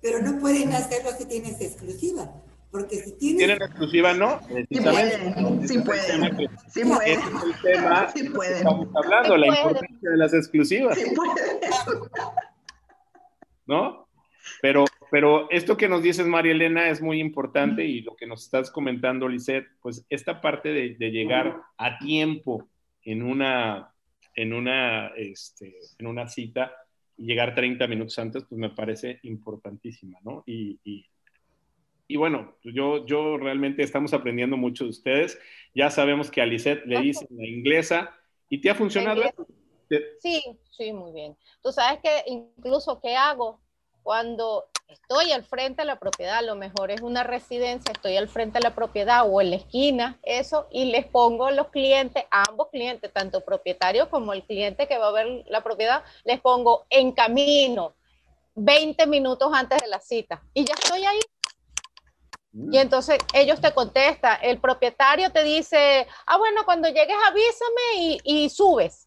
Pero 0.00 0.22
no 0.22 0.38
pueden 0.38 0.72
hacerlo 0.72 1.10
si 1.18 1.26
tienes 1.26 1.60
exclusiva. 1.60 2.30
Porque 2.70 2.96
si 2.96 3.12
tienes... 3.16 3.38
tienen 3.38 3.62
exclusiva, 3.62 4.12
no. 4.12 4.40
Sí 4.48 4.80
pueden, 4.80 5.68
sí 5.68 5.78
pueden. 5.78 6.48
Sí 6.68 6.84
pueden. 6.84 7.06
es 7.06 7.18
el 7.18 7.62
tema 7.62 8.08
sí 8.14 8.28
pueden. 8.28 8.56
estamos 8.58 8.88
hablando, 8.94 9.36
la 9.36 9.46
importancia 9.46 10.10
de 10.10 10.16
las 10.16 10.34
exclusivas. 10.34 10.98
Sí 10.98 11.14
pueden. 11.14 11.60
¿No? 13.66 14.06
Pero, 14.62 14.84
pero 15.10 15.50
esto 15.50 15.76
que 15.76 15.88
nos 15.88 16.02
dices, 16.02 16.26
María 16.26 16.52
Elena, 16.52 16.88
es 16.88 17.00
muy 17.00 17.20
importante 17.20 17.84
y 17.84 18.02
lo 18.02 18.16
que 18.16 18.26
nos 18.26 18.44
estás 18.44 18.70
comentando, 18.70 19.28
Lisette, 19.28 19.66
pues 19.80 20.04
esta 20.08 20.40
parte 20.40 20.70
de, 20.70 20.94
de 20.98 21.10
llegar 21.10 21.62
a 21.76 21.98
tiempo 21.98 22.66
en 23.02 23.22
una 23.22 23.94
en 24.38 24.52
una, 24.52 25.08
este, 25.16 25.74
en 25.98 26.06
una 26.06 26.28
cita 26.28 26.72
y 27.16 27.26
llegar 27.26 27.56
30 27.56 27.88
minutos 27.88 28.16
antes, 28.20 28.44
pues 28.48 28.56
me 28.56 28.70
parece 28.70 29.18
importantísima, 29.24 30.20
¿no? 30.22 30.44
Y, 30.46 30.78
y, 32.06 32.16
bueno, 32.16 32.56
yo, 32.62 33.04
yo 33.04 33.36
realmente 33.36 33.82
estamos 33.82 34.14
aprendiendo 34.14 34.56
mucho 34.56 34.84
de 34.84 34.90
ustedes. 34.90 35.40
Ya 35.74 35.90
sabemos 35.90 36.30
que 36.30 36.40
a 36.40 36.46
Lisette 36.46 36.86
le 36.86 37.00
dicen 37.00 37.26
la 37.30 37.48
inglesa 37.48 38.16
y 38.48 38.60
te 38.60 38.70
ha 38.70 38.76
funcionado. 38.76 39.22
Sí, 40.20 40.40
sí, 40.70 40.92
muy 40.92 41.12
bien. 41.12 41.36
Tú 41.60 41.72
sabes 41.72 42.00
que 42.00 42.22
incluso, 42.26 43.00
¿qué 43.00 43.16
hago? 43.16 43.60
Cuando 44.04 44.66
estoy 44.88 45.32
al 45.32 45.44
frente 45.44 45.82
de 45.82 45.86
la 45.86 45.98
propiedad, 45.98 46.38
a 46.38 46.42
lo 46.42 46.56
mejor 46.56 46.90
es 46.90 47.02
una 47.02 47.22
residencia, 47.22 47.92
estoy 47.92 48.16
al 48.16 48.28
frente 48.28 48.58
de 48.58 48.64
la 48.64 48.74
propiedad 48.74 49.28
o 49.28 49.40
en 49.40 49.50
la 49.50 49.56
esquina, 49.56 50.18
eso, 50.22 50.66
y 50.70 50.86
les 50.86 51.06
pongo 51.06 51.46
a 51.46 51.50
los 51.52 51.68
clientes, 51.68 52.24
a 52.30 52.44
ambos 52.48 52.68
clientes, 52.70 53.12
tanto 53.12 53.44
propietario 53.44 54.08
como 54.08 54.32
el 54.32 54.44
cliente 54.44 54.88
que 54.88 54.98
va 54.98 55.08
a 55.08 55.12
ver 55.12 55.44
la 55.46 55.62
propiedad, 55.62 56.02
les 56.24 56.40
pongo 56.40 56.86
en 56.88 57.12
camino 57.12 57.94
20 58.54 59.06
minutos 59.06 59.50
antes 59.52 59.80
de 59.80 59.88
la 59.88 60.00
cita 60.00 60.42
y 60.54 60.64
ya 60.64 60.74
estoy 60.74 61.04
ahí. 61.04 61.20
Mm. 62.52 62.74
Y 62.74 62.78
entonces 62.78 63.18
ellos 63.34 63.60
te 63.60 63.72
contestan, 63.72 64.38
el 64.42 64.58
propietario 64.58 65.30
te 65.30 65.44
dice, 65.44 66.06
ah, 66.26 66.38
bueno, 66.38 66.62
cuando 66.64 66.88
llegues 66.88 67.16
avísame 67.26 67.96
y, 67.96 68.20
y 68.24 68.48
subes. 68.48 69.06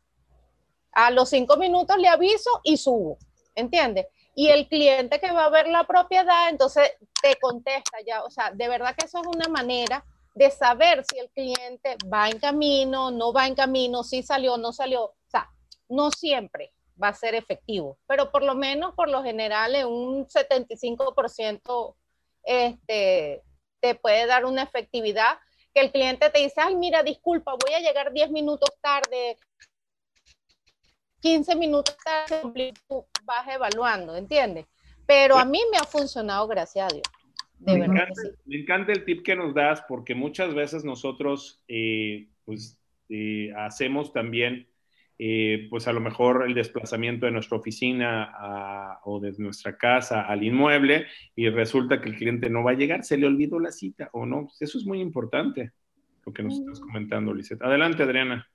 A 0.93 1.09
los 1.09 1.29
cinco 1.29 1.57
minutos 1.57 1.97
le 1.97 2.07
aviso 2.07 2.49
y 2.63 2.77
subo, 2.77 3.17
¿entiendes? 3.55 4.07
Y 4.35 4.47
el 4.47 4.67
cliente 4.67 5.19
que 5.19 5.31
va 5.31 5.45
a 5.45 5.49
ver 5.49 5.67
la 5.67 5.85
propiedad, 5.85 6.49
entonces 6.49 6.91
te 7.21 7.35
contesta 7.39 7.97
ya, 8.05 8.23
o 8.23 8.29
sea, 8.29 8.51
de 8.51 8.67
verdad 8.67 8.95
que 8.97 9.05
eso 9.05 9.19
es 9.19 9.27
una 9.27 9.47
manera 9.47 10.05
de 10.33 10.49
saber 10.49 11.03
si 11.09 11.19
el 11.19 11.29
cliente 11.31 11.97
va 12.11 12.29
en 12.29 12.39
camino, 12.39 13.11
no 13.11 13.33
va 13.33 13.47
en 13.47 13.55
camino, 13.55 14.03
si 14.03 14.23
salió, 14.23 14.57
no 14.57 14.71
salió, 14.71 15.03
o 15.05 15.15
sea, 15.27 15.49
no 15.89 16.11
siempre 16.11 16.73
va 17.01 17.09
a 17.09 17.13
ser 17.13 17.35
efectivo, 17.35 17.97
pero 18.07 18.31
por 18.31 18.43
lo 18.43 18.55
menos, 18.55 18.93
por 18.95 19.09
lo 19.09 19.23
general, 19.23 19.75
en 19.75 19.87
un 19.87 20.25
75% 20.27 21.95
este, 22.43 23.43
te 23.81 23.95
puede 23.95 24.25
dar 24.25 24.45
una 24.45 24.63
efectividad 24.63 25.37
que 25.73 25.81
el 25.81 25.91
cliente 25.91 26.29
te 26.29 26.39
dice, 26.39 26.55
ay, 26.57 26.75
mira, 26.75 27.03
disculpa, 27.03 27.53
voy 27.53 27.73
a 27.73 27.79
llegar 27.79 28.11
10 28.11 28.31
minutos 28.31 28.69
tarde, 28.81 29.37
15 31.21 31.55
minutos 31.55 31.95
tarde, 32.03 32.73
vas 33.23 33.47
evaluando, 33.47 34.15
¿entiendes? 34.15 34.65
Pero 35.05 35.37
a 35.37 35.45
mí 35.45 35.59
me 35.71 35.77
ha 35.77 35.83
funcionado, 35.83 36.47
gracias 36.47 36.91
a 36.91 36.93
Dios. 36.93 37.07
me, 37.59 37.73
encanta, 37.85 38.21
me, 38.45 38.55
encanta, 38.57 38.91
el 38.91 39.05
tip 39.05 39.23
que 39.23 39.35
nos 39.35 39.53
das 39.53 39.83
porque 39.87 40.15
muchas 40.15 40.53
veces 40.53 40.83
nosotros 40.83 41.63
eh, 41.67 42.27
pues, 42.45 42.79
eh, 43.09 43.53
hacemos 43.55 44.13
también 44.13 44.67
eh, 45.19 45.67
pues 45.69 45.87
a 45.87 45.93
lo 45.93 45.99
mejor 45.99 46.45
el 46.47 46.55
desplazamiento 46.55 47.27
de 47.27 47.31
nuestra 47.31 47.57
oficina 47.57 48.99
o 49.03 49.19
de 49.19 49.33
nuestra 49.37 49.77
casa 49.77 50.21
al 50.21 50.43
inmueble 50.43 51.05
y 51.35 51.47
resulta 51.49 52.01
que 52.01 52.09
el 52.09 52.15
cliente 52.15 52.49
no 52.49 52.63
va 52.63 52.71
a 52.71 52.75
llegar, 52.75 53.03
se 53.03 53.17
le 53.17 53.27
olvidó 53.27 53.59
la 53.59 53.71
cita 53.71 54.09
o 54.13 54.25
no. 54.25 54.47
Eso 54.59 54.79
es 54.79 54.85
muy 54.85 54.99
importante, 54.99 55.73
lo 56.25 56.33
que 56.33 56.41
nos 56.41 56.57
estás 56.57 56.79
comentando, 56.79 57.35
Lizeth. 57.35 57.61
Adelante, 57.61 58.01
Adriana. 58.01 58.50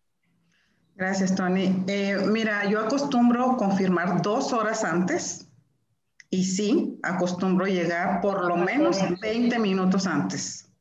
Gracias, 0.96 1.34
Tony. 1.34 1.84
Eh, 1.88 2.16
mira, 2.26 2.64
yo 2.70 2.80
acostumbro 2.80 3.58
confirmar 3.58 4.22
dos 4.22 4.54
horas 4.54 4.82
antes 4.82 5.46
y 6.30 6.42
sí, 6.44 6.98
acostumbro 7.02 7.66
llegar 7.66 8.22
por 8.22 8.46
lo 8.46 8.56
menos 8.56 8.98
20 9.20 9.58
minutos 9.58 10.06
antes. 10.06 10.72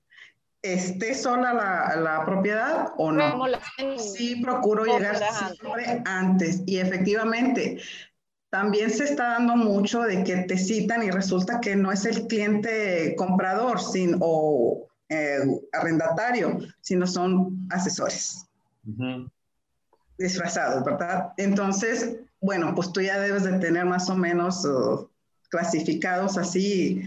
Esté 0.61 1.13
sola 1.13 1.53
la, 1.53 1.95
la 1.97 2.25
propiedad 2.25 2.93
o 2.97 3.11
no. 3.11 3.45
Sí, 3.97 4.37
procuro 4.37 4.85
llegar 4.85 5.17
siempre 5.17 6.01
antes. 6.05 6.63
Y 6.65 6.77
efectivamente, 6.77 7.81
también 8.49 8.89
se 8.91 9.03
está 9.03 9.31
dando 9.31 9.57
mucho 9.57 10.01
de 10.03 10.23
que 10.23 10.37
te 10.37 10.57
citan 10.57 11.03
y 11.03 11.11
resulta 11.11 11.59
que 11.59 11.75
no 11.75 11.91
es 11.91 12.05
el 12.05 12.25
cliente 12.27 13.15
comprador 13.17 13.81
sin, 13.81 14.15
o 14.21 14.87
eh, 15.09 15.39
arrendatario, 15.73 16.57
sino 16.79 17.05
son 17.05 17.67
asesores 17.69 18.47
disfrazados, 20.17 20.83
¿verdad? 20.83 21.33
Entonces, 21.37 22.17
bueno, 22.41 22.73
pues 22.75 22.91
tú 22.91 23.01
ya 23.01 23.19
debes 23.19 23.43
de 23.43 23.59
tener 23.59 23.85
más 23.85 24.09
o 24.09 24.15
menos 24.15 24.63
uh, 24.65 25.09
clasificados 25.49 26.37
así, 26.37 27.01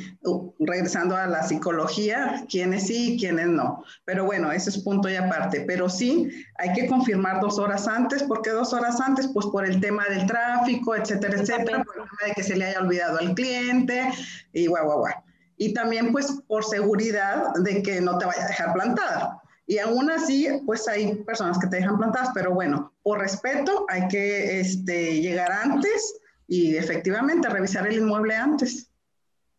regresando 0.59 1.17
a 1.17 1.27
la 1.27 1.43
psicología, 1.43 2.45
quiénes 2.49 2.87
sí, 2.87 3.17
quiénes 3.21 3.49
no. 3.49 3.85
Pero 4.05 4.25
bueno, 4.25 4.51
ese 4.53 4.71
es 4.71 4.79
punto 4.79 5.09
y 5.09 5.17
aparte. 5.17 5.65
Pero 5.67 5.89
sí, 5.89 6.31
hay 6.57 6.73
que 6.73 6.87
confirmar 6.87 7.41
dos 7.41 7.59
horas 7.59 7.87
antes. 7.87 8.23
¿Por 8.23 8.43
qué 8.43 8.51
dos 8.51 8.73
horas 8.73 9.01
antes? 9.01 9.29
Pues 9.29 9.47
por 9.47 9.67
el 9.67 9.81
tema 9.81 10.05
del 10.09 10.27
tráfico, 10.27 10.97
etcétera, 10.97 11.41
etcétera, 11.41 11.85
por 11.85 11.97
el 11.97 12.03
tema 12.05 12.19
de 12.27 12.33
que 12.33 12.43
se 12.43 12.57
le 12.57 12.65
haya 12.67 12.81
olvidado 12.81 13.19
al 13.19 13.35
cliente 13.35 14.11
y 14.53 14.67
guau, 14.67 14.85
guau, 14.85 14.99
guau. 15.01 15.15
Y 15.57 15.75
también 15.75 16.13
pues 16.13 16.41
por 16.47 16.65
seguridad 16.65 17.53
de 17.63 17.83
que 17.83 18.01
no 18.01 18.17
te 18.17 18.27
vaya 18.27 18.45
a 18.45 18.49
dejar 18.49 18.73
plantada. 18.73 19.38
Y 19.71 19.77
aún 19.77 20.11
así, 20.11 20.49
pues 20.65 20.89
hay 20.89 21.15
personas 21.25 21.59
que 21.59 21.67
te 21.67 21.77
dejan 21.77 21.99
plantadas, 21.99 22.31
pero 22.33 22.55
bueno, 22.55 22.95
por 23.03 23.19
respeto 23.19 23.85
hay 23.91 24.09
que 24.09 24.61
este, 24.61 25.21
llegar 25.21 25.53
antes 25.53 26.19
y 26.47 26.75
efectivamente 26.75 27.51
revisar 27.51 27.87
el 27.87 27.99
inmueble 27.99 28.35
antes. 28.35 28.91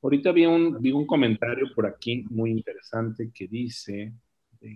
Ahorita 0.01 0.31
vi 0.31 0.47
un, 0.47 0.81
vi 0.81 0.91
un 0.91 1.05
comentario 1.05 1.67
por 1.75 1.85
aquí 1.85 2.25
muy 2.31 2.49
interesante 2.49 3.29
que 3.31 3.47
dice... 3.47 4.11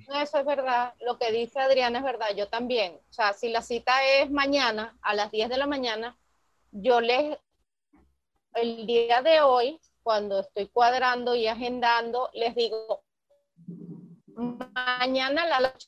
No, 0.07 0.21
eso 0.21 0.37
es 0.37 0.45
verdad, 0.45 0.93
lo 1.03 1.17
que 1.17 1.31
dice 1.31 1.59
Adriana 1.59 1.97
es 1.97 2.05
verdad, 2.05 2.27
yo 2.37 2.47
también. 2.47 2.93
O 2.93 3.13
sea, 3.13 3.33
si 3.33 3.49
la 3.49 3.63
cita 3.63 3.91
es 4.19 4.29
mañana 4.29 4.95
a 5.01 5.15
las 5.15 5.31
10 5.31 5.49
de 5.49 5.57
la 5.57 5.65
mañana, 5.65 6.15
yo 6.71 7.01
les, 7.01 7.39
el 8.53 8.85
día 8.85 9.23
de 9.23 9.41
hoy, 9.41 9.79
cuando 10.03 10.41
estoy 10.41 10.67
cuadrando 10.67 11.33
y 11.33 11.47
agendando, 11.47 12.29
les 12.35 12.53
digo, 12.53 13.02
mañana 14.35 15.43
a 15.43 15.47
la 15.47 15.59
noche 15.59 15.87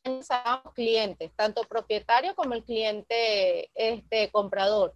clientes, 0.74 1.32
tanto 1.36 1.64
propietario 1.64 2.36
como 2.36 2.54
el 2.54 2.64
cliente 2.64 3.72
este, 3.74 4.32
comprador, 4.32 4.94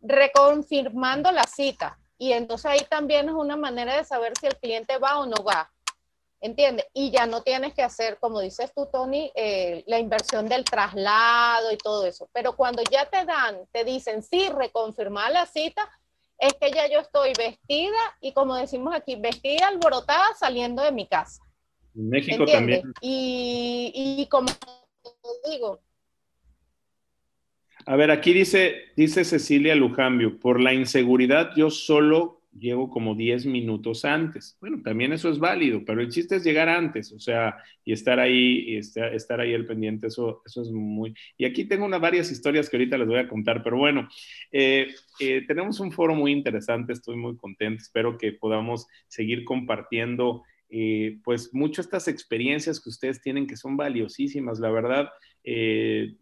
reconfirmando 0.00 1.30
la 1.32 1.44
cita. 1.44 1.98
Y 2.18 2.32
entonces 2.32 2.66
ahí 2.66 2.86
también 2.88 3.28
es 3.28 3.34
una 3.34 3.56
manera 3.56 3.96
de 3.96 4.04
saber 4.04 4.32
si 4.38 4.46
el 4.46 4.56
cliente 4.56 4.98
va 4.98 5.18
o 5.18 5.26
no 5.26 5.42
va. 5.44 5.70
¿Entiendes? 6.40 6.86
Y 6.92 7.12
ya 7.12 7.26
no 7.26 7.42
tienes 7.42 7.72
que 7.72 7.84
hacer, 7.84 8.18
como 8.18 8.40
dices 8.40 8.72
tú, 8.74 8.86
Tony, 8.86 9.30
eh, 9.36 9.84
la 9.86 10.00
inversión 10.00 10.48
del 10.48 10.64
traslado 10.64 11.70
y 11.70 11.76
todo 11.76 12.04
eso. 12.04 12.28
Pero 12.32 12.56
cuando 12.56 12.82
ya 12.90 13.08
te 13.08 13.24
dan, 13.24 13.64
te 13.70 13.84
dicen, 13.84 14.24
sí, 14.24 14.48
reconfirmar 14.48 15.30
la 15.30 15.46
cita, 15.46 15.88
es 16.38 16.54
que 16.54 16.72
ya 16.72 16.88
yo 16.88 16.98
estoy 16.98 17.32
vestida 17.38 18.16
y 18.20 18.32
como 18.32 18.56
decimos 18.56 18.92
aquí, 18.92 19.14
vestida 19.14 19.68
alborotada 19.68 20.34
saliendo 20.34 20.82
de 20.82 20.90
mi 20.90 21.06
casa. 21.06 21.42
En 21.94 22.08
México 22.08 22.46
también. 22.46 22.92
Y, 23.00 23.92
y 23.94 24.26
como 24.28 24.48
digo. 25.50 25.80
A 27.84 27.96
ver, 27.96 28.10
aquí 28.10 28.32
dice, 28.32 28.76
dice 28.96 29.24
Cecilia 29.24 29.74
Lujambio, 29.74 30.38
por 30.38 30.60
la 30.60 30.72
inseguridad 30.72 31.50
yo 31.56 31.70
solo 31.70 32.42
llego 32.58 32.90
como 32.90 33.14
10 33.14 33.46
minutos 33.46 34.04
antes. 34.04 34.56
Bueno, 34.60 34.80
también 34.82 35.12
eso 35.12 35.30
es 35.30 35.38
válido, 35.38 35.84
pero 35.84 36.00
el 36.00 36.10
chiste 36.10 36.36
es 36.36 36.44
llegar 36.44 36.68
antes, 36.68 37.12
o 37.12 37.18
sea, 37.18 37.56
y 37.84 37.92
estar 37.92 38.20
ahí, 38.20 38.64
y 38.66 38.76
estar, 38.76 39.14
estar 39.14 39.40
ahí 39.40 39.54
al 39.54 39.66
pendiente, 39.66 40.08
eso, 40.08 40.42
eso 40.44 40.62
es 40.62 40.70
muy... 40.70 41.14
Y 41.36 41.44
aquí 41.44 41.64
tengo 41.64 41.86
unas 41.86 42.00
varias 42.00 42.30
historias 42.30 42.68
que 42.68 42.76
ahorita 42.76 42.98
les 42.98 43.08
voy 43.08 43.18
a 43.18 43.28
contar, 43.28 43.62
pero 43.62 43.78
bueno, 43.78 44.08
eh, 44.50 44.88
eh, 45.18 45.42
tenemos 45.46 45.80
un 45.80 45.92
foro 45.92 46.14
muy 46.14 46.32
interesante, 46.32 46.92
estoy 46.92 47.16
muy 47.16 47.36
contento, 47.36 47.82
espero 47.82 48.18
que 48.18 48.32
podamos 48.32 48.86
seguir 49.08 49.44
compartiendo 49.44 50.42
eh, 50.74 51.18
pues 51.22 51.52
mucho 51.52 51.82
estas 51.82 52.08
experiencias 52.08 52.80
que 52.80 52.88
ustedes 52.88 53.20
tienen 53.20 53.46
que 53.46 53.58
son 53.58 53.76
valiosísimas, 53.76 54.58
la 54.58 54.70
verdad. 54.70 55.10
Eh, 55.44 56.16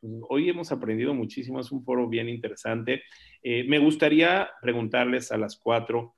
pues, 0.00 0.12
hoy 0.28 0.48
hemos 0.48 0.70
aprendido 0.70 1.12
muchísimo, 1.12 1.58
es 1.58 1.72
un 1.72 1.82
foro 1.82 2.08
bien 2.08 2.28
interesante. 2.28 3.02
Eh, 3.42 3.64
me 3.64 3.80
gustaría 3.80 4.48
preguntarles 4.62 5.32
a 5.32 5.38
las 5.38 5.58
cuatro 5.58 6.14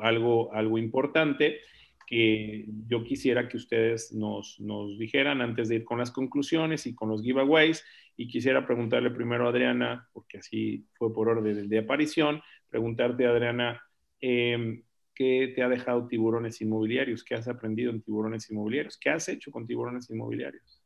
algo, 0.00 0.54
algo 0.54 0.78
importante 0.78 1.58
que 2.06 2.64
yo 2.86 3.04
quisiera 3.04 3.46
que 3.46 3.58
ustedes 3.58 4.14
nos, 4.14 4.58
nos, 4.60 4.98
dijeran 4.98 5.42
antes 5.42 5.68
de 5.68 5.76
ir 5.76 5.84
con 5.84 5.98
las 5.98 6.10
conclusiones 6.10 6.86
y 6.86 6.94
con 6.94 7.10
los 7.10 7.22
giveaways. 7.22 7.84
Y 8.16 8.26
quisiera 8.26 8.66
preguntarle 8.66 9.10
primero 9.10 9.46
a 9.46 9.50
Adriana, 9.50 10.08
porque 10.14 10.38
así 10.38 10.86
fue 10.94 11.12
por 11.12 11.28
orden 11.28 11.68
de 11.68 11.78
aparición, 11.78 12.40
preguntarte, 12.70 13.26
Adriana, 13.26 13.82
¿Qué 15.18 15.52
te 15.52 15.64
ha 15.64 15.68
dejado 15.68 16.06
tiburones 16.06 16.60
inmobiliarios? 16.60 17.24
¿Qué 17.24 17.34
has 17.34 17.48
aprendido 17.48 17.90
en 17.90 18.00
tiburones 18.00 18.48
inmobiliarios? 18.52 18.96
¿Qué 18.96 19.10
has 19.10 19.28
hecho 19.28 19.50
con 19.50 19.66
tiburones 19.66 20.08
inmobiliarios? 20.10 20.80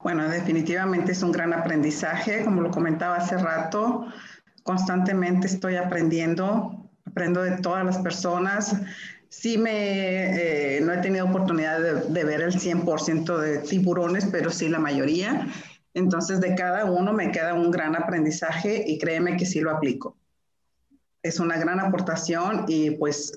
Bueno, 0.00 0.28
definitivamente 0.28 1.12
es 1.12 1.22
un 1.22 1.30
gran 1.30 1.52
aprendizaje, 1.52 2.44
como 2.44 2.62
lo 2.62 2.72
comentaba 2.72 3.14
hace 3.14 3.38
rato, 3.38 4.06
constantemente 4.64 5.46
estoy 5.46 5.76
aprendiendo, 5.76 6.90
aprendo 7.04 7.42
de 7.42 7.58
todas 7.58 7.86
las 7.86 7.98
personas. 7.98 8.74
Sí 9.28 9.56
me, 9.56 10.76
eh, 10.76 10.80
no 10.80 10.92
he 10.92 10.98
tenido 10.98 11.26
oportunidad 11.26 11.80
de, 11.80 12.12
de 12.12 12.24
ver 12.24 12.40
el 12.40 12.52
100% 12.52 13.38
de 13.38 13.58
tiburones, 13.58 14.26
pero 14.32 14.50
sí 14.50 14.68
la 14.68 14.80
mayoría. 14.80 15.46
Entonces, 15.94 16.40
de 16.40 16.56
cada 16.56 16.86
uno 16.86 17.12
me 17.12 17.30
queda 17.30 17.54
un 17.54 17.70
gran 17.70 17.94
aprendizaje 17.94 18.82
y 18.84 18.98
créeme 18.98 19.36
que 19.36 19.46
sí 19.46 19.60
lo 19.60 19.70
aplico 19.70 20.17
es 21.22 21.40
una 21.40 21.58
gran 21.58 21.80
aportación 21.80 22.64
y 22.68 22.90
pues 22.92 23.32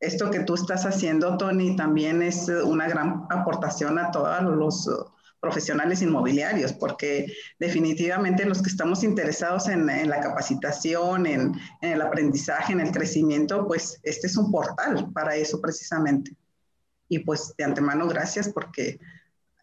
esto 0.00 0.30
que 0.30 0.40
tú 0.40 0.54
estás 0.54 0.84
haciendo, 0.84 1.36
Tony, 1.36 1.74
también 1.76 2.22
es 2.22 2.48
una 2.48 2.88
gran 2.88 3.26
aportación 3.30 3.98
a 3.98 4.10
todos 4.10 4.42
los 4.42 4.86
uh, 4.88 5.06
profesionales 5.40 6.02
inmobiliarios, 6.02 6.72
porque 6.72 7.26
definitivamente 7.58 8.44
los 8.44 8.62
que 8.62 8.68
estamos 8.68 9.02
interesados 9.04 9.68
en, 9.68 9.86
la 9.86 10.20
capacitación, 10.20 11.26
en, 11.26 11.52
el 11.80 12.02
aprendizaje, 12.02 12.72
en 12.72 12.80
el 12.80 12.90
crecimiento, 12.90 13.66
pues 13.66 13.98
este 14.02 14.26
es 14.26 14.36
un 14.36 14.50
portal 14.50 15.10
para 15.12 15.36
eso 15.36 15.60
precisamente. 15.60 16.32
Y 17.08 17.20
pues 17.20 17.54
de 17.56 17.64
antemano, 17.64 18.08
gracias 18.08 18.48
porque 18.48 18.98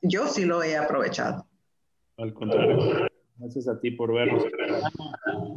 yo 0.02 0.28
sí 0.28 0.46
lo 0.46 0.64
he 0.64 0.78
aprovechado. 0.78 1.46
Al 2.18 2.34
contrario. 2.34 3.08
Gracias 3.38 3.68
a 3.68 3.80
ti 3.80 3.92
por 3.92 4.14
vernos. 4.14 4.46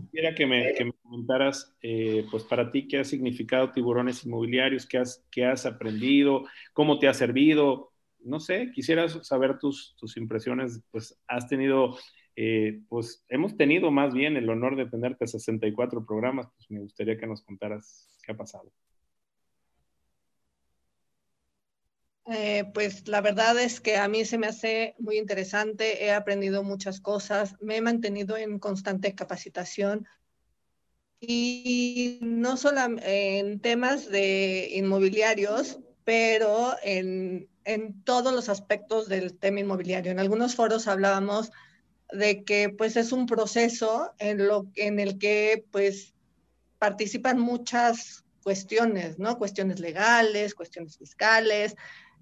Quisiera 0.03 0.35
que 0.35 0.47
me, 0.47 0.75
que 0.75 0.87
me 0.87 0.93
comentaras, 1.03 1.77
eh, 1.83 2.27
pues 2.31 2.45
para 2.45 2.71
ti, 2.71 2.89
qué 2.89 2.99
ha 2.99 3.05
significado 3.05 3.71
tiburones 3.71 4.25
inmobiliarios, 4.25 4.87
qué 4.87 4.99
has, 4.99 5.25
qué 5.31 5.45
has 5.45 5.67
aprendido, 5.67 6.45
cómo 6.73 6.99
te 6.99 7.09
ha 7.09 7.15
servido. 7.15 7.93
No 8.21 8.41
sé, 8.41 8.73
quisiera 8.75 9.09
saber 9.09 9.59
tus, 9.59 9.95
tus 9.99 10.17
impresiones. 10.17 10.83
Pues 10.91 11.21
has 11.29 11.49
tenido, 11.49 11.97
eh, 12.35 12.81
pues 12.89 13.25
hemos 13.29 13.57
tenido 13.57 13.91
más 13.91 14.15
bien 14.15 14.37
el 14.37 14.49
honor 14.49 14.77
de 14.77 14.87
tenerte 14.87 15.27
64 15.27 16.05
programas. 16.07 16.49
Pues 16.57 16.71
me 16.71 16.81
gustaría 16.81 17.19
que 17.19 17.27
nos 17.27 17.43
contaras 17.43 18.09
qué 18.25 18.33
ha 18.33 18.37
pasado. 18.37 18.73
Eh, 22.29 22.65
pues 22.75 23.07
la 23.07 23.21
verdad 23.21 23.57
es 23.61 23.81
que 23.81 23.97
a 23.97 24.09
mí 24.09 24.25
se 24.25 24.37
me 24.37 24.49
hace 24.49 24.97
muy 24.99 25.17
interesante, 25.17 26.05
he 26.05 26.13
aprendido 26.13 26.65
muchas 26.65 27.01
cosas, 27.01 27.55
me 27.61 27.77
he 27.77 27.81
mantenido 27.81 28.37
en 28.37 28.59
constante 28.59 29.15
capacitación 29.15 30.09
y 31.21 32.19
no 32.23 32.57
solo 32.57 32.81
en 33.03 33.61
temas 33.61 34.11
de 34.11 34.71
inmobiliarios, 34.73 35.79
pero 36.05 36.75
en, 36.83 37.49
en 37.65 38.03
todos 38.03 38.33
los 38.33 38.49
aspectos 38.49 39.09
del 39.09 39.39
tema 39.39 39.61
inmobiliario. 39.61 40.11
En 40.11 40.19
algunos 40.19 40.57
foros 40.57 40.89
hablábamos 40.89 41.53
de 42.11 42.45
que 42.45 42.71
pues 42.71 42.97
es 42.97 43.13
un 43.13 43.27
proceso 43.27 44.15
en, 44.19 44.47
lo, 44.47 44.67
en 44.75 44.99
el 44.99 45.19
que 45.19 45.65
pues 45.71 46.15
participan 46.79 47.39
muchas 47.39 48.25
cuestiones, 48.43 49.19
¿no? 49.19 49.39
Cuestiones 49.39 49.81
legales, 49.81 50.55
cuestiones 50.55 50.99
fiscales, 50.99 51.75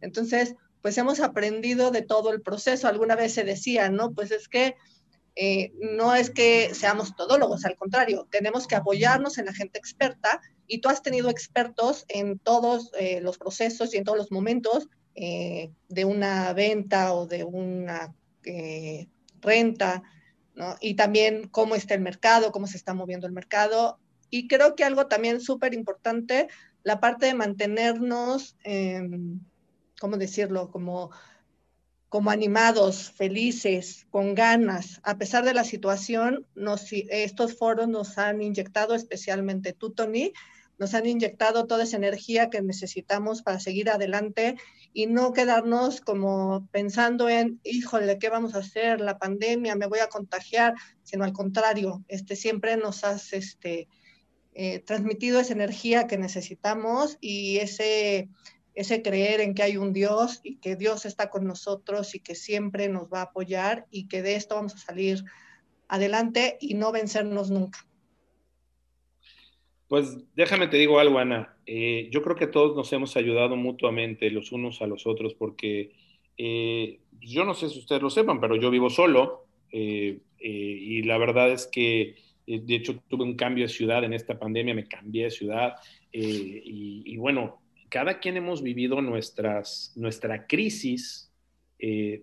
entonces, 0.04 0.54
pues 0.84 0.98
hemos 0.98 1.20
aprendido 1.20 1.90
de 1.90 2.02
todo 2.02 2.30
el 2.30 2.42
proceso. 2.42 2.88
Alguna 2.88 3.16
vez 3.16 3.32
se 3.32 3.42
decía, 3.42 3.88
¿no? 3.88 4.12
Pues 4.12 4.30
es 4.30 4.48
que 4.48 4.74
eh, 5.34 5.72
no 5.80 6.14
es 6.14 6.30
que 6.30 6.74
seamos 6.74 7.16
todólogos, 7.16 7.64
al 7.64 7.76
contrario, 7.76 8.28
tenemos 8.30 8.66
que 8.66 8.76
apoyarnos 8.76 9.38
en 9.38 9.46
la 9.46 9.54
gente 9.54 9.78
experta 9.78 10.42
y 10.66 10.82
tú 10.82 10.90
has 10.90 11.02
tenido 11.02 11.30
expertos 11.30 12.04
en 12.08 12.38
todos 12.38 12.90
eh, 12.98 13.20
los 13.22 13.38
procesos 13.38 13.94
y 13.94 13.96
en 13.96 14.04
todos 14.04 14.18
los 14.18 14.30
momentos 14.30 14.88
eh, 15.14 15.72
de 15.88 16.04
una 16.04 16.52
venta 16.52 17.14
o 17.14 17.26
de 17.26 17.44
una 17.44 18.14
renta, 19.40 20.02
¿no? 20.54 20.76
Y 20.82 20.94
también 20.94 21.48
cómo 21.48 21.76
está 21.76 21.94
el 21.94 22.02
mercado, 22.02 22.52
cómo 22.52 22.66
se 22.66 22.76
está 22.76 22.92
moviendo 22.92 23.26
el 23.26 23.32
mercado. 23.32 23.98
Y 24.28 24.48
creo 24.48 24.74
que 24.74 24.84
algo 24.84 25.06
también 25.06 25.40
súper 25.40 25.72
importante, 25.72 26.48
la 26.82 27.00
parte 27.00 27.24
de 27.24 27.32
mantenernos... 27.32 28.58
¿cómo 30.00 30.16
decirlo? 30.16 30.70
Como, 30.70 31.10
como 32.08 32.30
animados, 32.30 33.10
felices, 33.10 34.06
con 34.10 34.34
ganas. 34.34 35.00
A 35.02 35.18
pesar 35.18 35.44
de 35.44 35.54
la 35.54 35.64
situación, 35.64 36.46
nos, 36.54 36.92
estos 36.92 37.56
foros 37.56 37.88
nos 37.88 38.18
han 38.18 38.42
inyectado, 38.42 38.94
especialmente 38.94 39.72
tú, 39.72 39.90
Tony, 39.90 40.32
nos 40.78 40.94
han 40.94 41.06
inyectado 41.06 41.66
toda 41.66 41.84
esa 41.84 41.96
energía 41.96 42.50
que 42.50 42.60
necesitamos 42.60 43.42
para 43.42 43.60
seguir 43.60 43.90
adelante 43.90 44.56
y 44.92 45.06
no 45.06 45.32
quedarnos 45.32 46.00
como 46.00 46.68
pensando 46.72 47.28
en, 47.28 47.60
híjole, 47.64 48.18
¿qué 48.18 48.28
vamos 48.28 48.54
a 48.54 48.58
hacer? 48.58 49.00
La 49.00 49.18
pandemia, 49.18 49.76
me 49.76 49.86
voy 49.86 50.00
a 50.00 50.08
contagiar, 50.08 50.74
sino 51.02 51.24
al 51.24 51.32
contrario, 51.32 52.04
este, 52.08 52.36
siempre 52.36 52.76
nos 52.76 53.04
has 53.04 53.32
este, 53.32 53.88
eh, 54.52 54.80
transmitido 54.80 55.40
esa 55.40 55.52
energía 55.52 56.06
que 56.06 56.18
necesitamos 56.18 57.18
y 57.20 57.58
ese, 57.58 58.28
ese 58.74 59.02
creer 59.02 59.40
en 59.40 59.54
que 59.54 59.62
hay 59.62 59.76
un 59.76 59.92
Dios 59.92 60.40
y 60.42 60.56
que 60.56 60.76
Dios 60.76 61.06
está 61.06 61.30
con 61.30 61.46
nosotros 61.46 62.14
y 62.14 62.20
que 62.20 62.34
siempre 62.34 62.88
nos 62.88 63.08
va 63.08 63.20
a 63.20 63.24
apoyar 63.24 63.86
y 63.90 64.08
que 64.08 64.22
de 64.22 64.34
esto 64.34 64.56
vamos 64.56 64.74
a 64.74 64.78
salir 64.78 65.24
adelante 65.88 66.56
y 66.60 66.74
no 66.74 66.92
vencernos 66.92 67.50
nunca. 67.50 67.86
Pues 69.88 70.16
déjame 70.34 70.66
te 70.66 70.76
digo 70.76 70.98
algo, 70.98 71.18
Ana. 71.18 71.56
Eh, 71.66 72.08
yo 72.10 72.22
creo 72.22 72.36
que 72.36 72.46
todos 72.46 72.76
nos 72.76 72.92
hemos 72.92 73.16
ayudado 73.16 73.56
mutuamente 73.56 74.30
los 74.30 74.52
unos 74.52 74.82
a 74.82 74.86
los 74.86 75.06
otros 75.06 75.34
porque 75.34 75.92
eh, 76.36 77.00
yo 77.20 77.44
no 77.44 77.54
sé 77.54 77.68
si 77.68 77.78
ustedes 77.78 78.02
lo 78.02 78.10
sepan, 78.10 78.40
pero 78.40 78.56
yo 78.56 78.70
vivo 78.70 78.90
solo 78.90 79.46
eh, 79.70 80.20
y 80.38 81.02
la 81.02 81.16
verdad 81.16 81.52
es 81.52 81.66
que 81.66 82.16
de 82.46 82.74
hecho 82.74 83.00
tuve 83.08 83.24
un 83.24 83.36
cambio 83.36 83.64
de 83.64 83.72
ciudad 83.72 84.04
en 84.04 84.12
esta 84.12 84.38
pandemia, 84.38 84.74
me 84.74 84.86
cambié 84.86 85.24
de 85.24 85.30
ciudad 85.30 85.76
y, 86.12 87.16
bueno, 87.16 87.62
cada 87.94 88.18
quien 88.18 88.36
hemos 88.36 88.60
vivido 88.60 89.00
nuestras, 89.00 89.92
nuestra 89.94 90.48
crisis 90.48 91.30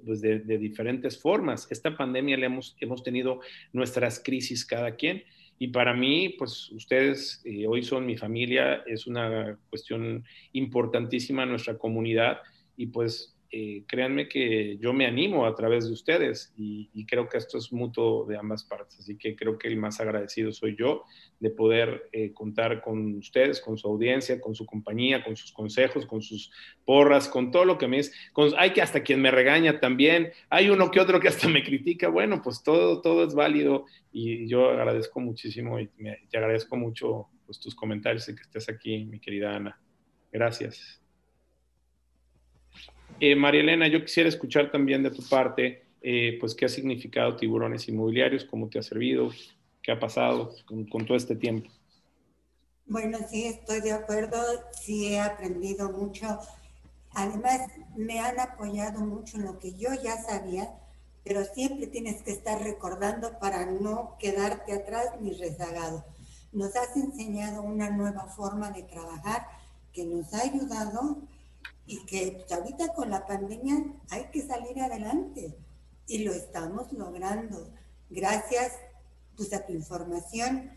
pues 0.05 0.19
de, 0.19 0.39
de, 0.39 0.57
diferentes 0.57 1.17
formas. 1.17 1.65
Esta 1.71 1.95
pandemia 1.95 2.35
le 2.35 2.47
hemos, 2.47 2.75
hemos 2.81 3.03
tenido 3.03 3.39
nuestras 3.71 4.19
crisis 4.21 4.65
cada 4.65 4.97
quien 4.97 5.23
y 5.59 5.69
para 5.69 5.93
mí, 5.93 6.35
pues 6.37 6.69
ustedes 6.71 7.41
eh, 7.45 7.67
hoy 7.67 7.83
son 7.83 8.05
mi 8.05 8.17
familia, 8.17 8.83
es 8.85 9.07
una 9.07 9.57
cuestión 9.69 10.25
importantísima 10.51 11.43
en 11.43 11.51
nuestra 11.51 11.77
comunidad 11.77 12.39
y 12.75 12.87
pues 12.87 13.33
eh, 13.53 13.83
créanme 13.85 14.29
que 14.29 14.77
yo 14.77 14.93
me 14.93 15.05
animo 15.05 15.45
a 15.45 15.53
través 15.53 15.85
de 15.85 15.91
ustedes 15.91 16.53
y, 16.55 16.89
creo 17.05 17.27
que 17.27 17.37
esto 17.37 17.57
es 17.57 17.73
mutuo 17.73 18.25
de 18.25 18.37
ambas 18.37 18.63
partes. 18.63 18.99
Así 18.99 19.17
que 19.17 19.35
creo 19.35 19.57
que 19.57 19.67
el 19.67 19.75
más 19.75 19.99
agradecido 19.99 20.53
soy 20.53 20.77
yo 20.77 21.03
de 21.41 21.49
poder 21.49 22.07
eh, 22.13 22.31
contar 22.31 22.81
con 22.81 23.17
ustedes, 23.17 23.59
con 23.59 23.77
su 23.77 23.89
audiencia, 23.89 24.39
con 24.39 24.55
su 24.55 24.65
compañía, 24.65 25.23
con 25.25 25.35
sus 25.35 25.51
consejos, 25.51 26.05
con 26.05 26.21
sus 26.21 26.51
porras, 26.85 27.27
con 27.27 27.51
todo 27.51 27.65
lo 27.65 27.77
que 27.77 27.89
me 27.89 27.99
es. 27.99 28.13
hay 28.57 28.71
que 28.71 28.81
hasta 28.81 29.03
quien 29.03 29.21
me 29.21 29.31
regaña 29.31 29.81
también, 29.81 30.31
hay 30.49 30.69
uno 30.69 30.89
que 30.89 31.01
otro 31.01 31.19
que 31.19 31.27
hasta 31.27 31.49
me 31.49 31.63
critica. 31.63 32.07
Bueno, 32.07 32.41
pues 32.41 32.63
todo, 32.63 33.01
todo 33.01 33.25
es 33.25 33.35
válido 33.35 33.85
y 34.13 34.47
yo 34.47 34.69
agradezco 34.69 35.19
muchísimo 35.19 35.77
y 35.77 35.89
te 36.29 36.37
agradezco 36.37 36.77
mucho 36.77 37.27
pues, 37.45 37.59
tus 37.59 37.75
comentarios 37.75 38.29
y 38.29 38.35
que 38.35 38.43
estés 38.43 38.69
aquí, 38.69 39.03
mi 39.03 39.19
querida 39.19 39.53
Ana. 39.53 39.77
Gracias. 40.31 41.00
Eh, 43.23 43.35
María 43.35 43.61
Elena, 43.61 43.87
yo 43.87 44.01
quisiera 44.01 44.27
escuchar 44.27 44.71
también 44.71 45.03
de 45.03 45.11
tu 45.11 45.21
parte, 45.21 45.85
eh, 46.01 46.37
pues, 46.39 46.55
qué 46.55 46.65
ha 46.65 46.69
significado 46.69 47.35
tiburones 47.35 47.87
inmobiliarios, 47.87 48.45
cómo 48.45 48.67
te 48.67 48.79
ha 48.79 48.81
servido, 48.81 49.29
qué 49.83 49.91
ha 49.91 49.99
pasado 49.99 50.55
con, 50.65 51.05
todo 51.05 51.15
este 51.15 51.35
tiempo. 51.35 51.69
Bueno, 52.87 53.19
sí, 53.29 53.45
estoy 53.45 53.81
de 53.81 53.91
acuerdo, 53.91 54.39
sí 54.71 55.13
he 55.13 55.19
aprendido 55.19 55.91
mucho. 55.91 56.39
Además, 57.11 57.61
me 57.95 58.19
han 58.19 58.39
apoyado 58.39 59.01
mucho 59.01 59.37
en 59.37 59.45
lo 59.45 59.59
que 59.59 59.73
yo 59.73 59.89
ya 60.03 60.17
sabía, 60.17 60.73
pero 61.23 61.45
siempre 61.45 61.85
tienes 61.85 62.23
que 62.23 62.31
estar 62.31 62.59
recordando 62.63 63.37
para 63.37 63.67
no 63.67 64.17
quedarte 64.19 64.73
atrás 64.73 65.09
ni 65.21 65.33
rezagado. 65.33 66.03
Nos 66.51 66.75
has 66.75 66.97
enseñado 66.97 67.61
una 67.61 67.91
nueva 67.91 68.25
forma 68.29 68.71
de 68.71 68.81
trabajar 68.81 69.45
que 69.93 70.05
nos 70.05 70.33
ha 70.33 70.41
ayudado 70.41 71.21
y 71.91 72.05
que 72.05 72.45
ahorita 72.49 72.93
con 72.93 73.09
la 73.09 73.27
pandemia 73.27 73.83
hay 74.09 74.29
que 74.31 74.47
salir 74.47 74.79
adelante. 74.79 75.57
Y 76.07 76.19
lo 76.19 76.31
estamos 76.31 76.93
logrando. 76.93 77.69
Gracias 78.09 78.71
pues, 79.35 79.53
a 79.53 79.65
tu 79.65 79.73
información 79.73 80.71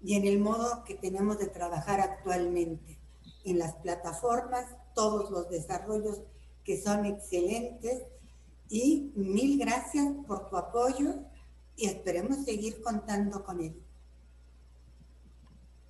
y 0.00 0.14
en 0.14 0.26
el 0.26 0.38
modo 0.38 0.84
que 0.84 0.94
tenemos 0.94 1.38
de 1.38 1.48
trabajar 1.48 2.00
actualmente. 2.00 3.00
En 3.44 3.58
las 3.58 3.74
plataformas, 3.74 4.66
todos 4.94 5.28
los 5.32 5.50
desarrollos 5.50 6.22
que 6.62 6.80
son 6.80 7.04
excelentes. 7.04 8.04
Y 8.68 9.12
mil 9.16 9.58
gracias 9.58 10.06
por 10.24 10.48
tu 10.50 10.56
apoyo 10.56 11.16
y 11.74 11.86
esperemos 11.86 12.44
seguir 12.44 12.80
contando 12.80 13.44
con 13.44 13.60
él. 13.60 13.83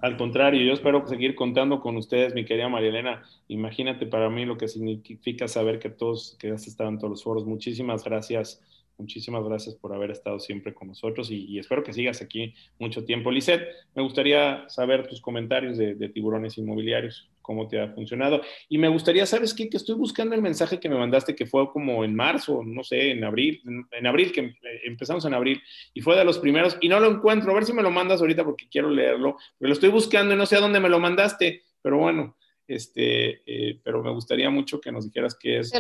Al 0.05 0.19
contrario, 0.19 0.61
yo 0.61 0.75
espero 0.75 1.07
seguir 1.07 1.35
contando 1.35 1.81
con 1.81 1.97
ustedes, 1.97 2.35
mi 2.35 2.45
querida 2.45 2.69
María 2.69 2.91
Elena. 2.91 3.23
Imagínate 3.49 4.05
para 4.05 4.29
mí 4.29 4.45
lo 4.45 4.59
que 4.59 4.69
significa 4.69 5.49
saber 5.49 5.79
que 5.79 5.89
todos, 5.89 6.37
que 6.39 6.51
has 6.51 6.67
estado 6.67 6.91
en 6.91 6.99
todos 6.99 7.11
los 7.13 7.25
foros. 7.25 7.47
Muchísimas 7.47 8.05
gracias, 8.05 8.63
muchísimas 8.99 9.45
gracias 9.45 9.75
por 9.75 9.95
haber 9.95 10.11
estado 10.11 10.39
siempre 10.39 10.75
con 10.75 10.89
nosotros 10.89 11.31
y, 11.31 11.59
espero 11.59 11.83
que 11.83 11.93
sigas 11.93 12.23
aquí 12.23 12.55
mucho 12.79 13.05
tiempo. 13.05 13.31
Lisette, 13.31 13.69
me 13.95 14.03
gustaría 14.03 14.69
saber 14.69 15.07
tus 15.07 15.21
comentarios 15.21 15.79
de 15.79 16.09
tiburones 16.09 16.59
inmobiliarios 16.59 17.29
cómo 17.45 17.69
te 17.69 17.81
ha 17.81 17.89
funcionado. 17.91 18.41
Y 18.69 18.79
me 18.79 18.89
gustaría, 18.89 19.25
¿sabes 19.27 19.55
qué? 19.55 19.69
Que 19.69 19.77
estoy 19.77 19.95
buscando 19.95 20.35
el 20.35 20.43
mensaje 20.43 20.81
que 20.81 20.89
me 20.89 20.97
mandaste, 20.97 21.37
que 21.37 21.47
fue 21.47 21.71
como 21.71 22.03
en 22.03 22.17
marzo, 22.17 22.63
no 22.65 22.83
sé, 22.83 23.13
en 23.13 23.23
abril, 23.23 23.63
en, 23.93 24.07
abril, 24.07 24.33
que 24.33 24.41
eh, 24.41 24.55
empezamos 24.85 25.25
en 25.27 25.35
abril, 25.35 25.63
y 25.93 26.01
fue 26.01 26.17
de 26.17 26.25
los 26.25 26.39
primeros, 26.39 26.77
y 26.81 26.89
no 26.89 26.99
lo 26.99 27.09
encuentro, 27.09 27.53
a 27.53 27.55
ver 27.55 27.65
si 27.65 27.73
me 27.73 27.83
lo 27.83 27.93
mandas 27.93 28.21
ahorita 28.21 28.43
porque 28.43 28.67
quiero 28.69 28.91
leerlo, 28.91 29.37
pero 29.59 29.69
lo 29.69 29.75
estoy 29.75 29.91
buscando 29.91 30.35
y 30.35 30.37
no 30.37 30.47
sé 30.47 30.57
a 30.57 30.61
dónde 30.61 30.81
me 30.81 30.89
lo 30.89 30.99
mandaste, 30.99 31.63
pero 31.83 31.99
bueno, 31.99 32.37
este, 32.67 33.43
eh, 33.47 33.79
pero 33.85 34.03
me 34.03 34.11
gustaría 34.11 34.49
mucho 34.51 34.81
que 34.81 34.91
nos 34.91 35.05
dijeras 35.05 35.37
qué 35.39 35.59
es. 35.61 35.71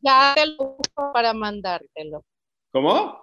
Ya 0.00 0.32
te 0.34 0.46
lo 0.46 0.76
busco 0.76 1.12
para 1.12 1.32
mandártelo. 1.32 2.24
¿Cómo? 2.72 3.18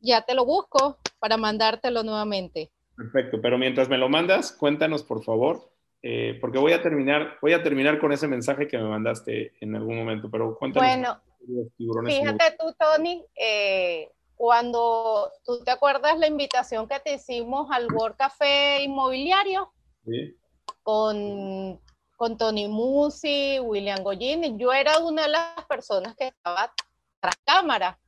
Ya 0.00 0.22
te 0.22 0.34
lo 0.34 0.44
busco 0.44 0.98
para 1.18 1.36
mandártelo 1.36 2.02
nuevamente. 2.02 2.70
Perfecto, 2.96 3.40
pero 3.40 3.58
mientras 3.58 3.88
me 3.88 3.98
lo 3.98 4.08
mandas, 4.08 4.52
cuéntanos 4.52 5.02
por 5.02 5.24
favor 5.24 5.74
eh, 6.06 6.36
porque 6.38 6.58
voy 6.58 6.74
a 6.74 6.82
terminar, 6.82 7.38
voy 7.40 7.54
a 7.54 7.62
terminar 7.62 7.98
con 7.98 8.12
ese 8.12 8.28
mensaje 8.28 8.68
que 8.68 8.76
me 8.76 8.84
mandaste 8.84 9.54
en 9.62 9.74
algún 9.74 9.96
momento, 9.96 10.30
pero 10.30 10.54
cuéntanos. 10.58 11.16
Bueno, 11.48 12.04
fíjate 12.04 12.56
tú, 12.58 12.74
Tony, 12.78 13.24
eh, 13.34 14.10
cuando 14.34 15.32
tú 15.46 15.64
te 15.64 15.70
acuerdas 15.70 16.18
la 16.18 16.26
invitación 16.26 16.86
que 16.88 17.00
te 17.00 17.14
hicimos 17.14 17.70
al 17.70 17.90
World 17.90 18.18
Café 18.18 18.82
Inmobiliario 18.82 19.72
¿Sí? 20.04 20.36
con, 20.82 21.80
con 22.24 22.38
Tony 22.38 22.68
Musi, 22.68 23.60
William 23.60 24.02
Goyini, 24.02 24.56
yo 24.56 24.72
era 24.72 24.98
una 24.98 25.24
de 25.24 25.28
las 25.28 25.66
personas 25.68 26.16
que 26.16 26.28
estaba 26.28 26.72
tras 27.20 27.36
cámara 27.44 28.00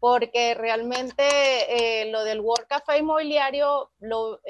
porque 0.00 0.54
realmente 0.54 1.22
eh, 1.22 2.10
lo 2.10 2.24
del 2.24 2.40
World 2.40 2.66
Café 2.66 2.98
Inmobiliario 2.98 3.92
lo, 4.00 4.40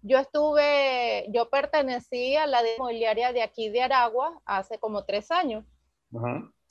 yo 0.00 0.18
estuve, 0.18 1.26
yo 1.28 1.50
pertenecí 1.50 2.34
a 2.34 2.46
la 2.46 2.62
inmobiliaria 2.74 3.34
de 3.34 3.42
aquí 3.42 3.68
de 3.68 3.82
Aragua 3.82 4.40
hace 4.46 4.78
como 4.78 5.04
tres 5.04 5.30
años. 5.30 5.66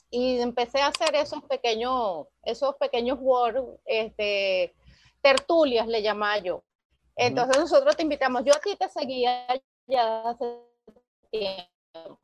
Y 0.10 0.40
empecé 0.40 0.82
a 0.82 0.88
hacer 0.88 1.14
esos 1.14 1.44
pequeños, 1.44 2.26
esos 2.42 2.76
pequeños 2.78 3.20
words, 3.22 3.62
este, 3.86 4.74
tertulias 5.22 5.88
le 5.88 6.02
llamaba 6.02 6.40
yo. 6.40 6.64
Entonces 7.16 7.56
nosotros 7.60 7.96
te 7.96 8.02
invitamos, 8.02 8.44
yo 8.46 8.52
a 8.52 8.60
ti 8.60 8.76
te 8.76 8.90
seguía 8.90 9.46
ya 9.86 10.22
hace 10.28 10.71
tiempo. 11.32 12.20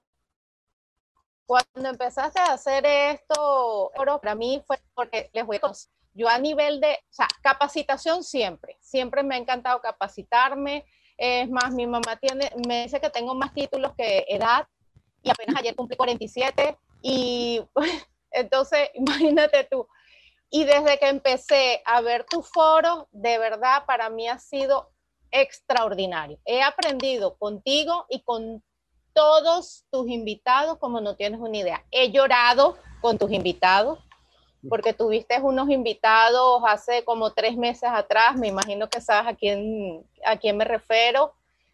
Cuando 1.46 1.90
empezaste 1.90 2.40
a 2.40 2.54
hacer 2.54 2.86
esto, 2.86 3.92
para 4.22 4.36
mí 4.36 4.62
fue 4.68 4.78
porque 4.94 5.30
les 5.34 5.46
voy 5.46 5.58
a 5.58 5.72
yo 6.18 6.28
a 6.28 6.40
nivel 6.40 6.82
de, 6.82 6.94
o 6.94 7.14
sea, 7.14 7.28
capacitación 7.44 8.24
siempre, 8.24 8.76
siempre 8.82 9.22
me 9.22 9.36
ha 9.36 9.38
encantado 9.38 9.80
capacitarme, 9.82 10.84
es 11.16 11.48
más, 11.50 11.72
mi 11.72 11.86
mamá 11.86 12.16
tiene, 12.20 12.52
me 12.68 12.84
dice 12.84 13.00
que 13.00 13.12
tengo 13.12 13.36
más 13.36 13.54
títulos 13.54 13.94
que 13.96 14.26
edad 14.28 14.68
y 15.22 15.30
apenas 15.30 15.58
ayer 15.58 15.76
cumplí 15.76 15.96
47 15.96 16.78
y 17.04 17.62
entonces 18.32 18.90
imagínate 18.96 19.64
tú. 19.66 19.88
Y 20.50 20.64
desde 20.64 20.98
que 20.98 21.10
empecé 21.10 21.82
a 21.86 22.02
ver 22.02 22.24
tu 22.24 22.42
foro, 22.42 23.10
de 23.12 23.38
verdad 23.38 23.86
para 23.86 24.10
mí 24.10 24.28
ha 24.28 24.40
sido 24.40 24.92
extraordinario. 25.30 26.40
He 26.46 26.64
aprendido 26.64 27.38
contigo 27.38 28.06
y 28.10 28.24
con 28.24 28.64
todos 29.18 29.84
tus 29.90 30.08
invitados 30.10 30.78
como 30.78 31.02
no 31.02 31.16
tienes 31.16 31.40
una 31.40 31.58
idea. 31.58 31.84
He 31.90 32.12
llorado 32.12 32.78
con 33.02 33.18
tus 33.18 33.32
invitados 33.32 33.98
porque 34.70 34.94
tuviste 34.94 35.42
unos 35.42 35.72
invitados 35.72 36.62
hace 36.68 37.04
como 37.04 37.34
tres 37.34 37.58
meses 37.58 37.90
atrás, 37.92 38.36
me 38.36 38.48
imagino 38.48 38.88
que 38.88 39.02
sabes 39.02 39.34
a 39.34 39.36
quién, 39.36 40.06
a 40.24 40.38
quién 40.38 40.56
me 40.56 40.66
refiero, 40.66 41.34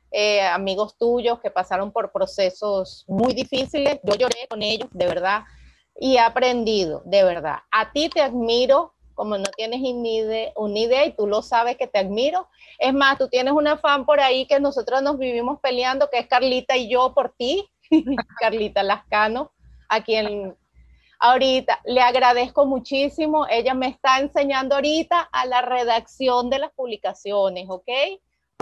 eh, 0.09 0.41
amigos 0.41 0.97
tuyos 0.97 1.41
que 1.41 1.51
pasaron 1.51 1.91
por 1.91 2.13
procesos 2.13 3.03
muy 3.09 3.33
difíciles, 3.33 3.99
yo 4.03 4.15
lloré 4.15 4.47
con 4.49 4.61
ellos, 4.61 4.87
de 4.93 5.05
verdad, 5.05 5.43
y 5.99 6.15
he 6.15 6.19
aprendido, 6.19 7.01
de 7.03 7.25
verdad. 7.25 7.57
A 7.71 7.91
ti 7.91 8.07
te 8.07 8.21
admiro, 8.21 8.93
como 9.13 9.37
no 9.37 9.45
tienes 9.55 9.81
ni 9.81 10.17
idea, 10.17 10.51
idea 10.75 11.05
y 11.05 11.15
tú 11.15 11.27
lo 11.27 11.41
sabes 11.41 11.77
que 11.77 11.87
te 11.87 11.99
admiro. 11.99 12.47
Es 12.79 12.93
más, 12.93 13.17
tú 13.17 13.29
tienes 13.29 13.53
una 13.53 13.77
fan 13.77 14.05
por 14.05 14.19
ahí 14.19 14.45
que 14.45 14.59
nosotros 14.59 15.01
nos 15.01 15.17
vivimos 15.17 15.59
peleando, 15.59 16.09
que 16.09 16.19
es 16.19 16.27
Carlita 16.27 16.75
y 16.77 16.89
yo 16.89 17.13
por 17.13 17.33
ti, 17.37 17.69
Carlita 18.39 18.83
Lascano, 18.83 19.51
a 19.89 20.03
quien 20.03 20.55
ahorita. 21.19 21.79
Le 21.85 22.01
agradezco 22.01 22.65
muchísimo. 22.65 23.47
Ella 23.49 23.73
me 23.73 23.87
está 23.87 24.19
enseñando 24.19 24.75
ahorita 24.75 25.19
a 25.19 25.45
la 25.45 25.61
redacción 25.61 26.49
de 26.49 26.59
las 26.59 26.71
publicaciones, 26.73 27.65
¿ok? 27.69 27.89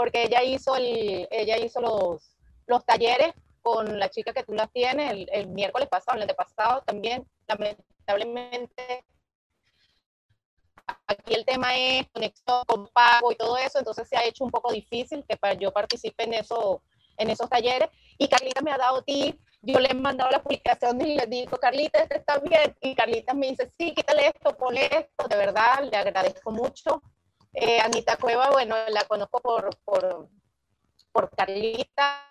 porque 0.01 0.23
ella 0.23 0.43
hizo, 0.43 0.75
el, 0.75 1.27
ella 1.29 1.57
hizo 1.57 1.79
los, 1.79 2.35
los 2.65 2.83
talleres 2.85 3.33
con 3.61 3.99
la 3.99 4.09
chica 4.09 4.33
que 4.33 4.43
tú 4.43 4.53
las 4.53 4.71
tienes 4.71 5.11
el, 5.11 5.29
el 5.31 5.47
miércoles 5.47 5.87
pasado, 5.89 6.17
el 6.17 6.23
año 6.23 6.33
pasado 6.33 6.81
también, 6.81 7.23
lamentablemente 7.47 9.05
aquí 11.11 11.33
el 11.35 11.45
tema 11.45 11.75
es 11.75 12.07
conexión 12.13 12.63
con 12.65 12.87
pago 12.87 13.31
y 13.31 13.35
todo 13.35 13.57
eso, 13.57 13.79
entonces 13.79 14.07
se 14.07 14.17
ha 14.17 14.25
hecho 14.25 14.43
un 14.43 14.51
poco 14.51 14.71
difícil 14.71 15.25
que 15.27 15.37
yo 15.57 15.71
participe 15.71 16.23
en, 16.23 16.33
eso, 16.33 16.83
en 17.17 17.29
esos 17.29 17.49
talleres. 17.49 17.89
Y 18.17 18.27
Carlita 18.27 18.61
me 18.61 18.71
ha 18.71 18.77
dado 18.77 19.03
ti, 19.03 19.39
yo 19.61 19.79
le 19.79 19.89
he 19.91 19.93
mandado 19.93 20.31
la 20.31 20.41
publicación 20.41 21.01
y 21.01 21.15
le 21.15 21.25
digo, 21.27 21.57
Carlita, 21.57 21.99
este 21.99 22.17
está 22.17 22.39
bien. 22.39 22.75
Y 22.81 22.95
Carlita 22.95 23.33
me 23.33 23.49
dice, 23.49 23.71
sí, 23.77 23.93
quítale 23.93 24.27
esto, 24.27 24.55
ponle 24.57 24.85
esto, 24.85 25.27
de 25.27 25.37
verdad, 25.37 25.83
le 25.89 25.97
agradezco 25.97 26.51
mucho. 26.51 27.01
Eh, 27.53 27.79
Anita 27.79 28.17
Cueva, 28.17 28.49
bueno, 28.49 28.75
la 28.89 29.03
conozco 29.05 29.39
por, 29.39 29.69
por, 29.83 30.29
por 31.11 31.29
Carlita. 31.31 32.27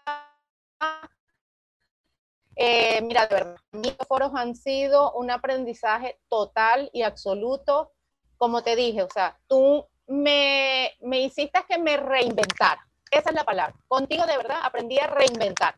Eh, 2.57 3.01
mira, 3.03 3.27
de 3.27 3.35
verdad, 3.35 3.57
mis 3.73 3.97
foros 4.07 4.33
han 4.35 4.55
sido 4.55 5.13
un 5.13 5.31
aprendizaje 5.31 6.21
total 6.29 6.91
y 6.93 7.03
absoluto 7.03 7.93
como 8.41 8.63
te 8.63 8.75
dije, 8.75 9.03
o 9.03 9.09
sea, 9.11 9.39
tú 9.47 9.87
me, 10.07 10.97
me 11.03 11.21
hiciste 11.21 11.63
que 11.69 11.77
me 11.77 11.99
reinventara. 11.99 12.89
Esa 13.11 13.29
es 13.29 13.35
la 13.35 13.45
palabra. 13.45 13.75
Contigo 13.87 14.25
de 14.25 14.39
verdad 14.39 14.61
aprendí 14.63 14.99
a 14.99 15.09
reinventar. 15.09 15.77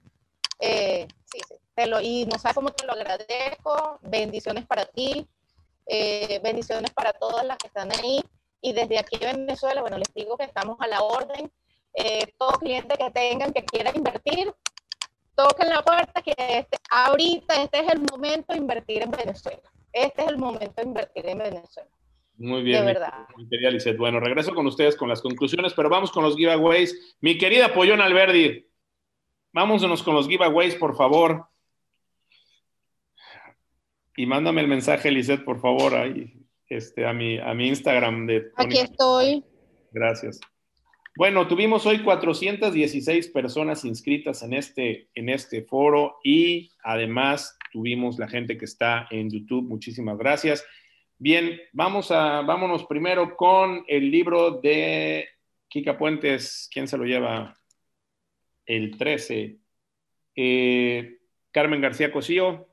Eh, 0.60 1.08
sí, 1.24 1.40
sí. 1.48 1.56
Te 1.74 1.88
lo, 1.88 2.00
y 2.00 2.24
no 2.26 2.38
sabes 2.38 2.54
cómo 2.54 2.70
te 2.70 2.86
lo 2.86 2.92
agradezco. 2.92 3.98
Bendiciones 4.02 4.64
para 4.64 4.84
ti. 4.84 5.26
Eh, 5.86 6.38
bendiciones 6.44 6.92
para 6.92 7.12
todas 7.12 7.44
las 7.44 7.58
que 7.58 7.66
están 7.66 7.90
ahí. 7.90 8.22
Y 8.60 8.72
desde 8.72 8.96
aquí 8.96 9.18
en 9.20 9.44
Venezuela, 9.44 9.80
bueno, 9.80 9.98
les 9.98 10.14
digo 10.14 10.36
que 10.36 10.44
estamos 10.44 10.76
a 10.78 10.86
la 10.86 11.02
orden. 11.02 11.50
Eh, 11.94 12.32
todo 12.38 12.52
cliente 12.60 12.96
que 12.96 13.10
tengan 13.10 13.52
que 13.52 13.64
quiera 13.64 13.90
invertir, 13.92 14.54
toquen 15.34 15.68
la 15.68 15.82
puerta 15.82 16.22
que 16.22 16.32
este, 16.38 16.78
ahorita 16.88 17.60
este 17.60 17.80
es 17.80 17.92
el 17.92 18.02
momento 18.02 18.52
de 18.52 18.58
invertir 18.60 19.02
en 19.02 19.10
Venezuela. 19.10 19.68
Este 19.92 20.22
es 20.22 20.28
el 20.28 20.38
momento 20.38 20.74
de 20.76 20.82
invertir 20.84 21.28
en 21.28 21.38
Venezuela. 21.38 21.90
Muy 22.36 22.62
bien. 22.62 22.84
De 22.84 22.92
verdad. 22.92 23.26
Mi 23.36 23.48
querida 23.48 23.70
Lizeth. 23.70 23.96
Bueno, 23.96 24.20
regreso 24.20 24.54
con 24.54 24.66
ustedes 24.66 24.96
con 24.96 25.08
las 25.08 25.20
conclusiones, 25.20 25.74
pero 25.74 25.88
vamos 25.88 26.10
con 26.10 26.24
los 26.24 26.36
giveaways. 26.36 27.16
Mi 27.20 27.38
querida 27.38 27.72
Pollón 27.72 28.00
Alberdi, 28.00 28.66
vámonos 29.52 30.02
con 30.02 30.14
los 30.14 30.28
giveaways, 30.28 30.74
por 30.74 30.96
favor. 30.96 31.46
Y 34.16 34.26
mándame 34.26 34.60
el 34.60 34.68
mensaje, 34.68 35.10
Lizeth, 35.10 35.44
por 35.44 35.60
favor, 35.60 35.94
ahí, 35.94 36.34
este, 36.68 37.06
a, 37.06 37.12
mi, 37.12 37.38
a 37.38 37.54
mi 37.54 37.68
Instagram 37.68 38.26
de... 38.26 38.50
Aquí 38.56 38.78
estoy. 38.78 39.42
Gracias. 39.90 40.38
Bueno, 41.16 41.46
tuvimos 41.46 41.84
hoy 41.84 42.02
416 42.02 43.28
personas 43.28 43.84
inscritas 43.84 44.42
en 44.42 44.54
este, 44.54 45.10
en 45.14 45.28
este 45.28 45.62
foro 45.62 46.16
y 46.24 46.70
además 46.82 47.58
tuvimos 47.70 48.18
la 48.18 48.28
gente 48.28 48.56
que 48.56 48.64
está 48.64 49.08
en 49.10 49.28
YouTube. 49.28 49.68
Muchísimas 49.68 50.16
gracias. 50.16 50.64
Bien, 51.24 51.60
vamos 51.72 52.10
a, 52.10 52.42
vámonos 52.42 52.84
primero 52.86 53.36
con 53.36 53.84
el 53.86 54.10
libro 54.10 54.60
de 54.60 55.28
Kika 55.68 55.96
Puentes. 55.96 56.68
¿Quién 56.72 56.88
se 56.88 56.98
lo 56.98 57.04
lleva? 57.04 57.56
El 58.66 58.98
13. 58.98 59.56
Eh, 60.34 61.20
Carmen 61.52 61.80
García 61.80 62.10
Cosío, 62.10 62.66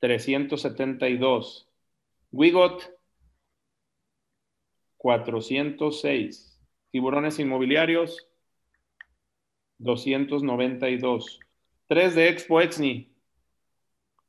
372. 0.00 1.66
Wigot, 2.30 2.94
406. 4.98 6.60
Tiburones 6.90 7.38
inmobiliarios, 7.38 8.28
292. 9.78 11.40
3 11.86 12.14
de 12.14 12.28
Expo 12.28 12.60
Exni, 12.60 13.16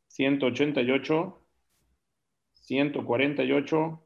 188. 0.07 1.43
148 2.67 4.03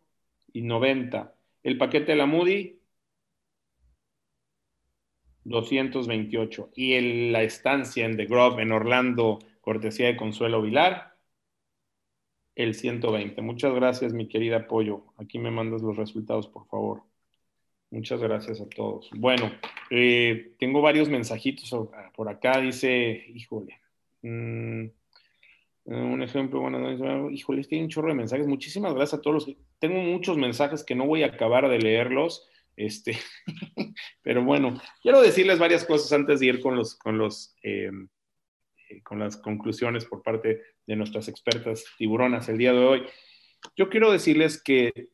y 0.53 0.61
90. 0.61 1.35
El 1.63 1.77
paquete 1.79 2.11
de 2.11 2.15
la 2.15 2.27
Moody, 2.27 2.79
228. 5.43 6.69
Y 6.75 7.31
la 7.31 7.41
estancia 7.41 8.05
en 8.05 8.15
The 8.17 8.25
Grove 8.25 8.61
en 8.61 8.71
Orlando, 8.71 9.39
cortesía 9.61 10.07
de 10.07 10.17
Consuelo 10.17 10.61
Vilar, 10.61 11.17
el 12.55 12.75
120. 12.75 13.41
Muchas 13.41 13.73
gracias, 13.73 14.13
mi 14.13 14.27
querida 14.27 14.57
Apoyo. 14.57 15.05
Aquí 15.17 15.39
me 15.39 15.49
mandas 15.49 15.81
los 15.81 15.97
resultados, 15.97 16.47
por 16.47 16.67
favor. 16.67 17.01
Muchas 17.89 18.21
gracias 18.21 18.61
a 18.61 18.69
todos. 18.69 19.09
Bueno, 19.15 19.51
eh, 19.89 20.53
tengo 20.59 20.81
varios 20.81 21.09
mensajitos 21.09 21.73
por 22.15 22.29
acá. 22.29 22.59
Dice, 22.61 23.25
híjole. 23.33 23.79
Mmm, 24.21 24.85
un 25.85 26.21
ejemplo, 26.21 26.61
bueno, 26.61 27.29
híjole, 27.31 27.63
tiene 27.63 27.85
un 27.85 27.89
chorro 27.89 28.09
de 28.09 28.15
mensajes. 28.15 28.47
Muchísimas 28.47 28.93
gracias 28.93 29.19
a 29.19 29.21
todos 29.21 29.33
los 29.33 29.45
que. 29.45 29.57
Tengo 29.79 29.99
muchos 29.99 30.37
mensajes 30.37 30.83
que 30.83 30.95
no 30.95 31.05
voy 31.05 31.23
a 31.23 31.27
acabar 31.27 31.67
de 31.69 31.79
leerlos. 31.79 32.47
Este, 32.75 33.17
pero 34.21 34.43
bueno, 34.43 34.79
quiero 35.01 35.21
decirles 35.21 35.59
varias 35.59 35.85
cosas 35.85 36.11
antes 36.13 36.39
de 36.39 36.47
ir 36.47 36.61
con 36.61 36.75
los, 36.75 36.95
con 36.95 37.17
los, 37.17 37.55
em, 37.63 38.07
eh, 38.89 39.01
con 39.03 39.19
las 39.19 39.37
conclusiones 39.37 40.05
por 40.05 40.23
parte 40.23 40.61
de 40.87 40.95
nuestras 40.95 41.27
expertas 41.27 41.85
tiburonas 41.97 42.47
el 42.49 42.57
día 42.57 42.73
de 42.73 42.79
hoy. 42.79 43.03
Yo 43.75 43.89
quiero 43.89 44.11
decirles 44.11 44.61
que 44.61 45.09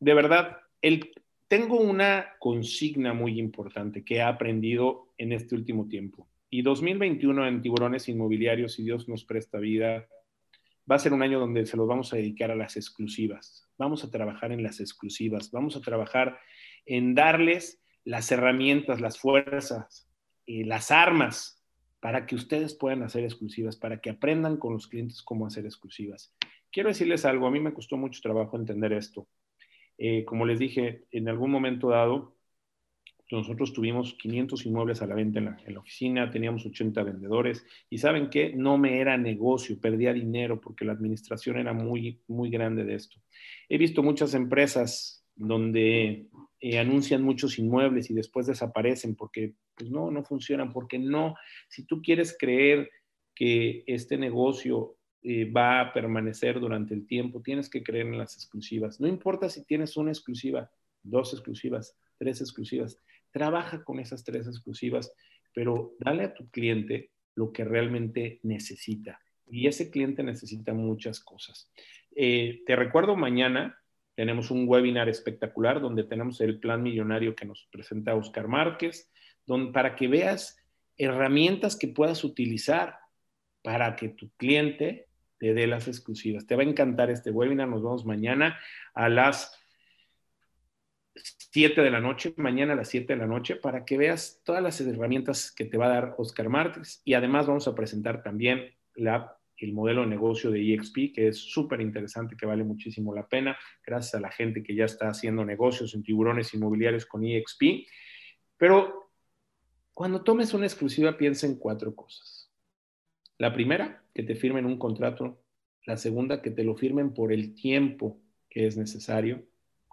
de 0.00 0.14
verdad 0.14 0.58
el, 0.82 1.10
tengo 1.48 1.80
una 1.80 2.36
consigna 2.38 3.14
muy 3.14 3.38
importante 3.38 4.04
que 4.04 4.16
he 4.16 4.22
aprendido 4.22 5.12
en 5.16 5.32
este 5.32 5.54
último 5.54 5.88
tiempo. 5.88 6.28
Y 6.50 6.62
2021 6.62 7.46
en 7.46 7.62
tiburones 7.62 8.08
inmobiliarios, 8.08 8.74
si 8.74 8.82
Dios 8.82 9.08
nos 9.08 9.24
presta 9.24 9.58
vida, 9.58 10.06
va 10.90 10.96
a 10.96 10.98
ser 10.98 11.12
un 11.12 11.22
año 11.22 11.38
donde 11.38 11.66
se 11.66 11.76
los 11.76 11.86
vamos 11.86 12.12
a 12.12 12.16
dedicar 12.16 12.50
a 12.50 12.56
las 12.56 12.76
exclusivas. 12.76 13.68
Vamos 13.76 14.04
a 14.04 14.10
trabajar 14.10 14.52
en 14.52 14.62
las 14.62 14.80
exclusivas, 14.80 15.50
vamos 15.50 15.76
a 15.76 15.80
trabajar 15.80 16.38
en 16.86 17.14
darles 17.14 17.82
las 18.04 18.32
herramientas, 18.32 19.00
las 19.00 19.18
fuerzas, 19.18 20.08
y 20.48 20.64
las 20.64 20.90
armas 20.90 21.62
para 22.00 22.26
que 22.26 22.34
ustedes 22.34 22.74
puedan 22.74 23.02
hacer 23.02 23.22
exclusivas, 23.22 23.76
para 23.76 24.00
que 24.00 24.10
aprendan 24.10 24.56
con 24.56 24.72
los 24.72 24.88
clientes 24.88 25.22
cómo 25.22 25.46
hacer 25.46 25.66
exclusivas. 25.66 26.34
Quiero 26.72 26.88
decirles 26.88 27.26
algo, 27.26 27.46
a 27.46 27.50
mí 27.50 27.60
me 27.60 27.74
costó 27.74 27.98
mucho 27.98 28.20
trabajo 28.22 28.56
entender 28.56 28.94
esto. 28.94 29.28
Eh, 29.98 30.24
como 30.24 30.46
les 30.46 30.58
dije, 30.58 31.04
en 31.10 31.28
algún 31.28 31.50
momento 31.50 31.90
dado, 31.90 32.37
nosotros 33.36 33.72
tuvimos 33.72 34.14
500 34.14 34.64
inmuebles 34.66 35.02
a 35.02 35.06
la 35.06 35.14
venta 35.14 35.38
en 35.38 35.44
la, 35.74 35.80
oficina, 35.80 36.30
teníamos 36.30 36.64
80 36.64 37.02
vendedores 37.02 37.64
y 37.90 37.98
saben 37.98 38.30
qué, 38.30 38.54
no 38.54 38.78
me 38.78 39.00
era 39.00 39.18
negocio, 39.18 39.78
perdía 39.80 40.12
dinero 40.12 40.60
porque 40.60 40.84
la 40.84 40.92
administración 40.92 41.58
era 41.58 41.72
muy, 41.72 42.22
muy 42.26 42.50
grande 42.50 42.84
de 42.84 42.94
esto. 42.94 43.20
He 43.68 43.76
visto 43.76 44.02
muchas 44.02 44.34
empresas 44.34 45.26
donde 45.36 46.28
eh, 46.60 46.78
anuncian 46.78 47.22
muchos 47.22 47.58
inmuebles 47.58 48.10
y 48.10 48.14
después 48.14 48.46
desaparecen 48.46 49.14
porque 49.14 49.54
pues 49.74 49.90
no, 49.90 50.10
no 50.10 50.24
funcionan, 50.24 50.72
porque 50.72 50.98
no, 50.98 51.34
si 51.68 51.84
tú 51.84 52.00
quieres 52.00 52.36
creer 52.38 52.90
que 53.34 53.84
este 53.86 54.16
negocio 54.16 54.96
eh, 55.22 55.50
va 55.50 55.80
a 55.80 55.92
permanecer 55.92 56.58
durante 56.58 56.94
el 56.94 57.06
tiempo, 57.06 57.42
tienes 57.42 57.68
que 57.68 57.82
creer 57.82 58.06
en 58.06 58.18
las 58.18 58.34
exclusivas. 58.34 59.00
No 59.00 59.06
importa 59.06 59.48
si 59.48 59.64
tienes 59.64 59.96
una 59.96 60.10
exclusiva, 60.10 60.70
dos 61.02 61.34
exclusivas, 61.34 61.96
tres 62.18 62.40
exclusivas 62.40 62.98
trabaja 63.32 63.84
con 63.84 64.00
esas 64.00 64.24
tres 64.24 64.46
exclusivas, 64.46 65.12
pero 65.54 65.94
dale 65.98 66.24
a 66.24 66.34
tu 66.34 66.48
cliente 66.50 67.10
lo 67.34 67.52
que 67.52 67.64
realmente 67.64 68.40
necesita. 68.42 69.20
Y 69.46 69.66
ese 69.66 69.90
cliente 69.90 70.22
necesita 70.22 70.74
muchas 70.74 71.20
cosas. 71.20 71.70
Eh, 72.14 72.62
te 72.66 72.76
recuerdo, 72.76 73.16
mañana 73.16 73.78
tenemos 74.14 74.50
un 74.50 74.68
webinar 74.68 75.08
espectacular 75.08 75.80
donde 75.80 76.04
tenemos 76.04 76.40
el 76.40 76.58
plan 76.58 76.82
millonario 76.82 77.34
que 77.34 77.46
nos 77.46 77.68
presenta 77.70 78.14
Oscar 78.14 78.48
Márquez, 78.48 79.10
para 79.72 79.96
que 79.96 80.08
veas 80.08 80.58
herramientas 80.96 81.76
que 81.76 81.88
puedas 81.88 82.24
utilizar 82.24 82.96
para 83.62 83.96
que 83.96 84.10
tu 84.10 84.30
cliente 84.36 85.06
te 85.38 85.54
dé 85.54 85.66
las 85.66 85.88
exclusivas. 85.88 86.46
Te 86.46 86.56
va 86.56 86.62
a 86.62 86.66
encantar 86.66 87.10
este 87.10 87.30
webinar. 87.30 87.68
Nos 87.68 87.82
vemos 87.82 88.04
mañana 88.04 88.58
a 88.94 89.08
las 89.08 89.57
7 91.22 91.80
de 91.80 91.90
la 91.90 92.00
noche, 92.00 92.34
mañana 92.36 92.72
a 92.72 92.76
las 92.76 92.88
7 92.88 93.12
de 93.12 93.18
la 93.18 93.26
noche, 93.26 93.56
para 93.56 93.84
que 93.84 93.96
veas 93.96 94.40
todas 94.44 94.62
las 94.62 94.80
herramientas 94.80 95.52
que 95.52 95.64
te 95.64 95.76
va 95.76 95.86
a 95.86 95.88
dar 95.88 96.14
Oscar 96.18 96.48
Márquez. 96.48 97.02
Y 97.04 97.14
además 97.14 97.46
vamos 97.46 97.68
a 97.68 97.74
presentar 97.74 98.22
también 98.22 98.74
la, 98.94 99.36
el 99.56 99.72
modelo 99.72 100.02
de 100.02 100.08
negocio 100.08 100.50
de 100.50 100.74
EXP, 100.74 101.14
que 101.14 101.28
es 101.28 101.38
súper 101.38 101.80
interesante, 101.80 102.36
que 102.36 102.46
vale 102.46 102.64
muchísimo 102.64 103.14
la 103.14 103.26
pena, 103.26 103.56
gracias 103.84 104.14
a 104.14 104.20
la 104.20 104.30
gente 104.30 104.62
que 104.62 104.74
ya 104.74 104.84
está 104.84 105.08
haciendo 105.08 105.44
negocios 105.44 105.94
en 105.94 106.02
tiburones 106.02 106.52
inmobiliarios 106.54 107.06
con 107.06 107.24
EXP. 107.24 107.86
Pero 108.56 109.10
cuando 109.94 110.22
tomes 110.22 110.54
una 110.54 110.66
exclusiva, 110.66 111.16
piensa 111.16 111.46
en 111.46 111.56
cuatro 111.56 111.94
cosas. 111.94 112.50
La 113.38 113.52
primera, 113.52 114.04
que 114.14 114.22
te 114.22 114.34
firmen 114.34 114.66
un 114.66 114.78
contrato. 114.78 115.42
La 115.84 115.96
segunda, 115.96 116.42
que 116.42 116.50
te 116.50 116.64
lo 116.64 116.76
firmen 116.76 117.14
por 117.14 117.32
el 117.32 117.54
tiempo 117.54 118.20
que 118.48 118.66
es 118.66 118.76
necesario 118.76 119.44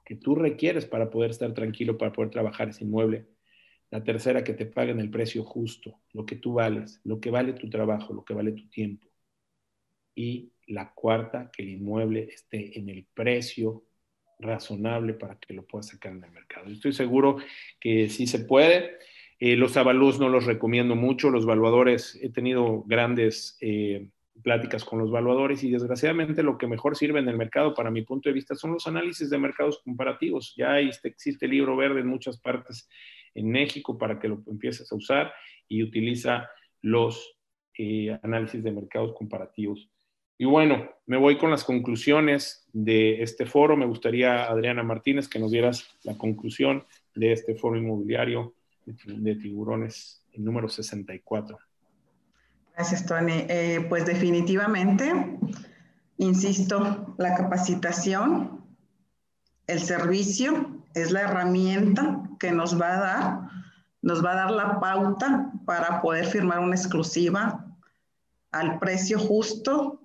que 0.05 0.15
tú 0.15 0.35
requieres 0.35 0.85
para 0.85 1.09
poder 1.09 1.31
estar 1.31 1.53
tranquilo, 1.53 1.97
para 1.97 2.13
poder 2.13 2.29
trabajar 2.31 2.69
ese 2.69 2.83
inmueble. 2.83 3.25
La 3.89 4.03
tercera, 4.03 4.43
que 4.43 4.53
te 4.53 4.65
paguen 4.65 4.99
el 4.99 5.09
precio 5.09 5.43
justo, 5.43 6.01
lo 6.13 6.25
que 6.25 6.35
tú 6.35 6.53
vales, 6.53 7.01
lo 7.03 7.19
que 7.19 7.31
vale 7.31 7.53
tu 7.53 7.69
trabajo, 7.69 8.13
lo 8.13 8.23
que 8.23 8.33
vale 8.33 8.51
tu 8.51 8.67
tiempo. 8.69 9.07
Y 10.15 10.53
la 10.67 10.93
cuarta, 10.93 11.49
que 11.51 11.63
el 11.63 11.69
inmueble 11.69 12.29
esté 12.31 12.77
en 12.79 12.89
el 12.89 13.05
precio 13.13 13.85
razonable 14.39 15.13
para 15.13 15.37
que 15.39 15.53
lo 15.53 15.65
puedas 15.65 15.87
sacar 15.87 16.11
en 16.11 16.23
el 16.23 16.31
mercado. 16.31 16.67
Estoy 16.69 16.93
seguro 16.93 17.37
que 17.79 18.09
sí 18.09 18.27
se 18.27 18.39
puede. 18.39 18.97
Eh, 19.39 19.55
los 19.55 19.75
avalúos 19.77 20.19
no 20.19 20.29
los 20.29 20.45
recomiendo 20.45 20.95
mucho. 20.95 21.29
Los 21.29 21.43
evaluadores, 21.43 22.17
he 22.21 22.29
tenido 22.29 22.83
grandes 22.83 23.57
eh, 23.61 24.09
pláticas 24.43 24.83
con 24.83 24.99
los 24.99 25.09
evaluadores 25.09 25.63
y 25.63 25.71
desgraciadamente 25.71 26.43
lo 26.43 26.57
que 26.57 26.67
mejor 26.67 26.95
sirve 26.95 27.19
en 27.19 27.29
el 27.29 27.37
mercado, 27.37 27.73
para 27.73 27.91
mi 27.91 28.01
punto 28.01 28.29
de 28.29 28.33
vista, 28.33 28.55
son 28.55 28.73
los 28.73 28.87
análisis 28.87 29.29
de 29.29 29.37
mercados 29.37 29.79
comparativos. 29.83 30.53
Ya 30.57 30.79
existe, 30.79 31.07
existe 31.07 31.47
libro 31.47 31.75
verde 31.75 32.01
en 32.01 32.07
muchas 32.07 32.39
partes 32.39 32.89
en 33.33 33.49
México 33.49 33.97
para 33.97 34.19
que 34.19 34.27
lo 34.27 34.43
empieces 34.47 34.91
a 34.91 34.95
usar 34.95 35.33
y 35.67 35.83
utiliza 35.83 36.49
los 36.81 37.37
eh, 37.77 38.17
análisis 38.23 38.63
de 38.63 38.71
mercados 38.71 39.13
comparativos. 39.13 39.89
Y 40.37 40.45
bueno, 40.45 40.89
me 41.05 41.17
voy 41.17 41.37
con 41.37 41.49
las 41.49 41.63
conclusiones 41.63 42.67
de 42.73 43.21
este 43.21 43.45
foro. 43.45 43.77
Me 43.77 43.85
gustaría, 43.85 44.45
Adriana 44.45 44.83
Martínez, 44.83 45.29
que 45.29 45.39
nos 45.39 45.51
dieras 45.51 45.97
la 46.03 46.17
conclusión 46.17 46.83
de 47.13 47.31
este 47.31 47.55
foro 47.55 47.77
inmobiliario 47.77 48.53
de 48.85 49.35
tiburones 49.35 50.23
número 50.35 50.67
64. 50.67 51.57
Gracias, 52.75 53.05
Tony. 53.05 53.45
Eh, 53.47 53.85
pues 53.87 54.05
definitivamente, 54.05 55.39
insisto, 56.17 57.15
la 57.17 57.33
capacitación, 57.33 58.65
el 59.67 59.79
servicio 59.79 60.83
es 60.93 61.11
la 61.11 61.21
herramienta 61.21 62.21
que 62.37 62.51
nos 62.51 62.79
va 62.79 62.95
a 62.95 62.99
dar, 62.99 63.39
nos 64.01 64.23
va 64.23 64.33
a 64.33 64.35
dar 64.35 64.51
la 64.51 64.79
pauta 64.81 65.51
para 65.65 66.01
poder 66.01 66.25
firmar 66.25 66.59
una 66.59 66.75
exclusiva 66.75 67.65
al 68.51 68.77
precio 68.79 69.19
justo. 69.19 70.01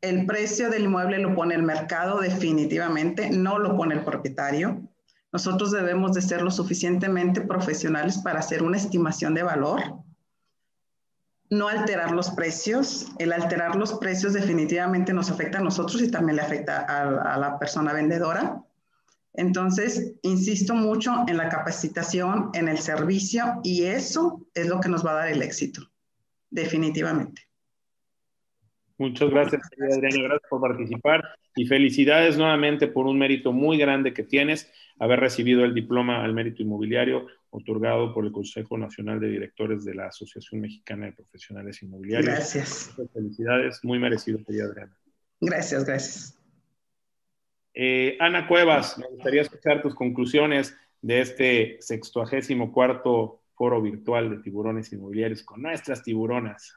El 0.00 0.24
precio 0.24 0.70
del 0.70 0.84
inmueble 0.84 1.18
lo 1.18 1.34
pone 1.34 1.56
el 1.56 1.64
mercado 1.64 2.20
definitivamente, 2.20 3.30
no 3.30 3.58
lo 3.58 3.76
pone 3.76 3.96
el 3.96 4.04
propietario. 4.04 4.82
Nosotros 5.32 5.72
debemos 5.72 6.12
de 6.12 6.22
ser 6.22 6.42
lo 6.42 6.52
suficientemente 6.52 7.40
profesionales 7.40 8.18
para 8.18 8.38
hacer 8.38 8.62
una 8.62 8.76
estimación 8.76 9.34
de 9.34 9.42
valor 9.42 10.05
no 11.50 11.68
alterar 11.68 12.12
los 12.12 12.30
precios. 12.30 13.06
El 13.18 13.32
alterar 13.32 13.76
los 13.76 13.94
precios 13.94 14.32
definitivamente 14.32 15.12
nos 15.12 15.30
afecta 15.30 15.58
a 15.58 15.62
nosotros 15.62 16.02
y 16.02 16.10
también 16.10 16.36
le 16.36 16.42
afecta 16.42 16.80
a, 16.80 17.38
la 17.38 17.58
persona 17.58 17.92
vendedora. 17.92 18.62
Entonces, 19.34 20.14
insisto 20.22 20.74
mucho 20.74 21.24
en 21.28 21.36
la 21.36 21.48
capacitación, 21.48 22.50
en 22.54 22.68
el 22.68 22.78
servicio 22.78 23.60
y 23.62 23.84
eso 23.84 24.46
es 24.54 24.66
lo 24.66 24.80
que 24.80 24.88
nos 24.88 25.04
va 25.04 25.12
a 25.12 25.14
dar 25.16 25.28
el 25.28 25.42
éxito, 25.42 25.82
definitivamente. 26.50 27.45
Muchas 28.98 29.30
gracias, 29.30 29.62
Adriana. 29.72 30.22
Gracias 30.22 30.48
por 30.48 30.60
participar 30.60 31.22
y 31.54 31.66
felicidades 31.66 32.38
nuevamente 32.38 32.86
por 32.86 33.06
un 33.06 33.18
mérito 33.18 33.52
muy 33.52 33.76
grande 33.76 34.14
que 34.14 34.22
tienes, 34.22 34.72
haber 34.98 35.20
recibido 35.20 35.64
el 35.64 35.74
diploma 35.74 36.24
al 36.24 36.32
mérito 36.32 36.62
inmobiliario 36.62 37.26
otorgado 37.50 38.12
por 38.14 38.24
el 38.24 38.32
Consejo 38.32 38.78
Nacional 38.78 39.20
de 39.20 39.28
Directores 39.28 39.84
de 39.84 39.94
la 39.94 40.06
Asociación 40.06 40.60
Mexicana 40.60 41.06
de 41.06 41.12
Profesionales 41.12 41.82
Inmobiliarios. 41.82 42.34
Gracias. 42.34 42.94
felicidades, 43.12 43.80
muy 43.82 43.98
merecido, 43.98 44.42
querida 44.44 44.64
Adriana. 44.64 44.96
Gracias, 45.40 45.84
gracias. 45.84 46.38
Eh, 47.74 48.16
Ana 48.20 48.48
Cuevas, 48.48 48.98
me 48.98 49.06
gustaría 49.06 49.42
escuchar 49.42 49.82
tus 49.82 49.94
conclusiones 49.94 50.74
de 51.02 51.20
este 51.20 51.76
sextuagésimo 51.80 52.72
cuarto 52.72 53.42
foro 53.54 53.82
virtual 53.82 54.30
de 54.30 54.38
tiburones 54.38 54.92
inmobiliarios 54.92 55.42
con 55.42 55.62
nuestras 55.62 56.02
tiburonas. 56.02 56.74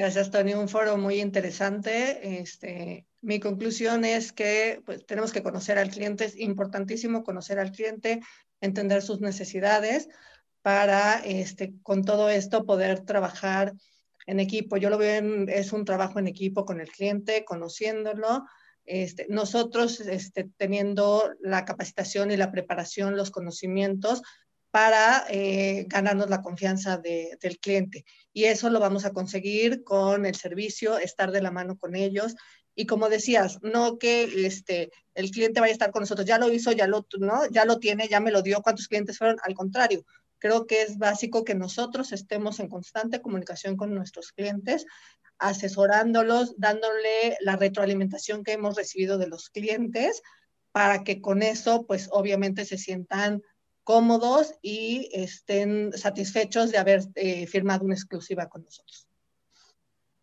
Gracias, 0.00 0.30
Tony. 0.30 0.54
Un 0.54 0.70
foro 0.70 0.96
muy 0.96 1.20
interesante. 1.20 2.40
Este, 2.40 3.06
mi 3.20 3.38
conclusión 3.38 4.06
es 4.06 4.32
que 4.32 4.80
pues, 4.86 5.04
tenemos 5.04 5.30
que 5.30 5.42
conocer 5.42 5.76
al 5.76 5.90
cliente. 5.90 6.24
Es 6.24 6.38
importantísimo 6.38 7.22
conocer 7.22 7.58
al 7.58 7.70
cliente, 7.70 8.22
entender 8.62 9.02
sus 9.02 9.20
necesidades 9.20 10.08
para, 10.62 11.18
este, 11.18 11.74
con 11.82 12.02
todo 12.02 12.30
esto, 12.30 12.64
poder 12.64 13.00
trabajar 13.00 13.74
en 14.24 14.40
equipo. 14.40 14.78
Yo 14.78 14.88
lo 14.88 14.96
veo 14.96 15.16
en, 15.16 15.50
es 15.50 15.70
un 15.70 15.84
trabajo 15.84 16.18
en 16.18 16.28
equipo 16.28 16.64
con 16.64 16.80
el 16.80 16.88
cliente, 16.88 17.44
conociéndolo. 17.44 18.46
Este, 18.86 19.26
nosotros 19.28 20.00
este, 20.00 20.48
teniendo 20.56 21.30
la 21.40 21.66
capacitación 21.66 22.30
y 22.30 22.38
la 22.38 22.50
preparación, 22.50 23.18
los 23.18 23.30
conocimientos 23.30 24.22
para 24.70 25.24
eh, 25.28 25.86
ganarnos 25.88 26.30
la 26.30 26.42
confianza 26.42 26.98
del 26.98 27.58
cliente. 27.60 28.04
Y 28.32 28.44
eso 28.44 28.70
lo 28.70 28.80
vamos 28.80 29.04
a 29.04 29.12
conseguir 29.12 29.82
con 29.82 30.26
el 30.26 30.34
servicio, 30.36 30.98
estar 30.98 31.32
de 31.32 31.42
la 31.42 31.50
mano 31.50 31.76
con 31.76 31.96
ellos. 31.96 32.36
Y 32.74 32.86
como 32.86 33.08
decías, 33.08 33.58
no 33.62 33.98
que 33.98 34.46
este, 34.46 34.90
el 35.14 35.30
cliente 35.30 35.60
vaya 35.60 35.72
a 35.72 35.74
estar 35.74 35.90
con 35.90 36.02
nosotros, 36.02 36.26
ya 36.26 36.38
lo 36.38 36.52
hizo, 36.52 36.72
ya 36.72 36.86
lo, 36.86 37.06
¿no? 37.18 37.46
ya 37.50 37.64
lo 37.64 37.78
tiene, 37.78 38.08
ya 38.08 38.20
me 38.20 38.30
lo 38.30 38.42
dio, 38.42 38.62
cuántos 38.62 38.86
clientes 38.86 39.18
fueron. 39.18 39.38
Al 39.42 39.54
contrario, 39.54 40.04
creo 40.38 40.66
que 40.66 40.82
es 40.82 40.98
básico 40.98 41.44
que 41.44 41.54
nosotros 41.54 42.12
estemos 42.12 42.60
en 42.60 42.68
constante 42.68 43.20
comunicación 43.20 43.76
con 43.76 43.92
nuestros 43.92 44.32
clientes, 44.32 44.86
asesorándolos, 45.38 46.54
dándole 46.58 47.36
la 47.40 47.56
retroalimentación 47.56 48.44
que 48.44 48.52
hemos 48.52 48.76
recibido 48.76 49.18
de 49.18 49.26
los 49.26 49.50
clientes 49.50 50.22
para 50.72 51.02
que 51.02 51.20
con 51.20 51.42
eso, 51.42 51.86
pues 51.86 52.08
obviamente 52.12 52.64
se 52.64 52.78
sientan 52.78 53.42
cómodos 53.84 54.54
y 54.62 55.08
estén 55.12 55.92
satisfechos 55.92 56.70
de 56.70 56.78
haber 56.78 57.02
eh, 57.14 57.46
firmado 57.46 57.84
una 57.84 57.94
exclusiva 57.94 58.48
con 58.48 58.64
nosotros. 58.64 59.06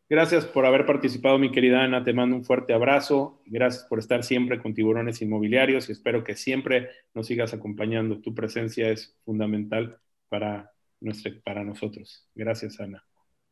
Gracias 0.09 0.45
por 0.45 0.65
haber 0.65 0.85
participado, 0.85 1.37
mi 1.37 1.51
querida 1.51 1.83
Ana. 1.83 2.03
Te 2.03 2.13
mando 2.13 2.37
un 2.37 2.45
fuerte 2.45 2.73
abrazo. 2.73 3.41
Gracias 3.45 3.83
por 3.83 3.99
estar 3.99 4.23
siempre 4.23 4.61
con 4.61 4.73
Tiburones 4.73 5.21
Inmobiliarios 5.21 5.89
y 5.89 5.91
espero 5.91 6.23
que 6.23 6.35
siempre 6.35 6.89
nos 7.13 7.27
sigas 7.27 7.53
acompañando. 7.53 8.21
Tu 8.21 8.33
presencia 8.33 8.89
es 8.89 9.17
fundamental 9.25 9.99
para, 10.29 10.71
nuestro, 11.01 11.33
para 11.43 11.65
nosotros. 11.65 12.25
Gracias, 12.35 12.79
Ana. 12.79 13.03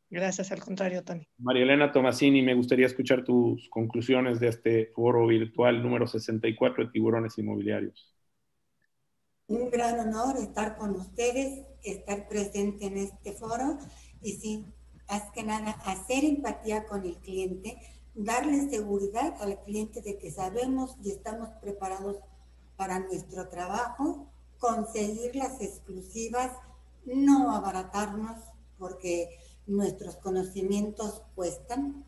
Gracias, 0.09 0.49
al 0.53 0.61
contrario, 0.61 1.03
Tony. 1.03 1.27
María 1.39 1.63
Elena 1.63 1.91
Tomasini, 1.91 2.41
me 2.41 2.53
gustaría 2.53 2.85
escuchar 2.85 3.25
tus 3.25 3.67
conclusiones 3.69 4.39
de 4.39 4.47
este 4.47 4.91
foro 4.95 5.27
virtual 5.27 5.83
número 5.83 6.07
64 6.07 6.85
de 6.85 6.91
Tiburones 6.91 7.37
Inmobiliarios 7.37 8.14
un 9.47 9.69
gran 9.69 9.99
honor 9.99 10.37
estar 10.37 10.77
con 10.77 10.95
ustedes, 10.95 11.65
estar 11.83 12.27
presente 12.27 12.87
en 12.87 12.97
este 12.97 13.33
foro 13.33 13.77
y 14.21 14.33
sí, 14.33 14.65
más 15.07 15.31
que 15.31 15.43
nada, 15.43 15.71
hacer 15.85 16.25
empatía 16.25 16.85
con 16.87 17.05
el 17.05 17.17
cliente, 17.17 17.79
darle 18.15 18.69
seguridad 18.69 19.35
al 19.41 19.61
cliente 19.63 20.01
de 20.01 20.17
que 20.17 20.31
sabemos 20.31 20.97
y 21.03 21.11
estamos 21.11 21.49
preparados 21.61 22.17
para 22.75 22.99
nuestro 22.99 23.47
trabajo, 23.49 24.27
conseguir 24.57 25.35
las 25.35 25.61
exclusivas, 25.61 26.51
no 27.05 27.51
abaratarnos 27.51 28.41
porque 28.79 29.37
nuestros 29.67 30.15
conocimientos 30.17 31.21
cuestan 31.35 32.03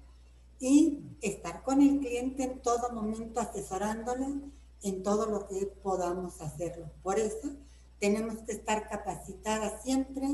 y 0.60 1.04
estar 1.22 1.62
con 1.64 1.82
el 1.84 2.00
cliente 2.00 2.44
en 2.44 2.62
todo 2.62 2.92
momento 2.94 3.40
asesorándole 3.40 4.42
en 4.84 5.04
todo 5.04 5.26
lo 5.26 5.48
que 5.48 5.66
podamos 5.82 6.42
hacerlo. 6.42 6.92
Por 7.04 7.20
eso 7.20 7.56
tenemos 8.00 8.40
que 8.40 8.52
estar 8.54 8.88
capacitadas 8.90 9.84
siempre 9.84 10.28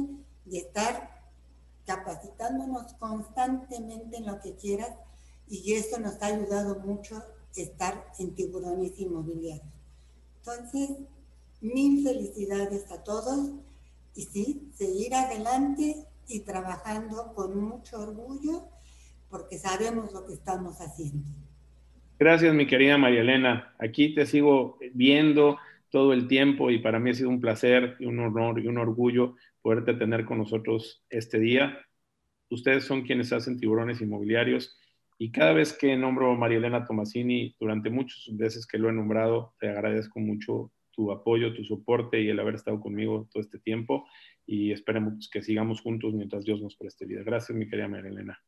y 0.45 0.57
estar 0.57 1.23
capacitándonos 1.85 2.93
constantemente 2.93 4.17
en 4.17 4.25
lo 4.25 4.39
que 4.39 4.55
quieras 4.55 4.91
y 5.47 5.73
eso 5.73 5.99
nos 5.99 6.21
ha 6.21 6.27
ayudado 6.27 6.79
mucho 6.79 7.21
estar 7.55 8.11
en 8.17 8.35
tiburones 8.35 8.99
inmobiliarios. 8.99 9.73
Entonces, 10.37 10.89
mil 11.61 12.03
felicidades 12.03 12.91
a 12.91 13.03
todos 13.03 13.51
y 14.15 14.25
sí, 14.25 14.71
seguir 14.75 15.15
adelante 15.15 16.07
y 16.27 16.41
trabajando 16.41 17.33
con 17.33 17.57
mucho 17.57 17.99
orgullo 17.99 18.67
porque 19.29 19.57
sabemos 19.57 20.11
lo 20.11 20.25
que 20.25 20.33
estamos 20.33 20.79
haciendo. 20.79 21.25
Gracias, 22.23 22.55
mi 22.55 22.65
querida 22.65 22.97
María 22.97 23.19
Elena. 23.19 23.75
Aquí 23.79 24.15
te 24.15 24.25
sigo 24.25 24.79
viendo 24.93 25.57
todo 25.89 26.13
el 26.13 26.29
tiempo 26.29 26.71
y 26.71 26.79
para 26.79 26.97
mí 26.97 27.09
ha 27.09 27.13
sido 27.13 27.27
un 27.27 27.41
placer 27.41 27.97
y 27.99 28.05
un 28.05 28.17
honor 28.21 28.61
y 28.61 28.67
un 28.67 28.77
orgullo 28.77 29.35
poderte 29.61 29.93
tener 29.95 30.23
con 30.23 30.37
nosotros 30.37 31.03
este 31.09 31.37
día. 31.37 31.85
Ustedes 32.49 32.85
son 32.85 33.01
quienes 33.01 33.33
hacen 33.33 33.59
tiburones 33.59 33.99
inmobiliarios 33.99 34.79
y 35.17 35.33
cada 35.33 35.51
vez 35.51 35.73
que 35.73 35.97
nombro 35.97 36.31
a 36.31 36.37
María 36.37 36.59
Elena 36.59 36.85
Tomasini, 36.85 37.57
durante 37.59 37.89
muchas 37.89 38.25
veces 38.37 38.65
que 38.65 38.77
lo 38.77 38.87
he 38.89 38.93
nombrado, 38.93 39.53
te 39.59 39.67
agradezco 39.67 40.21
mucho 40.21 40.71
tu 40.91 41.11
apoyo, 41.11 41.53
tu 41.53 41.65
soporte 41.65 42.21
y 42.21 42.29
el 42.29 42.39
haber 42.39 42.55
estado 42.55 42.79
conmigo 42.79 43.27
todo 43.33 43.43
este 43.43 43.59
tiempo 43.59 44.07
y 44.45 44.71
esperemos 44.71 45.29
que 45.29 45.41
sigamos 45.41 45.81
juntos 45.81 46.13
mientras 46.13 46.45
Dios 46.45 46.61
nos 46.61 46.77
preste 46.77 47.05
vida. 47.05 47.21
Gracias, 47.25 47.57
mi 47.57 47.67
querida 47.67 47.89
María 47.89 48.11
Elena. 48.11 48.41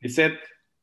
Lisette, 0.00 0.40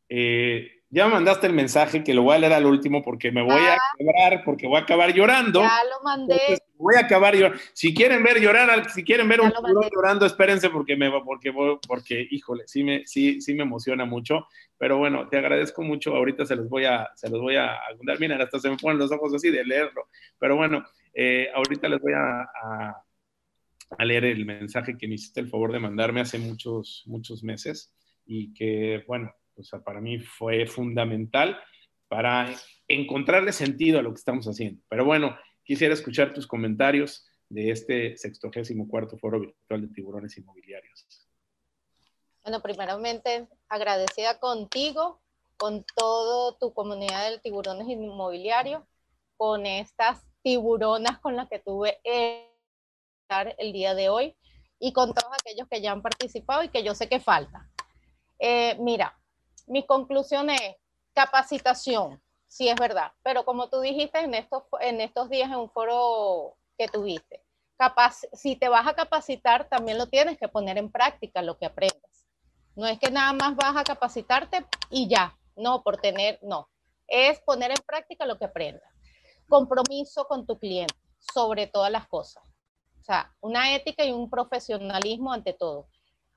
eh, 0.07 0.78
ya 0.91 1.05
me 1.05 1.13
mandaste 1.13 1.45
el 1.45 1.53
mensaje 1.53 2.03
que 2.03 2.15
lo 2.15 2.23
voy 2.23 2.35
a 2.35 2.39
leer 2.39 2.53
al 2.53 2.65
último 2.65 3.03
porque 3.03 3.31
me 3.31 3.43
voy 3.43 3.61
a 3.61 3.75
ah. 3.75 3.77
quebrar, 3.97 4.43
porque 4.43 4.65
voy 4.65 4.77
a 4.77 4.83
acabar 4.83 5.13
llorando. 5.13 5.61
Ya 5.61 5.81
lo 5.83 6.03
mandé. 6.03 6.57
voy 6.75 6.95
a 6.95 7.01
acabar 7.01 7.35
llorando. 7.35 7.61
Si 7.73 7.93
quieren 7.93 8.23
ver 8.23 8.41
llorar, 8.41 8.89
si 8.89 9.03
quieren 9.03 9.29
ver 9.29 9.41
un 9.41 9.51
tiburón 9.51 9.89
llorando, 9.93 10.25
espérense 10.25 10.69
porque 10.71 10.95
me 10.95 11.11
porque 11.21 11.53
porque 11.87 12.27
híjole, 12.31 12.63
sí 12.67 12.83
me 12.83 13.05
sí 13.05 13.39
sí 13.39 13.53
me 13.53 13.63
emociona 13.63 14.05
mucho, 14.05 14.47
pero 14.77 14.97
bueno, 14.97 15.27
te 15.29 15.37
agradezco 15.37 15.83
mucho. 15.83 16.15
Ahorita 16.15 16.45
se 16.45 16.55
los 16.55 16.67
voy 16.67 16.85
a 16.85 17.09
se 17.15 17.29
los 17.29 17.39
voy 17.39 17.55
a 17.55 17.77
contar. 17.95 18.19
Miren, 18.19 18.41
hasta 18.41 18.59
se 18.59 18.69
me 18.69 18.77
ponen 18.77 18.97
los 18.97 19.11
ojos 19.11 19.33
así 19.35 19.51
de 19.51 19.63
leerlo. 19.63 20.07
Pero 20.39 20.55
bueno, 20.55 20.83
eh, 21.13 21.49
ahorita 21.53 21.87
les 21.87 22.01
voy 22.01 22.13
a, 22.13 22.41
a, 22.41 24.05
leer 24.05 24.25
el 24.25 24.45
mensaje 24.45 24.97
que 24.97 25.07
me 25.07 25.15
hiciste 25.15 25.39
el 25.39 25.49
favor 25.49 25.71
de 25.71 25.79
mandarme 25.79 26.21
hace 26.21 26.39
muchos 26.39 27.03
muchos 27.05 27.43
meses 27.43 27.93
y 28.25 28.53
que 28.53 29.03
bueno, 29.07 29.33
pues 29.67 29.83
para 29.83 30.01
mí 30.01 30.19
fue 30.19 30.65
fundamental 30.65 31.59
para 32.07 32.53
encontrarle 32.87 33.51
sentido 33.51 33.99
a 33.99 34.01
lo 34.01 34.11
que 34.11 34.19
estamos 34.19 34.47
haciendo. 34.47 34.81
Pero 34.89 35.05
bueno, 35.05 35.37
Quisiera 35.69 35.93
escuchar 35.93 36.33
tus 36.33 36.47
comentarios 36.47 37.27
de 37.47 37.69
este 37.69 38.17
64 38.17 39.19
Foro 39.19 39.39
Virtual 39.39 39.81
de 39.83 39.93
Tiburones 39.93 40.35
Inmobiliarios. 40.35 41.27
Bueno, 42.41 42.59
primeramente 42.63 43.47
agradecida 43.67 44.39
contigo, 44.39 45.21
con 45.57 45.85
toda 45.95 46.57
tu 46.57 46.73
comunidad 46.73 47.29
de 47.29 47.37
tiburones 47.37 47.87
inmobiliarios, 47.87 48.81
con 49.37 49.67
estas 49.67 50.25
tiburonas 50.41 51.19
con 51.19 51.35
las 51.35 51.47
que 51.47 51.59
tuve 51.59 51.99
el 52.03 53.71
día 53.71 53.93
de 53.93 54.09
hoy 54.09 54.35
y 54.79 54.91
con 54.91 55.13
todos 55.13 55.31
aquellos 55.39 55.67
que 55.67 55.81
ya 55.81 55.91
han 55.91 56.01
participado 56.01 56.63
y 56.63 56.69
que 56.69 56.81
yo 56.81 56.95
sé 56.95 57.07
que 57.07 57.19
falta. 57.19 57.69
Eh, 58.39 58.75
mira, 58.79 59.15
mi 59.69 59.85
conclusión 59.85 60.49
es 60.49 60.75
capacitación, 61.13 62.21
sí 62.47 62.67
es 62.67 62.75
verdad, 62.75 63.11
pero 63.23 63.45
como 63.45 63.69
tú 63.69 63.79
dijiste 63.79 64.19
en 64.19 64.33
estos, 64.33 64.63
en 64.81 64.99
estos 64.99 65.29
días 65.29 65.49
en 65.49 65.57
un 65.57 65.69
foro 65.69 66.57
que 66.77 66.87
tuviste, 66.87 67.43
capaz, 67.77 68.21
si 68.33 68.55
te 68.55 68.67
vas 68.67 68.87
a 68.87 68.95
capacitar, 68.95 69.69
también 69.69 69.97
lo 69.97 70.07
tienes 70.07 70.37
que 70.37 70.47
poner 70.47 70.77
en 70.77 70.91
práctica 70.91 71.41
lo 71.41 71.57
que 71.57 71.67
aprendes. 71.67 72.27
No 72.75 72.87
es 72.87 72.99
que 72.99 73.11
nada 73.11 73.31
más 73.33 73.55
vas 73.55 73.75
a 73.77 73.83
capacitarte 73.83 74.65
y 74.89 75.07
ya, 75.07 75.37
no, 75.55 75.83
por 75.83 75.97
tener, 75.97 76.39
no, 76.41 76.67
es 77.07 77.39
poner 77.41 77.71
en 77.71 77.83
práctica 77.85 78.25
lo 78.25 78.37
que 78.37 78.45
aprendas. 78.45 78.89
Compromiso 79.47 80.25
con 80.25 80.45
tu 80.45 80.57
cliente, 80.57 80.95
sobre 81.33 81.67
todas 81.67 81.91
las 81.91 82.07
cosas. 82.07 82.43
O 82.99 83.03
sea, 83.03 83.33
una 83.41 83.75
ética 83.75 84.03
y 84.03 84.11
un 84.11 84.29
profesionalismo 84.29 85.31
ante 85.31 85.53
todo. 85.53 85.87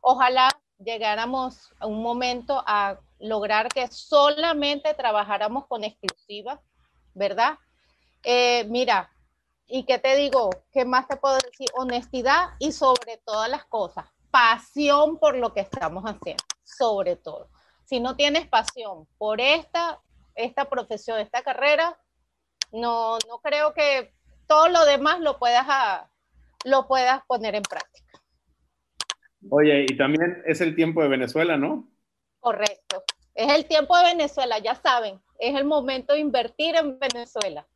Ojalá 0.00 0.48
llegáramos 0.78 1.72
a 1.78 1.86
un 1.86 2.02
momento 2.02 2.62
a 2.66 2.98
lograr 3.22 3.68
que 3.68 3.86
solamente 3.88 4.94
trabajáramos 4.94 5.66
con 5.66 5.84
exclusivas, 5.84 6.60
¿verdad? 7.14 7.58
Eh, 8.24 8.64
mira, 8.68 9.10
¿y 9.66 9.84
qué 9.84 9.98
te 9.98 10.16
digo? 10.16 10.50
¿Qué 10.72 10.84
más 10.84 11.06
te 11.08 11.16
puedo 11.16 11.36
decir? 11.36 11.68
Honestidad 11.74 12.50
y 12.58 12.72
sobre 12.72 13.18
todas 13.24 13.48
las 13.48 13.64
cosas, 13.66 14.06
pasión 14.30 15.18
por 15.18 15.36
lo 15.36 15.54
que 15.54 15.60
estamos 15.60 16.04
haciendo, 16.04 16.42
sobre 16.64 17.16
todo. 17.16 17.48
Si 17.84 18.00
no 18.00 18.16
tienes 18.16 18.48
pasión 18.48 19.06
por 19.18 19.40
esta, 19.40 20.00
esta 20.34 20.68
profesión, 20.68 21.20
esta 21.20 21.42
carrera, 21.42 21.98
no, 22.72 23.18
no 23.28 23.38
creo 23.40 23.72
que 23.72 24.14
todo 24.48 24.68
lo 24.68 24.84
demás 24.84 25.20
lo 25.20 25.38
puedas, 25.38 25.66
a, 25.68 26.10
lo 26.64 26.88
puedas 26.88 27.24
poner 27.26 27.54
en 27.54 27.62
práctica. 27.62 28.20
Oye, 29.50 29.86
y 29.88 29.96
también 29.96 30.42
es 30.46 30.60
el 30.60 30.74
tiempo 30.74 31.02
de 31.02 31.08
Venezuela, 31.08 31.56
¿no? 31.56 31.88
Correcto. 32.42 33.04
Es 33.34 33.50
el 33.52 33.66
tiempo 33.66 33.96
de 33.96 34.04
Venezuela, 34.04 34.58
ya 34.58 34.74
saben. 34.74 35.18
Es 35.38 35.54
el 35.54 35.64
momento 35.64 36.12
de 36.12 36.20
invertir 36.20 36.74
en 36.76 36.98
Venezuela. 36.98 37.66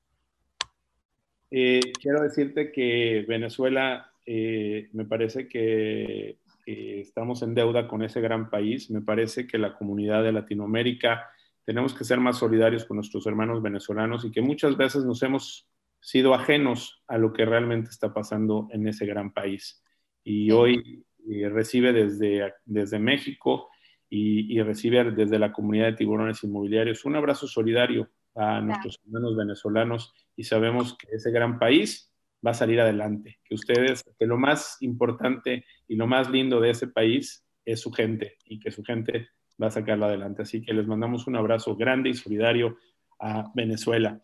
Eh, 1.50 1.80
quiero 2.00 2.22
decirte 2.22 2.72
que 2.72 3.24
Venezuela, 3.26 4.12
eh, 4.26 4.88
me 4.92 5.04
parece 5.04 5.48
que 5.48 6.38
estamos 6.66 7.42
en 7.42 7.54
deuda 7.54 7.86
con 7.86 8.02
ese 8.02 8.20
gran 8.20 8.50
país. 8.50 8.90
Me 8.90 9.00
parece 9.00 9.46
que 9.46 9.56
la 9.56 9.74
comunidad 9.74 10.24
de 10.24 10.32
Latinoamérica 10.32 11.30
tenemos 11.64 11.94
que 11.94 12.04
ser 12.04 12.18
más 12.18 12.38
solidarios 12.38 12.84
con 12.84 12.96
nuestros 12.96 13.26
hermanos 13.26 13.62
venezolanos 13.62 14.24
y 14.24 14.32
que 14.32 14.42
muchas 14.42 14.76
veces 14.76 15.04
nos 15.04 15.22
hemos 15.22 15.68
sido 16.00 16.34
ajenos 16.34 17.02
a 17.06 17.18
lo 17.18 17.32
que 17.32 17.44
realmente 17.44 17.90
está 17.90 18.12
pasando 18.12 18.68
en 18.72 18.86
ese 18.88 19.06
gran 19.06 19.32
país. 19.32 19.82
Y 20.24 20.50
hoy 20.50 21.04
recibe 21.50 21.92
desde, 21.92 22.52
desde 22.64 22.98
México 22.98 23.68
y, 24.08 24.60
recibe 24.62 25.10
desde 25.10 25.38
la 25.38 25.52
comunidad 25.52 25.86
de 25.86 25.92
tiburones 25.94 26.42
inmobiliarios 26.44 27.04
un 27.04 27.16
abrazo 27.16 27.46
solidario 27.46 28.08
a 28.34 28.60
nuestros 28.60 29.00
hermanos 29.04 29.36
venezolanos 29.36 30.14
y 30.36 30.44
sabemos 30.44 30.96
que 30.96 31.16
ese 31.16 31.30
gran 31.30 31.58
país 31.58 32.12
va 32.46 32.50
a 32.50 32.54
salir 32.54 32.80
adelante, 32.80 33.38
que 33.44 33.54
ustedes, 33.54 34.04
que 34.18 34.26
lo 34.26 34.36
más 34.36 34.76
importante 34.80 35.64
y 35.88 35.96
lo 35.96 36.06
más 36.06 36.30
lindo 36.30 36.60
de 36.60 36.70
ese 36.70 36.86
país 36.86 37.44
es 37.64 37.80
su 37.80 37.90
gente 37.90 38.36
y 38.44 38.60
que 38.60 38.70
su 38.70 38.84
gente 38.84 39.28
va 39.60 39.68
a 39.68 39.70
sacarlo 39.70 40.06
adelante. 40.06 40.42
Así 40.42 40.62
que 40.62 40.74
les 40.74 40.86
mandamos 40.86 41.26
un 41.26 41.36
abrazo 41.36 41.74
grande 41.76 42.10
y 42.10 42.14
solidario 42.14 42.76
a 43.18 43.50
Venezuela. 43.54 44.20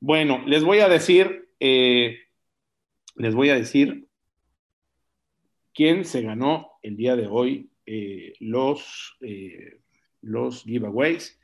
Bueno, 0.00 0.42
les 0.46 0.64
voy 0.64 0.78
a 0.78 0.88
decir, 0.88 1.50
eh, 1.60 2.18
les 3.16 3.34
voy 3.34 3.50
a 3.50 3.56
decir 3.56 4.08
quién 5.74 6.04
se 6.04 6.22
ganó 6.22 6.70
el 6.82 6.96
día 6.96 7.16
de 7.16 7.26
hoy 7.26 7.70
eh, 7.90 8.34
los, 8.40 9.16
eh, 9.22 9.80
los 10.20 10.62
giveaways. 10.64 11.40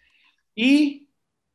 Y, 0.55 1.09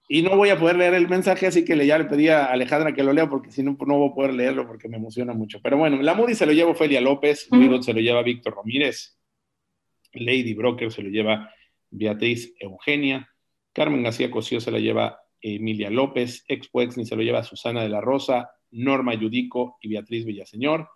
y, 0.07 0.24
no 0.24 0.36
voy 0.36 0.49
a 0.49 0.57
poder 0.57 0.78
leer 0.78 0.95
el 0.95 1.07
mensaje, 1.07 1.45
así 1.45 1.64
que 1.64 1.76
le, 1.76 1.86
ya 1.86 1.99
le 1.99 2.06
pedí 2.06 2.28
a 2.30 2.45
Alejandra 2.45 2.94
que 2.94 3.03
lo 3.03 3.14
lea, 3.14 3.30
porque 3.30 3.52
si 3.52 3.61
no, 3.61 3.78
no 3.86 3.98
voy 3.99 4.10
a 4.10 4.16
poder 4.16 4.34
leerlo 4.34 4.66
porque 4.66 4.90
me 4.90 4.98
emociona 4.98 5.34
mucho. 5.34 5.60
Pero 5.61 5.78
bueno, 5.78 6.02
la 6.02 6.16
Moody 6.16 6.34
se 6.34 6.48
lo 6.48 6.53
lleva 6.53 6.72
Ofelia 6.72 7.02
López, 7.02 7.48
uh 7.52 7.84
se 7.84 7.94
lo 7.94 7.99
lleva 7.99 8.24
Víctor 8.24 8.56
Ramírez, 8.56 9.16
Lady 10.14 10.56
Broker 10.56 10.91
se 10.91 11.03
lo 11.03 11.10
lleva 11.10 11.53
Beatriz 11.91 12.56
Eugenia, 12.60 13.30
Carmen 13.72 14.02
García 14.02 14.32
Cosío 14.32 14.60
se 14.60 14.72
la 14.72 14.80
lleva 14.80 15.20
Emilia 15.40 15.91
López, 15.91 16.44
Expo 16.48 16.84
ni 16.84 17.06
se 17.06 17.16
lo 17.16 17.22
lleva 17.22 17.44
Susana 17.44 17.84
de 17.84 17.90
la 17.90 18.02
Rosa, 18.02 18.49
Norma 18.72 19.14
Yudico 19.14 19.78
y 19.82 19.90
Beatriz 19.90 20.26
Villaseñor. 20.26 20.90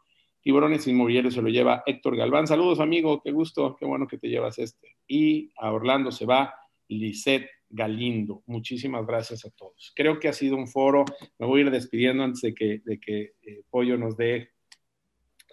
Tiburones 0.43 0.85
Inmobiliarios 0.87 1.33
se 1.33 1.41
lo 1.41 1.47
lleva 1.47 1.83
Héctor 1.85 2.17
Galván. 2.17 2.47
Saludos, 2.47 2.81
amigo, 2.81 3.21
qué 3.23 3.31
gusto, 3.31 3.77
qué 3.79 3.85
bueno 3.85 4.07
que 4.07 4.17
te 4.17 4.27
llevas 4.27 4.59
este. 4.59 4.97
Y 5.07 5.51
a 5.57 5.71
Orlando 5.71 6.11
se 6.11 6.25
va 6.25 6.53
Lisette 6.89 7.49
Galindo. 7.69 8.43
Muchísimas 8.45 9.07
gracias 9.07 9.45
a 9.45 9.51
todos. 9.51 9.93
Creo 9.95 10.19
que 10.19 10.27
ha 10.27 10.33
sido 10.33 10.57
un 10.57 10.67
foro. 10.67 11.05
Me 11.39 11.47
voy 11.47 11.61
a 11.61 11.63
ir 11.63 11.71
despidiendo 11.71 12.23
antes 12.23 12.41
de 12.41 12.53
que, 12.53 12.81
de 12.83 12.99
que 12.99 13.33
eh, 13.41 13.63
Pollo 13.69 13.97
nos 13.97 14.17
dé 14.17 14.51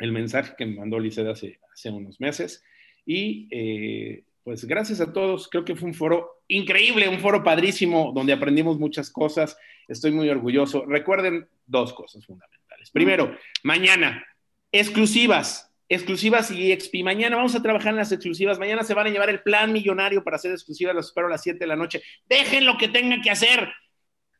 el 0.00 0.10
mensaje 0.10 0.54
que 0.58 0.66
me 0.66 0.76
mandó 0.76 0.98
Lisette 0.98 1.28
hace, 1.28 1.60
hace 1.72 1.90
unos 1.90 2.20
meses. 2.20 2.64
Y 3.06 3.46
eh, 3.52 4.24
pues 4.42 4.64
gracias 4.64 5.00
a 5.00 5.12
todos. 5.12 5.48
Creo 5.48 5.64
que 5.64 5.76
fue 5.76 5.88
un 5.88 5.94
foro 5.94 6.42
increíble, 6.48 7.08
un 7.08 7.20
foro 7.20 7.44
padrísimo 7.44 8.10
donde 8.12 8.32
aprendimos 8.32 8.80
muchas 8.80 9.08
cosas. 9.08 9.56
Estoy 9.86 10.10
muy 10.10 10.28
orgulloso. 10.28 10.84
Recuerden 10.84 11.46
dos 11.64 11.92
cosas 11.92 12.26
fundamentales. 12.26 12.90
Primero, 12.90 13.36
mañana 13.62 14.24
Exclusivas, 14.72 15.74
exclusivas 15.88 16.50
y 16.52 16.72
XP. 16.72 17.02
Mañana 17.02 17.36
vamos 17.36 17.54
a 17.56 17.62
trabajar 17.62 17.90
en 17.90 17.96
las 17.96 18.12
exclusivas. 18.12 18.58
Mañana 18.58 18.84
se 18.84 18.94
van 18.94 19.08
a 19.08 19.10
llevar 19.10 19.30
el 19.30 19.42
plan 19.42 19.72
millonario 19.72 20.22
para 20.22 20.36
hacer 20.36 20.52
exclusivas. 20.52 20.94
Los 20.94 21.06
espero 21.06 21.26
a 21.26 21.30
las 21.30 21.42
7 21.42 21.58
de 21.58 21.66
la 21.66 21.76
noche. 21.76 22.02
Dejen 22.28 22.64
lo 22.64 22.78
que 22.78 22.88
tengan 22.88 23.20
que 23.20 23.30
hacer. 23.30 23.68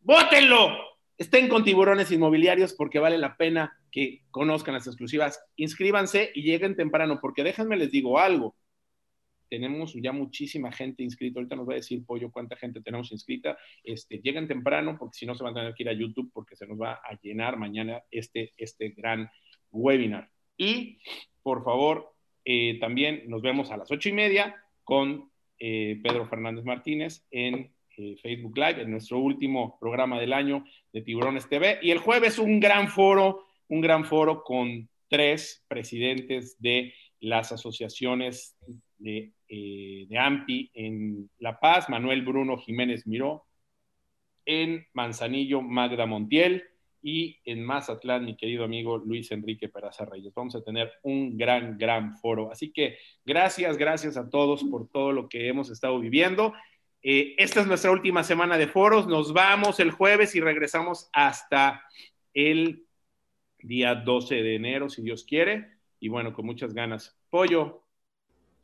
¡Bótenlo! 0.01 0.90
Estén 1.19 1.48
con 1.48 1.65
tiburones 1.65 2.11
inmobiliarios 2.12 2.73
porque 2.73 2.98
vale 2.98 3.19
la 3.19 3.36
pena 3.36 3.77
que 3.90 4.23
conozcan 4.31 4.74
las 4.74 4.86
exclusivas. 4.86 5.39
Inscríbanse 5.57 6.31
y 6.35 6.43
lleguen 6.43 6.77
temprano 6.77 7.19
porque 7.20 7.43
déjenme 7.43 7.77
les 7.77 7.90
digo 7.90 8.19
algo. 8.19 8.57
Tenemos 9.51 9.93
ya 10.01 10.12
muchísima 10.12 10.70
gente 10.70 11.02
inscrita. 11.02 11.40
Ahorita 11.40 11.57
nos 11.57 11.69
va 11.69 11.73
a 11.73 11.77
decir 11.77 12.07
Pollo 12.07 12.31
cuánta 12.31 12.57
gente 12.57 12.81
tenemos 12.81 13.11
inscrita. 13.11 13.59
Este, 13.82 14.19
lleguen 14.23 14.47
temprano 14.47 14.97
porque 14.97 15.19
si 15.19 15.27
no 15.27 15.35
se 15.35 15.43
van 15.43 15.59
a 15.59 15.61
tener 15.61 15.74
que 15.74 15.82
ir 15.82 15.89
a 15.89 15.93
YouTube 15.93 16.31
porque 16.32 16.55
se 16.55 16.69
nos 16.69 16.81
va 16.81 16.93
a 16.93 17.19
llenar 17.20 17.59
mañana 17.59 18.01
este, 18.12 18.55
este 18.57 18.90
gran 18.90 19.28
webinar. 19.72 20.30
Y 20.56 20.98
por 21.42 21.64
favor, 21.64 22.12
eh, 22.44 22.78
también 22.80 23.22
nos 23.26 23.42
vemos 23.42 23.70
a 23.70 23.76
las 23.76 23.90
ocho 23.90 24.09
y 24.09 24.12
media 24.12 24.56
con 24.84 25.30
eh, 25.59 26.01
Pedro 26.02 26.26
Fernández 26.26 26.64
Martínez 26.64 27.26
en 27.30 27.72
eh, 27.97 28.16
Facebook 28.22 28.56
Live, 28.56 28.82
en 28.82 28.90
nuestro 28.90 29.18
último 29.18 29.78
programa 29.78 30.18
del 30.18 30.32
año 30.32 30.64
de 30.92 31.02
Tiburones 31.02 31.48
TV. 31.48 31.78
Y 31.82 31.90
el 31.90 31.98
jueves 31.98 32.38
un 32.38 32.60
gran 32.60 32.88
foro, 32.88 33.47
un 33.68 33.80
gran 33.80 34.05
foro 34.05 34.42
con 34.42 34.88
tres 35.09 35.64
presidentes 35.68 36.56
de 36.60 36.94
las 37.20 37.52
asociaciones 37.52 38.56
de, 38.98 39.32
de 39.48 40.18
AMPI 40.18 40.70
en 40.74 41.30
La 41.38 41.59
Paz, 41.60 41.88
Manuel 41.88 42.22
Bruno 42.22 42.56
Jiménez 42.59 43.06
Miró, 43.06 43.44
en 44.47 44.86
Manzanillo 44.94 45.60
Magda 45.60 46.06
Montiel, 46.06 46.64
y 47.02 47.39
en 47.44 47.64
Mazatlán, 47.64 48.24
mi 48.24 48.36
querido 48.36 48.64
amigo 48.64 48.98
Luis 48.98 49.31
Enrique 49.31 49.68
Peraza 49.68 50.05
Reyes. 50.05 50.35
Vamos 50.35 50.55
a 50.55 50.62
tener 50.62 50.93
un 51.02 51.36
gran, 51.36 51.78
gran 51.78 52.16
foro. 52.18 52.51
Así 52.51 52.72
que 52.72 52.98
gracias, 53.24 53.77
gracias 53.77 54.16
a 54.16 54.28
todos 54.28 54.64
por 54.64 54.89
todo 54.89 55.12
lo 55.12 55.28
que 55.28 55.48
hemos 55.48 55.70
estado 55.70 55.98
viviendo. 55.98 56.52
Eh, 57.02 57.35
esta 57.39 57.60
es 57.60 57.66
nuestra 57.66 57.90
última 57.90 58.22
semana 58.22 58.59
de 58.59 58.66
foros. 58.66 59.06
Nos 59.06 59.32
vamos 59.32 59.81
el 59.81 59.90
jueves 59.90 60.35
y 60.35 60.40
regresamos 60.40 61.09
hasta 61.12 61.82
el 62.35 62.85
día 63.59 63.94
12 63.94 64.35
de 64.36 64.55
enero, 64.56 64.89
si 64.89 65.02
Dios 65.02 65.24
quiere. 65.24 65.68
Y 65.98 66.09
bueno, 66.09 66.32
con 66.32 66.47
muchas 66.47 66.74
ganas. 66.74 67.16
Pollo. 67.31 67.82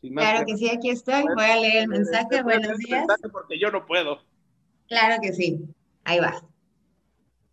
claro 0.02 0.44
que 0.46 0.56
sí, 0.56 0.68
aquí 0.68 0.90
estoy. 0.90 1.22
Voy 1.34 1.44
a 1.44 1.56
leer 1.56 1.82
el 1.82 1.88
mensaje. 1.88 2.42
Buenos 2.42 2.76
días. 2.78 3.06
Porque 3.32 3.58
yo 3.58 3.70
no 3.70 3.86
puedo. 3.86 4.22
Claro 4.88 5.16
que 5.22 5.32
sí. 5.32 5.60
Ahí 6.04 6.20
va. 6.20 6.42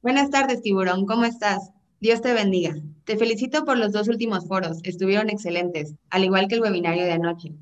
Buenas 0.03 0.29
tardes, 0.31 0.61
tiburón. 0.61 1.05
¿Cómo 1.05 1.23
estás? 1.23 1.71
Dios 2.01 2.19
te 2.19 2.33
bendiga. 2.33 2.75
Te 3.05 3.15
felicito 3.15 3.63
por 3.63 3.77
los 3.77 3.93
dos 3.93 4.09
últimos 4.09 4.45
foros. 4.49 4.79
Estuvieron 4.83 5.29
excelentes, 5.29 5.95
al 6.09 6.25
igual 6.25 6.49
que 6.49 6.55
el 6.55 6.61
webinario 6.61 7.05
de 7.05 7.13
anoche. 7.13 7.53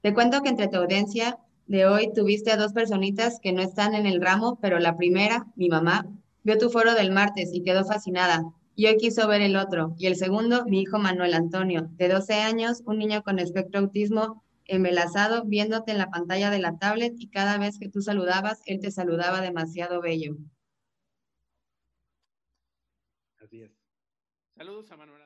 Te 0.00 0.14
cuento 0.14 0.40
que 0.40 0.48
entre 0.48 0.68
tu 0.68 0.78
audiencia 0.78 1.36
de 1.66 1.84
hoy 1.84 2.10
tuviste 2.14 2.52
a 2.52 2.56
dos 2.56 2.72
personitas 2.72 3.38
que 3.42 3.52
no 3.52 3.60
están 3.60 3.94
en 3.94 4.06
el 4.06 4.22
ramo, 4.22 4.58
pero 4.62 4.78
la 4.78 4.96
primera, 4.96 5.46
mi 5.56 5.68
mamá, 5.68 6.06
vio 6.42 6.56
tu 6.56 6.70
foro 6.70 6.94
del 6.94 7.10
martes 7.10 7.50
y 7.52 7.64
quedó 7.64 7.84
fascinada. 7.84 8.44
Y 8.74 8.86
hoy 8.86 8.96
quiso 8.96 9.28
ver 9.28 9.42
el 9.42 9.56
otro. 9.56 9.94
Y 9.98 10.06
el 10.06 10.16
segundo, 10.16 10.64
mi 10.64 10.80
hijo 10.80 10.98
Manuel 10.98 11.34
Antonio, 11.34 11.90
de 11.98 12.08
12 12.08 12.32
años, 12.32 12.82
un 12.86 12.96
niño 12.96 13.22
con 13.22 13.38
espectro 13.38 13.78
autismo 13.78 14.42
embelazado, 14.64 15.44
viéndote 15.44 15.92
en 15.92 15.98
la 15.98 16.08
pantalla 16.08 16.48
de 16.48 16.60
la 16.60 16.78
tablet 16.78 17.12
y 17.18 17.28
cada 17.28 17.58
vez 17.58 17.78
que 17.78 17.90
tú 17.90 18.00
saludabas, 18.00 18.62
él 18.64 18.80
te 18.80 18.90
saludaba 18.90 19.42
demasiado 19.42 20.00
bello. 20.00 20.38
Así 23.42 23.62
es. 23.62 23.70
Saludos 24.60 24.92
a 24.92 24.96
Manuel. 24.98 25.19